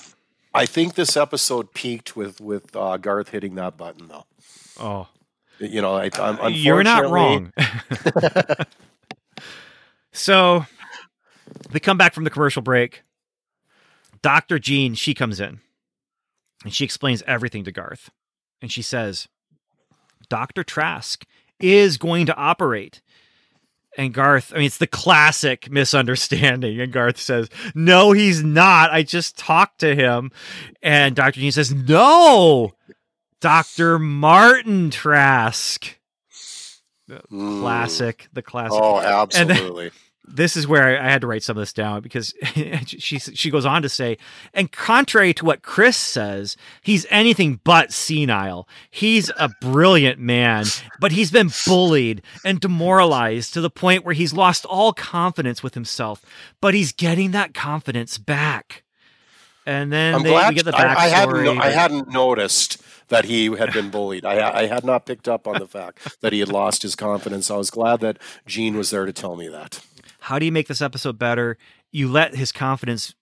I 0.54 0.66
think 0.66 0.96
this 0.96 1.18
episode 1.18 1.74
peaked 1.74 2.16
with 2.16 2.40
with 2.40 2.76
uh, 2.76 2.98
Garth 2.98 3.30
hitting 3.30 3.56
that 3.56 3.78
button, 3.78 4.08
though. 4.08 4.26
oh 4.80 5.08
You 5.60 5.82
know, 5.82 5.96
I, 5.96 6.10
I'm 6.20 6.54
you're 6.54 6.84
not 6.84 7.10
wrong. 7.10 7.52
so 10.12 10.66
we 11.72 11.80
come 11.80 11.98
back 11.98 12.14
from 12.14 12.24
the 12.24 12.30
commercial 12.30 12.62
break. 12.62 13.04
Dr. 14.22 14.60
Jean, 14.60 14.96
she 14.96 15.14
comes 15.14 15.40
in 15.40 15.60
and 16.64 16.74
she 16.74 16.86
explains 16.86 17.24
everything 17.28 17.64
to 17.66 17.72
Garth. 17.72 18.10
And 18.62 18.72
she 18.72 18.82
says, 18.82 19.28
Dr. 20.30 20.64
Trask 20.64 21.26
is 21.60 21.98
going 21.98 22.26
to 22.28 22.36
operate. 22.36 23.02
And 23.98 24.14
Garth, 24.14 24.52
I 24.54 24.58
mean, 24.58 24.66
it's 24.66 24.78
the 24.78 24.88
classic 24.88 25.70
misunderstanding. 25.70 26.80
And 26.80 26.92
Garth 26.92 27.20
says, 27.20 27.50
No, 27.76 28.12
he's 28.12 28.44
not. 28.44 28.92
I 28.92 29.04
just 29.04 29.38
talked 29.38 29.80
to 29.82 29.96
him. 29.96 30.32
And 30.82 31.16
Dr. 31.16 31.40
Jean 31.40 31.52
says, 31.52 31.74
No, 31.74 32.74
Dr. 33.40 34.00
Martin 34.00 34.90
Trask. 34.90 36.00
Mm. 37.10 37.62
Classic, 37.62 38.28
the 38.34 38.42
classic. 38.42 38.80
Oh, 38.82 39.00
absolutely. 39.00 39.92
This 40.26 40.56
is 40.56 40.66
where 40.68 40.84
I, 41.02 41.06
I 41.08 41.12
had 41.12 41.22
to 41.22 41.28
write 41.28 41.44
some 41.44 41.58
of 41.58 41.62
this 41.62 41.74
down 41.74 42.02
because 42.02 42.34
she 42.86 43.20
she 43.20 43.50
goes 43.52 43.66
on 43.66 43.82
to 43.82 43.90
say, 43.90 44.18
and 44.54 44.72
contrary 44.72 45.34
to 45.34 45.46
what 45.46 45.62
Chris 45.64 45.98
says, 45.98 46.56
he's 46.82 47.06
anything 47.10 47.60
but 47.64 47.92
senile. 47.92 48.68
He's 48.90 49.30
a 49.38 49.50
brilliant 49.62 50.20
man, 50.20 50.66
but 51.00 51.12
he's 51.12 51.30
been 51.30 51.50
bullied 51.68 52.22
and 52.46 52.60
demoralized 52.62 53.54
to 53.54 53.62
the 53.62 53.70
point 53.70 54.06
where 54.06 54.14
he's 54.16 54.34
lost 54.34 54.66
all 54.66 54.94
confidence 54.94 55.62
with 55.62 55.74
himself. 55.74 56.24
But 56.62 56.74
he's 56.74 56.94
getting 56.94 57.32
that 57.32 57.54
confidence 57.54 58.18
back. 58.18 58.84
And 59.66 59.92
then 59.94 60.16
I'm 60.16 60.24
they, 60.24 60.30
glad 60.30 60.56
get 60.56 60.66
the 60.66 60.76
I, 60.76 60.94
I 60.96 61.08
hadn't. 61.10 61.36
backstory. 61.36 61.56
no- 61.56 61.62
I 61.62 61.70
hadn't 61.70 62.10
noticed 62.10 62.82
that 63.10 63.26
he 63.26 63.46
had 63.56 63.72
been 63.74 63.90
bullied. 63.90 64.26
I, 64.26 64.60
I 64.62 64.66
had 64.68 64.84
not 64.84 65.06
picked 65.06 65.28
up 65.28 65.48
on 65.48 65.60
the 65.60 65.68
fact 65.68 66.20
that 66.22 66.34
he 66.34 66.40
had 66.40 66.50
lost 66.50 66.82
his 66.82 66.96
confidence. 66.96 67.52
I 67.52 67.58
was 67.58 67.70
glad 67.70 68.00
that 68.02 68.18
Jean 68.46 68.76
was 68.78 68.90
there 68.90 69.06
to 69.06 69.14
tell 69.14 69.36
me 69.36 69.48
that. 69.50 69.84
How 70.24 70.40
do 70.40 70.46
you 70.46 70.54
make 70.54 70.70
this 70.70 70.82
episode 70.82 71.20
better? 71.20 71.58
You 71.92 72.08
let 72.08 72.34
his 72.34 72.54
confidence, 72.54 73.14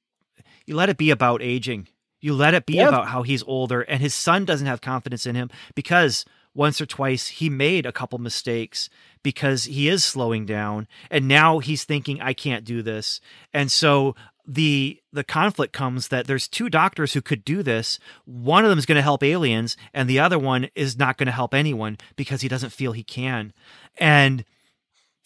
you 0.67 0.75
let 0.75 0.87
it 0.87 0.97
be 0.97 1.09
about 1.09 1.41
aging. 1.41 1.87
You 2.19 2.35
let 2.35 2.53
it 2.53 2.67
be 2.67 2.77
about 2.79 3.07
how 3.07 3.23
he's 3.23 3.41
older 3.43 3.81
and 3.81 4.01
his 4.01 4.13
son 4.13 4.45
doesn't 4.45 4.67
have 4.67 4.81
confidence 4.81 5.25
in 5.25 5.33
him 5.33 5.49
because 5.73 6.25
once 6.53 6.79
or 6.79 6.85
twice 6.85 7.27
he 7.27 7.49
made 7.49 7.87
a 7.87 7.91
couple 7.91 8.19
mistakes 8.19 8.87
because 9.23 9.63
he 9.63 9.89
is 9.89 10.03
slowing 10.03 10.45
down 10.45 10.87
and 11.09 11.27
now 11.27 11.57
he's 11.57 11.85
thinking 11.85 12.21
I 12.21 12.33
can't 12.33 12.63
do 12.63 12.83
this. 12.83 13.19
And 13.51 13.71
so 13.71 14.15
the 14.45 15.01
the 15.11 15.23
conflict 15.23 15.73
comes 15.73 16.09
that 16.09 16.27
there's 16.27 16.47
two 16.47 16.69
doctors 16.69 17.13
who 17.13 17.21
could 17.23 17.43
do 17.43 17.63
this. 17.63 17.97
One 18.25 18.63
of 18.63 18.69
them 18.69 18.77
is 18.77 18.85
going 18.85 18.97
to 18.97 19.01
help 19.01 19.23
aliens 19.23 19.75
and 19.91 20.07
the 20.07 20.19
other 20.19 20.37
one 20.37 20.69
is 20.75 20.99
not 20.99 21.17
going 21.17 21.25
to 21.25 21.31
help 21.31 21.55
anyone 21.55 21.97
because 22.15 22.41
he 22.41 22.47
doesn't 22.47 22.69
feel 22.73 22.91
he 22.91 23.03
can. 23.03 23.53
And 23.97 24.45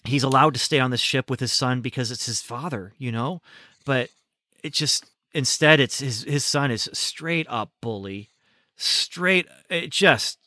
he's 0.07 0.23
allowed 0.23 0.53
to 0.53 0.59
stay 0.59 0.79
on 0.79 0.91
this 0.91 1.01
ship 1.01 1.29
with 1.29 1.39
his 1.39 1.51
son 1.53 1.81
because 1.81 2.11
it's 2.11 2.25
his 2.25 2.41
father, 2.41 2.93
you 2.97 3.11
know? 3.11 3.41
But 3.85 4.09
it 4.63 4.73
just 4.73 5.05
instead 5.33 5.79
it's 5.79 5.99
his 5.99 6.23
his 6.23 6.43
son 6.45 6.71
is 6.71 6.89
straight 6.93 7.45
up 7.49 7.71
bully. 7.81 8.29
Straight 8.77 9.47
it 9.69 9.89
just 9.91 10.39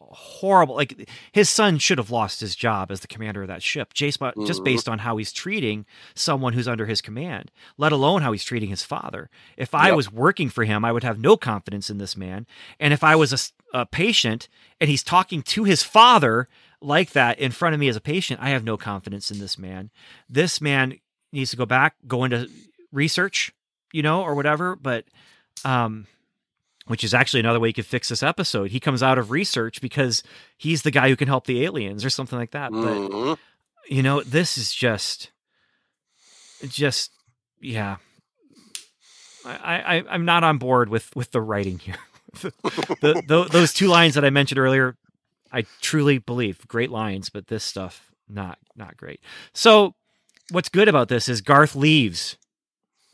horrible. 0.00 0.74
Like 0.76 1.08
his 1.32 1.48
son 1.48 1.78
should 1.78 1.98
have 1.98 2.10
lost 2.10 2.40
his 2.40 2.54
job 2.54 2.90
as 2.90 3.00
the 3.00 3.08
commander 3.08 3.42
of 3.42 3.48
that 3.48 3.62
ship, 3.62 3.94
just, 3.94 4.20
just 4.44 4.60
Mhm. 4.60 4.64
based 4.64 4.88
on 4.88 4.98
how 5.00 5.16
he's 5.16 5.32
treating 5.32 5.86
someone 6.14 6.52
who's 6.52 6.68
under 6.68 6.86
his 6.86 7.00
command, 7.00 7.50
let 7.78 7.90
alone 7.90 8.22
how 8.22 8.32
he's 8.32 8.44
treating 8.44 8.68
his 8.68 8.84
father. 8.84 9.30
If 9.56 9.74
I 9.74 9.88
Yep. 9.88 9.96
was 9.96 10.12
working 10.12 10.50
for 10.50 10.64
him, 10.64 10.84
I 10.84 10.92
would 10.92 11.04
have 11.04 11.18
no 11.18 11.36
confidence 11.36 11.88
in 11.90 11.98
this 11.98 12.16
man. 12.16 12.46
And 12.78 12.92
if 12.92 13.02
I 13.02 13.16
was 13.16 13.52
a 13.72 13.86
patient 13.86 14.48
and 14.80 14.90
he's 14.90 15.02
talking 15.02 15.42
to 15.42 15.64
his 15.64 15.82
father 15.82 16.48
like 16.84 17.12
that 17.12 17.38
in 17.38 17.50
front 17.50 17.74
of 17.74 17.80
me 17.80 17.88
as 17.88 17.96
a 17.96 18.00
patient, 18.00 18.40
I 18.42 18.50
have 18.50 18.62
no 18.64 18.76
confidence 18.76 19.30
in 19.30 19.38
this 19.38 19.58
man. 19.58 19.90
This 20.28 20.60
man 20.60 20.98
needs 21.32 21.50
to 21.50 21.56
go 21.56 21.66
back, 21.66 21.94
go 22.06 22.24
into 22.24 22.48
research, 22.92 23.52
you 23.92 24.02
know, 24.02 24.22
or 24.22 24.34
whatever. 24.34 24.76
But, 24.76 25.04
um, 25.64 26.06
which 26.86 27.02
is 27.02 27.14
actually 27.14 27.40
another 27.40 27.58
way 27.58 27.68
you 27.68 27.74
could 27.74 27.86
fix 27.86 28.10
this 28.10 28.22
episode. 28.22 28.70
He 28.70 28.78
comes 28.78 29.02
out 29.02 29.16
of 29.18 29.30
research 29.30 29.80
because 29.80 30.22
he's 30.58 30.82
the 30.82 30.90
guy 30.90 31.08
who 31.08 31.16
can 31.16 31.28
help 31.28 31.46
the 31.46 31.64
aliens 31.64 32.04
or 32.04 32.10
something 32.10 32.38
like 32.38 32.50
that. 32.50 32.70
But 32.72 32.82
Mhm. 33.10 33.38
you 33.88 34.02
know, 34.02 34.22
this 34.22 34.58
is 34.58 34.72
just, 34.74 35.30
just, 36.68 37.10
yeah. 37.60 37.96
I, 39.46 39.96
I, 39.98 40.04
I'm 40.10 40.24
not 40.24 40.44
on 40.44 40.58
board 40.58 40.88
with 40.88 41.14
with 41.16 41.30
the 41.32 41.40
writing 41.40 41.78
here. 41.78 41.96
the, 42.40 43.22
the, 43.26 43.46
those 43.50 43.72
two 43.74 43.88
lines 43.88 44.14
that 44.14 44.24
I 44.24 44.30
mentioned 44.30 44.58
earlier, 44.58 44.96
I 45.54 45.64
truly 45.80 46.18
believe 46.18 46.66
great 46.66 46.90
lines, 46.90 47.30
but 47.30 47.46
this 47.46 47.62
stuff 47.62 48.10
not 48.28 48.58
not 48.74 48.96
great. 48.96 49.20
So, 49.52 49.94
what's 50.50 50.68
good 50.68 50.88
about 50.88 51.08
this 51.08 51.28
is 51.28 51.40
Garth 51.40 51.76
leaves, 51.76 52.36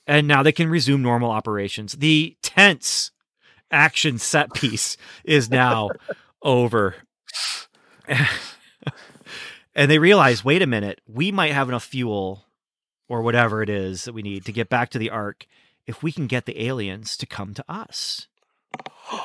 and 0.07 0.27
now 0.27 0.43
they 0.43 0.53
can 0.53 0.71
resume 0.71 1.03
normal 1.03 1.31
operations. 1.31 1.93
The 1.93 2.37
tense 2.43 3.11
action 3.71 4.19
set 4.19 4.55
piece 4.55 4.97
is 5.23 5.51
now 5.51 5.91
over. 6.43 6.97
and 9.75 9.91
they 9.91 9.99
realize, 9.99 10.45
wait 10.45 10.63
a 10.63 10.67
minute, 10.67 11.01
we 11.07 11.31
might 11.31 11.53
have 11.53 11.69
enough 11.69 11.85
fuel 11.85 12.47
or 13.09 13.23
whatever 13.23 13.63
it 13.63 13.69
is 13.69 14.05
that 14.05 14.15
we 14.15 14.23
need 14.23 14.47
to 14.47 14.53
get 14.53 14.69
back 14.71 14.89
to 14.91 14.99
the 14.99 15.11
ark 15.11 15.47
if 15.87 16.03
we 16.03 16.11
can 16.11 16.27
get 16.27 16.47
the 16.47 16.65
aliens 16.65 17.17
to 17.19 17.27
come 17.27 17.53
to 17.53 17.65
us. 17.69 18.29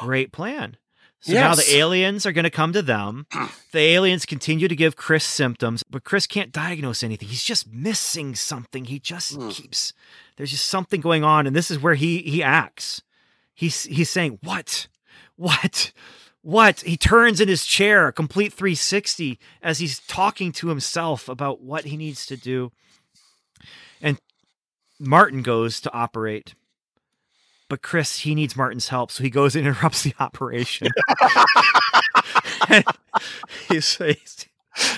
Great 0.01 0.31
plan. 0.31 0.77
So 1.25 1.33
now 1.33 1.55
the 1.55 1.75
aliens 1.75 2.25
are 2.25 2.31
going 2.31 2.43
to 2.43 2.49
come 2.51 2.71
to 2.73 2.81
them. 2.81 3.25
The 3.71 3.79
aliens 3.81 4.25
continue 4.25 4.69
to 4.69 4.75
give 4.75 4.95
Chris 4.95 5.25
symptoms, 5.25 5.83
but 5.89 6.05
Chris 6.05 6.27
can't 6.27 6.53
diagnose 6.53 7.03
anything. 7.03 7.27
He's 7.27 7.43
just 7.43 7.67
missing 7.67 8.33
something. 8.35 8.85
He 8.85 8.99
just 8.99 9.33
Hmm. 9.35 9.49
keeps 9.49 9.91
there's 10.37 10.51
just 10.51 10.67
something 10.67 11.01
going 11.01 11.25
on 11.25 11.45
and 11.45 11.53
this 11.53 11.69
is 11.69 11.77
where 11.79 11.95
he 11.95 12.19
he 12.21 12.41
acts. 12.41 13.01
He's 13.53 13.83
he's 13.83 14.09
saying, 14.09 14.39
"What? 14.43 14.87
What? 15.35 15.91
What?" 16.41 16.81
He 16.81 16.95
turns 16.95 17.41
in 17.41 17.49
his 17.49 17.65
chair, 17.65 18.07
a 18.07 18.13
complete 18.13 18.53
360 18.53 19.37
as 19.61 19.79
he's 19.79 19.99
talking 19.99 20.53
to 20.53 20.69
himself 20.69 21.27
about 21.27 21.59
what 21.61 21.83
he 21.85 21.97
needs 21.97 22.25
to 22.27 22.37
do. 22.37 22.71
And 24.01 24.19
Martin 24.99 25.41
goes 25.41 25.81
to 25.81 25.91
operate. 25.91 26.53
But 27.69 27.81
Chris, 27.81 28.19
he 28.19 28.35
needs 28.35 28.55
Martin's 28.55 28.89
help, 28.89 29.09
so 29.11 29.23
he 29.23 29.29
goes 29.29 29.55
and 29.55 29.65
interrupts 29.67 30.03
the 30.03 30.13
operation. 30.19 30.87
he's, 33.69 33.95
he's, 33.97 34.45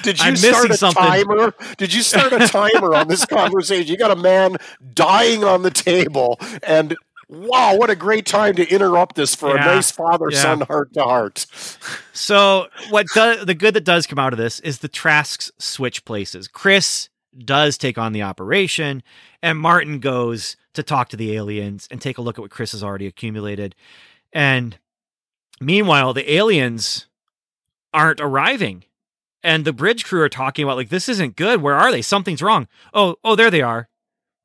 Did 0.03 0.20
you 0.20 0.26
I'm 0.26 0.36
start 0.36 0.72
a 0.72 0.78
something. 0.78 1.03
timer? 1.03 1.53
Did 1.78 1.93
you 1.93 2.01
start 2.01 2.34
a 2.34 2.47
timer 2.47 2.93
on 2.95 3.07
this 3.07 3.26
conversation? 3.26 3.88
You 3.91 3.97
got 3.97 4.11
a 4.11 4.15
man 4.15 4.57
dying 4.93 5.43
on 5.43 5.63
the 5.63 5.72
table, 5.72 6.39
and 6.63 6.95
wow, 7.30 7.76
what 7.78 7.89
a 7.89 7.95
great 7.95 8.26
time 8.26 8.55
to 8.55 8.68
interrupt 8.70 9.15
this 9.15 9.36
for 9.36 9.55
Yeah. 9.55 9.63
a 9.63 9.76
nice 9.76 9.91
father-son 9.91 10.61
heart 10.61 10.93
to 10.93 11.03
heart. 11.03 11.45
So 12.13 12.68
what 12.89 13.05
do, 13.13 13.43
the 13.45 13.53
good 13.55 13.74
that 13.74 13.84
does 13.84 14.07
come 14.07 14.20
out 14.20 14.34
of 14.34 14.39
this 14.39 14.59
is 14.61 14.80
the 14.80 14.88
Trasks 14.88 15.51
switch 15.59 16.05
places. 16.05 16.47
Chris 16.47 17.09
does 17.38 17.78
take 17.78 17.97
on 17.97 18.13
the 18.13 18.24
operation, 18.24 19.03
and 19.43 19.59
Martin 19.59 19.99
goes 19.99 20.55
to 20.78 20.84
talk 20.84 21.09
to 21.09 21.17
the 21.17 21.36
aliens 21.36 21.88
and 21.91 22.01
take 22.01 22.17
a 22.17 22.21
look 22.21 22.38
at 22.39 22.41
what 22.41 22.49
Chris 22.51 22.71
has 22.71 22.84
already 22.84 23.05
accumulated. 23.05 23.75
And 24.34 24.78
meanwhile, 25.59 26.13
the 26.13 26.32
aliens 26.34 27.05
aren't 27.93 28.21
arriving. 28.21 28.86
And 29.43 29.63
the 29.65 29.73
bridge 29.73 30.03
crew 30.03 30.21
are 30.21 30.30
talking 30.30 30.63
about 30.63 30.78
like 30.78 30.89
this 30.89 31.07
isn't 31.07 31.36
good. 31.36 31.61
Where 31.61 31.75
are 31.75 31.91
they? 31.91 32.01
Something's 32.01 32.41
wrong. 32.41 32.67
Oh, 32.93 33.15
oh, 33.23 33.36
there 33.36 33.51
they 33.51 33.61
are. 33.61 33.88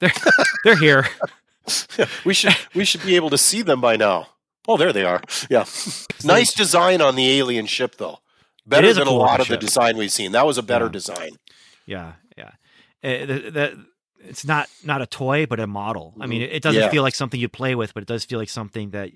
They're 0.00 0.12
they're 0.64 0.76
here. 0.78 1.06
We 2.24 2.34
should 2.34 2.56
we 2.74 2.84
should 2.84 3.04
be 3.04 3.14
able 3.14 3.30
to 3.30 3.38
see 3.38 3.62
them 3.62 3.80
by 3.80 3.96
now. 3.96 4.26
Oh, 4.66 4.76
there 4.76 4.92
they 4.92 5.04
are. 5.04 5.22
Yeah, 5.48 5.64
nice 6.24 6.52
design 6.52 7.00
on 7.00 7.14
the 7.14 7.38
alien 7.38 7.66
ship, 7.66 7.96
though. 7.98 8.18
Better 8.66 8.92
than 8.92 9.02
a 9.04 9.06
cool 9.06 9.18
lot 9.18 9.38
of 9.38 9.46
ship. 9.46 9.60
the 9.60 9.66
design 9.66 9.96
we've 9.96 10.10
seen. 10.10 10.32
That 10.32 10.44
was 10.44 10.58
a 10.58 10.62
better 10.64 10.86
Yeah. 10.86 10.90
design. 10.90 11.30
Yeah, 11.86 12.12
yeah. 12.36 12.50
Uh, 13.04 13.26
the, 13.26 13.50
the, 13.50 13.86
it's 14.28 14.44
not 14.44 14.68
not 14.84 15.02
a 15.02 15.06
toy, 15.06 15.46
but 15.46 15.60
a 15.60 15.66
model. 15.66 16.14
I 16.20 16.26
mean, 16.26 16.42
Mhm. 16.42 16.52
it, 16.52 16.62
doesn't 16.62 16.80
Yeah. 16.80 16.90
feel 16.90 17.02
like 17.02 17.14
something 17.14 17.40
you 17.40 17.48
play 17.48 17.74
with, 17.74 17.94
but 17.94 18.02
it 18.02 18.06
does 18.06 18.24
feel 18.24 18.38
like 18.38 18.48
something 18.48 18.90
that 18.90 19.10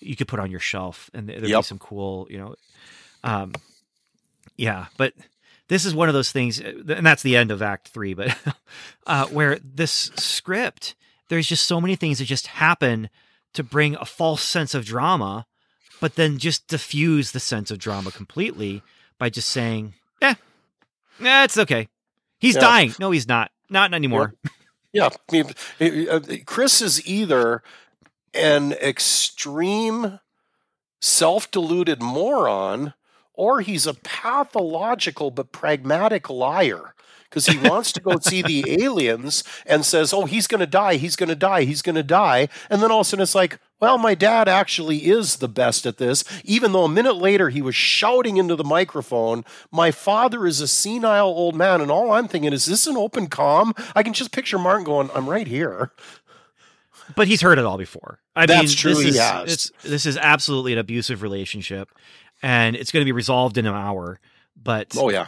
you 0.00 0.16
could 0.16 0.28
put 0.28 0.40
on 0.40 0.50
your 0.50 0.60
shelf, 0.60 1.10
and 1.14 1.28
there'd 1.28 1.42
be 1.42 1.62
some 1.62 1.78
cool, 1.78 2.26
you 2.30 2.38
know. 2.38 2.54
Um, 3.24 3.52
yeah, 4.56 4.86
but 4.96 5.12
this 5.68 5.84
is 5.84 5.94
one 5.94 6.08
of 6.08 6.14
those 6.14 6.30
things, 6.32 6.60
uh, 6.60 6.72
and 6.88 7.04
that's 7.06 7.22
the 7.22 7.36
end 7.36 7.50
of 7.50 7.62
Act 7.62 7.88
Three. 7.88 8.14
But 8.14 8.36
uh, 9.06 9.26
where 9.26 9.58
this 9.62 10.10
script, 10.16 10.94
there's 11.28 11.46
just 11.46 11.64
so 11.66 11.80
many 11.80 11.96
things 11.96 12.18
that 12.18 12.24
just 12.26 12.46
happen 12.48 13.10
to 13.54 13.62
bring 13.62 13.96
a 13.96 14.04
false 14.04 14.42
sense 14.42 14.74
of 14.74 14.84
drama, 14.84 15.46
but 16.00 16.14
then 16.16 16.38
just 16.38 16.68
diffuse 16.68 17.32
the 17.32 17.40
sense 17.40 17.70
of 17.70 17.78
drama 17.78 18.10
completely 18.12 18.82
by 19.18 19.30
just 19.30 19.48
saying, 19.48 19.94
"Eh, 20.20 20.34
eh 21.22 21.44
it's 21.44 21.56
okay." 21.58 21.88
He's 22.38 22.54
Yeah. 22.54 22.60
dying. 22.60 22.94
No, 23.00 23.10
he's 23.12 23.26
not. 23.26 23.50
Not 23.68 23.94
anymore. 23.94 24.34
Yeah, 24.92 25.10
I 25.30 25.32
mean, 25.32 26.08
uh, 26.08 26.20
Chris 26.46 26.80
is 26.80 27.06
either 27.06 27.62
an 28.32 28.72
extreme 28.72 30.20
self-deluded 31.00 32.02
moron 32.02 32.94
or 33.34 33.60
he's 33.60 33.86
a 33.86 33.94
pathological 33.94 35.30
but 35.30 35.52
pragmatic 35.52 36.30
liar. 36.30 36.94
Because 37.28 37.46
he 37.46 37.58
wants 37.58 37.92
to 37.92 38.00
go 38.00 38.18
see 38.18 38.42
the 38.42 38.82
aliens 38.82 39.44
and 39.66 39.84
says, 39.84 40.12
"Oh, 40.12 40.24
he's 40.24 40.46
going 40.46 40.60
to 40.60 40.66
die. 40.66 40.96
He's 40.96 41.16
going 41.16 41.28
to 41.28 41.34
die. 41.34 41.64
He's 41.64 41.82
going 41.82 41.96
to 41.96 42.02
die." 42.02 42.48
And 42.70 42.82
then 42.82 42.90
all 42.90 43.00
of 43.00 43.06
a 43.06 43.08
sudden 43.08 43.22
it's 43.22 43.34
like, 43.34 43.58
"Well, 43.80 43.98
my 43.98 44.14
dad 44.14 44.48
actually 44.48 45.06
is 45.06 45.36
the 45.36 45.48
best 45.48 45.86
at 45.86 45.98
this." 45.98 46.24
Even 46.44 46.72
though 46.72 46.84
a 46.84 46.88
minute 46.88 47.16
later 47.16 47.48
he 47.50 47.62
was 47.62 47.74
shouting 47.74 48.36
into 48.36 48.56
the 48.56 48.64
microphone, 48.64 49.44
"My 49.70 49.90
father 49.90 50.46
is 50.46 50.60
a 50.60 50.68
senile 50.68 51.26
old 51.26 51.54
man," 51.54 51.80
and 51.80 51.90
all 51.90 52.12
I'm 52.12 52.28
thinking 52.28 52.52
is, 52.52 52.62
is 52.62 52.70
"This 52.70 52.86
an 52.86 52.96
open 52.96 53.26
com?" 53.28 53.74
I 53.94 54.02
can 54.02 54.12
just 54.12 54.32
picture 54.32 54.58
Martin 54.58 54.84
going, 54.84 55.10
"I'm 55.14 55.28
right 55.28 55.46
here." 55.46 55.92
But 57.14 57.28
he's 57.28 57.40
heard 57.40 57.58
it 57.58 57.64
all 57.64 57.78
before. 57.78 58.18
I 58.34 58.46
That's 58.46 58.68
mean, 58.68 58.76
true, 58.76 58.94
This 58.94 59.14
is, 59.14 59.18
has. 59.18 59.52
It's, 59.52 59.72
this 59.82 60.06
is 60.06 60.16
absolutely 60.16 60.72
an 60.72 60.78
abusive 60.78 61.22
relationship, 61.22 61.90
and 62.42 62.74
it's 62.74 62.90
going 62.90 63.02
to 63.02 63.04
be 63.04 63.12
resolved 63.12 63.58
in 63.58 63.66
an 63.66 63.74
hour. 63.74 64.18
But 64.60 64.94
Oh 64.96 65.10
yeah, 65.10 65.26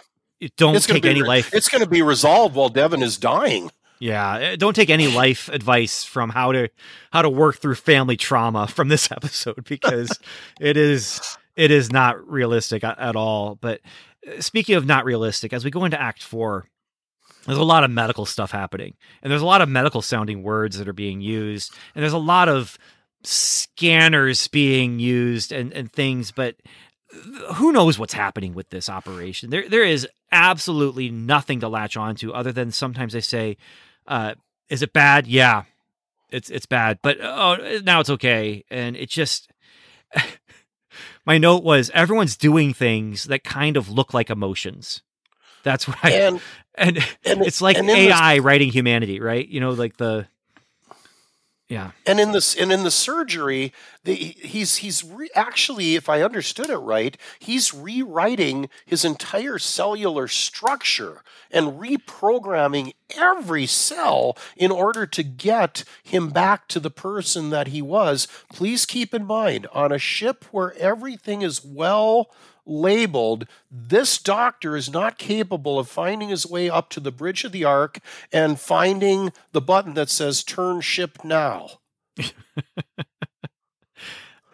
don't 0.56 0.76
it's 0.76 0.86
take 0.86 1.04
any 1.04 1.22
re- 1.22 1.28
life. 1.28 1.54
It's 1.54 1.68
going 1.68 1.82
to 1.82 1.88
be 1.88 2.02
resolved 2.02 2.54
while 2.54 2.68
Devin 2.68 3.02
is 3.02 3.16
dying. 3.16 3.70
Yeah, 4.00 4.36
eh, 4.36 4.56
don't 4.56 4.74
take 4.74 4.90
any 4.90 5.08
life 5.08 5.48
advice 5.48 6.04
from 6.04 6.30
how 6.30 6.52
to 6.52 6.68
how 7.10 7.22
to 7.22 7.30
work 7.30 7.56
through 7.56 7.74
family 7.74 8.16
trauma 8.16 8.66
from 8.66 8.88
this 8.88 9.10
episode 9.12 9.64
because 9.64 10.18
it 10.60 10.76
is 10.76 11.20
it 11.56 11.70
is 11.70 11.90
not 11.90 12.28
realistic 12.28 12.84
at, 12.84 13.16
all. 13.16 13.56
But 13.56 13.80
uh, 14.26 14.40
speaking 14.40 14.76
of 14.76 14.86
not 14.86 15.04
realistic, 15.04 15.52
as 15.52 15.64
we 15.64 15.70
go 15.70 15.84
into 15.84 16.00
Act 16.00 16.22
Four, 16.22 16.68
there's 17.46 17.58
a 17.58 17.64
lot 17.64 17.82
of 17.82 17.90
medical 17.90 18.24
stuff 18.24 18.52
happening, 18.52 18.94
and 19.22 19.30
there's 19.32 19.42
a 19.42 19.46
lot 19.46 19.62
of 19.62 19.68
medical 19.68 20.02
sounding 20.02 20.44
words 20.44 20.78
that 20.78 20.88
are 20.88 20.92
being 20.92 21.20
used, 21.20 21.74
and 21.94 22.02
there's 22.02 22.12
a 22.12 22.18
lot 22.18 22.48
of 22.48 22.78
scanners 23.24 24.46
being 24.46 25.00
used 25.00 25.50
and 25.50 25.72
and 25.72 25.92
things, 25.92 26.30
but 26.30 26.54
who 27.54 27.72
knows 27.72 27.98
what's 27.98 28.12
happening 28.12 28.54
with 28.54 28.70
this 28.70 28.88
operation? 28.88 29.50
There, 29.50 29.68
there 29.68 29.84
is 29.84 30.06
absolutely 30.32 31.10
nothing 31.10 31.60
to 31.60 31.68
latch 31.68 31.96
on 31.96 32.16
to 32.16 32.34
other 32.34 32.52
than 32.52 32.70
sometimes 32.70 33.12
they 33.12 33.20
say, 33.20 33.56
uh, 34.06 34.34
"Is 34.68 34.82
it 34.82 34.92
bad?" 34.92 35.26
Yeah, 35.26 35.64
it's 36.30 36.50
it's 36.50 36.66
bad, 36.66 36.98
but 37.02 37.18
oh, 37.22 37.80
now 37.84 38.00
it's 38.00 38.10
okay, 38.10 38.64
and 38.70 38.96
it 38.96 39.08
just. 39.10 39.50
My 41.26 41.36
note 41.36 41.62
was 41.62 41.90
everyone's 41.90 42.36
doing 42.38 42.72
things 42.72 43.24
that 43.24 43.44
kind 43.44 43.76
of 43.76 43.90
look 43.90 44.14
like 44.14 44.30
emotions. 44.30 45.02
That's 45.62 45.86
what 45.86 45.98
I 46.02 46.12
And 46.12 46.40
and, 46.74 46.98
and 47.24 47.42
it's 47.42 47.60
like 47.60 47.76
and 47.76 47.88
in 47.88 47.94
this- 47.94 48.12
AI 48.14 48.38
writing 48.38 48.70
humanity, 48.70 49.20
right? 49.20 49.46
You 49.46 49.60
know, 49.60 49.70
like 49.70 49.98
the 49.98 50.26
yeah. 51.68 51.90
and 52.06 52.18
in 52.18 52.32
this 52.32 52.54
and 52.54 52.72
in 52.72 52.82
the 52.82 52.90
surgery 52.90 53.72
the, 54.04 54.14
he's 54.14 54.76
he's 54.76 55.04
re, 55.04 55.28
actually 55.34 55.94
if 55.96 56.08
i 56.08 56.22
understood 56.22 56.70
it 56.70 56.76
right 56.76 57.16
he's 57.38 57.74
rewriting 57.74 58.68
his 58.86 59.04
entire 59.04 59.58
cellular 59.58 60.26
structure 60.28 61.22
and 61.50 61.80
reprogramming 61.80 62.92
every 63.16 63.66
cell 63.66 64.36
in 64.56 64.70
order 64.70 65.06
to 65.06 65.22
get 65.22 65.84
him 66.02 66.30
back 66.30 66.68
to 66.68 66.80
the 66.80 66.90
person 66.90 67.50
that 67.50 67.68
he 67.68 67.82
was 67.82 68.26
please 68.52 68.86
keep 68.86 69.12
in 69.12 69.24
mind 69.24 69.66
on 69.72 69.92
a 69.92 69.98
ship 69.98 70.44
where 70.50 70.74
everything 70.78 71.42
is 71.42 71.64
well 71.64 72.30
labeled, 72.68 73.46
this 73.70 74.18
doctor 74.18 74.76
is 74.76 74.90
not 74.90 75.18
capable 75.18 75.78
of 75.78 75.88
finding 75.88 76.28
his 76.28 76.46
way 76.46 76.68
up 76.68 76.90
to 76.90 77.00
the 77.00 77.10
bridge 77.10 77.44
of 77.44 77.52
the 77.52 77.64
ark 77.64 77.98
and 78.32 78.60
finding 78.60 79.32
the 79.52 79.60
button 79.60 79.94
that 79.94 80.10
says 80.10 80.44
turn 80.44 80.80
ship 80.80 81.24
now. 81.24 81.68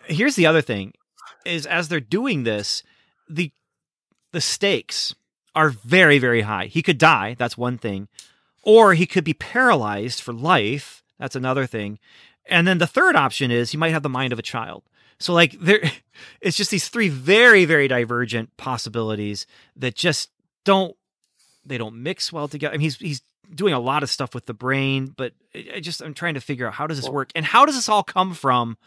here's 0.07 0.37
the 0.37 0.47
other 0.47 0.61
thing 0.61 0.93
is 1.45 1.67
as 1.67 1.89
they're 1.89 2.01
doing 2.01 2.45
this 2.45 2.83
the 3.29 3.51
the 4.33 4.41
stakes 4.41 5.15
are 5.55 5.71
very 5.71 6.19
very 6.19 6.43
high. 6.43 6.67
He 6.67 6.83
could 6.83 6.99
die 6.99 7.35
that's 7.39 7.57
one 7.57 7.79
thing 7.79 8.09
or 8.63 8.95
he 8.95 9.07
could 9.07 9.25
be 9.25 9.35
paralyzed 9.35 10.21
for 10.21 10.33
life 10.33 11.03
that's 11.19 11.37
another 11.37 11.67
thing. 11.67 11.99
And 12.47 12.67
then 12.67 12.79
the 12.79 12.87
third 12.87 13.17
option 13.17 13.51
is 13.51 13.71
he 13.71 13.79
might 13.79 13.93
have 13.93 14.03
the 14.03 14.09
mind 14.09 14.33
of 14.33 14.39
a 14.39 14.43
child 14.43 14.83
so 15.19 15.33
like 15.33 15.59
there 15.61 15.81
it's 16.41 16.57
just 16.57 16.71
these 16.71 16.89
three 16.89 17.09
very 17.09 17.65
very 17.65 17.89
divergent 17.89 18.57
possibilities 18.57 19.47
that 19.77 19.95
just 19.95 20.31
don't 20.65 20.97
they 21.65 21.79
don't 21.79 21.95
mix 22.03 22.33
well 22.33 22.49
together 22.49 22.75
i 22.75 22.77
mean 22.77 22.83
he's 22.83 22.97
he's 22.97 23.23
doing 23.55 23.75
a 23.75 23.81
lot 23.81 24.03
of 24.03 24.11
stuff 24.11 24.35
with 24.35 24.47
the 24.47 24.55
brain 24.55 25.13
but 25.17 25.33
I 25.55 25.81
just 25.81 26.01
i'm 26.03 26.15
trying 26.15 26.35
to 26.35 26.41
figure 26.41 26.67
out 26.67 26.75
how 26.75 26.87
does 26.87 27.01
this 27.01 27.11
work 27.11 27.31
and 27.35 27.45
how 27.45 27.67
does 27.67 27.75
this 27.75 27.89
all 27.89 28.03
come 28.03 28.35
from 28.35 28.79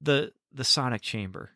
the 0.00 0.32
the 0.52 0.64
sonic 0.64 1.02
chamber 1.02 1.50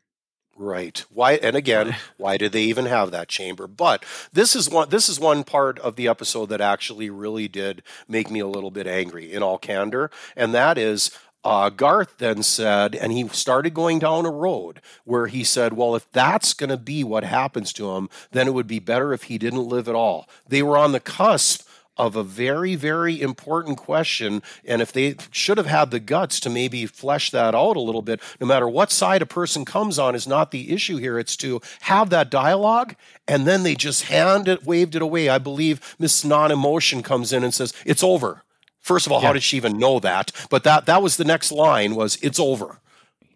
Right. 0.56 1.04
Why 1.10 1.34
and 1.34 1.56
again, 1.56 1.96
why 2.18 2.36
do 2.36 2.48
they 2.48 2.62
even 2.62 2.86
have 2.86 3.10
that 3.10 3.28
chamber? 3.28 3.66
But 3.66 4.04
this 4.32 4.54
is 4.54 4.68
one 4.68 4.88
this 4.90 5.08
is 5.08 5.18
one 5.18 5.44
part 5.44 5.78
of 5.78 5.96
the 5.96 6.08
episode 6.08 6.46
that 6.50 6.60
actually 6.60 7.10
really 7.10 7.48
did 7.48 7.82
make 8.06 8.30
me 8.30 8.40
a 8.40 8.46
little 8.46 8.70
bit 8.70 8.86
angry 8.86 9.32
in 9.32 9.42
all 9.42 9.58
candor, 9.58 10.10
and 10.36 10.52
that 10.54 10.76
is 10.76 11.10
uh, 11.44 11.70
Garth 11.70 12.18
then 12.18 12.42
said, 12.42 12.94
and 12.94 13.12
he 13.12 13.26
started 13.28 13.74
going 13.74 13.98
down 13.98 14.26
a 14.26 14.30
road 14.30 14.80
where 15.04 15.26
he 15.26 15.42
said, 15.42 15.72
Well, 15.72 15.96
if 15.96 16.10
that's 16.12 16.54
going 16.54 16.70
to 16.70 16.76
be 16.76 17.02
what 17.02 17.24
happens 17.24 17.72
to 17.74 17.92
him, 17.92 18.08
then 18.30 18.46
it 18.46 18.54
would 18.54 18.68
be 18.68 18.78
better 18.78 19.12
if 19.12 19.24
he 19.24 19.38
didn't 19.38 19.68
live 19.68 19.88
at 19.88 19.94
all. 19.94 20.28
They 20.46 20.62
were 20.62 20.78
on 20.78 20.92
the 20.92 21.00
cusp 21.00 21.66
of 21.96 22.16
a 22.16 22.22
very, 22.22 22.74
very 22.74 23.20
important 23.20 23.76
question. 23.76 24.42
And 24.64 24.80
if 24.80 24.92
they 24.92 25.16
should 25.30 25.58
have 25.58 25.66
had 25.66 25.90
the 25.90 26.00
guts 26.00 26.40
to 26.40 26.50
maybe 26.50 26.86
flesh 26.86 27.30
that 27.32 27.54
out 27.54 27.76
a 27.76 27.80
little 27.80 28.02
bit, 28.02 28.20
no 28.40 28.46
matter 28.46 28.68
what 28.68 28.90
side 28.90 29.20
a 29.20 29.26
person 29.26 29.64
comes 29.64 29.98
on, 29.98 30.14
is 30.14 30.26
not 30.26 30.52
the 30.52 30.72
issue 30.72 30.96
here. 30.96 31.18
It's 31.18 31.36
to 31.38 31.60
have 31.82 32.08
that 32.10 32.30
dialogue. 32.30 32.94
And 33.28 33.46
then 33.46 33.62
they 33.62 33.74
just 33.74 34.04
hand 34.04 34.48
it, 34.48 34.64
waved 34.64 34.94
it 34.94 35.02
away. 35.02 35.28
I 35.28 35.38
believe 35.38 35.96
Miss 35.98 36.24
Non 36.24 36.50
Emotion 36.50 37.02
comes 37.02 37.32
in 37.32 37.44
and 37.44 37.52
says, 37.52 37.74
It's 37.84 38.02
over. 38.02 38.42
First 38.82 39.06
of 39.06 39.12
all, 39.12 39.20
Yeah. 39.22 39.28
how 39.28 39.32
did 39.32 39.42
she 39.42 39.56
even 39.56 39.78
know 39.78 39.98
that? 40.00 40.30
But 40.50 40.64
that 40.64 40.86
that 40.86 41.02
was 41.02 41.16
the 41.16 41.24
next 41.24 41.50
line 41.52 41.94
was 41.94 42.16
it's 42.22 42.38
over. 42.38 42.80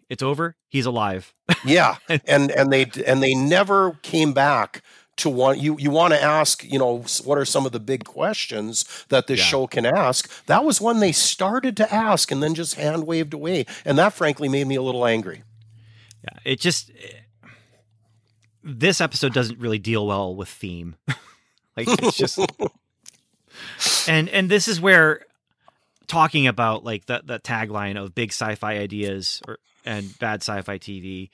it's 0.09 0.21
over 0.23 0.55
he's 0.69 0.85
alive 0.85 1.33
Yeah, 1.65 1.95
and 2.25 2.51
and 2.51 2.71
they 2.71 2.85
and 3.05 3.23
they 3.23 3.33
never 3.33 3.93
came 4.03 4.33
back 4.33 4.83
to 5.17 5.29
want 5.29 5.57
you. 5.59 5.75
You 5.79 5.89
want 5.89 6.13
to 6.13 6.21
ask, 6.21 6.63
you 6.63 6.77
know, 6.77 7.03
what 7.23 7.37
are 7.39 7.45
some 7.45 7.65
of 7.65 7.71
the 7.71 7.79
big 7.79 8.03
questions 8.03 8.85
that 9.09 9.25
this 9.27 9.39
Yeah. 9.39 9.45
show 9.45 9.67
can 9.67 9.85
ask? 9.85 10.29
That 10.45 10.63
was 10.63 10.79
when 10.79 10.99
they 10.99 11.11
started 11.11 11.75
to 11.77 11.91
ask, 11.93 12.31
and 12.31 12.43
then 12.43 12.53
just 12.53 12.75
hand 12.75 13.07
waved 13.07 13.33
away, 13.33 13.65
and 13.83 13.97
that 13.97 14.13
frankly 14.13 14.47
made 14.47 14.67
me 14.67 14.75
a 14.75 14.81
little 14.83 15.05
angry. 15.07 15.41
yeah 16.23 16.37
it 16.45 16.59
just 16.59 16.91
eh, 16.91 17.47
this 18.63 18.99
episode 19.01 19.33
doesn't 19.33 19.59
really 19.59 19.79
deal 19.79 20.05
well 20.07 20.35
with 20.35 20.49
theme 20.49 20.95
like 21.77 21.87
it's 21.87 22.17
just 22.17 22.37
and 24.07 24.29
and 24.29 24.49
this 24.49 24.67
is 24.67 24.79
where 24.81 25.25
talking 26.07 26.47
about 26.47 26.83
like 26.83 27.05
the 27.05 27.21
the 27.25 27.39
tagline 27.39 28.01
of 28.01 28.15
big 28.15 28.29
sci-fi 28.31 28.77
ideas 28.77 29.41
or 29.47 29.57
and 29.85 30.17
bad 30.19 30.41
sci-fi 30.41 30.77
tv 30.77 31.29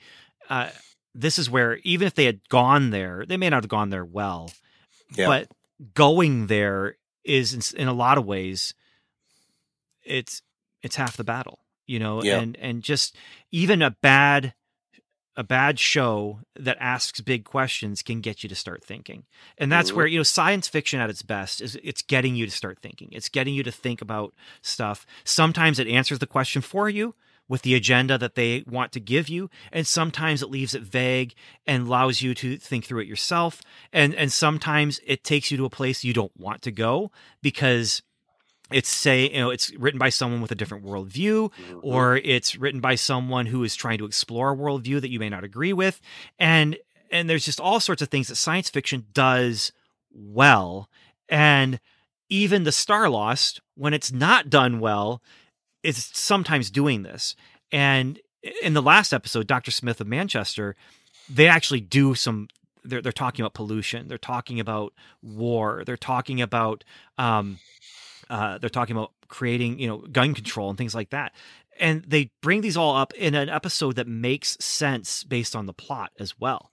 uh 0.50 0.68
this 1.14 1.38
is 1.38 1.48
where 1.48 1.76
even 1.84 2.06
if 2.06 2.14
they 2.14 2.24
had 2.24 2.40
gone 2.48 2.90
there 2.90 3.24
they 3.26 3.36
may 3.36 3.48
not 3.48 3.62
have 3.62 3.68
gone 3.68 3.90
there 3.90 4.04
well 4.04 4.50
Yeah. 5.16 5.26
but 5.26 5.48
going 5.94 6.46
there 6.48 6.96
is 7.24 7.54
in, 7.72 7.82
in 7.82 7.88
a 7.88 7.92
lot 7.92 8.18
of 8.18 8.26
ways 8.26 8.74
it's 10.04 10.42
it's 10.82 10.96
half 10.96 11.16
the 11.16 11.24
battle 11.24 11.60
you 11.86 11.98
know 11.98 12.22
Yeah. 12.22 12.40
and 12.40 12.56
and 12.56 12.82
just 12.82 13.16
even 13.52 13.80
a 13.82 13.90
bad 13.90 14.54
a 15.36 15.42
bad 15.44 15.78
show 15.80 16.40
that 16.54 16.76
asks 16.80 17.20
big 17.20 17.44
questions 17.44 18.02
can 18.02 18.20
get 18.20 18.42
you 18.42 18.48
to 18.48 18.54
start 18.54 18.84
thinking. 18.84 19.24
And 19.58 19.70
that's 19.72 19.90
Mhm. 19.90 19.94
where 19.96 20.06
you 20.06 20.18
know 20.18 20.22
science 20.22 20.68
fiction 20.68 21.00
at 21.00 21.10
its 21.10 21.22
best 21.22 21.60
is 21.60 21.76
it's 21.82 22.02
getting 22.02 22.36
you 22.36 22.46
to 22.46 22.52
start 22.52 22.78
thinking. 22.80 23.08
It's 23.12 23.28
getting 23.28 23.54
you 23.54 23.62
to 23.64 23.72
think 23.72 24.00
about 24.00 24.32
stuff. 24.62 25.04
Sometimes 25.24 25.78
it 25.78 25.88
answers 25.88 26.20
the 26.20 26.26
question 26.26 26.62
for 26.62 26.88
you 26.88 27.14
with 27.48 27.62
the 27.62 27.74
agenda 27.74 28.16
that 28.16 28.36
they 28.36 28.64
want 28.66 28.90
to 28.92 29.00
give 29.00 29.28
you 29.28 29.50
and 29.70 29.86
sometimes 29.86 30.40
it 30.40 30.48
leaves 30.50 30.74
it 30.74 30.82
vague 30.82 31.34
and 31.66 31.86
allows 31.86 32.22
you 32.22 32.34
to 32.34 32.56
think 32.56 32.84
through 32.86 33.00
it 33.00 33.06
yourself. 33.08 33.60
And 33.92 34.14
and 34.14 34.32
sometimes 34.32 35.00
it 35.04 35.24
takes 35.24 35.50
you 35.50 35.56
to 35.58 35.64
a 35.64 35.70
place 35.70 36.04
you 36.04 36.12
don't 36.14 36.36
want 36.38 36.62
to 36.62 36.70
go 36.70 37.10
because 37.42 38.02
it's 38.72 38.88
say 38.88 39.30
you 39.30 39.38
know 39.38 39.50
it's 39.50 39.72
written 39.74 39.98
by 39.98 40.08
someone 40.08 40.40
with 40.40 40.50
a 40.50 40.54
different 40.54 40.84
worldview 40.84 41.50
Mm-hmm. 41.52 41.78
or 41.82 42.16
it's 42.16 42.56
written 42.56 42.80
by 42.80 42.94
someone 42.94 43.46
who 43.46 43.62
is 43.62 43.76
trying 43.76 43.98
to 43.98 44.04
explore 44.06 44.52
a 44.52 44.56
worldview 44.56 45.00
that 45.00 45.10
you 45.10 45.18
may 45.18 45.28
not 45.28 45.44
agree 45.44 45.72
with. 45.72 46.00
And 46.38 46.76
and 47.10 47.28
there's 47.28 47.44
just 47.44 47.60
all 47.60 47.78
sorts 47.80 48.02
of 48.02 48.08
things 48.08 48.28
that 48.28 48.36
science 48.36 48.70
fiction 48.70 49.06
does 49.12 49.72
well. 50.12 50.88
And 51.28 51.78
even 52.28 52.64
the 52.64 52.70
Starlost 52.70 53.60
when 53.74 53.92
it's 53.94 54.12
not 54.12 54.48
done 54.50 54.80
well 54.80 55.22
is 55.82 56.10
sometimes 56.12 56.70
doing 56.70 57.02
this. 57.02 57.36
And 57.70 58.18
in 58.62 58.74
the 58.74 58.82
last 58.82 59.14
episode 59.14 59.46
dr 59.46 59.70
smith 59.70 60.02
of 60.02 60.06
manchester 60.06 60.76
they 61.30 61.48
actually 61.48 61.80
do 61.80 62.14
some 62.14 62.46
they're, 62.84 63.00
they're 63.00 63.12
talking 63.12 63.42
about 63.42 63.54
pollution. 63.54 64.08
They're 64.08 64.18
talking 64.18 64.60
about 64.60 64.92
war. 65.22 65.82
They're 65.86 65.96
talking 65.96 66.42
about 66.42 66.84
um, 67.16 67.58
uh, 68.30 68.58
they're 68.58 68.70
talking 68.70 68.96
about 68.96 69.12
creating 69.28 69.78
you 69.78 69.86
know 69.86 69.98
gun 69.98 70.34
control 70.34 70.68
and 70.68 70.78
things 70.78 70.94
like 70.94 71.10
that 71.10 71.32
and 71.80 72.04
they 72.06 72.30
bring 72.40 72.60
these 72.60 72.76
all 72.76 72.94
up 72.96 73.12
in 73.14 73.34
an 73.34 73.48
episode 73.48 73.96
that 73.96 74.06
makes 74.06 74.56
sense 74.60 75.24
based 75.24 75.56
on 75.56 75.66
the 75.66 75.72
plot 75.72 76.10
as 76.20 76.38
well 76.38 76.70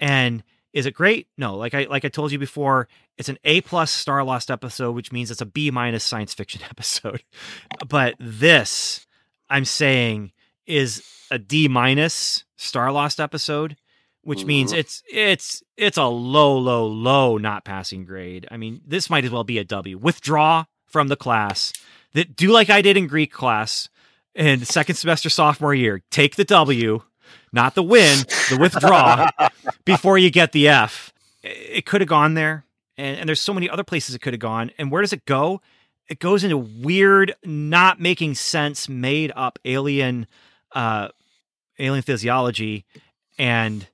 and 0.00 0.42
Is 0.72 0.86
it 0.86 0.92
great? 0.94 1.26
No. 1.38 1.56
Like 1.56 1.74
I 1.74 1.84
like 1.90 2.04
I 2.04 2.08
told 2.08 2.30
you 2.30 2.38
before, 2.38 2.88
it's 3.16 3.28
an 3.30 3.38
A 3.44 3.62
plus 3.62 3.90
Starlost 4.04 4.50
episode, 4.50 4.94
which 4.94 5.10
means 5.12 5.30
it's 5.30 5.40
a 5.40 5.46
B 5.46 5.70
minus 5.70 6.04
science 6.04 6.34
fiction 6.34 6.60
episode. 6.70 7.22
But 7.88 8.14
this, 8.20 9.06
I'm 9.48 9.64
saying, 9.64 10.32
is 10.66 11.02
a 11.30 11.38
D 11.38 11.68
minus 11.68 12.44
Starlost 12.58 13.18
episode, 13.18 13.76
which 14.22 14.44
means 14.44 14.72
Mhm. 14.72 14.78
it's 14.78 15.02
it's 15.10 15.62
it's 15.76 15.96
a 15.98 16.04
low, 16.06 16.56
low, 16.58 16.86
low 16.86 17.38
not 17.38 17.64
passing 17.64 18.04
grade. 18.04 18.46
I 18.50 18.56
mean, 18.58 18.82
this 18.86 19.08
might 19.10 19.24
as 19.24 19.30
well 19.30 19.44
be 19.44 19.58
a 19.58 19.64
W. 19.64 19.96
Withdraw 19.98 20.66
from 20.88 21.08
the 21.08 21.16
class. 21.16 21.72
That 22.14 22.36
do 22.36 22.50
like 22.50 22.70
I 22.70 22.82
did 22.82 22.96
in 22.96 23.06
Greek 23.06 23.32
class 23.32 23.88
in 24.34 24.64
second 24.64 24.96
semester 24.96 25.28
sophomore 25.28 25.74
year. 25.74 26.02
Take 26.10 26.36
the 26.36 26.44
W, 26.44 27.02
not 27.52 27.74
the 27.74 27.82
win, 27.82 28.18
the 28.50 28.58
withdraw 28.58 29.28
before 29.84 30.18
you 30.18 30.30
get 30.30 30.52
the 30.52 30.68
F. 30.68 31.12
It 31.42 31.86
could 31.86 32.00
have 32.00 32.08
gone 32.08 32.34
there, 32.34 32.64
and, 32.96 33.18
and 33.18 33.28
there's 33.28 33.40
so 33.40 33.54
many 33.54 33.68
other 33.68 33.84
places 33.84 34.14
it 34.14 34.20
could 34.20 34.32
have 34.32 34.40
gone. 34.40 34.70
And 34.78 34.90
where 34.90 35.02
does 35.02 35.12
it 35.12 35.24
go? 35.24 35.60
It 36.08 36.18
goes 36.18 36.42
into 36.42 36.56
weird, 36.56 37.34
not 37.44 38.00
making 38.00 38.34
sense, 38.34 38.88
made 38.88 39.30
up 39.36 39.58
alien, 39.64 40.26
uh, 40.72 41.08
alien 41.78 42.02
physiology, 42.02 42.86
and 43.38 43.86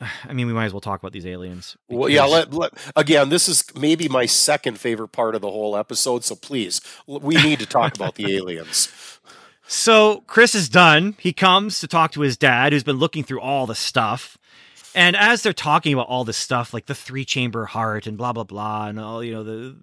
I 0.24 0.32
mean, 0.32 0.46
we 0.46 0.52
might 0.52 0.66
as 0.66 0.72
well 0.72 0.80
talk 0.80 1.00
about 1.00 1.12
these 1.12 1.26
aliens. 1.26 1.76
Well, 1.88 2.08
yeah. 2.08 2.24
Let, 2.24 2.52
let, 2.52 2.72
again, 2.94 3.28
this 3.28 3.48
is 3.48 3.64
maybe 3.74 4.08
my 4.08 4.26
second 4.26 4.78
favorite 4.78 5.08
part 5.08 5.34
of 5.34 5.40
the 5.40 5.50
whole 5.50 5.76
episode. 5.76 6.24
So 6.24 6.34
please, 6.34 6.80
we 7.06 7.36
need 7.36 7.58
to 7.60 7.66
talk 7.66 7.94
about 7.94 8.14
the 8.14 8.36
aliens. 8.36 8.92
So 9.66 10.22
Chris 10.26 10.54
is 10.54 10.68
done. 10.68 11.16
He 11.18 11.32
comes 11.32 11.80
to 11.80 11.88
talk 11.88 12.12
to 12.12 12.20
his 12.20 12.36
dad, 12.36 12.72
who's 12.72 12.84
been 12.84 12.98
looking 12.98 13.24
through 13.24 13.40
all 13.40 13.66
the 13.66 13.74
stuff. 13.74 14.38
And 14.94 15.16
as 15.16 15.42
they're 15.42 15.52
talking 15.52 15.92
about 15.92 16.06
all 16.08 16.24
this 16.24 16.36
stuff, 16.36 16.72
like 16.72 16.86
the 16.86 16.94
three 16.94 17.24
chamber 17.24 17.66
heart 17.66 18.06
and 18.06 18.16
blah 18.16 18.32
blah 18.32 18.44
blah, 18.44 18.86
and 18.86 18.98
all 18.98 19.22
you 19.22 19.32
know, 19.32 19.42
the 19.42 19.76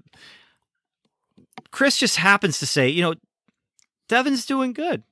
Chris 1.70 1.97
just 1.97 2.16
happens 2.16 2.59
to 2.59 2.66
say, 2.66 2.89
you 2.89 3.01
know, 3.01 3.14
Devin's 4.07 4.45
doing 4.45 4.74
good. 4.74 5.03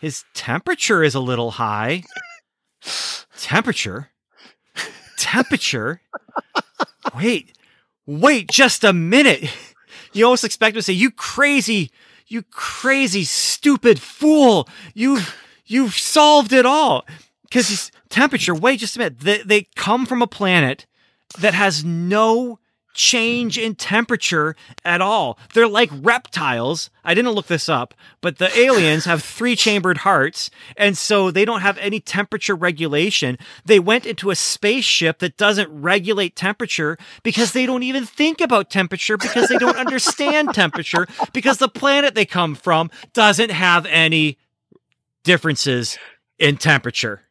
His 0.00 0.24
temperature 0.34 1.02
is 1.02 1.14
a 1.14 1.20
little 1.20 1.52
high. 1.52 2.04
Temperature? 3.36 4.10
Temperature? 5.20 6.00
Wait, 7.14 7.52
wait 8.06 8.48
just 8.48 8.84
a 8.84 8.92
minute. 8.92 9.54
You 10.12 10.24
almost 10.24 10.44
expect 10.44 10.74
him 10.74 10.78
to 10.78 10.82
say, 10.82 10.92
You 10.92 11.10
crazy, 11.10 11.90
you 12.26 12.42
crazy, 12.42 13.24
stupid 13.24 14.00
fool. 14.00 14.68
You've 14.94 15.36
you've 15.66 15.94
solved 15.94 16.52
it 16.52 16.64
all. 16.66 17.06
Because 17.42 17.92
temperature, 18.08 18.54
wait 18.54 18.80
just 18.80 18.96
a 18.96 18.98
minute. 18.98 19.20
They 19.20 19.42
they 19.42 19.62
come 19.76 20.06
from 20.06 20.22
a 20.22 20.26
planet 20.26 20.86
that 21.38 21.54
has 21.54 21.84
no 21.84 22.58
change 22.94 23.58
in 23.58 23.74
temperature 23.74 24.56
at 24.84 25.00
all. 25.00 25.38
They're 25.54 25.68
like 25.68 25.90
reptiles. 25.92 26.90
I 27.04 27.14
didn't 27.14 27.32
look 27.32 27.46
this 27.46 27.68
up, 27.68 27.94
but 28.20 28.38
the 28.38 28.56
aliens 28.58 29.04
have 29.04 29.22
three 29.22 29.56
chambered 29.56 29.98
hearts, 29.98 30.50
and 30.76 30.96
so 30.96 31.30
they 31.30 31.44
don't 31.44 31.60
have 31.60 31.78
any 31.78 32.00
temperature 32.00 32.54
regulation. 32.54 33.38
They 33.64 33.78
went 33.78 34.06
into 34.06 34.30
a 34.30 34.36
spaceship 34.36 35.18
that 35.20 35.36
doesn't 35.36 35.70
regulate 35.70 36.36
temperature 36.36 36.98
because 37.22 37.52
they 37.52 37.66
don't 37.66 37.82
even 37.82 38.04
think 38.04 38.40
about 38.40 38.70
temperature 38.70 39.16
because 39.16 39.48
they 39.48 39.58
don't 39.58 39.76
understand 39.76 40.50
temperature 40.54 41.06
because 41.32 41.58
the 41.58 41.68
planet 41.68 42.14
they 42.14 42.26
come 42.26 42.54
from 42.54 42.90
doesn't 43.12 43.50
have 43.50 43.86
any 43.86 44.38
differences 45.24 45.98
in 46.38 46.56
temperature. 46.56 47.22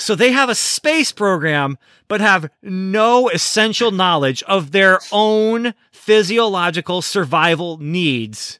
So 0.00 0.14
they 0.14 0.32
have 0.32 0.48
a 0.48 0.54
space 0.54 1.12
program, 1.12 1.76
but 2.08 2.20
have 2.20 2.50
no 2.62 3.28
essential 3.28 3.90
knowledge 3.90 4.42
of 4.44 4.70
their 4.72 4.98
own 5.12 5.74
physiological 5.92 7.02
survival 7.02 7.76
needs. 7.78 8.58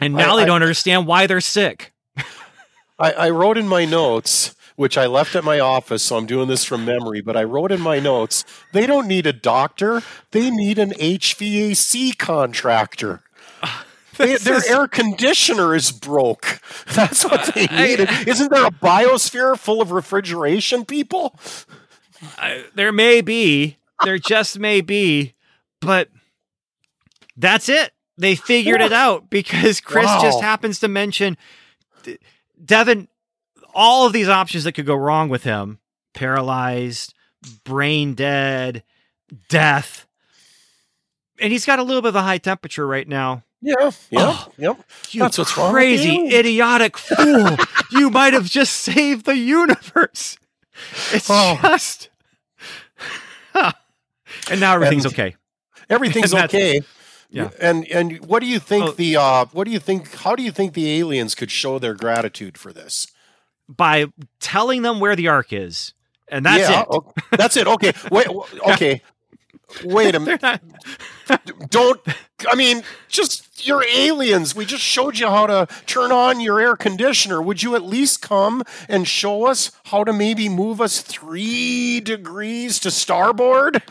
And 0.00 0.14
now 0.14 0.36
I- 0.36 0.40
they 0.40 0.46
don't 0.46 0.62
understand 0.62 1.06
why 1.06 1.26
they're 1.26 1.40
sick. 1.40 1.92
I, 2.98 3.12
I 3.12 3.30
wrote 3.30 3.56
in 3.56 3.66
my 3.66 3.84
notes, 3.84 4.54
which 4.76 4.98
I 4.98 5.06
left 5.06 5.34
at 5.34 5.42
my 5.42 5.58
office, 5.58 6.04
so 6.04 6.16
I'm 6.16 6.26
doing 6.26 6.48
this 6.48 6.64
from 6.64 6.84
memory, 6.84 7.20
but 7.20 7.36
I 7.36 7.44
wrote 7.44 7.72
in 7.72 7.80
my 7.80 7.98
notes, 7.98 8.44
they 8.72 8.86
don't 8.86 9.08
need 9.08 9.26
a 9.26 9.32
doctor, 9.32 10.02
they 10.32 10.50
need 10.50 10.78
an 10.78 10.90
HVAC 10.90 12.16
contractor. 12.18 13.22
They, 14.18 14.36
their 14.36 14.56
is- 14.58 14.66
air 14.66 14.86
conditioner 14.88 15.74
is 15.74 15.90
broke. 15.92 16.60
That's 16.94 17.24
what 17.24 17.54
they 17.54 17.66
I- 17.70 17.86
need. 17.86 18.28
Isn't 18.28 18.50
there 18.52 18.66
a 18.66 18.70
biosphere 18.70 19.56
full 19.58 19.80
of 19.80 19.90
refrigeration 19.92 20.84
people? 20.84 21.38
I- 22.36 22.64
there 22.74 22.92
may 22.92 23.20
be, 23.20 23.78
there 24.04 24.18
just 24.18 24.58
may 24.58 24.80
be, 24.80 25.34
but 25.80 26.08
that's 27.36 27.68
it. 27.68 27.92
They 28.16 28.34
figured 28.34 28.80
it 28.80 28.92
out 28.92 29.30
because 29.30 29.80
Chris 29.80 30.10
just 30.20 30.40
happens 30.40 30.80
to 30.80 30.88
mention 30.88 31.36
Devin, 32.64 33.06
all 33.72 34.06
of 34.06 34.12
these 34.12 34.28
options 34.28 34.64
that 34.64 34.72
could 34.72 34.86
go 34.86 34.96
wrong 34.96 35.28
with 35.28 35.44
him 35.44 35.78
paralyzed, 36.14 37.14
brain 37.62 38.14
dead, 38.14 38.82
death. 39.48 40.06
And 41.40 41.52
he's 41.52 41.64
got 41.64 41.78
a 41.78 41.84
little 41.84 42.02
bit 42.02 42.08
of 42.08 42.16
a 42.16 42.22
high 42.22 42.38
temperature 42.38 42.86
right 42.88 43.06
now. 43.06 43.44
Yeah, 43.60 43.90
yeah, 44.10 44.20
Oh. 44.20 44.52
yep. 44.56 44.80
You 45.10 45.20
That's 45.22 45.36
what's 45.38 45.56
wrong 45.56 45.66
with 45.72 45.74
crazy, 45.74 46.10
you. 46.12 46.28
idiotic 46.28 46.96
fool. 46.96 47.56
you 47.90 48.08
might 48.10 48.32
have 48.32 48.46
just 48.48 48.72
saved 48.76 49.24
the 49.26 49.36
universe. 49.36 50.38
It's 51.12 51.28
Oh. 51.28 51.58
just. 51.62 52.08
and 53.54 54.60
now 54.60 54.74
everything's 54.74 55.04
And- 55.04 55.14
okay. 55.14 55.36
Everything's 55.90 56.34
okay. 56.34 56.82
Yeah. 57.30 57.50
And 57.60 57.86
and 57.88 58.24
what 58.26 58.40
do 58.40 58.46
you 58.46 58.58
think 58.58 58.84
Oh. 58.90 58.92
the 58.92 59.16
uh 59.16 59.46
what 59.52 59.64
do 59.64 59.70
you 59.70 59.78
think 59.78 60.14
how 60.16 60.36
do 60.36 60.42
you 60.42 60.50
think 60.52 60.74
the 60.74 60.98
aliens 60.98 61.34
could 61.34 61.50
show 61.50 61.78
their 61.78 61.94
gratitude 61.94 62.56
for 62.58 62.72
this? 62.72 63.06
By 63.68 64.06
telling 64.40 64.82
them 64.82 65.00
where 65.00 65.16
the 65.16 65.28
ark 65.28 65.52
is. 65.52 65.94
And 66.28 66.44
that's 66.44 66.68
yeah, 66.70 66.82
it. 66.82 66.86
o- 66.90 67.12
that's 67.32 67.56
it. 67.56 67.66
Okay. 67.66 67.92
Wait 68.10 68.28
okay. 68.68 69.02
Wait 69.84 70.14
a 70.14 70.20
minute. 70.20 70.42
Not- 70.42 70.60
Don't 71.70 72.00
I 72.50 72.56
mean 72.56 72.82
just 73.08 73.66
you're 73.66 73.84
aliens. 73.84 74.54
We 74.54 74.64
just 74.64 74.82
showed 74.84 75.18
you 75.18 75.26
how 75.26 75.46
to 75.48 75.66
turn 75.86 76.12
on 76.12 76.40
your 76.40 76.60
air 76.60 76.76
conditioner. 76.76 77.42
Would 77.42 77.62
you 77.62 77.74
at 77.74 77.82
least 77.82 78.22
come 78.22 78.62
and 78.88 79.06
show 79.06 79.46
us 79.46 79.72
how 79.86 80.04
to 80.04 80.12
maybe 80.12 80.48
move 80.48 80.80
us 80.80 81.00
3 81.02 82.00
degrees 82.00 82.78
to 82.80 82.90
starboard? 82.90 83.82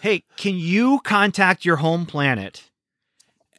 hey, 0.00 0.22
can 0.36 0.54
you 0.56 1.00
contact 1.00 1.64
your 1.64 1.76
home 1.76 2.06
planet 2.06 2.70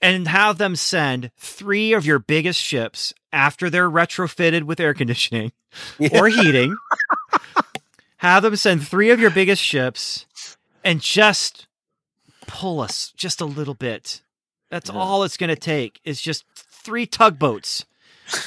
and 0.02 0.30
have 0.30 0.58
them 0.58 0.76
send 0.78 1.30
three 1.38 1.92
of 1.94 2.06
your 2.06 2.20
biggest 2.20 2.62
ships 2.62 3.14
after 3.34 3.70
they're 3.70 3.92
retrofitted 3.92 4.64
with 4.64 4.80
air 4.80 4.94
conditioning 4.94 5.52
or 6.14 6.30
heating? 6.30 6.76
have 8.18 8.44
them 8.44 8.56
send 8.56 8.88
three 8.88 9.10
of 9.12 9.20
your 9.20 9.30
biggest 9.30 9.62
ships 9.64 10.26
and 10.84 11.02
just 11.02 11.68
pull 12.48 12.80
us 12.82 13.14
just 13.16 13.42
a 13.42 13.46
little 13.46 13.74
bit. 13.76 14.22
That's 14.70 14.90
Yeah. 14.90 14.96
all 14.98 15.24
it's 15.24 15.38
going 15.38 15.50
to 15.50 15.56
take 15.56 16.00
is 16.04 16.22
just 16.22 16.46
three 16.56 17.06
tugboats. 17.06 17.86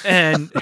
And 0.04 0.52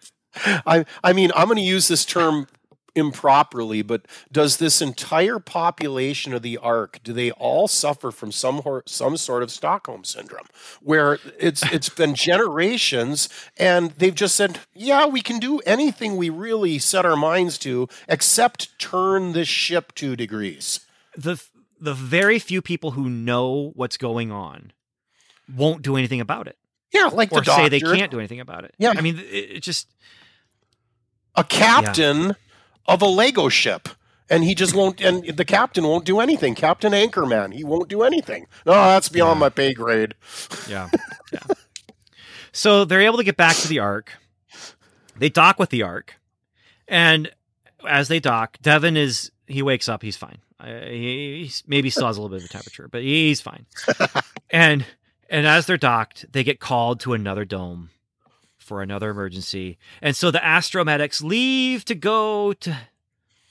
I 0.66 0.84
I 1.02 1.12
mean, 1.12 1.30
I'm 1.34 1.46
going 1.46 1.56
to 1.56 1.62
use 1.62 1.88
this 1.88 2.04
term 2.04 2.46
improperly, 2.94 3.82
but 3.82 4.06
does 4.32 4.56
this 4.56 4.80
entire 4.80 5.38
population 5.38 6.32
of 6.32 6.40
the 6.40 6.56
ark 6.56 6.98
do 7.04 7.12
they 7.12 7.30
all 7.32 7.68
suffer 7.68 8.10
from 8.10 8.32
some 8.32 8.62
hor- 8.62 8.82
some 8.86 9.18
sort 9.18 9.42
of 9.42 9.50
Stockholm 9.50 10.02
syndrome, 10.04 10.46
where 10.82 11.18
it's 11.38 11.62
it's 11.72 11.90
been 11.90 12.14
generations 12.30 13.28
and 13.58 13.90
they've 13.92 14.14
just 14.14 14.34
said, 14.34 14.60
yeah, 14.74 15.06
we 15.06 15.20
can 15.20 15.38
do 15.38 15.58
anything 15.60 16.16
we 16.16 16.30
really 16.30 16.78
set 16.78 17.04
our 17.06 17.16
minds 17.16 17.58
to, 17.58 17.86
except 18.08 18.78
turn 18.78 19.32
this 19.32 19.48
ship 19.48 19.94
two 19.94 20.16
degrees. 20.16 20.80
The 21.16 21.42
the 21.80 21.94
very 21.94 22.38
few 22.38 22.62
people 22.62 22.92
who 22.92 23.08
know 23.08 23.72
what's 23.74 23.96
going 23.96 24.30
on 24.32 24.72
won't 25.54 25.82
do 25.82 25.96
anything 25.96 26.20
about 26.20 26.46
it. 26.48 26.56
Yeah, 26.92 27.06
like 27.12 27.32
or 27.32 27.40
the 27.40 27.46
doctor, 27.46 27.64
say 27.64 27.68
they 27.68 27.80
can't 27.80 28.10
do 28.10 28.18
anything 28.18 28.40
about 28.40 28.64
it. 28.64 28.74
Yeah. 28.78 28.94
I 28.96 29.00
mean, 29.00 29.18
it, 29.18 29.22
it 29.56 29.60
just 29.62 29.88
a 31.34 31.44
captain 31.44 32.34
of 32.86 33.02
a 33.02 33.06
Lego 33.06 33.48
ship. 33.48 33.88
And 34.28 34.42
he 34.42 34.56
just 34.56 34.74
won't, 34.74 35.00
and 35.00 35.24
the 35.36 35.44
captain 35.44 35.84
won't 35.84 36.04
do 36.04 36.18
anything. 36.18 36.56
Captain 36.56 36.92
Anchorman, 36.92 37.54
he 37.54 37.62
won't 37.62 37.88
do 37.88 38.02
anything. 38.02 38.48
No, 38.66 38.72
that's 38.72 39.08
beyond 39.08 39.36
Yeah. 39.36 39.40
my 39.40 39.48
pay 39.50 39.72
grade. 39.72 40.14
yeah, 40.68 40.88
yeah. 41.32 41.38
So 42.50 42.84
they're 42.84 43.02
able 43.02 43.18
to 43.18 43.22
get 43.22 43.36
back 43.36 43.54
to 43.58 43.68
the 43.68 43.78
Ark. 43.78 44.14
They 45.16 45.28
dock 45.28 45.60
with 45.60 45.70
the 45.70 45.84
Ark, 45.84 46.14
and 46.88 47.30
as 47.88 48.08
they 48.08 48.18
dock, 48.18 48.58
Devin 48.60 48.96
is 48.96 49.30
he 49.46 49.62
wakes 49.62 49.88
up. 49.88 50.02
He's 50.02 50.16
fine. 50.16 50.38
Uh, 50.58 50.86
he 50.86 51.50
maybe 51.66 51.90
still 51.90 52.06
has 52.06 52.16
a 52.16 52.22
little 52.22 52.34
bit 52.34 52.44
of 52.44 52.50
a 52.50 52.52
temperature, 52.52 52.88
but 52.88 53.02
he's 53.02 53.40
fine. 53.40 53.66
and 54.50 54.84
and 55.28 55.46
as 55.46 55.66
they're 55.66 55.76
docked, 55.76 56.30
they 56.32 56.44
get 56.44 56.60
called 56.60 57.00
to 57.00 57.12
another 57.12 57.44
dome 57.44 57.90
for 58.58 58.82
another 58.82 59.10
emergency, 59.10 59.78
and 60.02 60.16
so 60.16 60.30
the 60.30 60.38
astromedics 60.38 61.22
leave 61.22 61.84
to 61.84 61.94
go 61.94 62.52
to 62.54 62.76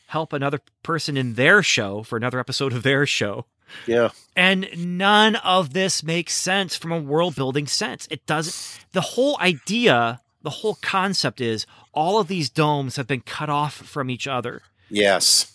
help 0.08 0.34
another 0.34 0.60
person 0.84 1.18
in 1.18 1.34
their 1.34 1.64
show 1.64 2.04
for 2.04 2.18
another 2.18 2.40
episode 2.40 2.74
of 2.74 2.84
their 2.84 3.06
show. 3.06 3.46
Yeah. 3.88 4.10
And 4.36 4.68
none 4.78 5.36
of 5.38 5.74
this 5.74 6.04
makes 6.04 6.34
sense 6.34 6.76
from 6.76 6.92
a 6.92 7.00
world 7.00 7.36
building 7.36 7.68
sense. 7.68 8.08
It 8.12 8.26
doesn't. 8.26 8.86
The 8.92 9.02
whole 9.02 9.38
idea, 9.40 10.22
the 10.44 10.50
whole 10.50 10.78
concept 10.82 11.42
is 11.42 11.66
all 11.94 12.20
of 12.20 12.28
these 12.28 12.50
domes 12.50 12.96
have 12.96 13.08
been 13.08 13.22
cut 13.22 13.50
off 13.50 13.74
from 13.74 14.10
each 14.10 14.28
other. 14.28 14.62
Yes. 14.90 15.55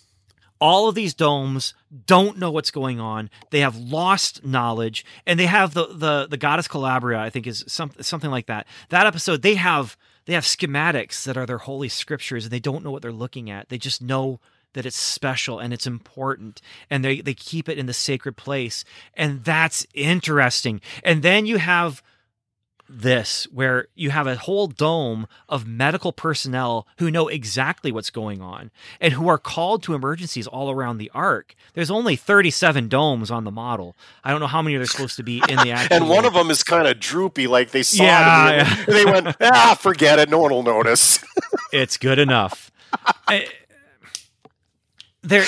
All 0.61 0.87
of 0.87 0.95
these 0.95 1.13
domes 1.13 1.73
don't 2.05 2.37
know 2.37 2.51
what's 2.51 2.71
going 2.71 2.99
on. 2.99 3.29
They 3.49 3.59
have 3.59 3.75
lost 3.75 4.45
knowledge, 4.45 5.03
and 5.25 5.39
they 5.39 5.47
have 5.47 5.73
the 5.73 5.87
the 5.87 6.27
the 6.29 6.37
goddess 6.37 6.67
Calabria. 6.67 7.19
I 7.19 7.29
think 7.29 7.47
is 7.47 7.65
some, 7.67 7.91
something 7.99 8.31
like 8.31 8.45
that. 8.45 8.67
That 8.89 9.07
episode, 9.07 9.41
they 9.41 9.55
have 9.55 9.97
they 10.25 10.33
have 10.33 10.43
schematics 10.45 11.23
that 11.25 11.35
are 11.35 11.45
their 11.45 11.57
holy 11.57 11.89
scriptures, 11.89 12.45
and 12.45 12.51
they 12.51 12.59
don't 12.59 12.83
know 12.83 12.91
what 12.91 13.01
they're 13.01 13.11
looking 13.11 13.49
at. 13.49 13.69
They 13.69 13.77
just 13.77 14.01
know 14.01 14.39
that 14.73 14.85
it's 14.85 14.97
special 14.97 15.59
and 15.59 15.73
it's 15.73 15.85
important 15.85 16.61
and 16.89 17.03
they, 17.03 17.19
they 17.19 17.33
keep 17.33 17.67
it 17.67 17.77
in 17.77 17.87
the 17.87 17.93
sacred 17.93 18.37
place 18.37 18.85
and 19.15 19.43
that's 19.43 19.85
interesting 19.93 20.79
and 21.03 21.23
then 21.23 21.45
you 21.45 21.57
have 21.57 22.01
this 22.93 23.45
where 23.51 23.87
you 23.95 24.09
have 24.09 24.27
a 24.27 24.35
whole 24.35 24.67
dome 24.67 25.25
of 25.47 25.65
medical 25.65 26.11
personnel 26.11 26.85
who 26.97 27.09
know 27.09 27.27
exactly 27.29 27.91
what's 27.91 28.09
going 28.09 28.41
on 28.41 28.69
and 28.99 29.13
who 29.13 29.27
are 29.29 29.37
called 29.37 29.81
to 29.83 29.93
emergencies 29.93 30.45
all 30.47 30.69
around 30.69 30.97
the 30.97 31.09
ark. 31.13 31.55
There's 31.73 31.89
only 31.89 32.15
37 32.15 32.89
domes 32.89 33.31
on 33.31 33.43
the 33.45 33.51
model. 33.51 33.95
I 34.23 34.31
don't 34.31 34.41
know 34.41 34.47
how 34.47 34.61
many 34.61 34.75
are 34.75 34.85
supposed 34.85 35.15
to 35.17 35.23
be 35.23 35.41
in 35.47 35.57
the 35.59 35.71
actual 35.71 35.95
and 35.97 36.09
one 36.09 36.25
of 36.25 36.33
them 36.33 36.49
is 36.51 36.63
kind 36.63 36.87
of 36.87 36.99
droopy 36.99 37.47
like 37.47 37.71
they 37.71 37.83
saw 37.83 38.03
Yeah, 38.03 38.49
it 38.49 38.55
yeah. 38.67 38.85
they 38.87 39.05
went 39.05 39.35
ah 39.41 39.77
forget 39.79 40.19
it 40.19 40.29
no 40.29 40.39
one 40.39 40.51
will 40.51 40.63
notice. 40.63 41.23
It's 41.73 41.95
good 41.95 42.19
enough. 42.19 42.69
I- 43.27 43.47
there, 45.21 45.45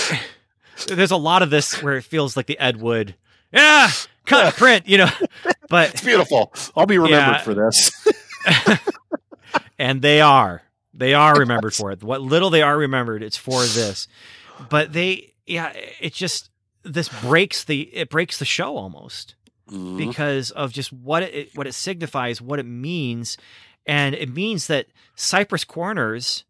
there's 0.88 1.12
a 1.12 1.18
lot 1.18 1.41
of 1.41 1.50
this 1.50 1.82
where 1.84 1.98
it 1.98 2.04
feels 2.04 2.38
like 2.38 2.46
the 2.46 2.58
Ed 2.60 2.80
Wood, 2.80 3.16
yeah, 3.52 3.89
cut 4.26 4.56
print, 4.56 4.88
you 4.88 4.98
know, 5.00 5.10
but 5.70 5.92
it's 5.92 6.02
beautiful 6.04 6.54
i'll 6.76 6.86
be 6.86 6.98
remembered 6.98 7.36
Yeah. 7.36 7.42
for 7.42 7.54
this 7.54 7.92
and 9.80 10.02
they 10.02 10.22
are, 10.22 10.62
they 10.94 11.14
are 11.14 11.36
remembered 11.38 11.74
for 11.74 11.92
it. 11.92 12.04
What 12.04 12.22
little 12.22 12.50
they 12.50 12.62
are 12.62 12.78
remembered, 12.78 13.24
it's 13.24 13.38
for 13.38 13.62
this. 13.64 14.08
But 14.70 14.94
they, 14.94 15.34
yeah, 15.46 15.74
it 16.00 16.14
just 16.14 16.50
this 16.84 17.10
breaks 17.22 17.64
the 17.64 17.82
it 17.96 18.10
breaks 18.10 18.38
the 18.40 18.46
show 18.46 18.78
almost. 18.78 19.36
Mhm. 19.72 19.98
because 19.98 20.52
of 20.52 20.74
just 20.74 20.92
what 20.92 21.24
it 21.24 21.56
what 21.56 21.66
it 21.68 21.74
signifies, 21.74 22.42
what 22.42 22.60
it 22.60 22.66
means, 22.66 23.38
and 23.86 24.14
it 24.14 24.30
means 24.30 24.68
that 24.68 24.88
Cypress 25.16 25.64
Corners 25.64 26.44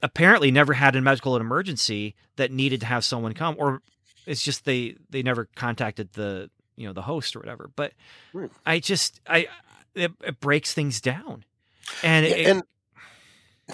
apparently 0.00 0.52
never 0.52 0.74
had 0.74 0.94
a 0.94 1.00
medical 1.00 1.36
emergency 1.36 2.14
that 2.36 2.52
needed 2.52 2.80
to 2.80 2.86
have 2.86 3.04
someone 3.04 3.34
come, 3.34 3.56
or 3.58 3.82
it's 4.26 4.42
just 4.44 4.64
they 4.64 4.94
they 5.10 5.24
never 5.24 5.48
contacted 5.56 6.12
the 6.12 6.50
you 6.80 6.86
know 6.86 6.94
the 6.94 7.02
host 7.02 7.36
or 7.36 7.40
whatever. 7.40 7.70
But 7.76 7.92
Right. 8.32 8.50
I 8.64 8.78
just 8.78 9.20
I 9.28 9.48
it, 9.94 10.12
it 10.24 10.40
breaks 10.40 10.72
things 10.72 11.00
down, 11.00 11.44
and 12.02 12.24
it, 12.24 12.46
and 12.46 12.62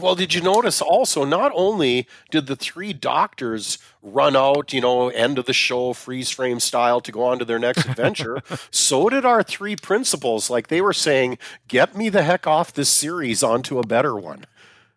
well 0.01 0.17
did 0.17 0.35
you 0.35 0.41
notice 0.43 0.83
also 0.83 1.25
not 1.25 1.53
only 1.55 2.09
did 2.31 2.49
the 2.49 2.57
three 2.57 2.93
doctors 2.93 3.79
run 4.03 4.35
out 4.35 4.73
you 4.73 4.81
know 4.81 5.09
end 5.09 5.39
of 5.39 5.47
the 5.47 5.53
show 5.53 5.93
freeze 5.93 6.31
frame 6.31 6.61
style 6.61 7.01
to 7.01 7.11
go 7.13 7.23
on 7.23 7.39
to 7.39 7.47
their 7.47 7.59
next 7.59 7.87
adventure 7.87 8.43
so 8.71 9.09
did 9.09 9.25
our 9.25 9.43
three 9.43 9.75
principals 9.75 10.51
like 10.51 10.67
they 10.67 10.83
were 10.83 10.93
saying 10.93 11.39
get 11.67 11.97
me 11.97 12.11
the 12.11 12.23
heck 12.23 12.47
off 12.47 12.75
this 12.75 12.91
series 12.91 13.43
onto 13.43 13.79
a 13.79 13.87
better 13.87 14.15
one 14.17 14.45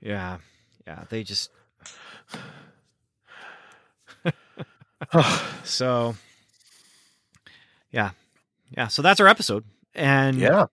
yeah 0.01 0.39
yeah 0.85 1.05
they 1.09 1.23
just 1.23 1.49
so 5.63 6.13
yeah 7.91 8.11
yeah 8.75 8.87
so 8.87 9.01
that's 9.01 9.19
our 9.19 9.27
episode 9.27 9.63
and 9.95 10.37
yeah 10.37 10.65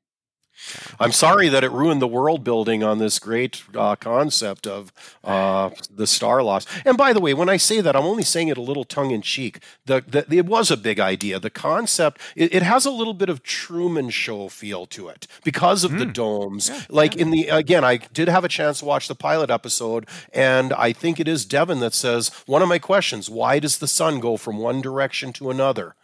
I'm 0.98 1.12
sorry 1.12 1.48
that 1.48 1.64
it 1.64 1.70
ruined 1.70 2.00
the 2.00 2.08
world 2.08 2.42
building 2.42 2.82
on 2.82 2.98
this 2.98 3.18
great 3.18 3.62
uh, 3.74 3.96
concept 3.96 4.66
of 4.66 4.92
uh, 5.22 5.70
the 5.90 6.04
Starlost. 6.04 6.66
And 6.84 6.96
by 6.96 7.12
the 7.12 7.20
way, 7.20 7.34
when 7.34 7.48
I 7.48 7.58
say 7.58 7.80
that, 7.80 7.94
I'm 7.94 8.04
only 8.04 8.22
saying 8.22 8.48
it 8.48 8.56
a 8.56 8.62
little 8.62 8.84
tongue 8.84 9.10
in 9.10 9.20
cheek. 9.22 9.60
The, 9.84 10.02
the, 10.06 10.24
it 10.34 10.46
was 10.46 10.70
a 10.70 10.76
big 10.76 10.98
idea. 10.98 11.38
The 11.38 11.50
concept, 11.50 12.20
it, 12.34 12.54
it 12.54 12.62
has 12.62 12.86
a 12.86 12.90
little 12.90 13.14
bit 13.14 13.28
of 13.28 13.42
Truman 13.42 14.10
Show 14.10 14.48
feel 14.48 14.86
to 14.86 15.08
it 15.08 15.26
because 15.44 15.84
of 15.84 15.98
the 15.98 16.06
domes. 16.06 16.70
like 16.88 17.16
in 17.16 17.30
the, 17.30 17.48
again, 17.48 17.84
I 17.84 17.98
did 17.98 18.28
have 18.28 18.44
a 18.44 18.48
chance 18.48 18.78
to 18.78 18.86
watch 18.86 19.08
the 19.08 19.14
pilot 19.14 19.50
episode, 19.50 20.08
and 20.32 20.72
I 20.72 20.92
think 20.92 21.20
it 21.20 21.28
is 21.28 21.44
Devin 21.44 21.80
that 21.80 21.94
says, 21.94 22.30
one 22.46 22.62
of 22.62 22.68
my 22.68 22.78
questions, 22.78 23.28
why 23.28 23.58
does 23.58 23.78
the 23.78 23.86
sun 23.86 24.20
go 24.20 24.36
from 24.36 24.58
one 24.58 24.80
direction 24.80 25.32
to 25.34 25.50
another? 25.50 25.94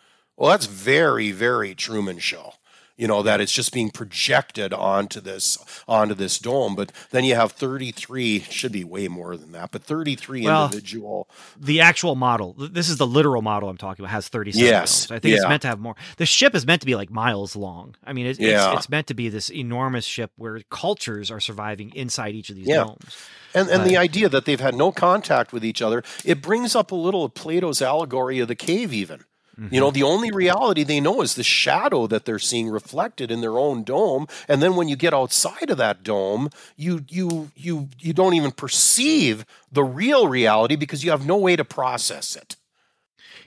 Well, 0.43 0.51
that's 0.51 0.67
very, 0.67 1.31
very 1.31 1.73
Truman 1.73 2.19
Show 2.19 2.55
you 2.97 3.09
know 3.09 3.23
that 3.23 3.41
it's 3.41 3.53
just 3.53 3.73
being 3.73 3.91
projected 3.91 4.73
onto 4.73 5.21
this 5.21 5.59
onto 5.89 6.15
this 6.15 6.39
dome 6.39 6.75
but 6.77 6.93
then 7.11 7.25
you 7.25 7.35
have 7.35 7.53
33 7.53 8.41
should 8.41 8.71
be 8.71 8.85
way 8.85 9.09
more 9.09 9.37
than 9.37 9.53
that 9.53 9.71
but 9.71 9.83
33 9.83 10.45
Well, 10.45 10.67
individual 10.67 11.29
the 11.59 11.81
actual 11.81 12.15
model 12.15 12.53
this 12.53 12.89
is 12.89 12.99
the 12.99 13.07
literal 13.07 13.41
model 13.43 13.69
i'm 13.71 13.79
talking 13.79 14.05
about 14.05 14.13
has 14.13 14.29
37 14.29 14.65
Yes, 14.67 15.11
i 15.11 15.19
think 15.19 15.35
it's 15.35 15.49
meant 15.49 15.63
to 15.63 15.69
have 15.69 15.81
more. 15.81 15.97
The 16.19 16.27
ship 16.27 16.55
is 16.55 16.67
meant 16.67 16.83
to 16.83 16.87
be 16.87 16.95
like 16.95 17.11
miles 17.11 17.57
long. 17.57 17.97
I 18.05 18.13
mean 18.13 18.27
it's, 18.27 18.39
Yeah. 18.39 18.73
it's, 18.73 18.81
it's 18.81 18.89
meant 18.91 19.07
to 19.07 19.15
be 19.15 19.29
this 19.31 19.51
enormous 19.51 20.05
ship 20.05 20.31
where 20.37 20.61
cultures 20.71 21.31
are 21.31 21.41
surviving 21.41 21.93
inside 21.95 22.35
each 22.35 22.51
of 22.51 22.57
these 22.57 22.69
Yeah. 22.69 22.85
domes. 22.85 23.17
And 23.55 23.69
and 23.71 23.87
the 23.87 23.97
idea 23.97 24.29
that 24.29 24.45
they've 24.45 24.61
had 24.61 24.75
no 24.75 24.93
contact 24.93 25.53
with 25.53 25.65
each 25.65 25.81
other 25.81 26.03
it 26.25 26.43
brings 26.43 26.77
up 26.77 26.93
a 26.93 26.95
little 26.95 27.25
of 27.25 27.35
plato's 27.35 27.81
allegory 27.81 28.39
of 28.39 28.49
the 28.49 28.55
cave 28.55 28.93
even 28.93 29.25
You 29.59 29.81
know, 29.81 29.91
the 29.91 30.03
only 30.03 30.31
reality 30.31 30.83
they 30.83 31.01
know 31.01 31.21
is 31.21 31.35
the 31.35 31.43
shadow 31.43 32.07
that 32.07 32.25
they're 32.25 32.39
seeing 32.39 32.71
reflected 32.71 33.31
in 33.31 33.43
their 33.43 33.59
own 33.59 33.85
dome. 33.85 34.27
And 34.49 34.63
then 34.63 34.77
when 34.77 34.89
you 34.89 34.97
get 34.97 35.13
outside 35.13 35.69
of 35.69 35.77
that 35.77 36.03
dome, 36.03 36.49
you 36.77 37.05
you 37.09 37.51
you 37.55 37.89
you 37.99 38.13
don't 38.13 38.35
even 38.35 38.53
perceive 38.53 39.45
the 39.71 39.85
real 39.85 40.27
reality 40.27 40.77
because 40.77 41.05
you 41.05 41.11
have 41.11 41.27
no 41.27 41.37
way 41.37 41.57
to 41.57 41.65
process 41.65 42.35
it. 42.35 42.57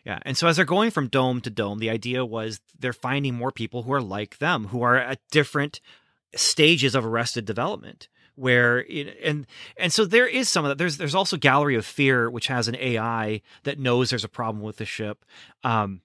Yeah. 0.05 0.19
And 0.21 0.37
so 0.37 0.47
as 0.47 0.57
they're 0.57 0.65
going 0.65 0.91
from 0.91 1.07
dome 1.07 1.41
to 1.41 1.49
dome, 1.49 1.79
the 1.79 1.89
idea 1.89 2.23
was 2.23 2.59
they're 2.79 2.93
finding 2.93 3.33
more 3.33 3.51
people 3.51 3.83
who 3.83 3.93
are 3.93 4.01
like 4.01 4.37
them, 4.37 4.67
who 4.67 4.83
are 4.83 4.97
at 4.97 5.19
different 5.31 5.81
stages 6.35 6.93
of 6.93 7.05
arrested 7.05 7.45
development. 7.45 8.07
Where 8.35 8.79
it, 8.79 9.17
and 9.23 9.47
and 9.77 9.93
so 9.93 10.05
there 10.05 10.27
is 10.27 10.49
some 10.49 10.65
of 10.65 10.69
that. 10.69 10.77
There's 10.77 10.97
there's 10.97 11.15
also 11.15 11.37
Gallery 11.37 11.75
of 11.75 11.85
Fear, 11.85 12.29
which 12.29 12.47
has 12.47 12.67
an 12.67 12.75
AI 12.75 13.41
that 13.63 13.79
knows 13.79 14.09
there's 14.09 14.23
a 14.23 14.29
problem 14.29 14.63
with 14.63 14.77
the 14.77 14.85
ship, 14.85 15.23
um, 15.63 16.01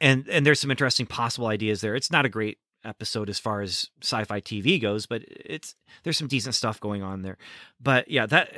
and 0.00 0.28
and 0.28 0.44
there's 0.44 0.60
some 0.60 0.70
interesting 0.70 1.06
possible 1.06 1.46
ideas 1.46 1.80
there. 1.80 1.94
It's 1.94 2.10
not 2.10 2.26
a 2.26 2.28
great 2.28 2.58
episode 2.84 3.28
as 3.28 3.38
far 3.38 3.60
as 3.60 3.90
sci-fi 4.02 4.40
TV 4.40 4.80
goes, 4.80 5.06
but 5.06 5.22
it's 5.28 5.74
there's 6.02 6.18
some 6.18 6.28
decent 6.28 6.54
stuff 6.54 6.80
going 6.80 7.02
on 7.02 7.22
there. 7.22 7.38
But 7.80 8.10
yeah, 8.10 8.26
that 8.26 8.50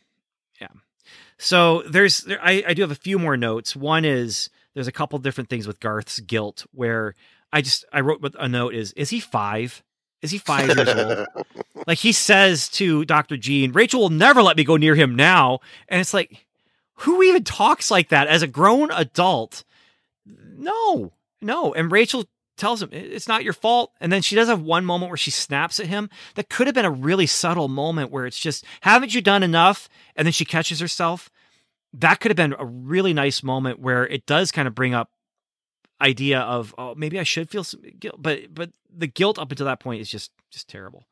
yeah. 0.60 0.68
So 1.38 1.82
there's 1.82 2.22
there, 2.22 2.40
I, 2.42 2.64
I 2.66 2.74
do 2.74 2.82
have 2.82 2.90
a 2.90 2.96
few 2.96 3.18
more 3.18 3.36
notes. 3.36 3.76
One 3.76 4.04
is 4.04 4.50
there's 4.74 4.88
a 4.88 4.92
couple 4.92 5.18
different 5.18 5.48
things 5.48 5.66
with 5.66 5.80
Garth's 5.80 6.20
guilt 6.20 6.66
where 6.72 7.14
I 7.52 7.62
just 7.62 7.84
I 7.92 8.00
wrote 8.00 8.24
a 8.38 8.48
note 8.48 8.74
is 8.74 8.92
is 8.92 9.10
he 9.10 9.20
five? 9.20 9.82
Is 10.22 10.30
he 10.30 10.38
five 10.38 10.66
years 10.66 10.88
old? 10.88 11.26
Like 11.86 11.98
he 11.98 12.12
says 12.12 12.68
to 12.70 13.06
Dr. 13.06 13.38
Jean, 13.38 13.72
Rachel 13.72 14.00
will 14.00 14.10
never 14.10 14.42
let 14.42 14.58
me 14.58 14.64
go 14.64 14.76
near 14.76 14.94
him 14.94 15.16
now. 15.16 15.60
And 15.88 16.02
it's 16.02 16.12
like, 16.12 16.44
who 16.96 17.22
even 17.22 17.44
talks 17.44 17.90
like 17.90 18.10
that 18.10 18.28
as 18.28 18.42
a 18.42 18.46
grown 18.46 18.90
adult? 18.90 19.64
No, 20.26 21.12
no. 21.40 21.72
And 21.72 21.90
Rachel 21.90 22.26
tells 22.58 22.82
him 22.82 22.90
it's 22.92 23.28
not 23.28 23.42
your 23.42 23.54
fault. 23.54 23.92
And 24.02 24.12
then 24.12 24.20
she 24.20 24.34
does 24.34 24.48
have 24.48 24.60
one 24.60 24.84
moment 24.84 25.08
where 25.08 25.16
she 25.16 25.30
snaps 25.30 25.80
at 25.80 25.86
him. 25.86 26.10
That 26.34 26.50
could 26.50 26.66
have 26.66 26.74
been 26.74 26.84
a 26.84 26.90
really 26.90 27.26
subtle 27.26 27.68
moment 27.68 28.10
where 28.10 28.26
it's 28.26 28.38
just, 28.38 28.66
haven't 28.82 29.14
you 29.14 29.22
done 29.22 29.42
enough? 29.42 29.88
And 30.14 30.26
then 30.26 30.32
she 30.32 30.44
catches 30.44 30.80
herself. 30.80 31.30
That 31.94 32.20
could 32.20 32.30
have 32.30 32.36
been 32.36 32.56
a 32.58 32.66
really 32.66 33.14
nice 33.14 33.42
moment 33.42 33.78
where 33.78 34.06
it 34.06 34.26
does 34.26 34.52
kind 34.52 34.68
of 34.68 34.74
bring 34.74 34.92
up 34.92 35.10
idea 36.00 36.40
of 36.40 36.74
oh 36.78 36.94
maybe 36.94 37.18
I 37.18 37.24
should 37.24 37.50
feel 37.50 37.64
some 37.64 37.82
guilt, 37.98 38.16
but 38.18 38.54
but 38.54 38.70
the 38.94 39.06
guilt 39.06 39.38
up 39.38 39.50
until 39.50 39.66
that 39.66 39.80
point 39.80 40.00
is 40.00 40.10
just 40.10 40.30
just 40.50 40.68
terrible. 40.68 41.04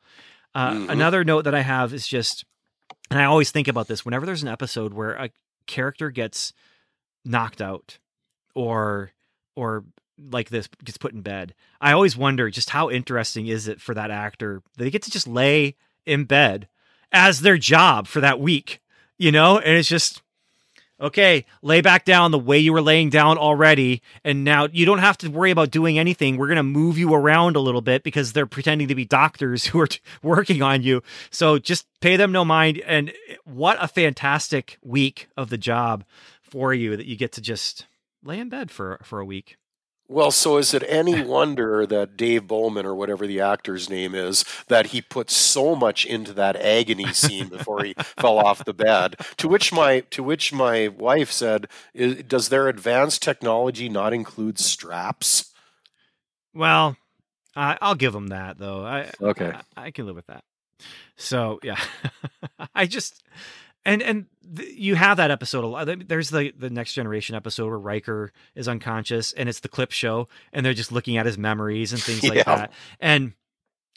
Uh, 0.54 0.70
Mhm. 0.72 0.90
Another 0.90 1.24
note 1.24 1.42
that 1.42 1.54
I 1.54 1.60
have 1.60 1.92
is 1.92 2.06
just, 2.08 2.44
and 3.10 3.20
I 3.20 3.24
always 3.24 3.50
think 3.50 3.68
about 3.68 3.88
this 3.88 4.04
whenever 4.04 4.24
there's 4.24 4.42
an 4.42 4.48
episode 4.48 4.94
where 4.94 5.12
a 5.12 5.30
character 5.66 6.10
gets 6.10 6.52
knocked 7.24 7.60
out, 7.60 7.98
or 8.54 9.10
or 9.54 9.84
like 10.18 10.48
this 10.48 10.68
gets 10.82 10.96
put 10.96 11.12
in 11.12 11.20
bed. 11.20 11.54
I 11.80 11.92
always 11.92 12.16
wonder 12.16 12.48
just 12.48 12.70
how 12.70 12.88
interesting 12.90 13.48
is 13.48 13.68
it 13.68 13.80
for 13.82 13.92
that 13.94 14.10
actor 14.10 14.62
that 14.76 14.84
they 14.84 14.90
get 14.90 15.02
to 15.02 15.10
just 15.10 15.26
lay 15.28 15.76
in 16.06 16.24
bed 16.24 16.68
as 17.12 17.40
their 17.40 17.58
job 17.58 18.06
for 18.06 18.20
that 18.20 18.40
week, 18.40 18.80
you 19.18 19.30
know? 19.30 19.58
And 19.58 19.76
it's 19.76 19.88
just 19.88 20.22
okay, 21.00 21.44
lay 21.62 21.80
back 21.80 22.04
down 22.04 22.30
the 22.30 22.38
way 22.38 22.58
you 22.58 22.72
were 22.72 22.82
laying 22.82 23.10
down 23.10 23.38
already. 23.38 24.02
And 24.24 24.44
now 24.44 24.68
you 24.72 24.86
don't 24.86 24.98
have 24.98 25.18
to 25.18 25.28
worry 25.28 25.50
about 25.50 25.70
doing 25.70 25.98
anything. 25.98 26.36
We're 26.36 26.46
going 26.46 26.56
to 26.56 26.62
move 26.62 26.98
you 26.98 27.12
around 27.14 27.56
a 27.56 27.60
little 27.60 27.80
bit 27.80 28.02
because 28.02 28.32
they're 28.32 28.46
pretending 28.46 28.88
to 28.88 28.94
be 28.94 29.04
doctors 29.04 29.66
who 29.66 29.80
are 29.80 29.86
t- 29.86 30.00
working 30.22 30.62
on 30.62 30.82
you. 30.82 31.02
So 31.30 31.58
just 31.58 31.86
pay 32.00 32.16
them 32.16 32.32
no 32.32 32.44
mind. 32.44 32.78
And 32.86 33.12
what 33.44 33.76
a 33.80 33.88
fantastic 33.88 34.78
week 34.82 35.28
of 35.36 35.50
the 35.50 35.58
job 35.58 36.04
for 36.42 36.72
you 36.72 36.96
that 36.96 37.06
you 37.06 37.16
get 37.16 37.32
to 37.32 37.40
just 37.40 37.86
lay 38.22 38.38
in 38.38 38.48
bed 38.48 38.70
for, 38.70 39.00
for 39.02 39.20
a 39.20 39.24
week. 39.24 39.56
Well, 40.08 40.30
so 40.30 40.56
is 40.56 40.72
it 40.72 40.84
any 40.86 41.20
wonder 41.26 41.86
that 41.86 42.16
Dave 42.16 42.46
Bowman, 42.46 42.86
or 42.86 42.94
whatever 42.94 43.26
the 43.26 43.40
actor's 43.40 43.90
name 43.90 44.14
is, 44.14 44.44
that 44.68 44.88
he 44.88 45.02
put 45.02 45.30
so 45.30 45.74
much 45.74 46.04
into 46.04 46.32
that 46.34 46.56
agony 46.56 47.12
scene 47.12 47.48
before 47.48 47.84
he 47.84 47.94
fell 48.18 48.38
off 48.38 48.64
the 48.64 48.74
bed? 48.74 49.16
To 49.38 49.48
which 49.48 49.72
my 49.72 50.00
to 50.10 50.22
which 50.22 50.52
my 50.52 50.88
wife 50.88 51.32
said, 51.32 51.68
"Does 51.94 52.48
their 52.48 52.68
advanced 52.68 53.22
technology 53.22 53.88
not 53.88 54.12
include 54.12 54.58
straps?" 54.58 55.52
Well, 56.54 56.96
uh, 57.54 57.76
I'll 57.80 57.94
give 57.94 58.12
them 58.12 58.28
that 58.28 58.58
though. 58.58 58.84
I 58.84 59.10
okay, 59.20 59.52
I, 59.76 59.86
I 59.86 59.90
can 59.90 60.06
live 60.06 60.16
with 60.16 60.26
that. 60.26 60.44
So 61.16 61.58
yeah, 61.62 61.80
I 62.74 62.86
just 62.86 63.22
and 63.86 64.02
and 64.02 64.26
th- 64.54 64.74
you 64.76 64.94
have 64.96 65.16
that 65.16 65.30
episode 65.30 65.64
a 65.64 65.66
lot. 65.66 65.88
There's 66.08 66.28
the 66.28 66.52
the 66.58 66.68
next 66.68 66.92
generation 66.92 67.34
episode 67.34 67.68
where 67.68 67.78
Riker 67.78 68.32
is 68.54 68.68
unconscious, 68.68 69.32
and 69.32 69.48
it's 69.48 69.60
the 69.60 69.68
clip 69.68 69.92
show, 69.92 70.28
and 70.52 70.66
they're 70.66 70.74
just 70.74 70.92
looking 70.92 71.16
at 71.16 71.24
his 71.24 71.38
memories 71.38 71.92
and 71.94 72.02
things 72.02 72.22
like 72.28 72.38
Yeah. 72.38 72.56
that. 72.56 72.72
And 73.00 73.32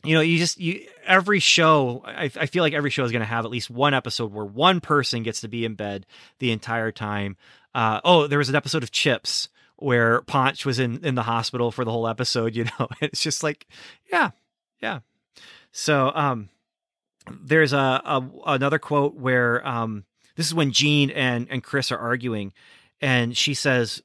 you 0.05 0.13
know, 0.13 0.21
you 0.21 0.37
just 0.37 0.57
you 0.59 0.85
every 1.05 1.39
show. 1.41 2.03
I, 2.05 2.31
I 2.39 2.45
feel 2.45 2.63
like 2.63 2.71
every 2.73 2.89
show 2.89 3.03
is 3.03 3.11
going 3.11 3.19
to 3.21 3.25
have 3.25 3.43
at 3.43 3.51
least 3.51 3.69
one 3.69 3.93
episode 3.93 4.31
where 4.31 4.45
one 4.45 4.79
person 4.79 5.23
gets 5.23 5.41
to 5.41 5.49
be 5.49 5.65
in 5.65 5.75
bed 5.75 6.05
the 6.39 6.51
entire 6.51 6.93
time. 6.93 7.35
Uh, 7.75 7.99
oh, 8.05 8.25
there 8.27 8.39
was 8.39 8.47
an 8.49 8.55
episode 8.55 8.81
of 8.83 8.91
Chips 8.91 9.49
where 9.75 10.21
Ponch 10.21 10.65
was 10.65 10.79
in 10.79 11.03
in 11.03 11.15
the 11.15 11.23
hospital 11.23 11.71
for 11.71 11.83
the 11.83 11.91
whole 11.91 12.07
episode. 12.07 12.55
You 12.55 12.65
know, 12.79 12.87
it's 13.01 13.21
just 13.21 13.43
like, 13.43 13.67
yeah, 14.11 14.31
yeah. 14.81 14.99
So, 15.71 16.11
um, 16.15 16.49
there's 17.43 17.74
a, 17.74 17.78
a 17.78 18.24
another 18.47 18.80
quote 18.80 19.15
where 19.15 19.65
um 19.67 20.05
this 20.36 20.45
is 20.47 20.53
when 20.53 20.72
Jean 20.72 21.09
and 21.11 21.47
and 21.49 21.63
Chris 21.63 21.91
are 21.91 21.97
arguing 21.97 22.53
and 23.01 23.36
she 23.38 23.53
says 23.53 24.01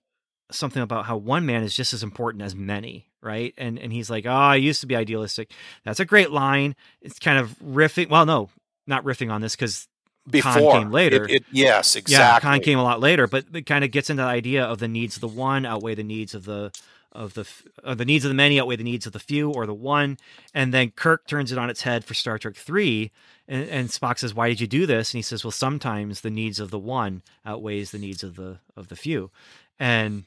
something 0.51 0.83
about 0.83 1.07
how 1.07 1.17
one 1.17 1.47
man 1.47 1.63
is 1.63 1.75
just 1.75 1.93
as 1.95 2.03
important 2.03 2.43
as 2.43 2.55
many 2.55 3.07
right 3.23 3.55
and 3.57 3.79
and 3.79 3.93
he's 3.93 4.11
like 4.11 4.27
oh 4.27 4.31
I 4.31 4.57
used 4.57 4.81
to 4.83 4.87
be 4.87 4.97
idealistic 4.97 5.51
that's 5.85 6.01
a 6.01 6.05
great 6.05 6.31
line 6.31 6.77
it's 7.01 7.19
kind 7.19 7.39
of 7.39 7.57
riffing 7.61 8.09
well 8.11 8.27
no 8.27 8.51
not 8.87 9.05
riffing 9.05 9.33
on 9.33 9.41
this 9.41 9.57
cuz 9.57 9.89
before 10.29 10.53
came 10.73 10.91
later. 10.91 11.25
It, 11.25 11.31
it- 11.33 11.45
yes, 11.53 11.95
yeah 11.95 11.99
exactly. 11.99 12.49
Khan 12.49 12.61
came 12.61 12.79
a 12.79 12.83
lot 12.83 13.01
later 13.01 13.27
but 13.27 13.45
it 13.55 13.67
kind 13.67 13.85
of 13.85 13.91
gets 13.91 14.11
into 14.11 14.23
the 14.23 14.29
idea 14.29 14.65
of 14.65 14.79
the 14.79 14.89
needs 14.89 15.17
of 15.17 15.21
the 15.23 15.29
one 15.29 15.65
outweigh 15.67 15.95
the 15.95 16.03
needs 16.05 16.35
of 16.35 16.45
the 16.45 16.73
of 17.15 17.35
the 17.35 17.43
f- 17.43 17.63
uh, 17.85 17.95
the 17.95 18.05
needs 18.05 18.25
of 18.25 18.29
the 18.29 18.35
many 18.35 18.59
outweigh 18.61 18.77
the 18.77 18.83
needs 18.85 19.07
of 19.07 19.13
the 19.13 19.19
few 19.19 19.51
or 19.51 19.67
the 19.67 19.75
one. 19.75 20.19
And 20.53 20.75
then 20.75 20.91
Kirk 20.91 21.27
turns 21.27 21.53
it 21.53 21.59
on 21.59 21.71
its 21.71 21.83
head 21.83 22.05
for 22.05 22.15
Star 22.15 22.39
Trek 22.39 22.57
3 22.57 23.11
and, 23.47 23.69
and 23.69 23.89
Spock 23.89 24.19
says 24.19 24.35
why 24.35 24.49
did 24.49 24.61
you 24.61 24.67
do 24.67 24.87
this? 24.87 25.13
And 25.13 25.19
he 25.19 25.23
says 25.23 25.45
well 25.45 25.51
sometimes 25.53 26.21
the 26.21 26.31
needs 26.31 26.59
of 26.61 26.71
the 26.71 26.79
one 26.79 27.23
outweighs 27.47 27.91
the 27.93 27.99
needs 27.99 28.23
of 28.25 28.37
the 28.37 28.59
of 28.77 28.89
the 28.89 28.97
few. 28.97 29.31
And 29.79 30.25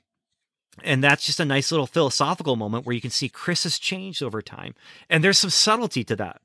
and 0.84 1.04
that's 1.04 1.26
just 1.26 1.40
a 1.40 1.46
nice 1.46 1.72
little 1.72 1.88
philosophical 1.88 2.56
moment 2.56 2.86
where 2.86 2.94
you 2.94 3.02
can 3.02 3.10
see 3.10 3.30
Chris 3.30 3.64
has 3.64 3.80
changed 3.80 4.22
over 4.22 4.42
time. 4.42 4.76
And 5.10 5.24
there's 5.24 5.40
some 5.40 5.50
subtlety 5.50 6.04
to 6.06 6.16
that. 6.18 6.42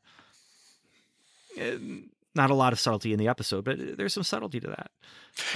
Uh, 1.60 1.76
not 2.34 2.48
a 2.50 2.54
lot 2.54 2.72
of 2.72 2.80
subtlety 2.80 3.12
in 3.12 3.18
the 3.18 3.28
episode 3.28 3.62
but 3.62 3.76
there's 3.98 4.14
some 4.14 4.22
subtlety 4.22 4.58
to 4.60 4.68
that. 4.68 4.90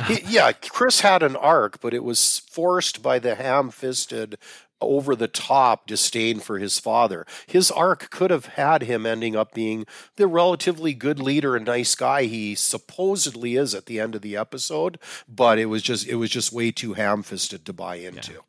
He- 0.07 0.34
yeah, 0.34 0.53
Chris 0.53 1.01
had 1.01 1.22
an 1.22 1.37
arc, 1.37 1.80
but 1.80 1.95
it 1.95 2.05
was 2.05 2.39
forced 2.51 3.03
by 3.03 3.18
the 3.18 3.34
ham-fisted, 3.34 4.39
over-the-top 4.81 5.87
disdain 5.87 6.39
for 6.41 6.59
his 6.59 6.79
father. 6.79 7.27
His 7.47 7.70
arc 7.70 8.11
could 8.11 8.31
have 8.31 8.45
had 8.47 8.83
him 8.83 9.07
ending 9.07 9.35
up 9.35 9.55
being 9.55 9.87
the 10.16 10.27
relatively 10.27 10.93
good 10.95 11.18
leader 11.18 11.57
and 11.57 11.64
nice 11.66 11.95
guy 11.95 12.24
he 12.24 12.55
supposedly 12.55 13.57
is 13.57 13.74
at 13.74 13.87
the 13.87 13.99
end 14.01 14.14
of 14.14 14.22
the 14.22 14.37
episode, 14.37 14.99
but 15.29 15.59
it 15.59 15.66
was 15.66 15.83
just 15.83 16.07
it 16.07 16.16
was 16.16 16.31
just 16.31 16.53
way 16.53 16.70
too 16.70 16.93
ham-fisted 16.95 17.64
to 17.64 17.72
buy 17.72 17.97
into. 17.97 18.43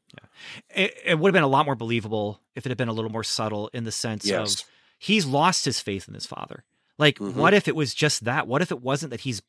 it, 0.75 0.93
it 1.05 1.19
would 1.19 1.29
have 1.29 1.33
been 1.33 1.43
a 1.43 1.47
lot 1.47 1.65
more 1.65 1.75
believable 1.75 2.41
if 2.55 2.65
it 2.65 2.69
had 2.69 2.77
been 2.77 2.87
a 2.89 2.93
little 2.93 3.11
more 3.11 3.23
subtle 3.23 3.69
in 3.73 3.83
the 3.83 3.91
sense 3.91 4.25
Yes. 4.25 4.61
of 4.61 4.67
he's 4.99 5.25
lost 5.25 5.65
his 5.65 5.79
faith 5.79 6.07
in 6.07 6.13
his 6.13 6.25
father. 6.25 6.63
Like, 6.97 7.19
Mhm. 7.19 7.33
what 7.33 7.53
if 7.53 7.67
it 7.67 7.75
was 7.75 7.93
just 7.93 8.25
that? 8.25 8.47
What 8.47 8.61
if 8.61 8.71
it 8.71 8.81
wasn't 8.81 9.11
that 9.11 9.21
he's 9.21 9.41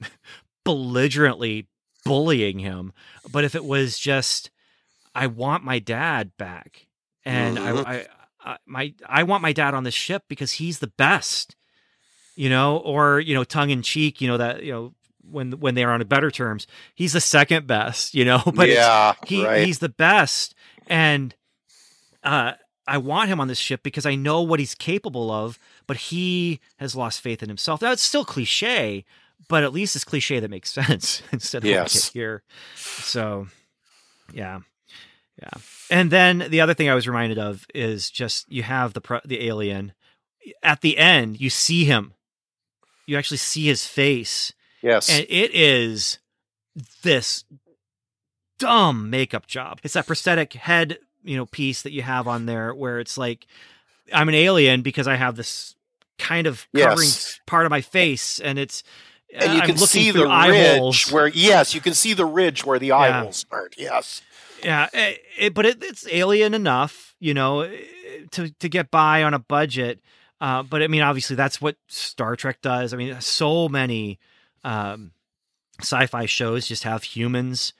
belligerently 0.64 1.68
bullying 2.04 2.58
him, 2.58 2.92
but 3.30 3.44
if 3.44 3.54
it 3.54 3.64
was 3.64 3.98
just, 3.98 4.50
I 5.14 5.26
want 5.26 5.64
my 5.64 5.78
dad 5.78 6.32
back, 6.38 6.86
and 7.24 7.58
Mhm. 7.58 7.86
I, 7.86 7.96
I, 7.96 8.06
I, 8.52 8.56
my, 8.66 8.94
I 9.06 9.22
want 9.24 9.42
my 9.42 9.52
dad 9.52 9.74
on 9.74 9.84
the 9.84 9.90
ship 9.90 10.24
because 10.28 10.52
he's 10.52 10.78
the 10.78 10.86
best, 10.86 11.56
you 12.36 12.48
know, 12.48 12.78
or 12.78 13.20
you 13.20 13.34
know, 13.34 13.44
tongue 13.44 13.70
in 13.70 13.82
cheek, 13.82 14.20
you 14.20 14.28
know 14.28 14.36
that 14.38 14.62
you 14.62 14.72
know 14.72 14.94
when 15.22 15.52
when 15.60 15.74
they're 15.74 15.92
on 15.92 16.02
better 16.06 16.30
terms, 16.30 16.66
he's 16.94 17.12
the 17.12 17.20
second 17.20 17.66
best, 17.66 18.14
you 18.14 18.24
know, 18.24 18.42
but 18.54 18.68
yeah, 18.68 19.12
he 19.26 19.44
right. 19.44 19.64
he's 19.66 19.78
the 19.80 19.88
best 19.88 20.54
and 20.86 21.34
uh 22.22 22.52
I 22.86 22.98
want 22.98 23.28
him 23.28 23.38
on 23.40 23.46
this 23.46 23.58
ship 23.58 23.82
because 23.84 24.04
I 24.04 24.16
know 24.16 24.42
what 24.42 24.58
he's 24.58 24.74
capable 24.74 25.30
of, 25.30 25.58
but 25.86 25.96
he 25.96 26.58
has 26.78 26.96
lost 26.96 27.20
faith 27.20 27.40
in 27.42 27.48
himself. 27.48 27.82
Now 27.82 27.92
it's 27.92 28.02
still 28.02 28.24
cliche, 28.24 29.04
but 29.48 29.62
at 29.62 29.72
least 29.72 29.94
it's 29.94 30.04
cliche 30.04 30.40
that 30.40 30.50
makes 30.50 30.70
sense 30.72 31.22
instead 31.30 31.62
of 31.62 31.68
Yes. 31.70 32.08
here. 32.08 32.42
So 32.74 33.46
yeah. 34.32 34.60
Yeah. 35.40 35.48
And 35.90 36.10
then 36.10 36.46
the 36.50 36.60
other 36.60 36.74
thing 36.74 36.88
I 36.88 36.94
was 36.94 37.06
reminded 37.08 37.38
of 37.38 37.66
is 37.74 38.10
just 38.10 38.50
you 38.50 38.62
have 38.62 38.92
the 38.92 39.00
pro- 39.00 39.20
the 39.24 39.46
alien 39.46 39.92
at 40.62 40.80
the 40.80 40.98
end, 40.98 41.40
you 41.40 41.50
see 41.50 41.84
him. 41.84 42.14
You 43.06 43.16
actually 43.18 43.38
see 43.38 43.66
his 43.66 43.86
face 43.86 44.52
yes. 44.82 45.08
and 45.10 45.26
it 45.28 45.54
is 45.54 46.18
this 47.02 47.44
dumb 48.58 49.10
makeup 49.10 49.46
job. 49.46 49.80
It's 49.82 49.94
that 49.94 50.06
prosthetic 50.06 50.52
head, 50.52 50.98
you 51.24 51.36
know, 51.36 51.46
piece 51.46 51.82
that 51.82 51.92
you 51.92 52.02
have 52.02 52.28
on 52.28 52.46
there 52.46 52.74
where 52.74 53.00
it's 53.00 53.18
like 53.18 53.46
I'm 54.12 54.28
an 54.28 54.34
alien 54.34 54.82
because 54.82 55.08
I 55.08 55.16
have 55.16 55.36
this 55.36 55.74
kind 56.18 56.46
of 56.46 56.66
covering 56.76 56.98
Yes. 57.08 57.40
part 57.46 57.64
of 57.66 57.70
my 57.70 57.80
face, 57.80 58.40
and 58.40 58.58
it's 58.58 58.82
and 59.32 59.52
you 59.52 59.58
uh, 59.58 59.62
I'm 59.62 59.66
can 59.66 59.78
see 59.78 60.10
the 60.10 60.26
ridge 60.26 60.78
holes. 60.78 61.10
where 61.12 61.28
yes, 61.28 61.74
you 61.74 61.80
can 61.80 61.94
see 61.94 62.12
the 62.14 62.26
ridge 62.26 62.64
where 62.64 62.78
the 62.78 62.92
eye 62.92 63.08
Yeah. 63.08 63.22
holes 63.22 63.36
start. 63.38 63.74
Yes. 63.78 64.22
Yeah, 64.64 64.88
it, 64.92 65.22
it, 65.38 65.54
but 65.54 65.66
it, 65.66 65.82
it's 65.82 66.06
alien 66.10 66.54
enough, 66.54 67.14
you 67.20 67.34
know, 67.34 67.60
eh, 67.60 67.78
to 68.32 68.50
to 68.50 68.68
get 68.68 68.90
by 68.90 69.22
on 69.22 69.34
a 69.34 69.38
budget. 69.38 70.00
Uh, 70.40 70.62
but 70.62 70.82
I 70.82 70.88
mean, 70.88 71.02
obviously, 71.02 71.36
that's 71.36 71.60
what 71.60 71.76
Star 71.88 72.34
Trek 72.36 72.62
does. 72.62 72.94
I 72.94 72.96
mean, 72.96 73.20
so 73.20 73.68
many 73.68 74.18
um, 74.64 75.12
sci-fi 75.80 76.26
shows 76.26 76.66
just 76.66 76.84
have 76.84 77.02
humans 77.02 77.72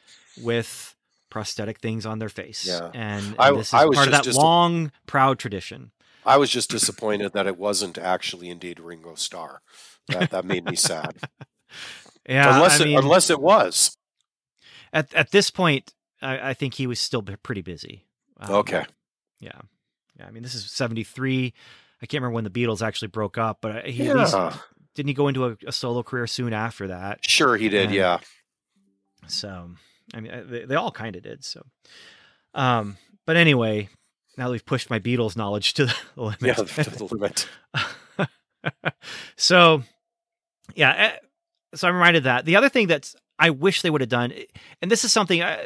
with 0.42 0.94
prosthetic 1.30 1.78
things 1.78 2.04
on 2.06 2.18
their 2.18 2.28
face, 2.28 2.66
Yeah. 2.66 2.90
and, 2.92 3.24
and 3.24 3.36
I- 3.38 3.52
this 3.52 3.68
is 3.68 3.74
I 3.74 3.84
was 3.84 3.96
part 3.96 4.08
of 4.08 4.12
that 4.12 4.24
dis- 4.24 4.36
long, 4.36 4.90
proud 5.06 5.38
tradition. 5.38 5.92
I 6.26 6.36
was 6.36 6.50
just 6.50 6.70
disappointed 6.70 7.32
that 7.32 7.46
it 7.46 7.56
wasn't 7.56 7.96
actually 7.96 8.50
indeed 8.50 8.78
Ringo 8.78 9.14
Starr. 9.14 9.62
That 10.08 10.30
that 10.30 10.44
made 10.44 10.64
me 10.64 10.76
sad. 10.76 11.16
Yeah, 12.28 12.54
unless 12.56 12.80
I 12.80 12.84
it, 12.84 12.86
mean, 12.88 12.98
unless 12.98 13.30
it 13.30 13.40
was. 13.40 13.96
at 14.92 15.12
at 15.14 15.30
this 15.30 15.50
point, 15.50 15.94
I, 16.22 16.50
I 16.50 16.54
think 16.54 16.74
he 16.74 16.86
was 16.86 17.00
still 17.00 17.22
pretty 17.22 17.62
busy. 17.62 18.04
Um, 18.38 18.54
Okay. 18.56 18.84
Yeah. 19.40 19.60
Yeah. 20.18 20.26
I 20.26 20.30
mean, 20.30 20.42
this 20.42 20.54
is 20.54 20.70
73. 20.70 21.52
I 22.02 22.06
can't 22.06 22.22
remember 22.22 22.34
when 22.34 22.44
the 22.44 22.50
Beatles 22.50 22.82
actually 22.86 23.08
broke 23.08 23.38
up, 23.38 23.58
but 23.60 23.76
uh, 23.76 23.82
he 23.88 24.08
at 24.08 24.16
least 24.16 24.36
didn't 24.94 25.08
he 25.08 25.14
go 25.14 25.28
into 25.28 25.46
a, 25.46 25.56
a 25.66 25.72
solo 25.72 26.02
career 26.02 26.26
soon 26.26 26.52
after 26.52 26.88
that. 26.88 27.18
Sure 27.24 27.56
he 27.56 27.68
did, 27.68 27.90
Yeah. 27.90 28.18
yeah. 29.22 29.28
So, 29.28 29.70
I 30.14 30.20
mean, 30.20 30.32
uh, 30.32 30.44
they, 30.46 30.64
they 30.64 30.74
all 30.74 30.90
kind 30.90 31.14
of 31.16 31.22
did. 31.22 31.44
So, 31.44 31.64
um, 32.54 32.96
but 33.26 33.36
anyway, 33.36 33.88
now 34.36 34.46
that 34.46 34.52
we've 34.52 34.64
pushed 34.64 34.90
my 34.90 34.98
Beatles 34.98 35.36
knowledge 35.36 35.74
to 35.74 35.86
the 35.86 35.94
limit. 36.16 36.40
Yeah, 36.42 36.54
to 36.54 36.90
the 36.90 37.04
limit. 37.04 37.46
so, 39.36 39.82
yeah. 40.74 40.94
eh, 40.96 41.16
So 41.74 41.88
I'm 41.88 41.94
reminded 41.94 42.18
of 42.20 42.24
that 42.24 42.44
the 42.44 42.56
other 42.56 42.68
thing 42.68 42.86
that's 42.88 43.14
I 43.40 43.50
wish 43.50 43.82
they 43.82 43.90
would 43.90 44.00
have 44.02 44.10
done, 44.10 44.32
and 44.82 44.90
this 44.90 45.04
is 45.04 45.12
something. 45.12 45.40
Uh, 45.42 45.62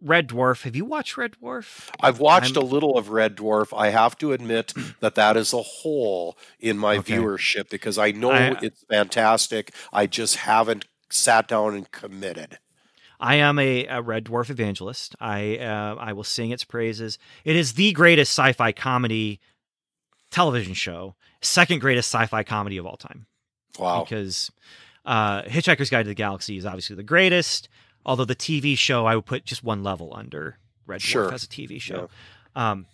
Red 0.00 0.28
Dwarf. 0.28 0.62
Have 0.62 0.76
you 0.76 0.84
watched 0.84 1.16
Red 1.16 1.32
Dwarf? 1.42 1.88
I've 2.00 2.20
watched 2.20 2.56
I'm- 2.56 2.64
a 2.66 2.68
little 2.68 2.96
of 2.96 3.08
Red 3.08 3.36
Dwarf. 3.36 3.76
I 3.76 3.90
have 3.90 4.16
to 4.18 4.32
admit 4.32 4.72
that 5.00 5.14
that 5.16 5.36
is 5.36 5.52
a 5.52 5.62
hole 5.62 6.36
in 6.60 6.78
my 6.78 6.98
Okay. 6.98 7.16
viewership 7.16 7.68
because 7.68 7.98
I 7.98 8.12
know 8.12 8.30
I- 8.30 8.56
it's 8.62 8.84
fantastic. 8.88 9.74
I 9.92 10.06
just 10.06 10.36
haven't 10.36 10.84
sat 11.10 11.48
down 11.48 11.74
and 11.74 11.90
committed. 11.90 12.58
I 13.18 13.36
am 13.36 13.58
a, 13.58 13.86
a 13.86 14.00
Red 14.02 14.24
Dwarf 14.26 14.50
evangelist. 14.50 15.16
I 15.20 15.56
uh, 15.58 15.96
I 15.98 16.12
will 16.12 16.24
sing 16.24 16.50
its 16.50 16.64
praises. 16.64 17.18
It 17.44 17.56
is 17.56 17.72
the 17.74 17.90
greatest 17.92 18.32
sci-fi 18.38 18.70
comedy 18.72 19.40
television 20.30 20.74
show, 20.74 21.14
second 21.40 21.80
greatest 21.80 22.12
sci-fi 22.12 22.42
comedy 22.44 22.76
of 22.78 22.86
all 22.86 22.96
time. 22.96 23.26
Wow. 23.78 24.04
Because 24.04 24.50
uh, 25.04 25.42
Hitchhiker's 25.42 25.90
Guide 25.90 26.04
to 26.04 26.08
the 26.08 26.14
Galaxy 26.14 26.56
is 26.56 26.66
obviously 26.66 26.96
the 26.96 27.02
greatest. 27.02 27.68
Although 28.04 28.24
the 28.24 28.34
TV 28.36 28.76
show, 28.76 29.06
I 29.06 29.14
would 29.14 29.26
put 29.26 29.44
just 29.44 29.62
one 29.62 29.82
level 29.84 30.12
under 30.14 30.58
Red 30.86 31.00
Dwarf 31.00 31.32
as 31.32 31.44
a 31.44 31.48
TV 31.48 31.80
show. 31.80 32.08
Um, 32.56 32.86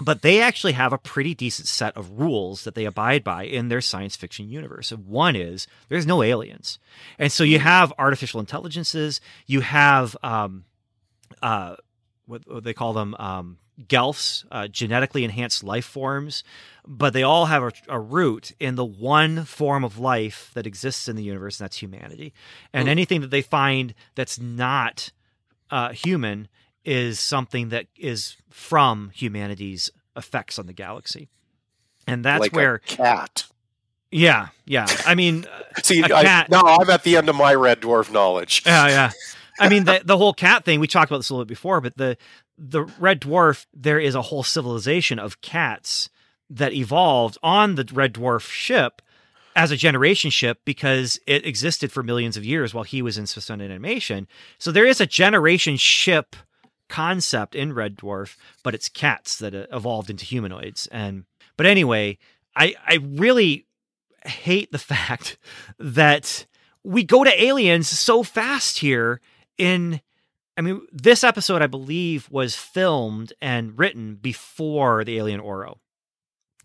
but 0.00 0.22
they 0.22 0.40
actually 0.40 0.72
have 0.72 0.92
a 0.92 0.98
pretty 0.98 1.34
decent 1.34 1.68
set 1.68 1.96
of 1.96 2.20
rules 2.20 2.64
that 2.64 2.74
they 2.74 2.84
abide 2.84 3.24
by 3.24 3.44
in 3.44 3.68
their 3.68 3.80
science 3.80 4.16
fiction 4.16 4.48
universe. 4.48 4.92
And 4.92 5.06
one 5.06 5.34
is 5.36 5.66
there's 5.88 6.06
no 6.06 6.22
aliens, 6.22 6.78
and 7.18 7.32
so 7.32 7.44
you 7.44 7.58
have 7.58 7.92
artificial 7.98 8.40
intelligences. 8.40 9.20
You 9.46 9.60
have 9.60 10.16
um, 10.22 10.64
uh, 11.42 11.76
what, 12.28 12.42
what 12.46 12.62
they 12.62 12.72
call 12.74 12.92
them 12.92 13.14
um, 13.18 13.58
gelfs, 13.88 14.44
uh, 14.52 14.68
genetically 14.68 15.24
enhanced 15.24 15.64
life 15.64 15.84
forms, 15.84 16.44
but 16.86 17.12
they 17.12 17.22
all 17.22 17.46
have 17.46 17.62
a, 17.62 17.72
a 17.88 17.98
root 17.98 18.52
in 18.60 18.74
the 18.76 18.84
one 18.84 19.44
form 19.44 19.84
of 19.84 19.98
life 19.98 20.50
that 20.54 20.66
exists 20.66 21.08
in 21.08 21.16
the 21.16 21.22
universe, 21.24 21.58
and 21.58 21.64
that's 21.64 21.78
humanity. 21.82 22.32
And 22.72 22.84
Hmm. 22.84 22.90
anything 22.90 23.20
that 23.22 23.30
they 23.30 23.42
find 23.42 23.94
that's 24.14 24.38
not 24.38 25.10
uh, 25.70 25.90
human 25.90 26.48
is 26.84 27.20
something 27.20 27.68
that 27.70 27.86
is 27.96 28.36
from 28.50 29.10
humanity's 29.14 29.90
effects 30.16 30.58
on 30.58 30.66
the 30.66 30.72
galaxy. 30.72 31.28
And 32.06 32.24
that's 32.24 32.40
like 32.40 32.52
where, 32.54 32.76
a 32.76 32.80
cat. 32.80 33.44
yeah, 34.10 34.48
yeah. 34.64 34.86
I 35.04 35.14
mean, 35.14 35.44
See, 35.82 36.02
I, 36.02 36.46
now 36.48 36.62
I'm 36.62 36.88
at 36.88 37.02
the 37.04 37.16
end 37.18 37.28
of 37.28 37.36
my 37.36 37.54
red 37.54 37.80
dwarf 37.82 38.10
knowledge. 38.10 38.62
yeah, 38.64 38.88
yeah. 38.88 39.10
I 39.58 39.68
mean, 39.68 39.84
the 39.84 40.02
the 40.04 40.16
whole 40.16 40.34
cat 40.34 40.64
thing. 40.64 40.80
We 40.80 40.86
talked 40.86 41.10
about 41.10 41.18
this 41.18 41.30
a 41.30 41.34
little 41.34 41.44
bit 41.44 41.54
before, 41.54 41.80
but 41.80 41.96
the 41.96 42.16
the 42.56 42.84
red 42.98 43.20
dwarf. 43.20 43.66
There 43.74 43.98
is 43.98 44.14
a 44.14 44.22
whole 44.22 44.42
civilization 44.42 45.18
of 45.18 45.40
cats 45.40 46.10
that 46.50 46.72
evolved 46.72 47.38
on 47.42 47.74
the 47.74 47.88
red 47.92 48.14
dwarf 48.14 48.50
ship 48.50 49.02
as 49.58 49.70
a 49.70 49.76
generation 49.76 50.30
ship 50.30 50.60
because 50.64 51.18
it 51.26 51.44
existed 51.44 51.90
for 51.90 52.02
millions 52.02 52.36
of 52.36 52.44
years 52.44 52.72
while 52.72 52.84
he 52.84 53.02
was 53.02 53.18
in 53.18 53.26
suspended 53.26 53.70
animation. 53.70 54.28
So 54.58 54.70
there 54.70 54.86
is 54.86 55.00
a 55.00 55.06
generation 55.06 55.76
ship 55.76 56.36
concept 56.88 57.54
in 57.54 57.72
Red 57.72 57.96
Dwarf, 57.96 58.36
but 58.62 58.74
it's 58.74 58.88
cats 58.88 59.36
that 59.38 59.54
uh, 59.54 59.66
evolved 59.72 60.10
into 60.10 60.24
humanoids. 60.24 60.86
And 60.92 61.24
but 61.56 61.66
anyway, 61.66 62.18
I 62.56 62.74
I 62.86 62.98
really 63.02 63.66
hate 64.24 64.72
the 64.72 64.78
fact 64.94 65.38
that 65.78 66.46
we 66.84 67.04
go 67.04 67.24
to 67.24 67.42
aliens 67.42 67.88
so 67.88 68.22
fast 68.22 68.78
here 68.78 69.20
in 69.58 70.00
I 70.56 70.60
mean 70.60 70.82
this 70.92 71.22
episode 71.24 71.62
I 71.62 71.66
believe 71.66 72.28
was 72.30 72.54
filmed 72.56 73.32
and 73.42 73.78
written 73.78 74.16
before 74.16 75.04
the 75.04 75.18
alien 75.18 75.40
Oro. 75.40 75.78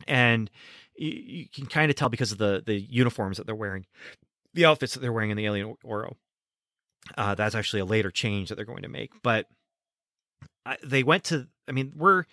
And 0.07 0.49
you, 0.95 1.09
you 1.09 1.45
can 1.53 1.65
kind 1.65 1.89
of 1.89 1.95
tell 1.95 2.09
because 2.09 2.31
of 2.31 2.37
the 2.37 2.63
the 2.65 2.79
uniforms 2.79 3.37
that 3.37 3.45
they're 3.45 3.55
wearing, 3.55 3.85
the 4.53 4.65
outfits 4.65 4.93
that 4.93 4.99
they're 4.99 5.13
wearing 5.13 5.31
in 5.31 5.37
the 5.37 5.45
alien 5.45 5.75
Oro. 5.83 6.15
Uh, 7.17 7.35
that's 7.35 7.55
actually 7.55 7.81
a 7.81 7.85
later 7.85 8.11
change 8.11 8.47
that 8.47 8.55
they're 8.55 8.63
going 8.63 8.83
to 8.83 8.89
make, 8.89 9.11
but 9.23 9.47
I, 10.65 10.77
they 10.83 11.03
went 11.03 11.25
to. 11.25 11.47
I 11.67 11.73
mean, 11.73 11.93
we're 11.95 12.23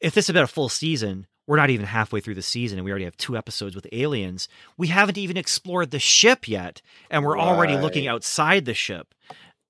if 0.00 0.14
this 0.14 0.26
had 0.26 0.34
been 0.34 0.44
a 0.44 0.48
full 0.48 0.68
season, 0.68 1.26
we're 1.46 1.56
not 1.56 1.70
even 1.70 1.86
halfway 1.86 2.20
through 2.20 2.34
the 2.34 2.42
season, 2.42 2.78
and 2.78 2.84
we 2.84 2.90
already 2.90 3.04
have 3.04 3.16
two 3.16 3.36
episodes 3.36 3.74
with 3.74 3.86
aliens. 3.92 4.48
We 4.76 4.88
haven't 4.88 5.18
even 5.18 5.36
explored 5.36 5.90
the 5.90 5.98
ship 5.98 6.48
yet, 6.48 6.80
and 7.10 7.24
we're 7.24 7.38
already 7.38 7.76
looking 7.76 8.06
outside 8.06 8.64
the 8.64 8.74
ship, 8.74 9.14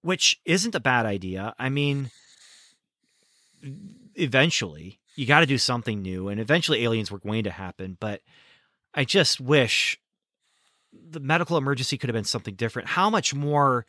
which 0.04 0.38
isn't 0.44 0.74
a 0.74 0.80
bad 0.80 1.06
idea. 1.06 1.54
I 1.58 1.70
mean, 1.70 2.10
eventually 4.14 5.00
you 5.16 5.24
got 5.24 5.40
to 5.40 5.46
do 5.46 5.56
something 5.56 6.02
new, 6.02 6.28
and 6.28 6.38
eventually 6.38 6.84
aliens 6.84 7.10
were 7.10 7.18
going 7.18 7.44
to 7.44 7.50
happen. 7.50 7.96
But 7.98 8.20
I 8.92 9.04
just 9.04 9.40
wish 9.40 9.98
the 10.92 11.20
medical 11.20 11.56
emergency 11.56 11.96
could 11.96 12.10
have 12.10 12.14
been 12.14 12.24
something 12.24 12.54
different. 12.54 12.88
How 12.88 13.08
much 13.08 13.34
more? 13.34 13.86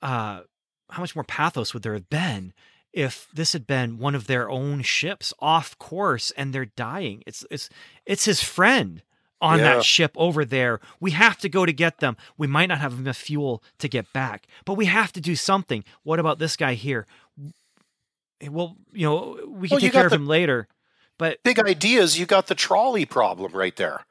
Uh, 0.00 0.42
how 0.88 1.02
much 1.02 1.16
more 1.16 1.24
pathos 1.24 1.74
would 1.74 1.82
there 1.82 1.94
have 1.94 2.08
been 2.08 2.52
if 2.92 3.28
this 3.34 3.52
had 3.52 3.66
been 3.66 3.98
one 3.98 4.14
of 4.14 4.26
their 4.28 4.48
own 4.48 4.82
ships 4.82 5.34
off 5.40 5.76
course 5.78 6.30
and 6.32 6.52
they're 6.52 6.64
dying? 6.64 7.24
It's 7.26 7.44
it's 7.50 7.68
it's 8.06 8.24
his 8.24 8.40
friend 8.40 9.02
on 9.40 9.58
Yeah. 9.58 9.76
that 9.76 9.84
ship 9.84 10.12
over 10.16 10.44
there. 10.44 10.80
We 11.00 11.12
have 11.12 11.38
to 11.38 11.48
go 11.48 11.64
to 11.66 11.72
get 11.72 11.98
them. 11.98 12.16
We 12.36 12.46
might 12.46 12.66
not 12.66 12.78
have 12.78 12.92
enough 12.98 13.16
fuel 13.16 13.62
to 13.78 13.88
get 13.88 14.12
back, 14.12 14.46
but 14.64 14.74
we 14.74 14.86
have 14.86 15.12
to 15.12 15.20
do 15.20 15.34
something. 15.36 15.84
What 16.02 16.18
about 16.18 16.38
this 16.38 16.56
guy 16.56 16.74
here? 16.74 17.06
Well, 18.48 18.76
you 18.92 19.06
know, 19.06 19.38
we 19.48 19.68
can 19.68 19.74
Well, 19.76 19.80
take 19.80 19.92
care 19.92 20.04
of 20.06 20.10
the- 20.10 20.16
him 20.16 20.26
later. 20.26 20.68
But 21.18 21.42
Big 21.42 21.58
ideas. 21.58 22.18
You 22.18 22.24
got 22.24 22.46
the 22.46 22.54
trolley 22.54 23.04
problem 23.04 23.52
right 23.52 23.76
there. 23.76 24.06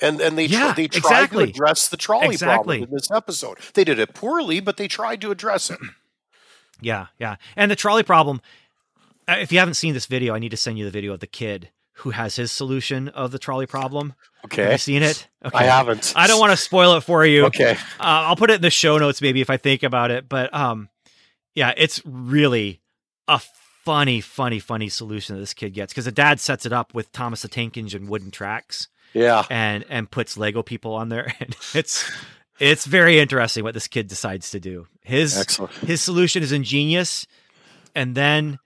And 0.00 0.20
and 0.20 0.36
they 0.38 0.48
tr- 0.48 0.54
Yeah, 0.54 0.72
they 0.72 0.88
tried 0.88 0.98
exactly. 0.98 1.44
to 1.44 1.50
address 1.50 1.88
the 1.88 1.96
trolley 1.98 2.28
Exactly. 2.34 2.78
problem 2.78 2.82
in 2.88 2.90
this 2.94 3.10
episode. 3.10 3.58
They 3.74 3.84
did 3.84 3.98
it 3.98 4.14
poorly, 4.14 4.60
but 4.60 4.76
they 4.78 4.88
tried 4.88 5.20
to 5.20 5.30
address 5.30 5.70
it. 5.70 5.78
Yeah, 6.80 7.06
yeah. 7.20 7.36
And 7.56 7.70
the 7.70 7.76
trolley 7.76 8.02
problem, 8.02 8.42
uh, 9.28 9.36
if 9.38 9.52
you 9.52 9.58
haven't 9.60 9.74
seen 9.74 9.94
this 9.94 10.06
video, 10.06 10.34
I 10.34 10.38
need 10.40 10.50
to 10.50 10.56
send 10.56 10.76
you 10.76 10.84
the 10.84 10.90
video 10.90 11.12
of 11.14 11.20
the 11.20 11.26
kid 11.28 11.70
who 11.98 12.10
has 12.10 12.36
his 12.36 12.50
solution 12.52 13.08
of 13.08 13.30
the 13.30 13.38
trolley 13.38 13.66
problem. 13.66 14.14
Have 14.42 14.52
Okay, 14.52 14.72
you 14.72 14.78
seen 14.78 15.02
it? 15.02 15.26
Okay. 15.44 15.56
I 15.56 15.62
haven't. 15.64 16.12
I 16.16 16.26
don't 16.26 16.40
want 16.40 16.52
to 16.52 16.56
spoil 16.56 16.94
it 16.96 17.00
for 17.02 17.24
you. 17.24 17.46
Okay, 17.46 17.72
Uh, 17.98 18.28
I'll 18.28 18.36
put 18.36 18.50
it 18.50 18.54
in 18.56 18.62
the 18.62 18.70
show 18.70 18.98
notes 18.98 19.22
maybe 19.22 19.40
if 19.40 19.48
I 19.50 19.56
think 19.56 19.82
about 19.82 20.10
it. 20.10 20.28
But 20.28 20.52
um, 20.54 20.88
yeah, 21.54 21.72
it's 21.76 22.02
really 22.04 22.80
a 23.28 23.40
funny, 23.84 24.20
funny, 24.20 24.58
funny 24.58 24.88
solution 24.88 25.34
that 25.36 25.40
this 25.40 25.54
kid 25.54 25.70
gets 25.74 25.92
because 25.92 26.04
the 26.06 26.12
dad 26.12 26.40
sets 26.40 26.66
it 26.66 26.72
up 26.72 26.94
with 26.94 27.10
Thomas 27.12 27.42
the 27.42 27.48
Tank 27.48 27.76
Engine 27.76 28.08
wooden 28.08 28.30
tracks 28.30 28.88
yeah. 29.12 29.44
and 29.50 29.84
and 29.88 30.10
puts 30.10 30.36
Lego 30.36 30.62
people 30.62 30.94
on 30.94 31.08
there, 31.08 31.32
and 31.40 31.56
it's 31.74 32.10
it's 32.58 32.84
very 32.86 33.18
interesting 33.18 33.64
what 33.64 33.74
this 33.74 33.88
kid 33.88 34.08
decides 34.08 34.50
to 34.50 34.60
do. 34.60 34.86
His 35.02 35.38
Excellent. 35.38 35.72
his 35.74 36.02
solution 36.02 36.42
is 36.42 36.52
ingenious, 36.52 37.26
and 37.94 38.14
then 38.14 38.58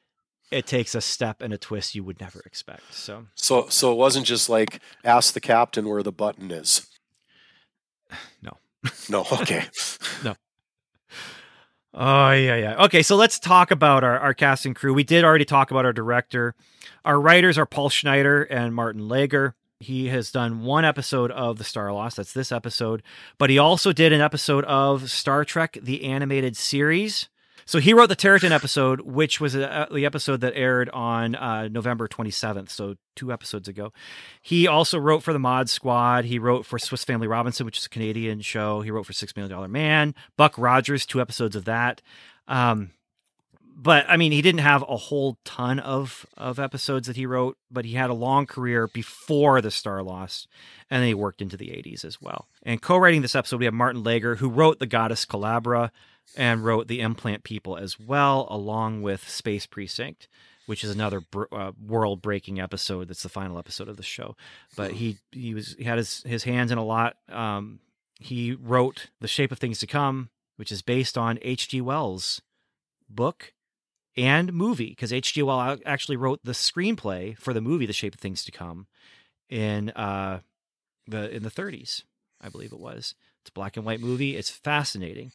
it 0.51 0.66
takes 0.66 0.94
a 0.94 1.01
step 1.01 1.42
and 1.42 1.53
a 1.53 1.59
twist 1.59 1.94
you 1.94 2.05
would 2.05 2.20
never 2.20 2.40
expect. 2.40 2.94
So 2.94 3.26
So 3.34 3.68
so 3.68 3.92
it 3.92 3.96
wasn't 3.96 4.26
just 4.26 4.49
like 4.49 4.80
ask 5.05 5.34
the 5.34 5.40
captain 5.40 5.88
where 5.88 6.03
the 6.03 6.12
button 6.12 6.51
is. 6.51 6.86
No. 8.42 8.57
No. 9.09 9.26
Okay. 9.40 9.64
No. 10.24 10.34
Oh 11.94 12.30
yeah, 12.30 12.57
yeah. 12.57 12.84
Okay, 12.84 13.03
so 13.03 13.16
let's 13.16 13.38
talk 13.38 13.70
about 13.70 14.05
our, 14.05 14.18
our 14.18 14.34
cast 14.34 14.66
and 14.66 14.76
crew. 14.76 14.94
We 14.94 15.05
did 15.05 15.24
already 15.24 15.44
talk 15.44 15.70
about 15.70 15.84
our 15.84 15.92
director. 15.92 16.55
Our 17.05 17.20
writers 17.20 17.59
are 17.59 17.66
Paul 17.66 17.88
Schneider 17.88 18.42
and 18.44 18.74
Martin 18.74 19.09
Lager. 19.09 19.55
He 19.80 20.09
has 20.09 20.30
done 20.30 20.62
one 20.62 20.84
episode 20.84 21.30
of 21.30 21.59
The 21.59 21.64
Starlost. 21.64 22.16
That's 22.16 22.32
this 22.32 22.53
episode. 22.53 23.03
But 23.38 23.49
he 23.51 23.59
also 23.59 23.92
did 23.92 24.12
an 24.12 24.20
episode 24.20 24.64
of 24.64 25.11
Star 25.11 25.44
Trek, 25.44 25.78
the 25.80 26.05
animated 26.05 26.57
series. 26.57 27.28
So 27.68 27.80
he 27.80 27.92
wrote 27.92 28.08
the 28.08 28.16
Terratin 28.16 28.50
episode, 28.50 29.02
which 29.02 29.42
was 29.42 29.54
uh, 29.54 29.88
the 29.92 30.06
episode 30.06 30.40
that 30.40 30.54
aired 30.56 30.88
on 30.88 31.34
uh, 31.34 31.68
November 31.68 32.08
27th, 32.08 32.70
so 32.70 32.94
two 33.14 33.30
episodes 33.30 33.68
ago. 33.68 33.92
He 34.40 34.66
also 34.66 34.98
wrote 34.98 35.22
for 35.22 35.34
the 35.34 35.38
Mod 35.38 35.68
Squad. 35.68 36.24
He 36.24 36.38
wrote 36.38 36.64
for 36.64 36.78
Swiss 36.78 37.04
Family 37.04 37.26
Robinson, 37.26 37.66
which 37.66 37.76
is 37.76 37.84
a 37.84 37.90
Canadian 37.90 38.40
show. 38.40 38.80
He 38.80 38.90
wrote 38.90 39.04
for 39.04 39.12
Six 39.12 39.36
Million 39.36 39.54
Dollar 39.54 39.68
Man, 39.68 40.14
Buck 40.38 40.54
Rogers, 40.56 41.04
two 41.04 41.20
episodes 41.20 41.54
of 41.56 41.66
that. 41.66 42.01
Um, 42.47 42.93
but 43.76 44.06
I 44.09 44.16
mean, 44.16 44.32
he 44.32 44.40
didn't 44.40 44.60
have 44.60 44.82
a 44.88 44.97
whole 44.97 45.36
ton 45.44 45.78
of 45.78 46.24
of 46.38 46.59
episodes 46.59 47.06
that 47.06 47.16
he 47.16 47.26
wrote, 47.26 47.59
but 47.70 47.84
he 47.84 47.93
had 47.93 48.09
a 48.09 48.14
long 48.14 48.47
career 48.47 48.88
before 48.88 49.60
the 49.60 49.68
Starlost, 49.68 50.47
and 50.88 51.02
then 51.02 51.09
he 51.09 51.12
worked 51.12 51.43
into 51.43 51.59
the 51.59 51.68
80s 51.68 52.02
as 52.02 52.18
well. 52.18 52.48
And 52.62 52.80
co-writing 52.80 53.20
this 53.20 53.34
episode, 53.34 53.59
we 53.59 53.66
have 53.66 53.74
Martin 53.74 54.02
Lager, 54.02 54.36
who 54.36 54.48
wrote 54.48 54.78
The 54.78 54.86
Goddess 54.86 55.26
Calabra 55.26 55.90
and 56.36 56.64
wrote 56.64 56.88
The 56.88 57.00
Implant 57.00 57.44
People 57.44 57.76
as 57.76 57.98
well, 57.98 58.46
along 58.50 59.02
with 59.02 59.28
Space 59.28 59.66
Precinct, 59.66 60.28
which 60.66 60.84
is 60.84 60.90
another 60.90 61.20
br- 61.20 61.44
uh, 61.52 61.72
world-breaking 61.84 62.60
episode. 62.60 63.09
That's 63.09 63.22
the 63.22 63.28
final 63.28 63.59
episode 63.59 63.88
of 63.88 63.96
the 63.96 64.02
show. 64.02 64.36
But 64.76 64.92
he 64.92 65.18
he 65.32 65.55
was 65.55 65.74
he 65.78 65.84
had 65.84 65.98
his 65.98 66.22
his 66.24 66.44
hands 66.44 66.70
in 66.70 66.78
a 66.78 66.84
lot. 66.84 67.16
Um, 67.28 67.80
he 68.20 68.52
wrote 68.52 69.09
The 69.20 69.28
Shape 69.28 69.52
of 69.52 69.59
Things 69.59 69.78
to 69.78 69.86
Come, 69.86 70.30
which 70.56 70.72
is 70.72 70.82
based 70.82 71.16
on 71.16 71.38
H.G. 71.42 71.80
Wells' 71.80 72.42
book 73.09 73.52
and 74.16 74.52
movie 74.52 74.90
because 74.90 75.12
H.G. 75.12 75.42
Wells 75.42 75.80
actually 75.86 76.16
wrote 76.16 76.40
the 76.42 76.52
screenplay 76.52 77.38
for 77.38 77.55
the 77.55 77.60
movie 77.60 77.86
The 77.86 77.92
Shape 77.92 78.14
of 78.14 78.20
Things 78.20 78.44
to 78.44 78.52
Come 78.52 78.86
in 79.48 79.90
uh 79.90 80.40
the 81.06 81.34
in 81.34 81.42
the 81.42 81.50
30s, 81.50 82.02
I 82.40 82.48
believe 82.48 82.72
it 82.72 82.78
was. 82.78 83.14
It's 83.40 83.50
a 83.50 83.52
black 83.52 83.76
and 83.76 83.86
white 83.86 84.00
movie. 84.00 84.36
It's 84.36 84.50
fascinating. 84.50 85.32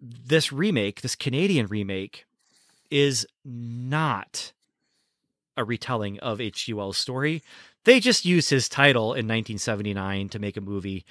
This 0.00 0.52
remake, 0.52 1.00
this 1.00 1.14
Canadian 1.14 1.66
remake, 1.66 2.26
is 2.90 3.26
not 3.44 4.52
a 5.56 5.64
retelling 5.64 6.18
of 6.20 6.40
H.G. 6.40 6.74
Wells' 6.74 6.98
story. 6.98 7.42
They 7.84 8.00
just 8.00 8.24
used 8.24 8.50
his 8.50 8.68
title 8.68 9.12
in 9.12 9.26
1979 9.26 10.28
to 10.30 10.38
make 10.38 10.56
a 10.56 10.60
movie 10.60 11.04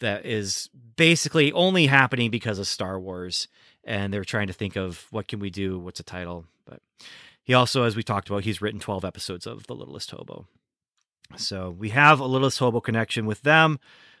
that 0.00 0.24
is 0.24 0.70
basically 0.96 1.52
only 1.52 1.86
happening 1.86 2.30
because 2.30 2.58
of 2.58 2.66
Star 2.66 2.98
Wars 2.98 3.48
and 3.84 4.12
they're 4.12 4.24
trying 4.24 4.46
to 4.46 4.52
think 4.52 4.76
of 4.76 5.06
what 5.10 5.28
can 5.28 5.38
we 5.38 5.50
do 5.50 5.78
what's 5.78 6.00
a 6.00 6.04
title 6.04 6.46
but 6.64 6.80
he 7.42 7.54
also 7.54 7.82
as 7.82 7.96
we 7.96 8.02
talked 8.02 8.28
about 8.28 8.44
he's 8.44 8.62
written 8.62 8.80
12 8.80 9.04
episodes 9.04 9.46
of 9.46 9.66
the 9.66 9.74
littlest 9.74 10.10
hobo 10.10 10.46
so 11.36 11.70
we 11.70 11.90
have 11.90 12.20
a 12.20 12.26
littlest 12.26 12.58
hobo 12.58 12.80
connection 12.80 13.26
with 13.26 13.42
them 13.42 13.78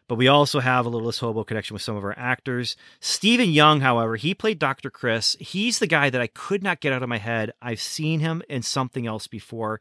but 0.08 0.16
we 0.16 0.28
also 0.28 0.60
have 0.60 0.84
a 0.84 0.88
Little 0.88 1.00
Littlest 1.00 1.20
Hobo 1.20 1.44
connection 1.44 1.74
with 1.74 1.82
some 1.82 1.96
of 1.96 2.04
our 2.04 2.14
actors. 2.18 2.76
Stephen 3.00 3.50
Young, 3.50 3.80
however, 3.80 4.16
he 4.16 4.34
played 4.34 4.58
Dr. 4.58 4.90
Chris. 4.90 5.36
He's 5.40 5.78
the 5.78 5.86
guy 5.86 6.10
that 6.10 6.20
I 6.20 6.26
could 6.26 6.62
not 6.62 6.80
get 6.80 6.92
out 6.92 7.02
of 7.02 7.08
my 7.08 7.18
head. 7.18 7.52
I've 7.62 7.80
seen 7.80 8.20
him 8.20 8.42
in 8.48 8.62
something 8.62 9.06
else 9.06 9.26
before, 9.26 9.80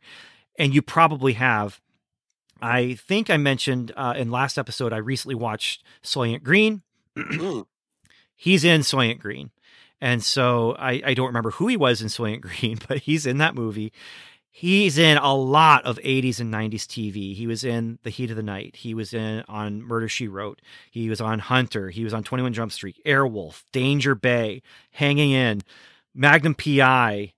and 0.57 0.73
you 0.73 0.81
probably 0.81 1.33
have. 1.33 1.81
I 2.61 2.93
think 2.93 3.29
I 3.29 3.37
mentioned 3.37 3.91
uh, 3.97 4.13
in 4.15 4.31
last 4.31 4.57
episode 4.57 4.93
I 4.93 4.97
recently 4.97 5.35
watched 5.35 5.83
Soylent 6.01 6.43
Green. 6.43 6.83
he's 8.35 8.63
in 8.63 8.81
Soylent 8.81 9.19
Green. 9.19 9.51
And 9.99 10.23
so 10.23 10.75
I, 10.77 11.01
I 11.05 11.13
don't 11.13 11.27
remember 11.27 11.51
who 11.51 11.67
he 11.67 11.77
was 11.77 12.01
in 12.01 12.07
Soylent 12.07 12.41
Green, 12.59 12.79
but 12.87 12.99
he's 12.99 13.25
in 13.25 13.37
that 13.37 13.55
movie. 13.55 13.91
He's 14.55 14.99
in 14.99 15.17
a 15.17 15.33
lot 15.33 15.83
of 15.83 15.97
80s 15.97 16.39
and 16.39 16.53
90s 16.53 16.85
TV. 16.85 17.35
He 17.35 17.47
was 17.47 17.63
in 17.63 17.97
The 18.03 18.11
Heat 18.11 18.29
of 18.29 18.35
the 18.35 18.43
Night. 18.43 18.75
He 18.75 18.93
was 18.93 19.11
in 19.11 19.43
on 19.47 19.81
Murder 19.81 20.07
She 20.07 20.27
Wrote. 20.27 20.61
He 20.91 21.09
was 21.09 21.19
on 21.19 21.39
Hunter. 21.39 21.89
He 21.89 22.03
was 22.03 22.13
on 22.13 22.23
21 22.23 22.53
Jump 22.53 22.71
Street, 22.71 23.01
Airwolf, 23.03 23.63
Danger 23.71 24.13
Bay, 24.13 24.61
Hanging 24.91 25.31
In, 25.31 25.61
Magnum 26.13 26.53
PI, 26.53 27.33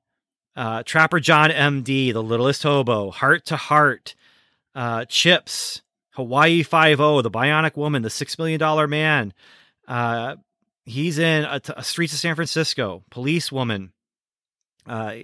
uh, 0.58 0.84
Trapper 0.84 1.22
John 1.22 1.52
MD, 1.52 2.12
The 2.12 2.22
Littlest 2.22 2.64
Hobo, 2.64 3.12
Hart 3.12 3.46
to 3.46 3.56
Hart, 3.56 4.14
uh, 4.76 5.06
Chips, 5.06 5.84
Hawaii 6.16 6.64
Five 6.64 7.00
O, 7.00 7.22
The 7.22 7.32
Bionic 7.32 7.78
Woman, 7.78 8.02
The 8.02 8.10
Six 8.10 8.38
Million 8.38 8.60
Dollar 8.60 8.90
Man. 8.90 9.34
Uh, 9.88 10.36
he's 10.84 11.18
in 11.18 11.46
a, 11.46 11.62
a 11.78 11.84
Streets 11.84 12.12
of 12.12 12.20
San 12.20 12.36
Francisco, 12.36 13.06
Police 13.10 13.54
Woman, 13.54 13.94
uh, 14.86 15.16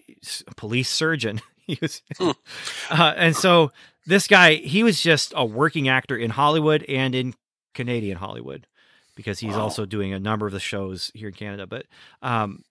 Police 0.55 0.87
Surgeon. 0.87 1.41
he 1.67 1.77
was, 1.81 2.01
hmm. 2.17 2.31
uh, 2.89 3.13
and 3.15 3.35
so 3.35 3.71
this 4.05 4.27
guy, 4.27 4.55
he 4.55 4.83
was 4.83 5.01
just 5.01 5.33
a 5.35 5.45
working 5.45 5.87
actor 5.87 6.17
in 6.17 6.31
Hollywood 6.31 6.83
and 6.83 7.15
in 7.15 7.33
Canadian 7.73 8.17
Hollywood 8.17 8.67
because 9.15 9.39
he's 9.39 9.53
wow. 9.53 9.61
also 9.61 9.85
doing 9.85 10.13
a 10.13 10.19
number 10.19 10.45
of 10.45 10.53
the 10.53 10.59
shows 10.59 11.11
here 11.13 11.27
in 11.27 11.33
Canada. 11.33 11.67
But 11.67 11.85
um, 12.21 12.63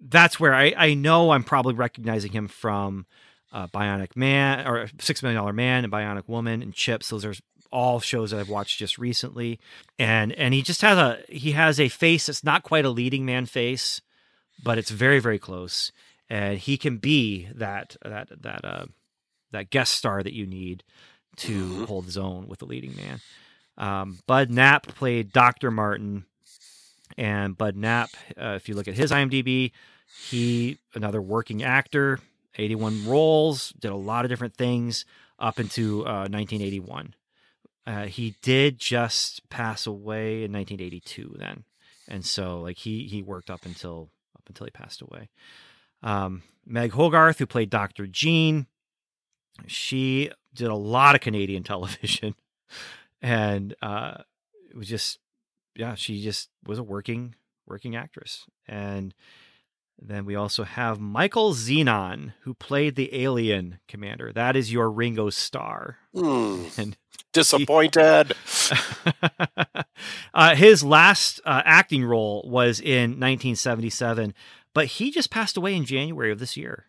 that's 0.00 0.38
where 0.38 0.54
I, 0.54 0.74
I 0.76 0.94
know 0.94 1.30
I'm 1.30 1.44
probably 1.44 1.74
recognizing 1.74 2.32
him 2.32 2.48
from 2.48 3.06
uh, 3.52 3.66
Bionic 3.68 4.16
Man 4.16 4.66
or 4.66 4.88
Six 5.00 5.22
Million 5.22 5.40
Dollar 5.40 5.52
Man 5.52 5.84
and 5.84 5.92
Bionic 5.92 6.28
Woman 6.28 6.62
and 6.62 6.74
Chips. 6.74 7.08
Those 7.08 7.24
are 7.24 7.34
all 7.72 8.00
shows 8.00 8.30
that 8.30 8.40
I've 8.40 8.48
watched 8.48 8.78
just 8.78 8.98
recently, 8.98 9.58
and 9.98 10.32
and 10.32 10.54
he 10.54 10.62
just 10.62 10.82
has 10.82 10.98
a 10.98 11.20
he 11.28 11.52
has 11.52 11.80
a 11.80 11.88
face 11.88 12.26
that's 12.26 12.44
not 12.44 12.62
quite 12.62 12.84
a 12.84 12.90
leading 12.90 13.24
man 13.24 13.46
face, 13.46 14.00
but 14.62 14.78
it's 14.78 14.90
very 14.90 15.18
very 15.18 15.38
close, 15.38 15.90
and 16.28 16.58
he 16.58 16.76
can 16.76 16.98
be 16.98 17.48
that 17.54 17.96
that 18.04 18.28
that 18.42 18.64
uh 18.64 18.86
that 19.52 19.70
guest 19.70 19.92
star 19.92 20.22
that 20.22 20.32
you 20.32 20.46
need 20.46 20.82
to 21.36 21.64
mm-hmm. 21.64 21.84
hold 21.84 22.04
his 22.04 22.16
own 22.16 22.48
with 22.48 22.58
the 22.58 22.66
leading 22.66 22.96
man. 22.96 23.20
Um, 23.78 24.18
Budd 24.26 24.50
Knapp 24.50 24.86
played 24.86 25.32
Doctor 25.32 25.70
Martin, 25.70 26.24
and 27.16 27.56
Budd 27.56 27.76
Knapp, 27.76 28.10
uh, 28.40 28.54
if 28.56 28.68
you 28.68 28.74
look 28.74 28.88
at 28.88 28.94
his 28.94 29.12
IMDb, 29.12 29.72
he 30.28 30.78
another 30.94 31.20
working 31.20 31.62
actor 31.62 32.20
81 32.58 33.06
roles, 33.06 33.70
did 33.78 33.90
a 33.90 33.96
lot 33.96 34.24
of 34.24 34.30
different 34.30 34.56
things 34.56 35.04
up 35.38 35.60
into 35.60 36.00
uh, 36.06 36.28
1981. 36.28 37.14
Uh, 37.86 38.04
he 38.06 38.34
did 38.42 38.78
just 38.78 39.48
pass 39.48 39.86
away 39.86 40.42
in 40.42 40.52
1982 40.52 41.36
then, 41.38 41.64
and 42.08 42.24
so 42.24 42.60
like 42.60 42.78
he 42.78 43.04
he 43.04 43.22
worked 43.22 43.48
up 43.48 43.64
until 43.64 44.10
up 44.36 44.42
until 44.48 44.64
he 44.64 44.70
passed 44.70 45.02
away. 45.02 45.28
Um, 46.06 46.44
Meg 46.64 46.92
Hogarth, 46.92 47.40
who 47.40 47.46
played 47.46 47.68
Dr. 47.68 48.06
Jean, 48.06 48.66
she 49.66 50.30
did 50.54 50.68
a 50.68 50.74
lot 50.74 51.16
of 51.16 51.20
Canadian 51.20 51.62
television, 51.64 52.36
and 53.20 53.74
uh, 53.82 54.18
it 54.70 54.76
was 54.76 54.88
just 54.88 55.18
yeah, 55.74 55.96
she 55.96 56.22
just 56.22 56.48
was 56.64 56.78
a 56.78 56.82
working 56.82 57.34
working 57.66 57.96
actress, 57.96 58.46
and 58.68 59.14
then 60.00 60.26
we 60.26 60.36
also 60.36 60.62
have 60.62 61.00
Michael 61.00 61.54
Zenon, 61.54 62.34
who 62.42 62.54
played 62.54 62.94
the 62.94 63.14
alien 63.22 63.80
commander. 63.88 64.32
That 64.32 64.54
is 64.54 64.72
your 64.72 64.90
Ringo 64.90 65.30
Starr. 65.30 65.98
Mm, 66.14 66.78
and 66.78 66.96
disappointed. 67.32 68.34
He, 68.44 68.76
uh, 70.34 70.54
his 70.54 70.84
last 70.84 71.40
uh, 71.44 71.62
acting 71.64 72.04
role 72.04 72.46
was 72.48 72.78
in 72.80 73.18
1977, 73.18 74.34
but 74.76 74.88
he 74.88 75.10
just 75.10 75.30
passed 75.30 75.56
away 75.56 75.74
in 75.74 75.86
January 75.86 76.30
of 76.30 76.38
this 76.38 76.54
year. 76.54 76.84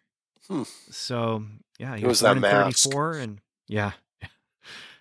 Hmm. 0.49 0.63
So 0.91 1.45
yeah, 1.79 1.95
he 1.95 2.03
it 2.03 2.07
was, 2.07 2.21
was 2.21 2.41
that 2.41 2.51
34, 2.51 3.13
and 3.13 3.41
yeah. 3.67 3.93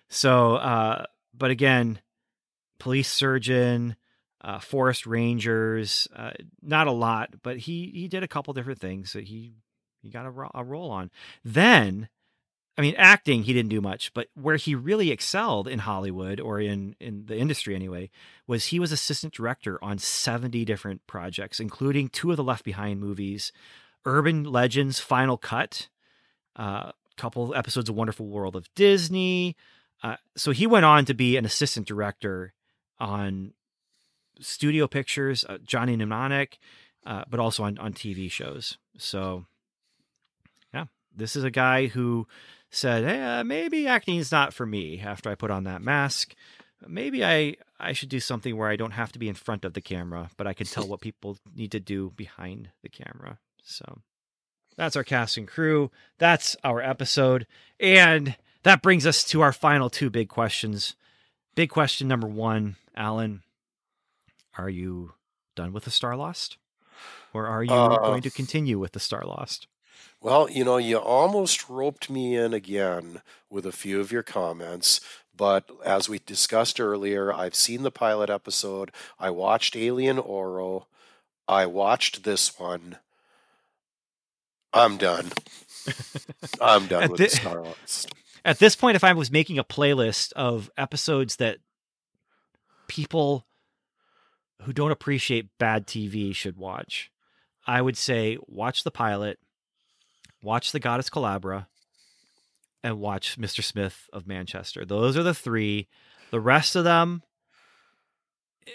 So, 0.09 0.55
uh, 0.55 1.03
but 1.33 1.51
again, 1.51 1.99
police 2.79 3.11
surgeon 3.11 3.97
uh, 4.41 4.59
forest 4.59 5.05
rangers. 5.05 6.07
Uh, 6.15 6.31
not 6.61 6.87
a 6.87 6.93
lot, 6.93 7.31
but 7.43 7.57
he 7.57 7.91
he 7.93 8.07
did 8.07 8.23
a 8.23 8.27
couple 8.27 8.53
different 8.53 8.79
things 8.79 9.11
that 9.11 9.25
he 9.25 9.55
he 10.01 10.09
got 10.09 10.25
a, 10.25 10.49
a 10.57 10.63
role 10.63 10.89
on. 10.89 11.11
Then, 11.43 12.07
I 12.77 12.83
mean, 12.83 12.93
acting 12.97 13.43
he 13.43 13.53
didn't 13.53 13.69
do 13.69 13.81
much, 13.81 14.13
but 14.13 14.27
where 14.35 14.55
he 14.55 14.75
really 14.75 15.09
excelled 15.09 15.67
in 15.67 15.79
Hollywood 15.79 16.39
or 16.39 16.59
in 16.59 16.95
in 16.99 17.25
the 17.25 17.37
industry 17.37 17.75
anyway 17.75 18.09
was 18.45 18.65
he 18.65 18.79
was 18.79 18.91
assistant 18.91 19.33
director 19.33 19.83
on 19.83 19.97
seventy 19.97 20.63
different 20.63 21.05
projects, 21.07 21.59
including 21.59 22.09
two 22.09 22.29
of 22.31 22.37
the 22.37 22.43
Left 22.43 22.63
Behind 22.63 22.99
movies, 22.99 23.51
Urban 24.05 24.43
Legends 24.43 24.99
Final 24.99 25.37
Cut, 25.37 25.89
a 26.55 26.61
uh, 26.61 26.91
couple 27.17 27.55
episodes 27.55 27.89
of 27.89 27.95
Wonderful 27.95 28.27
World 28.27 28.55
of 28.55 28.73
Disney. 28.75 29.55
Uh, 30.03 30.17
so 30.35 30.51
he 30.51 30.67
went 30.67 30.85
on 30.85 31.05
to 31.05 31.15
be 31.15 31.37
an 31.37 31.45
assistant 31.45 31.87
director 31.87 32.53
on 32.99 33.53
studio 34.39 34.87
pictures, 34.87 35.43
uh, 35.49 35.57
Johnny 35.63 35.95
Mnemonic, 35.95 36.59
uh, 37.05 37.23
but 37.29 37.39
also 37.39 37.63
on, 37.63 37.77
on 37.79 37.93
TV 37.93 38.29
shows. 38.29 38.77
So, 38.97 39.45
yeah, 40.73 40.85
this 41.15 41.35
is 41.35 41.43
a 41.43 41.51
guy 41.51 41.87
who 41.87 42.27
said, 42.69 43.03
"Hey, 43.03 43.21
uh, 43.21 43.43
maybe 43.43 43.87
acting 43.87 44.17
is 44.17 44.31
not 44.31 44.53
for 44.53 44.65
me." 44.65 44.99
After 44.99 45.29
I 45.29 45.35
put 45.35 45.51
on 45.51 45.63
that 45.65 45.81
mask, 45.81 46.35
maybe 46.85 47.23
I 47.23 47.55
I 47.79 47.93
should 47.93 48.09
do 48.09 48.19
something 48.19 48.57
where 48.57 48.69
I 48.69 48.75
don't 48.75 48.91
have 48.91 49.11
to 49.13 49.19
be 49.19 49.29
in 49.29 49.35
front 49.35 49.65
of 49.65 49.73
the 49.73 49.81
camera, 49.81 50.29
but 50.37 50.47
I 50.47 50.53
can 50.53 50.67
tell 50.67 50.87
what 50.87 51.01
people 51.01 51.37
need 51.55 51.71
to 51.71 51.79
do 51.79 52.11
behind 52.15 52.69
the 52.81 52.89
camera. 52.89 53.39
So, 53.63 53.99
that's 54.75 54.95
our 54.95 55.03
cast 55.03 55.37
and 55.37 55.47
crew. 55.47 55.91
That's 56.17 56.55
our 56.63 56.81
episode, 56.81 57.47
and 57.79 58.35
that 58.63 58.81
brings 58.81 59.05
us 59.05 59.23
to 59.25 59.41
our 59.41 59.53
final 59.53 59.89
two 59.89 60.09
big 60.09 60.29
questions. 60.29 60.95
Big 61.55 61.69
question 61.69 62.07
number 62.07 62.27
one, 62.27 62.75
Allan 62.95 63.41
are 64.57 64.69
you 64.69 65.13
done 65.55 65.71
with 65.71 65.83
the 65.83 65.91
Starlost? 65.91 66.57
Or 67.33 67.45
are 67.45 67.63
you 67.63 67.71
uh, 67.71 67.97
going 67.97 68.23
to 68.23 68.31
continue 68.31 68.79
with 68.79 68.93
the 68.93 68.99
Starlost? 68.99 69.67
Well, 70.21 70.49
you 70.49 70.63
know, 70.63 70.77
you 70.77 70.97
almost 70.97 71.69
roped 71.69 72.09
me 72.09 72.35
in 72.35 72.53
again 72.53 73.21
with 73.49 73.65
a 73.65 73.71
few 73.71 73.99
of 73.99 74.11
your 74.11 74.23
comments, 74.23 74.99
but 75.35 75.69
as 75.85 76.09
we 76.09 76.19
discussed 76.19 76.79
earlier, 76.79 77.31
I've 77.31 77.55
seen 77.55 77.83
the 77.83 77.91
pilot 77.91 78.29
episode. 78.29 78.91
I 79.19 79.29
watched 79.29 79.75
Alien 79.75 80.17
Oro. 80.17 80.87
I 81.47 81.65
watched 81.67 82.23
this 82.23 82.59
one. 82.59 82.97
I'm 84.73 84.97
done. 84.97 85.31
I'm 86.59 86.87
done 86.87 87.11
with 87.11 87.19
the, 87.19 87.25
Starlost. 87.25 88.11
At 88.43 88.59
this 88.59 88.75
point, 88.75 88.95
if 88.95 89.03
I 89.03 89.13
was 89.13 89.31
making 89.31 89.59
a 89.59 89.63
playlist 89.63 90.33
of 90.33 90.69
episodes 90.77 91.37
that 91.37 91.57
people 92.87 93.45
who 94.63 94.73
don't 94.73 94.91
appreciate 94.91 95.57
bad 95.59 95.85
TV 95.87 96.33
should 96.35 96.57
watch, 96.57 97.11
I 97.65 97.81
would 97.81 97.97
say 97.97 98.37
watch 98.47 98.83
the 98.83 98.91
pilot, 98.91 99.39
watch 100.41 100.71
The 100.71 100.79
Goddess 100.79 101.09
Calabra, 101.09 101.67
and 102.83 102.99
watch 102.99 103.37
Mr. 103.39 103.63
Smith 103.63 104.09
of 104.13 104.27
Manchester. 104.27 104.85
Those 104.85 105.17
are 105.17 105.23
the 105.23 105.33
three. 105.33 105.87
The 106.31 106.39
rest 106.39 106.75
of 106.75 106.83
them, 106.83 107.23
eh, 108.65 108.71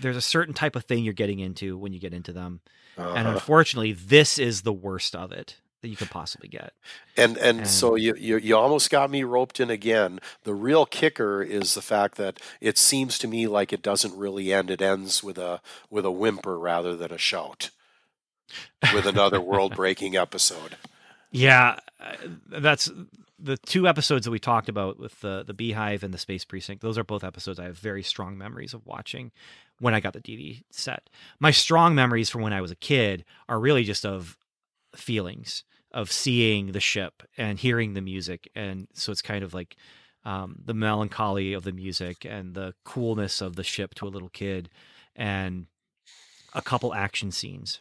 there's 0.00 0.16
a 0.16 0.22
certain 0.22 0.54
type 0.54 0.76
of 0.76 0.84
thing 0.84 1.04
you're 1.04 1.12
getting 1.12 1.40
into 1.40 1.76
when 1.76 1.92
you 1.92 2.00
get 2.00 2.14
into 2.14 2.32
them. 2.32 2.60
Uh-huh. 2.96 3.14
And 3.14 3.28
unfortunately, 3.28 3.92
this 3.92 4.38
is 4.38 4.62
the 4.62 4.72
worst 4.72 5.14
of 5.14 5.32
it 5.32 5.56
that 5.82 5.88
you 5.88 5.96
could 5.96 6.10
possibly 6.10 6.48
get. 6.48 6.72
And 7.16 7.36
and, 7.38 7.58
and 7.58 7.68
so 7.68 7.94
you, 7.94 8.14
you 8.16 8.36
you 8.38 8.56
almost 8.56 8.90
got 8.90 9.10
me 9.10 9.22
roped 9.22 9.60
in 9.60 9.70
again. 9.70 10.18
The 10.44 10.54
real 10.54 10.86
kicker 10.86 11.42
is 11.42 11.74
the 11.74 11.82
fact 11.82 12.16
that 12.16 12.40
it 12.60 12.78
seems 12.78 13.18
to 13.18 13.28
me 13.28 13.46
like 13.46 13.72
it 13.72 13.82
doesn't 13.82 14.16
really 14.16 14.52
end. 14.52 14.70
It 14.70 14.82
ends 14.82 15.22
with 15.22 15.38
a 15.38 15.60
with 15.90 16.04
a 16.04 16.10
whimper 16.10 16.58
rather 16.58 16.96
than 16.96 17.12
a 17.12 17.18
shout. 17.18 17.70
With 18.94 19.06
another 19.06 19.40
world 19.40 19.74
breaking 19.74 20.16
episode. 20.16 20.76
Yeah, 21.30 21.78
uh, 22.00 22.14
that's 22.48 22.90
the 23.38 23.58
two 23.58 23.86
episodes 23.86 24.24
that 24.24 24.30
we 24.30 24.38
talked 24.38 24.70
about 24.70 24.98
with 24.98 25.20
the 25.20 25.44
the 25.46 25.52
beehive 25.52 26.02
and 26.02 26.14
the 26.14 26.16
space 26.16 26.42
precinct. 26.42 26.80
Those 26.80 26.96
are 26.96 27.04
both 27.04 27.22
episodes 27.22 27.60
I 27.60 27.64
have 27.64 27.76
very 27.76 28.02
strong 28.02 28.38
memories 28.38 28.72
of 28.72 28.86
watching 28.86 29.30
when 29.78 29.92
I 29.92 30.00
got 30.00 30.14
the 30.14 30.22
DVD 30.22 30.62
set. 30.70 31.10
My 31.38 31.50
strong 31.50 31.94
memories 31.94 32.30
from 32.30 32.40
when 32.40 32.54
I 32.54 32.62
was 32.62 32.70
a 32.70 32.76
kid 32.76 33.26
are 33.46 33.60
really 33.60 33.84
just 33.84 34.06
of 34.06 34.38
feelings 34.96 35.64
of 35.92 36.10
seeing 36.10 36.72
the 36.72 36.80
ship 36.80 37.22
and 37.36 37.58
hearing 37.58 37.92
the 37.92 38.00
music 38.00 38.48
and 38.54 38.88
so 38.94 39.12
it's 39.12 39.20
kind 39.20 39.44
of 39.44 39.52
like 39.52 39.76
um, 40.24 40.56
the 40.64 40.74
melancholy 40.74 41.52
of 41.52 41.64
the 41.64 41.72
music 41.72 42.24
and 42.24 42.54
the 42.54 42.74
coolness 42.84 43.40
of 43.40 43.56
the 43.56 43.64
ship 43.64 43.94
to 43.94 44.06
a 44.06 44.10
little 44.10 44.28
kid, 44.28 44.68
and 45.16 45.66
a 46.54 46.60
couple 46.60 46.92
action 46.94 47.30
scenes 47.30 47.80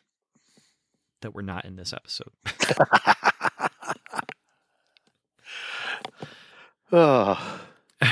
that 1.22 1.34
were 1.34 1.41
not 1.41 1.65
in 1.65 1.76
this 1.76 1.94
episode. 1.94 2.31
oh. 6.91 7.61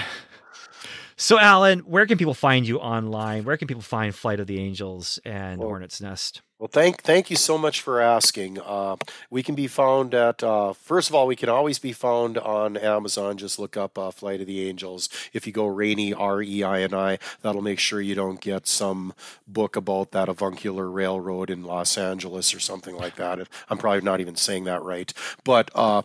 So, 1.18 1.40
Allan, 1.40 1.80
where 1.80 2.06
can 2.06 2.18
people 2.18 2.34
find 2.34 2.68
you 2.68 2.77
online? 2.77 3.45
Where 3.45 3.56
can 3.56 3.69
people 3.69 3.82
find 3.82 4.14
Flight 4.14 4.41
of 4.41 4.48
the 4.48 4.60
Angels 4.60 5.18
and 5.23 5.60
well, 5.60 5.69
Hornet's 5.69 6.02
Nest? 6.02 6.41
Well, 6.57 6.69
thank 6.72 7.02
thank 7.02 7.30
you 7.30 7.36
so 7.36 7.57
much 7.57 7.82
for 7.82 7.99
asking. 7.99 8.60
Uh, 8.61 8.95
we 9.30 9.44
can 9.44 9.56
be 9.56 9.68
found 9.68 10.14
at 10.14 10.41
uh, 10.41 10.72
first 10.72 11.10
of 11.10 11.15
all, 11.15 11.27
we 11.27 11.36
can 11.36 11.49
always 11.49 11.80
be 11.80 11.91
found 11.91 12.38
on 12.38 12.77
Amazon. 12.77 13.38
Just 13.38 13.60
look 13.60 13.76
up 13.76 13.98
uh, 13.98 14.10
Flight 14.10 14.40
of 14.40 14.48
the 14.48 14.65
Angels. 14.65 15.10
If 15.34 15.45
you 15.45 15.52
go 15.52 15.65
Reini 15.65 16.14
R 16.18 16.41
E 16.41 16.64
I 16.64 16.84
N 16.84 16.94
I, 16.94 17.19
that'll 17.41 17.61
make 17.61 17.80
sure 17.80 17.99
you 17.99 18.15
don't 18.15 18.40
get 18.40 18.68
some 18.68 19.14
book 19.45 19.76
about 19.76 20.11
that 20.11 20.30
avuncular 20.30 20.90
railroad 20.90 21.49
in 21.49 21.65
Los 21.65 21.98
Angeles 21.98 22.53
or 22.56 22.61
something 22.61 22.95
like 22.95 23.18
that. 23.18 23.38
I'm 23.69 23.77
probably 23.77 23.99
not 24.02 24.22
even 24.22 24.38
saying 24.38 24.64
that 24.64 24.82
right, 24.82 25.11
but 25.44 25.69
uh, 25.76 26.03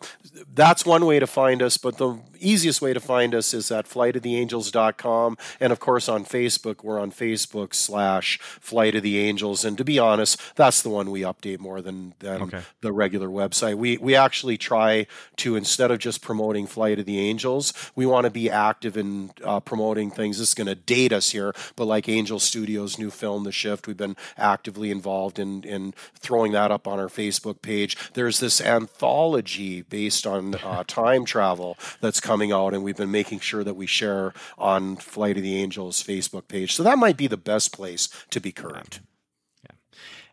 that's 0.53 0.85
one 0.85 1.07
way 1.07 1.21
to 1.21 1.29
find 1.29 1.63
us. 1.63 1.77
But 1.77 1.99
the 1.99 2.19
easiest 2.41 2.83
way 2.83 2.93
to 2.93 3.01
find 3.01 3.37
us 3.37 3.55
is 3.55 3.71
at 3.71 3.87
flightoftheangels.com, 3.89 5.39
and 5.61 5.73
of 5.73 5.79
course 5.79 6.09
on 6.09 6.25
Facebook. 6.25 6.83
We're 6.83 6.99
on 6.99 7.13
Facebook 7.13 7.73
slash 7.73 8.39
Flight 8.41 8.97
of 8.97 9.05
the 9.05 9.17
Angels. 9.21 9.65
And 9.65 9.79
to 9.79 9.85
be 9.85 10.01
honest 10.01 10.40
that's 10.55 10.83
the 10.83 10.91
one 10.91 11.11
we 11.11 11.21
update 11.21 11.59
more 11.59 11.81
than, 11.81 12.15
than 12.19 12.43
okay. 12.43 12.63
the 12.81 12.93
regular 12.93 13.29
website. 13.29 13.77
We 13.77 13.97
we 13.99 14.15
actually 14.15 14.57
try 14.57 15.07
to 15.37 15.57
instead 15.57 15.91
of 15.91 15.99
just 15.99 16.23
promoting 16.23 16.67
Flight 16.67 16.99
of 16.99 17.07
the 17.07 17.19
Angels, 17.19 17.73
we 17.95 18.07
want 18.07 18.25
to 18.25 18.31
be 18.31 18.51
active 18.51 18.97
in 18.97 19.31
uh, 19.45 19.61
promoting 19.61 20.11
things. 20.11 20.39
This 20.39 20.49
is 20.49 20.55
going 20.55 20.67
to 20.67 20.75
date 20.75 21.13
us 21.13 21.31
here, 21.31 21.55
but 21.77 21.85
like 21.85 22.09
Angel 22.09 22.39
Studios' 22.39 22.99
new 22.99 23.11
film, 23.11 23.45
The 23.45 23.53
Shift, 23.53 23.87
we've 23.87 23.97
been 23.97 24.17
actively 24.37 24.91
involved 24.91 25.39
in 25.39 25.63
in 25.65 25.95
throwing 26.19 26.53
that 26.53 26.71
up 26.71 26.87
on 26.87 26.99
our 26.99 27.09
Facebook 27.09 27.63
page. 27.63 27.97
There's 28.15 28.41
this 28.41 28.61
anthology 28.61 29.83
based 29.83 30.27
on 30.27 30.55
uh, 30.65 30.85
time 30.87 31.25
travel 31.25 31.77
that's 32.01 32.21
coming 32.21 32.53
out, 32.53 32.75
and 32.75 32.83
we've 32.83 32.97
been 32.97 33.11
making 33.11 33.41
sure 33.41 33.65
that 33.65 33.75
we 33.75 33.87
share 33.87 34.33
on 34.59 34.97
Flight 34.97 35.37
of 35.37 35.43
the 35.43 35.57
Angels 35.57 36.03
Facebook 36.03 36.49
page. 36.49 36.75
So 36.75 36.83
that 36.83 36.99
might 36.99 37.17
be 37.17 37.27
the 37.27 37.37
best 37.37 37.73
place 37.73 38.09
to 38.31 38.41
be 38.41 38.53
current. 38.53 39.01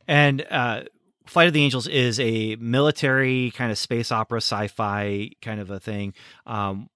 And 0.08 0.46
uh, 0.50 0.84
Flight 1.26 1.48
of 1.48 1.54
the 1.54 1.64
Angels 1.64 1.88
is 1.88 2.20
a 2.20 2.56
military 2.56 3.52
kind 3.52 3.72
of 3.72 3.78
space 3.78 4.12
opera, 4.12 4.38
sci-fi 4.38 5.32
kind 5.42 5.60
of 5.60 5.70
a 5.70 5.80
thing. 5.80 6.14
Um, 6.46 6.90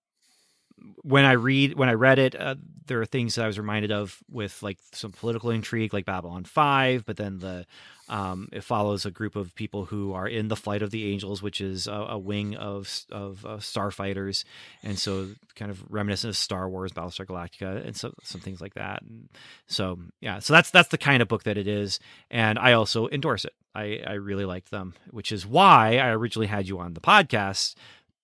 when 1.04 1.26
I 1.26 1.34
read 1.34 1.78
when 1.78 1.90
I 1.90 1.94
read 1.94 2.20
it, 2.20 2.40
uh, 2.40 2.56
there 2.88 3.02
are 3.02 3.06
things 3.06 3.36
that 3.36 3.44
I 3.44 3.48
was 3.48 3.58
reminded 3.58 3.92
of 3.92 4.18
with 4.30 4.62
like 4.62 4.78
some 4.92 5.12
political 5.12 5.50
intrigue, 5.50 5.94
like 5.94 6.06
Babylon 6.06 6.44
Five. 6.46 7.06
But 7.06 7.18
then 7.18 7.40
the 7.40 7.66
um, 8.10 8.50
it 8.52 8.64
follows 8.64 9.06
a 9.06 9.12
group 9.12 9.36
of 9.38 9.56
people 9.56 9.86
who 9.86 10.14
are 10.14 10.28
in 10.28 10.50
the 10.50 10.56
Flight 10.56 10.82
of 10.82 10.92
the 10.92 11.12
Angels, 11.12 11.42
which 11.42 11.62
is 11.62 11.88
a, 11.88 11.94
a 11.94 12.18
wing 12.18 12.56
of 12.56 13.06
of 13.12 13.46
uh, 13.46 13.58
starfighters, 13.58 14.44
and 14.84 15.00
so 15.00 15.30
kind 15.56 15.72
of 15.72 15.84
reminiscent 15.90 16.30
of 16.30 16.38
Star 16.38 16.70
Wars, 16.70 16.92
Battlestar 16.92 17.26
Galactica, 17.26 17.86
and 17.86 17.96
so 17.96 18.14
some 18.24 18.42
things 18.42 18.60
like 18.60 18.74
that. 18.74 19.02
And 19.02 19.30
so 19.68 20.00
yeah, 20.20 20.40
so 20.40 20.54
that's 20.54 20.70
that's 20.72 20.90
the 20.90 20.98
kind 20.98 21.22
of 21.22 21.28
book 21.28 21.44
that 21.44 21.58
it 21.58 21.68
is, 21.68 22.00
and 22.30 22.60
I 22.60 22.74
also 22.74 23.08
endorse 23.08 23.46
it. 23.46 23.54
I 23.74 24.02
I 24.06 24.14
really 24.14 24.46
like 24.46 24.70
them, 24.70 24.94
which 25.10 25.32
is 25.32 25.48
why 25.48 25.98
I 25.98 26.10
originally 26.10 26.48
had 26.48 26.68
you 26.68 26.80
on 26.80 26.94
the 26.94 27.02
podcast 27.02 27.76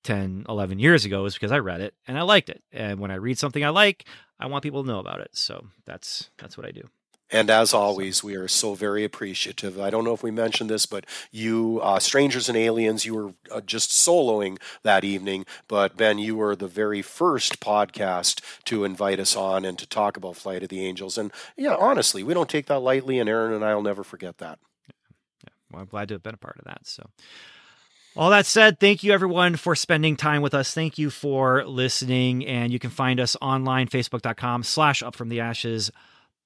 10, 0.04 0.46
11 0.48 0.80
years 0.80 1.06
ago 1.06 1.26
is 1.26 1.34
because 1.34 1.52
I 1.52 1.60
read 1.60 1.82
it 1.82 1.94
and 2.08 2.18
I 2.18 2.22
liked 2.22 2.50
it. 2.50 2.64
And 2.72 3.00
when 3.00 3.12
I 3.12 3.16
read 3.16 3.38
something 3.38 3.64
I 3.64 3.70
like, 3.70 4.06
I 4.40 4.46
want 4.48 4.64
people 4.64 4.84
to 4.84 4.88
know 4.88 5.00
about 5.00 5.22
it. 5.22 5.32
So 5.34 5.68
that's 5.86 6.30
that's 6.38 6.58
what 6.58 6.68
I 6.68 6.72
do. 6.72 6.90
And 7.30 7.50
as 7.50 7.74
always, 7.74 8.24
we 8.24 8.36
are 8.36 8.48
so 8.48 8.74
very 8.74 9.04
appreciative. 9.04 9.80
I 9.80 9.90
don't 9.90 10.06
know 10.06 10.14
if 10.14 10.24
we 10.24 10.32
mentioned 10.32 10.70
this, 10.70 10.86
but 10.86 11.06
you, 11.30 11.82
uh, 11.84 12.00
Strangers 12.00 12.48
and 12.48 12.58
Aliens, 12.58 13.06
you 13.06 13.16
were 13.16 13.34
uh, 13.52 13.60
just 13.60 13.90
soloing 13.92 14.58
that 14.84 15.04
evening. 15.04 15.46
But 15.68 15.98
Ben, 15.98 16.20
you 16.20 16.38
were 16.38 16.56
the 16.56 16.70
very 16.70 17.02
first 17.02 17.60
podcast 17.60 18.40
to 18.64 18.86
invite 18.86 19.20
us 19.20 19.36
on 19.36 19.66
and 19.66 19.78
to 19.78 19.86
talk 19.86 20.16
about 20.16 20.38
Flight 20.38 20.64
of 20.64 20.70
the 20.70 20.86
Angels. 20.86 21.18
And 21.18 21.34
yeah, 21.58 21.76
honestly, 21.78 22.24
we 22.24 22.34
don't 22.34 22.50
take 22.50 22.68
that 22.68 22.80
lightly, 22.80 23.20
and 23.20 23.28
Aaron 23.28 23.54
and 23.54 23.66
I 23.66 23.76
will 23.76 23.84
never 23.84 24.06
forget 24.06 24.38
that. 24.38 24.60
Yeah. 24.88 25.50
Well, 25.70 25.82
I'm 25.82 25.90
glad 25.90 26.08
to 26.08 26.14
have 26.16 26.24
been 26.24 26.36
a 26.36 26.38
part 26.38 26.58
of 26.60 26.66
that. 26.66 26.88
So. 26.88 27.10
All 28.18 28.32
that 28.32 28.48
said, 28.48 28.80
thank 28.80 29.04
you 29.04 29.14
everyone 29.14 29.58
for 29.58 29.76
spending 29.76 30.16
time 30.16 30.42
with 30.42 30.56
us. 30.56 30.74
Thank 30.74 30.98
you 30.98 31.12
for 31.12 31.64
listening. 31.66 32.48
And 32.48 32.74
you 32.74 32.80
can 32.80 32.90
find 32.90 33.20
us 33.20 33.38
online, 33.42 33.88
facebook.com 33.88 34.64
slash 34.64 35.04
up 35.04 35.16
from 35.16 35.30
the 35.30 35.40
ashes 35.40 35.92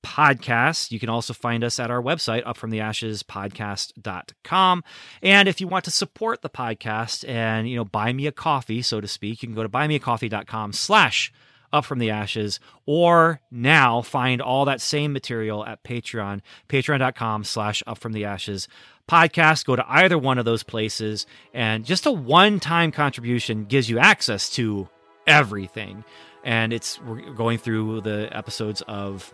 podcast. 0.03 0.91
You 0.91 0.99
can 0.99 1.07
also 1.07 1.33
find 1.33 1.63
us 1.63 1.79
at 1.79 1.89
our 1.89 2.01
website, 2.01 2.43
up 2.45 2.57
from 2.57 2.71
the 2.71 2.81
ashes 2.81 3.23
upfromtheashespodcast.com. 3.23 4.83
And 5.21 5.47
if 5.47 5.61
you 5.61 5.67
want 5.69 5.85
to 5.85 5.91
support 5.91 6.41
the 6.41 6.49
podcast 6.49 7.25
and, 7.25 7.69
you 7.69 7.77
know, 7.77 7.85
buy 7.85 8.11
me 8.11 8.27
a 8.27 8.33
coffee, 8.33 8.81
so 8.81 8.99
to 8.99 9.07
speak, 9.07 9.41
you 9.41 9.47
can 9.47 9.55
go 9.55 9.63
to 9.63 9.69
buymeacoffee.com 9.69 10.73
slash 10.73 11.31
up 11.73 11.85
from 11.85 11.99
the 11.99 12.09
ashes 12.09 12.59
or 12.85 13.39
now 13.49 14.01
find 14.01 14.41
all 14.41 14.65
that 14.65 14.81
same 14.81 15.13
material 15.13 15.65
at 15.65 15.83
patreon 15.83 16.41
patreon.com 16.69 17.43
slash 17.43 17.83
up 17.87 17.97
from 17.97 18.13
the 18.13 18.25
ashes 18.25 18.67
podcast, 19.11 19.65
go 19.65 19.75
to 19.75 19.85
either 19.87 20.17
one 20.17 20.37
of 20.37 20.45
those 20.45 20.63
places, 20.63 21.25
and 21.53 21.85
just 21.85 22.05
a 22.05 22.11
one 22.11 22.59
time 22.59 22.91
contribution 22.91 23.65
gives 23.65 23.89
you 23.89 23.99
access 23.99 24.49
to 24.51 24.87
everything. 25.27 26.03
And 26.43 26.73
it's 26.73 26.99
we're 27.01 27.33
going 27.33 27.57
through 27.57 28.01
the 28.01 28.29
episodes 28.31 28.81
of 28.87 29.33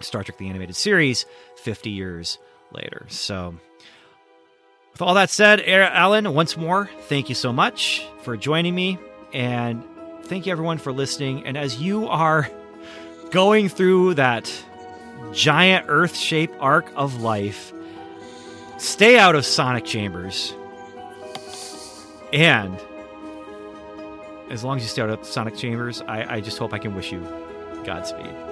Star 0.00 0.22
Trek 0.22 0.38
the 0.38 0.48
Animated 0.48 0.76
Series 0.76 1.26
50 1.56 1.90
years 1.90 2.38
later. 2.70 3.06
So, 3.08 3.54
with 4.92 5.02
all 5.02 5.14
that 5.14 5.30
said, 5.30 5.60
Allan, 5.66 6.32
once 6.34 6.56
more, 6.56 6.88
thank 7.02 7.28
you 7.28 7.34
so 7.34 7.52
much 7.52 8.06
for 8.22 8.36
joining 8.36 8.74
me. 8.74 8.98
And 9.32 9.82
thank 10.28 10.46
you 10.46 10.52
everyone 10.52 10.78
for 10.78 10.92
listening. 10.92 11.44
And 11.44 11.56
as 11.56 11.80
you 11.80 12.08
are 12.08 12.48
going 13.30 13.68
through 13.68 14.14
that 14.14 14.52
giant 15.32 15.86
Earth 15.88 16.16
shaped 16.16 16.56
arc 16.60 16.90
of 16.94 17.20
life, 17.20 17.72
Stay 18.78 19.18
out 19.18 19.34
of 19.34 19.44
sonic 19.44 19.84
chambers. 19.84 20.54
And 22.32 22.78
as 24.50 24.62
long 24.62 24.76
as 24.76 24.84
you 24.84 24.88
stay 24.88 25.02
out 25.02 25.10
of 25.10 25.26
sonic 25.26 25.56
chambers, 25.56 26.00
I, 26.02 26.36
I 26.36 26.40
just 26.40 26.58
hope 26.58 26.72
I 26.72 26.78
can 26.78 26.94
wish 26.94 27.10
you 27.10 27.20
Godspeed. 27.84 28.47